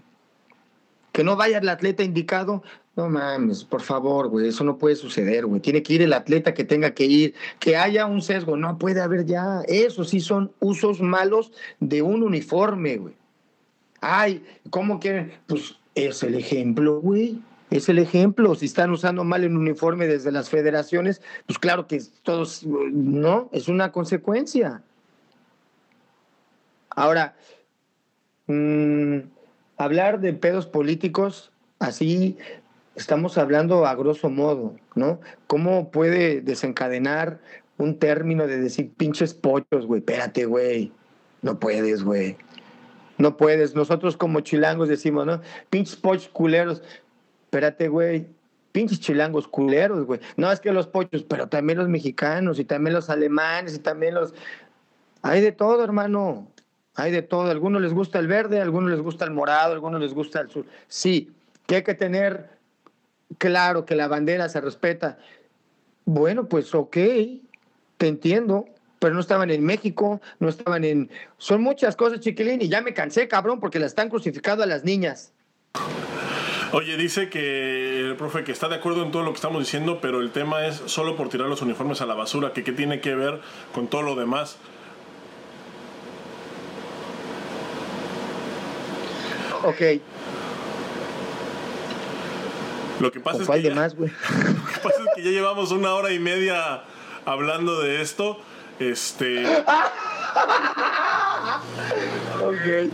Que 1.11 1.23
no 1.23 1.35
vaya 1.35 1.57
el 1.57 1.69
atleta 1.69 2.03
indicado, 2.03 2.63
no 2.95 3.09
mames, 3.09 3.63
por 3.63 3.81
favor, 3.81 4.27
güey, 4.27 4.49
eso 4.49 4.65
no 4.65 4.77
puede 4.77 4.95
suceder, 4.95 5.45
güey. 5.45 5.61
Tiene 5.61 5.81
que 5.81 5.93
ir 5.93 6.01
el 6.01 6.13
atleta 6.13 6.53
que 6.53 6.65
tenga 6.65 6.91
que 6.91 7.05
ir, 7.05 7.33
que 7.59 7.77
haya 7.77 8.05
un 8.05 8.21
sesgo, 8.21 8.57
no 8.57 8.77
puede 8.77 9.01
haber 9.01 9.25
ya. 9.25 9.61
Eso 9.67 10.03
sí 10.03 10.19
son 10.19 10.51
usos 10.59 11.01
malos 11.01 11.53
de 11.79 12.01
un 12.01 12.21
uniforme, 12.21 12.97
güey. 12.97 13.15
Ay, 14.01 14.43
¿cómo 14.69 14.99
quieren? 14.99 15.31
Pues 15.47 15.77
es 15.95 16.21
el 16.23 16.35
ejemplo, 16.35 16.99
güey. 16.99 17.39
Es 17.69 17.87
el 17.87 17.99
ejemplo. 17.99 18.55
Si 18.55 18.65
están 18.65 18.91
usando 18.91 19.23
mal 19.23 19.45
el 19.45 19.55
uniforme 19.55 20.07
desde 20.07 20.31
las 20.31 20.49
federaciones, 20.49 21.21
pues 21.45 21.57
claro 21.59 21.87
que 21.87 22.01
todos, 22.23 22.65
no, 22.65 23.47
es 23.53 23.69
una 23.69 23.93
consecuencia. 23.93 24.83
Ahora, 26.89 27.35
mm, 28.47 29.19
hablar 29.83 30.19
de 30.19 30.33
pedos 30.33 30.67
políticos 30.67 31.51
así 31.79 32.37
estamos 32.95 33.37
hablando 33.37 33.85
a 33.85 33.95
grosso 33.95 34.29
modo, 34.29 34.75
¿no? 34.95 35.19
¿Cómo 35.47 35.91
puede 35.91 36.41
desencadenar 36.41 37.39
un 37.77 37.97
término 37.97 38.47
de 38.47 38.59
decir 38.59 38.91
pinches 38.95 39.33
pochos, 39.33 39.85
güey? 39.85 39.99
Espérate, 39.99 40.45
güey. 40.45 40.91
No 41.41 41.59
puedes, 41.59 42.03
güey. 42.03 42.37
No 43.17 43.37
puedes. 43.37 43.75
Nosotros 43.75 44.17
como 44.17 44.41
chilangos 44.41 44.87
decimos, 44.87 45.25
¿no? 45.25 45.41
Pinches 45.69 45.95
pochos 45.95 46.29
culeros. 46.29 46.83
Espérate, 47.45 47.87
güey. 47.87 48.27
Pinches 48.71 48.99
chilangos 48.99 49.47
culeros, 49.47 50.05
güey. 50.05 50.19
No 50.37 50.51
es 50.51 50.59
que 50.59 50.71
los 50.71 50.87
pochos, 50.87 51.23
pero 51.23 51.47
también 51.47 51.79
los 51.79 51.89
mexicanos 51.89 52.59
y 52.59 52.65
también 52.65 52.93
los 52.93 53.09
alemanes 53.09 53.75
y 53.75 53.79
también 53.79 54.13
los... 54.13 54.33
Hay 55.23 55.41
de 55.41 55.51
todo, 55.51 55.83
hermano. 55.83 56.47
Hay 56.95 57.11
de 57.11 57.21
todo. 57.21 57.49
Algunos 57.49 57.81
les 57.81 57.93
gusta 57.93 58.19
el 58.19 58.27
verde, 58.27 58.61
algunos 58.61 58.91
les 58.91 58.99
gusta 58.99 59.25
el 59.25 59.31
morado, 59.31 59.73
algunos 59.73 60.01
les 60.01 60.13
gusta 60.13 60.41
el 60.41 60.49
sur. 60.49 60.65
Sí, 60.87 61.31
que 61.65 61.75
hay 61.77 61.83
que 61.83 61.95
tener 61.95 62.49
claro 63.37 63.85
que 63.85 63.95
la 63.95 64.07
bandera 64.07 64.49
se 64.49 64.61
respeta. 64.61 65.17
Bueno, 66.05 66.45
pues 66.47 66.73
ok, 66.75 66.97
te 67.97 68.07
entiendo, 68.07 68.65
pero 68.99 69.13
no 69.13 69.19
estaban 69.19 69.51
en 69.51 69.63
México, 69.63 70.21
no 70.39 70.49
estaban 70.49 70.83
en... 70.83 71.09
Son 71.37 71.61
muchas 71.61 71.95
cosas, 71.95 72.19
chiquilín, 72.19 72.61
y 72.61 72.69
ya 72.69 72.81
me 72.81 72.93
cansé, 72.93 73.27
cabrón, 73.27 73.59
porque 73.59 73.79
la 73.79 73.85
están 73.85 74.09
crucificando 74.09 74.63
a 74.63 74.67
las 74.67 74.83
niñas. 74.83 75.33
Oye, 76.73 76.95
dice 76.97 77.29
que 77.29 77.99
el 77.99 78.15
profe 78.15 78.43
que 78.43 78.51
está 78.51 78.69
de 78.69 78.75
acuerdo 78.75 79.03
en 79.03 79.11
todo 79.11 79.23
lo 79.23 79.31
que 79.31 79.35
estamos 79.35 79.59
diciendo, 79.61 79.99
pero 80.01 80.21
el 80.21 80.31
tema 80.31 80.65
es 80.65 80.75
solo 80.85 81.17
por 81.17 81.29
tirar 81.29 81.47
los 81.47 81.61
uniformes 81.61 82.01
a 82.01 82.05
la 82.05 82.13
basura, 82.13 82.53
que 82.53 82.63
qué 82.63 82.71
tiene 82.71 83.01
que 83.01 83.13
ver 83.13 83.41
con 83.73 83.87
todo 83.87 84.03
lo 84.03 84.15
demás. 84.15 84.57
Ok, 89.63 90.01
lo 93.01 93.11
que 93.11 93.19
pasa, 93.19 93.41
es 93.41 93.49
que, 93.49 93.61
ya, 93.63 93.73
más, 93.73 93.95
lo 93.97 94.05
que 94.05 94.11
pasa 94.83 95.01
es 95.01 95.15
que 95.15 95.23
ya 95.23 95.31
llevamos 95.31 95.71
una 95.71 95.95
hora 95.95 96.11
y 96.11 96.19
media 96.19 96.83
hablando 97.25 97.81
de 97.81 98.01
esto. 98.01 98.39
Este. 98.79 99.43
ok. 102.41 102.91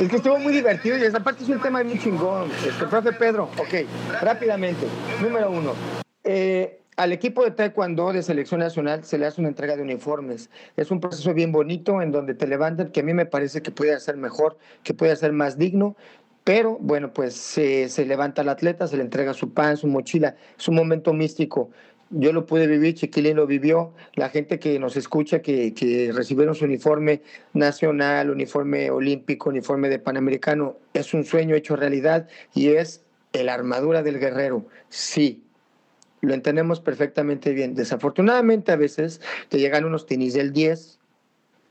Es 0.00 0.08
que 0.08 0.16
estuvo 0.16 0.38
muy 0.38 0.52
divertido 0.52 0.96
y 0.96 1.02
esa 1.02 1.20
parte 1.20 1.42
es 1.42 1.48
un 1.48 1.60
tema 1.60 1.82
bien 1.82 1.98
chingón. 1.98 2.48
Este, 2.64 2.86
profe 2.86 3.12
Pedro, 3.12 3.50
ok, 3.58 3.74
rápidamente. 4.20 4.86
Número 5.20 5.50
uno. 5.50 5.74
Eh, 6.22 6.80
al 6.98 7.12
equipo 7.12 7.44
de 7.44 7.52
Taekwondo 7.52 8.12
de 8.12 8.24
selección 8.24 8.58
nacional 8.58 9.04
se 9.04 9.18
le 9.18 9.26
hace 9.26 9.40
una 9.40 9.50
entrega 9.50 9.76
de 9.76 9.82
uniformes. 9.82 10.50
Es 10.76 10.90
un 10.90 10.98
proceso 10.98 11.32
bien 11.32 11.52
bonito 11.52 12.02
en 12.02 12.10
donde 12.10 12.34
te 12.34 12.48
levantan, 12.48 12.90
que 12.90 13.00
a 13.00 13.02
mí 13.04 13.14
me 13.14 13.24
parece 13.24 13.62
que 13.62 13.70
puede 13.70 13.98
ser 14.00 14.16
mejor, 14.16 14.58
que 14.82 14.94
puede 14.94 15.14
ser 15.14 15.32
más 15.32 15.56
digno. 15.56 15.96
Pero 16.42 16.76
bueno, 16.80 17.12
pues 17.12 17.34
se, 17.34 17.88
levanta 18.04 18.42
el 18.42 18.48
atleta, 18.48 18.88
se 18.88 18.96
le 18.96 19.04
entrega 19.04 19.32
su 19.32 19.54
pan, 19.54 19.76
su 19.76 19.86
mochila. 19.86 20.34
Es 20.58 20.66
un 20.66 20.74
momento 20.74 21.12
místico 21.12 21.70
yo 22.10 22.32
lo 22.32 22.46
pude 22.46 22.66
vivir, 22.66 22.94
Chiquilín 22.94 23.36
lo 23.36 23.46
vivió, 23.46 23.92
la 24.14 24.30
gente 24.30 24.58
que 24.58 24.78
nos 24.78 24.96
escucha, 24.96 25.42
que, 25.42 25.74
que 25.74 26.10
recibieron 26.10 26.54
su 26.54 26.64
uniforme 26.64 27.20
nacional, 27.52 28.30
uniforme 28.30 28.90
olímpico, 28.90 29.50
uniforme 29.50 29.90
de 29.90 29.98
panamericano, 29.98 30.78
es 30.94 31.12
un 31.12 31.26
sueño 31.26 31.54
hecho 31.54 31.76
realidad 31.76 32.26
y 32.54 32.68
es 32.68 33.04
la 33.34 33.52
armadura 33.52 34.02
del 34.02 34.18
guerrero. 34.18 34.64
Sí, 34.88 35.44
lo 36.20 36.34
entendemos 36.34 36.80
perfectamente 36.80 37.52
bien. 37.52 37.74
Desafortunadamente 37.74 38.72
a 38.72 38.76
veces 38.76 39.20
te 39.48 39.58
llegan 39.58 39.84
unos 39.84 40.06
tenis 40.06 40.34
del 40.34 40.52
10, 40.52 40.98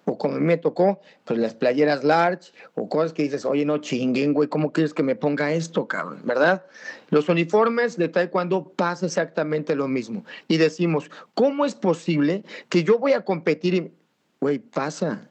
o 0.09 0.17
como 0.17 0.39
me 0.39 0.55
tocó, 0.55 1.01
pues 1.25 1.37
las 1.37 1.53
playeras 1.53 2.05
large, 2.05 2.53
o 2.75 2.87
cosas 2.87 3.11
que 3.11 3.23
dices, 3.23 3.43
oye, 3.43 3.65
no 3.65 3.79
chinguen, 3.79 4.33
güey, 4.33 4.47
¿cómo 4.47 4.71
quieres 4.71 4.93
que 4.93 5.03
me 5.03 5.15
ponga 5.15 5.51
esto, 5.51 5.85
cabrón? 5.87 6.21
¿Verdad? 6.23 6.65
Los 7.09 7.27
uniformes 7.27 7.97
de 7.97 8.07
taekwondo 8.07 8.69
pasa 8.69 9.05
exactamente 9.05 9.75
lo 9.75 9.89
mismo. 9.89 10.23
Y 10.47 10.57
decimos, 10.57 11.11
¿cómo 11.33 11.65
es 11.65 11.75
posible 11.75 12.45
que 12.69 12.85
yo 12.85 12.99
voy 12.99 13.11
a 13.13 13.25
competir 13.25 13.73
y, 13.73 13.91
güey, 14.39 14.59
pasa? 14.59 15.29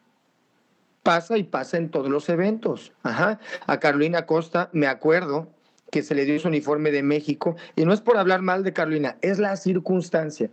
Pasa 1.03 1.39
y 1.39 1.45
pasa 1.45 1.79
en 1.79 1.91
todos 1.91 2.11
los 2.11 2.29
eventos. 2.29 2.93
Ajá. 3.03 3.41
A 3.67 3.81
Carolina 3.81 4.27
Costa, 4.27 4.69
me 4.73 4.89
acuerdo, 4.89 5.49
que 5.91 6.03
se 6.03 6.15
le 6.15 6.25
dio 6.25 6.39
su 6.39 6.49
uniforme 6.49 6.91
de 6.91 7.03
México, 7.03 7.57
y 7.77 7.85
no 7.85 7.93
es 7.93 8.01
por 8.01 8.17
hablar 8.17 8.43
mal 8.43 8.65
de 8.65 8.73
Carolina, 8.73 9.17
es 9.23 9.39
la 9.39 9.57
circunstancia. 9.57 10.51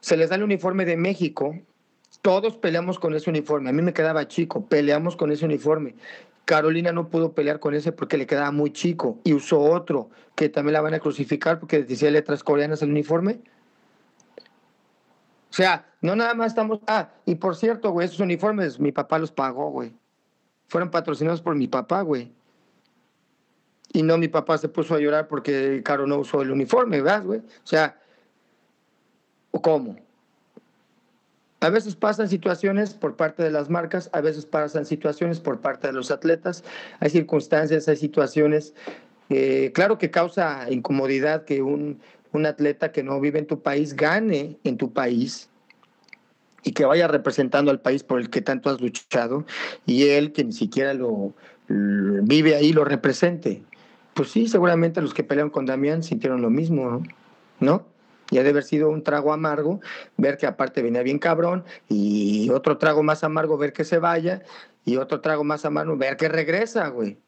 Se 0.00 0.16
les 0.16 0.30
da 0.30 0.36
el 0.36 0.42
uniforme 0.42 0.84
de 0.84 0.96
México, 0.96 1.54
todos 2.22 2.56
peleamos 2.56 2.98
con 2.98 3.14
ese 3.14 3.30
uniforme. 3.30 3.70
A 3.70 3.72
mí 3.72 3.82
me 3.82 3.92
quedaba 3.92 4.28
chico, 4.28 4.66
peleamos 4.66 5.16
con 5.16 5.32
ese 5.32 5.44
uniforme. 5.44 5.94
Carolina 6.44 6.92
no 6.92 7.08
pudo 7.08 7.32
pelear 7.32 7.60
con 7.60 7.74
ese 7.74 7.92
porque 7.92 8.16
le 8.16 8.26
quedaba 8.26 8.50
muy 8.50 8.72
chico 8.72 9.18
y 9.24 9.32
usó 9.32 9.60
otro 9.60 10.10
que 10.34 10.48
también 10.48 10.74
la 10.74 10.80
van 10.80 10.94
a 10.94 11.00
crucificar 11.00 11.60
porque 11.60 11.82
decía 11.82 12.10
letras 12.10 12.42
coreanas 12.42 12.82
el 12.82 12.90
uniforme. 12.90 13.40
O 15.50 15.54
sea, 15.54 15.86
no 16.00 16.16
nada 16.16 16.34
más 16.34 16.48
estamos. 16.48 16.80
Ah, 16.86 17.10
y 17.26 17.34
por 17.34 17.56
cierto, 17.56 17.90
güey, 17.90 18.06
esos 18.06 18.20
uniformes 18.20 18.80
mi 18.80 18.90
papá 18.90 19.18
los 19.18 19.30
pagó, 19.30 19.70
güey. 19.70 19.92
Fueron 20.68 20.90
patrocinados 20.90 21.42
por 21.42 21.54
mi 21.54 21.68
papá, 21.68 22.00
güey. 22.02 22.32
Y 23.92 24.02
no 24.02 24.16
mi 24.16 24.28
papá 24.28 24.58
se 24.58 24.68
puso 24.68 24.94
a 24.94 25.00
llorar 25.00 25.28
porque 25.28 25.82
Caro 25.84 26.06
no 26.06 26.18
usó 26.18 26.42
el 26.42 26.50
uniforme, 26.50 27.02
¿verdad, 27.02 27.24
güey? 27.24 27.40
O 27.40 27.66
sea, 27.66 28.00
¿cómo? 29.50 29.96
A 31.60 31.68
veces 31.68 31.94
pasan 31.94 32.28
situaciones 32.28 32.94
por 32.94 33.16
parte 33.16 33.42
de 33.42 33.50
las 33.50 33.70
marcas, 33.70 34.10
a 34.12 34.20
veces 34.20 34.46
pasan 34.46 34.84
situaciones 34.84 35.38
por 35.38 35.60
parte 35.60 35.86
de 35.86 35.92
los 35.92 36.10
atletas, 36.10 36.64
hay 36.98 37.10
circunstancias, 37.10 37.86
hay 37.86 37.96
situaciones. 37.96 38.74
Eh, 39.30 39.70
claro 39.72 39.98
que 39.98 40.10
causa 40.10 40.66
incomodidad 40.70 41.44
que 41.44 41.62
un, 41.62 42.00
un 42.32 42.46
atleta 42.46 42.90
que 42.92 43.02
no 43.02 43.20
vive 43.20 43.38
en 43.38 43.46
tu 43.46 43.60
país 43.60 43.94
gane 43.94 44.58
en 44.64 44.76
tu 44.76 44.92
país 44.92 45.48
y 46.64 46.72
que 46.72 46.84
vaya 46.84 47.08
representando 47.08 47.70
al 47.70 47.80
país 47.80 48.02
por 48.02 48.20
el 48.20 48.30
que 48.30 48.40
tanto 48.40 48.70
has 48.70 48.80
luchado 48.80 49.44
y 49.86 50.08
él 50.08 50.32
que 50.32 50.44
ni 50.44 50.52
siquiera 50.52 50.94
lo 50.94 51.32
vive 51.68 52.54
ahí 52.54 52.72
lo 52.72 52.84
represente. 52.84 53.62
Pues 54.14 54.30
sí, 54.30 54.48
seguramente 54.48 55.00
los 55.00 55.14
que 55.14 55.24
pelearon 55.24 55.50
con 55.50 55.66
Damián 55.66 56.02
sintieron 56.02 56.42
lo 56.42 56.50
mismo, 56.50 56.90
¿no? 56.90 57.02
¿No? 57.60 57.92
y 58.32 58.38
ha 58.38 58.42
de 58.42 58.48
haber 58.48 58.64
sido 58.64 58.88
un 58.88 59.02
trago 59.02 59.32
amargo, 59.34 59.80
ver 60.16 60.38
que 60.38 60.46
aparte 60.46 60.80
venía 60.80 61.02
bien 61.02 61.18
cabrón, 61.18 61.64
y 61.86 62.48
otro 62.48 62.78
trago 62.78 63.02
más 63.02 63.22
amargo, 63.24 63.58
ver 63.58 63.74
que 63.74 63.84
se 63.84 63.98
vaya, 63.98 64.42
y 64.86 64.96
otro 64.96 65.20
trago 65.20 65.44
más 65.44 65.66
amargo, 65.66 65.98
ver 65.98 66.16
que 66.16 66.30
regresa, 66.30 66.88
güey. 66.88 67.18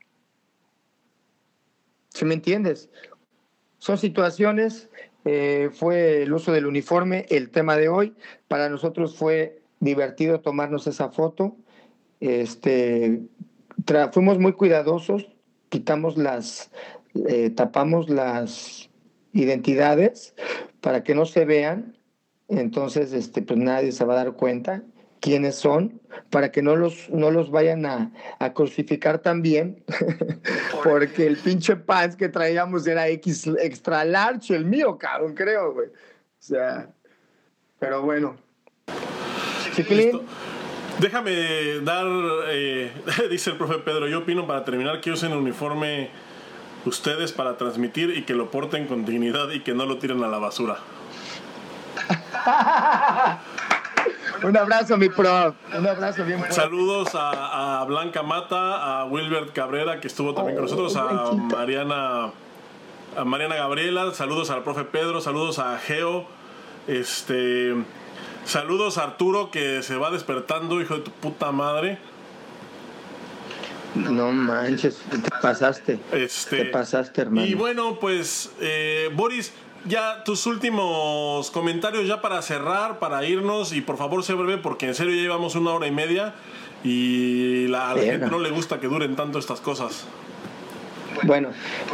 ¿Sí 2.09 2.25
me 2.25 2.33
entiendes? 2.33 2.89
Son 3.77 3.99
situaciones, 3.99 4.89
eh, 5.27 5.69
fue 5.75 6.23
el 6.23 6.33
uso 6.33 6.53
del 6.53 6.65
uniforme 6.65 7.27
el 7.29 7.51
tema 7.51 7.77
de 7.77 7.91
hoy. 7.91 8.15
Para 8.49 8.71
nosotros 8.71 9.15
fue 9.15 9.61
divertido 9.81 10.41
tomarnos 10.41 10.87
esa 10.87 11.11
foto. 11.11 11.55
Este, 12.21 13.21
fuimos 14.13 14.39
muy 14.39 14.55
cuidadosos, 14.55 15.29
quitamos 15.75 16.17
las, 16.17 16.71
eh, 17.27 17.51
tapamos 17.51 18.09
las 18.09 18.89
identidades 19.33 20.33
para 20.81 21.03
que 21.03 21.17
no 21.17 21.27
se 21.27 21.45
vean, 21.45 21.99
entonces 22.47 23.13
este, 23.13 23.43
pues 23.43 23.59
nadie 23.59 23.91
se 23.91 24.05
va 24.05 24.13
a 24.13 24.19
dar 24.19 24.35
cuenta 24.35 24.85
quiénes 25.19 25.57
son, 25.57 26.01
para 26.31 26.53
que 26.53 26.63
no 26.63 26.77
los, 26.77 27.11
no 27.11 27.33
los 27.33 27.51
vayan 27.51 27.87
a, 27.87 28.13
a 28.39 28.53
crucificar 28.53 29.19
también, 29.19 29.83
porque 30.85 31.27
el 31.27 31.39
pinche 31.39 31.75
pants 31.75 32.15
que 32.15 32.29
traíamos 32.29 32.87
era 32.87 33.09
X 33.09 33.49
extra 33.59 34.05
large, 34.05 34.55
el 34.55 34.67
mío, 34.67 34.97
cabrón, 34.97 35.35
creo, 35.35 35.75
güey. 35.75 35.89
O 35.89 35.93
sea, 36.39 36.89
pero 37.81 38.03
bueno. 38.03 38.37
Chiquilín. 39.75 40.21
Déjame 41.01 41.81
dar, 41.81 42.07
eh, 42.49 42.93
dice 43.31 43.51
el 43.51 43.57
profe 43.57 43.79
Pedro, 43.79 44.07
yo 44.09 44.21
opino 44.21 44.47
para 44.47 44.65
terminar 44.65 45.01
que 45.01 45.11
usen 45.11 45.33
uniforme 45.33 46.11
ustedes 46.85 47.33
para 47.33 47.57
transmitir 47.57 48.17
y 48.17 48.23
que 48.23 48.35
lo 48.35 48.51
porten 48.51 48.87
con 48.87 49.05
dignidad 49.05 49.51
y 49.51 49.61
que 49.61 49.75
no 49.75 49.87
lo 49.87 49.99
tiren 49.99 50.23
a 50.23 50.29
la 50.29 50.39
basura. 50.39 50.79
Un 54.43 54.57
abrazo, 54.57 54.97
mi 54.99 55.09
pro. 55.09 55.55
Un 55.77 55.87
abrazo 55.87 56.25
bien 56.25 56.45
Saludos 56.51 57.13
a, 57.15 57.83
Blanca 57.89 58.23
Mata, 58.23 59.01
a 59.01 59.05
Wilbert 59.07 59.53
Cabrera, 59.53 60.01
que 60.01 60.09
estuvo 60.09 60.35
también 60.35 60.57
con 60.57 60.67
nosotros, 60.67 60.95
a 60.97 61.33
Mariana, 61.33 62.31
a 63.17 63.25
Mariana 63.25 63.55
Gabriela, 63.57 64.13
saludos 64.13 64.51
al 64.51 64.63
profe 64.63 64.85
Pedro, 64.85 65.23
saludos 65.23 65.59
a 65.59 65.79
Geo, 65.79 66.27
este, 66.87 67.75
saludos 68.45 68.99
a 68.99 69.05
Arturo, 69.05 69.51
que 69.51 69.83
se 69.83 69.97
va 69.97 70.11
despertando, 70.11 70.81
hijo 70.81 70.97
de 70.97 71.01
tu 71.01 71.11
puta 71.11 71.53
madre. 71.53 71.99
No 73.95 74.33
manches, 74.33 74.99
te 75.11 75.19
pasaste. 75.41 75.99
Este, 76.13 76.57
te 76.57 76.65
pasaste, 76.67 77.23
hermano. 77.23 77.47
Y 77.47 77.55
bueno, 77.55 77.99
pues, 78.01 78.53
eh, 78.61 79.09
Boris, 79.15 79.53
ya 79.87 80.25
tus 80.25 80.47
últimos 80.47 81.51
comentarios 81.51 82.07
ya 82.09 82.21
para 82.21 82.43
cerrar, 82.43 82.99
para 82.99 83.25
irnos 83.25 83.73
y 83.73 83.81
por 83.81 83.97
favor 83.97 84.25
sea 84.25 84.35
breve 84.35 84.59
porque 84.59 84.87
en 84.87 84.95
serio 84.95 85.15
ya 85.15 85.23
llevamos 85.23 85.55
una 85.55 85.73
hora 85.73 85.87
y 85.87 85.93
media 85.93 86.35
y 86.83 87.69
la, 87.69 87.91
a 87.91 87.95
la 87.95 88.03
gente 88.03 88.27
no 88.27 88.39
le 88.39 88.51
gusta 88.51 88.81
que 88.81 88.89
duren 88.89 89.15
tanto 89.15 89.39
estas 89.39 89.61
cosas. 89.61 90.07
Bueno, 91.23 91.51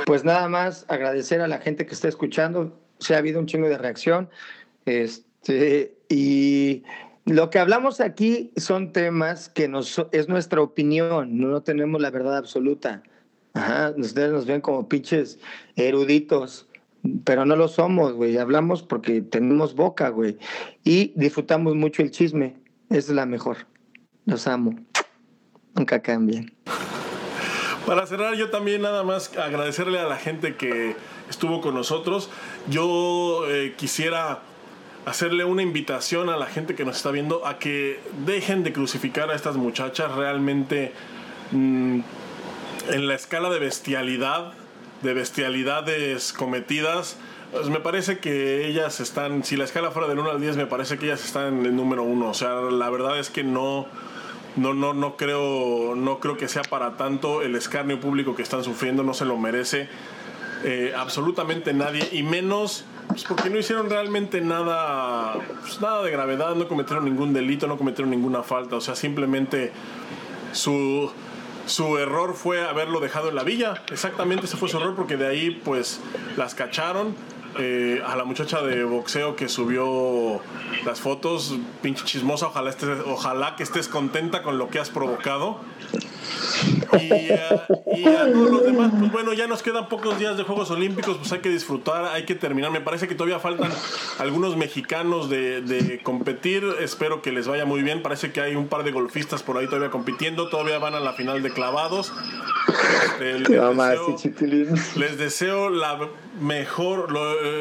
pues 0.06 0.24
nada 0.24 0.48
más 0.48 0.86
agradecer 0.88 1.40
a 1.40 1.48
la 1.48 1.58
gente 1.58 1.86
que 1.86 1.94
está 1.94 2.08
escuchando. 2.08 2.80
Se 2.98 3.14
ha 3.14 3.18
habido 3.18 3.38
un 3.38 3.46
chingo 3.46 3.68
de 3.68 3.76
reacción. 3.76 4.30
Este, 4.86 5.99
y 6.10 6.82
lo 7.24 7.48
que 7.48 7.60
hablamos 7.60 8.00
aquí 8.00 8.52
son 8.56 8.92
temas 8.92 9.48
que 9.48 9.68
nos, 9.68 10.04
es 10.10 10.28
nuestra 10.28 10.60
opinión, 10.60 11.38
no 11.38 11.62
tenemos 11.62 12.02
la 12.02 12.10
verdad 12.10 12.36
absoluta. 12.36 13.02
Ustedes 13.96 14.32
nos 14.32 14.46
ven 14.46 14.60
como 14.60 14.88
pinches 14.88 15.38
eruditos, 15.76 16.68
pero 17.24 17.44
no 17.44 17.54
lo 17.54 17.68
somos, 17.68 18.12
güey. 18.12 18.36
Hablamos 18.38 18.82
porque 18.82 19.22
tenemos 19.22 19.76
boca, 19.76 20.08
güey. 20.08 20.38
Y 20.82 21.12
disfrutamos 21.14 21.76
mucho 21.76 22.02
el 22.02 22.10
chisme. 22.10 22.56
es 22.90 23.08
la 23.08 23.26
mejor. 23.26 23.58
Los 24.26 24.48
amo. 24.48 24.74
Nunca 25.74 26.02
cambien. 26.02 26.52
Para 27.86 28.06
cerrar, 28.06 28.34
yo 28.34 28.50
también 28.50 28.82
nada 28.82 29.04
más 29.04 29.36
agradecerle 29.36 30.00
a 30.00 30.04
la 30.04 30.16
gente 30.16 30.56
que 30.56 30.96
estuvo 31.28 31.60
con 31.60 31.74
nosotros. 31.74 32.28
Yo 32.68 33.44
eh, 33.48 33.74
quisiera 33.76 34.42
hacerle 35.10 35.44
una 35.44 35.62
invitación 35.62 36.30
a 36.30 36.36
la 36.36 36.46
gente 36.46 36.74
que 36.74 36.84
nos 36.84 36.96
está 36.96 37.10
viendo 37.10 37.46
a 37.46 37.58
que 37.58 38.00
dejen 38.24 38.62
de 38.62 38.72
crucificar 38.72 39.30
a 39.30 39.34
estas 39.34 39.56
muchachas 39.56 40.14
realmente 40.14 40.92
mm, 41.50 42.00
en 42.90 43.08
la 43.08 43.14
escala 43.14 43.50
de 43.50 43.58
bestialidad, 43.58 44.52
de 45.02 45.14
bestialidades 45.14 46.32
cometidas. 46.32 47.16
Pues 47.50 47.68
me 47.68 47.80
parece 47.80 48.18
que 48.18 48.66
ellas 48.68 49.00
están, 49.00 49.42
si 49.42 49.56
la 49.56 49.64
escala 49.64 49.90
fuera 49.90 50.08
del 50.08 50.20
1 50.20 50.30
al 50.30 50.40
10, 50.40 50.56
me 50.56 50.66
parece 50.66 50.96
que 50.96 51.06
ellas 51.06 51.24
están 51.24 51.58
en 51.58 51.66
el 51.66 51.74
número 51.74 52.04
1. 52.04 52.28
O 52.28 52.34
sea, 52.34 52.60
la 52.60 52.88
verdad 52.88 53.18
es 53.18 53.30
que 53.30 53.42
no, 53.42 53.86
no, 54.54 54.74
no, 54.74 54.94
no, 54.94 55.16
creo, 55.16 55.94
no 55.96 56.20
creo 56.20 56.36
que 56.36 56.46
sea 56.46 56.62
para 56.62 56.96
tanto 56.96 57.42
el 57.42 57.56
escarnio 57.56 57.98
público 58.00 58.36
que 58.36 58.42
están 58.42 58.62
sufriendo, 58.62 59.02
no 59.02 59.14
se 59.14 59.24
lo 59.24 59.36
merece 59.36 59.88
eh, 60.62 60.92
absolutamente 60.96 61.72
nadie, 61.72 62.08
y 62.12 62.22
menos 62.22 62.84
pues 63.10 63.24
porque 63.24 63.50
no 63.50 63.58
hicieron 63.58 63.90
realmente 63.90 64.40
nada, 64.40 65.34
pues 65.60 65.80
nada 65.80 66.02
de 66.02 66.10
gravedad, 66.10 66.54
no 66.54 66.68
cometieron 66.68 67.04
ningún 67.04 67.32
delito, 67.32 67.66
no 67.66 67.76
cometieron 67.76 68.10
ninguna 68.10 68.42
falta, 68.42 68.76
o 68.76 68.80
sea, 68.80 68.94
simplemente 68.94 69.72
su, 70.52 71.10
su 71.66 71.98
error 71.98 72.34
fue 72.34 72.66
haberlo 72.66 73.00
dejado 73.00 73.28
en 73.28 73.34
la 73.34 73.42
villa. 73.42 73.82
Exactamente 73.90 74.46
ese 74.46 74.56
fue 74.56 74.68
su 74.68 74.76
error 74.76 74.94
porque 74.94 75.16
de 75.16 75.26
ahí 75.26 75.50
pues 75.50 76.00
las 76.36 76.54
cacharon. 76.54 77.14
Eh, 77.58 78.00
a 78.06 78.14
la 78.14 78.22
muchacha 78.22 78.62
de 78.62 78.84
boxeo 78.84 79.34
que 79.34 79.48
subió 79.48 80.40
las 80.84 81.00
fotos, 81.00 81.56
pinche 81.82 82.04
chismosa, 82.04 82.46
ojalá, 82.46 82.70
estés, 82.70 83.00
ojalá 83.06 83.56
que 83.56 83.64
estés 83.64 83.88
contenta 83.88 84.44
con 84.44 84.56
lo 84.56 84.68
que 84.68 84.78
has 84.78 84.88
provocado. 84.88 85.58
Y, 87.00 87.32
a 87.32 88.32
todos 88.32 88.50
los 88.50 88.64
demás, 88.64 88.92
pues 88.98 89.12
bueno, 89.12 89.32
ya 89.32 89.46
nos 89.46 89.62
quedan 89.62 89.88
pocos 89.88 90.18
días 90.18 90.36
de 90.36 90.42
Juegos 90.42 90.70
Olímpicos, 90.70 91.16
pues 91.18 91.32
hay 91.32 91.40
que 91.40 91.48
disfrutar, 91.48 92.06
hay 92.06 92.24
que 92.24 92.34
terminar. 92.34 92.70
Me 92.70 92.80
parece 92.80 93.08
que 93.08 93.14
todavía 93.14 93.38
faltan 93.38 93.70
algunos 94.18 94.56
mexicanos 94.56 95.28
de, 95.28 96.00
competir. 96.02 96.64
Espero 96.80 97.22
que 97.22 97.32
les 97.32 97.46
vaya 97.46 97.64
muy 97.64 97.82
bien. 97.82 98.02
Parece 98.02 98.32
que 98.32 98.40
hay 98.40 98.54
un 98.54 98.68
par 98.68 98.84
de 98.84 98.92
golfistas 98.92 99.42
por 99.42 99.58
ahí 99.58 99.66
todavía 99.66 99.90
compitiendo. 99.90 100.48
Todavía 100.48 100.78
van 100.78 100.94
a 100.94 101.00
la 101.00 101.12
final 101.12 101.42
de 101.42 101.50
clavados. 101.50 102.12
les, 103.20 103.42
deseo, 103.44 104.16
les 104.96 105.18
deseo 105.18 105.70
la 105.70 105.98
mejor, 106.40 107.16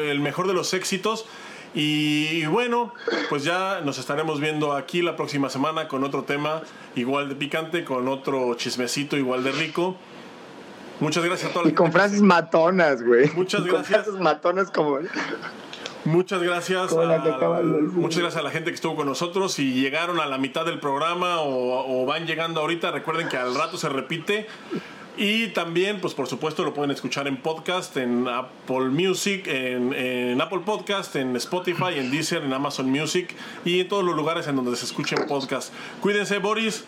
el 0.06 0.20
mejor 0.20 0.46
de 0.46 0.54
los 0.54 0.74
éxitos. 0.74 1.26
Y 1.74 2.46
bueno, 2.46 2.92
pues 3.28 3.44
ya 3.44 3.80
nos 3.84 3.98
estaremos 3.98 4.40
viendo 4.40 4.72
aquí 4.72 5.02
la 5.02 5.16
próxima 5.16 5.50
semana 5.50 5.86
con 5.86 6.02
otro 6.02 6.24
tema 6.24 6.62
igual 6.96 7.28
de 7.28 7.36
picante, 7.36 7.84
con 7.84 8.08
otro 8.08 8.54
chismecito 8.54 9.16
igual 9.16 9.44
de 9.44 9.52
rico. 9.52 9.96
Muchas 10.98 11.24
gracias 11.24 11.50
a 11.50 11.54
todos. 11.54 11.68
Y 11.68 11.72
con 11.72 11.92
frases 11.92 12.22
matonas, 12.22 13.02
güey. 13.02 13.30
Muchas 13.34 13.64
gracias. 13.66 14.08
Con 14.08 14.22
matonas 14.22 14.70
como... 14.70 14.98
Muchas 16.06 16.42
gracias, 16.42 16.94
a 16.94 17.04
la, 17.04 17.18
muchas 17.92 18.20
gracias 18.20 18.40
a 18.40 18.42
la 18.42 18.50
gente 18.50 18.70
que 18.70 18.74
estuvo 18.74 18.96
con 18.96 19.06
nosotros. 19.06 19.52
Si 19.52 19.74
llegaron 19.74 20.18
a 20.18 20.24
la 20.24 20.38
mitad 20.38 20.64
del 20.64 20.80
programa 20.80 21.40
o, 21.42 22.02
o 22.02 22.06
van 22.06 22.26
llegando 22.26 22.62
ahorita, 22.62 22.90
recuerden 22.90 23.28
que 23.28 23.36
al 23.36 23.54
rato 23.54 23.76
se 23.76 23.90
repite. 23.90 24.46
Y 25.22 25.48
también, 25.48 26.00
pues 26.00 26.14
por 26.14 26.28
supuesto, 26.28 26.64
lo 26.64 26.72
pueden 26.72 26.90
escuchar 26.92 27.28
en 27.28 27.36
podcast, 27.36 27.94
en 27.98 28.26
Apple 28.26 28.88
Music, 28.88 29.46
en, 29.48 30.40
Apple 30.40 30.60
Podcast, 30.64 31.14
en 31.14 31.36
Spotify, 31.36 31.98
en 31.98 32.10
Deezer, 32.10 32.42
en 32.42 32.54
Amazon 32.54 32.90
Music 32.90 33.36
y 33.66 33.80
en 33.80 33.88
todos 33.88 34.02
los 34.02 34.16
lugares 34.16 34.48
en 34.48 34.56
donde 34.56 34.74
se 34.76 34.86
escuchen 34.86 35.26
podcast. 35.28 35.74
Cuídense, 36.00 36.38
Boris. 36.38 36.86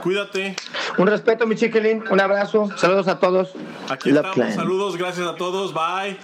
Cuídate. 0.00 0.54
Un 0.96 1.08
respeto, 1.08 1.44
mi 1.44 1.56
chiquilín. 1.56 2.04
Un 2.08 2.20
abrazo. 2.20 2.70
Saludos 2.76 3.08
a 3.08 3.18
todos. 3.18 3.50
Aquí 3.88 4.10
estamos. 4.10 4.54
Saludos. 4.54 4.96
Gracias 4.96 5.26
a 5.26 5.34
todos. 5.34 5.74
Bye. 5.74 6.16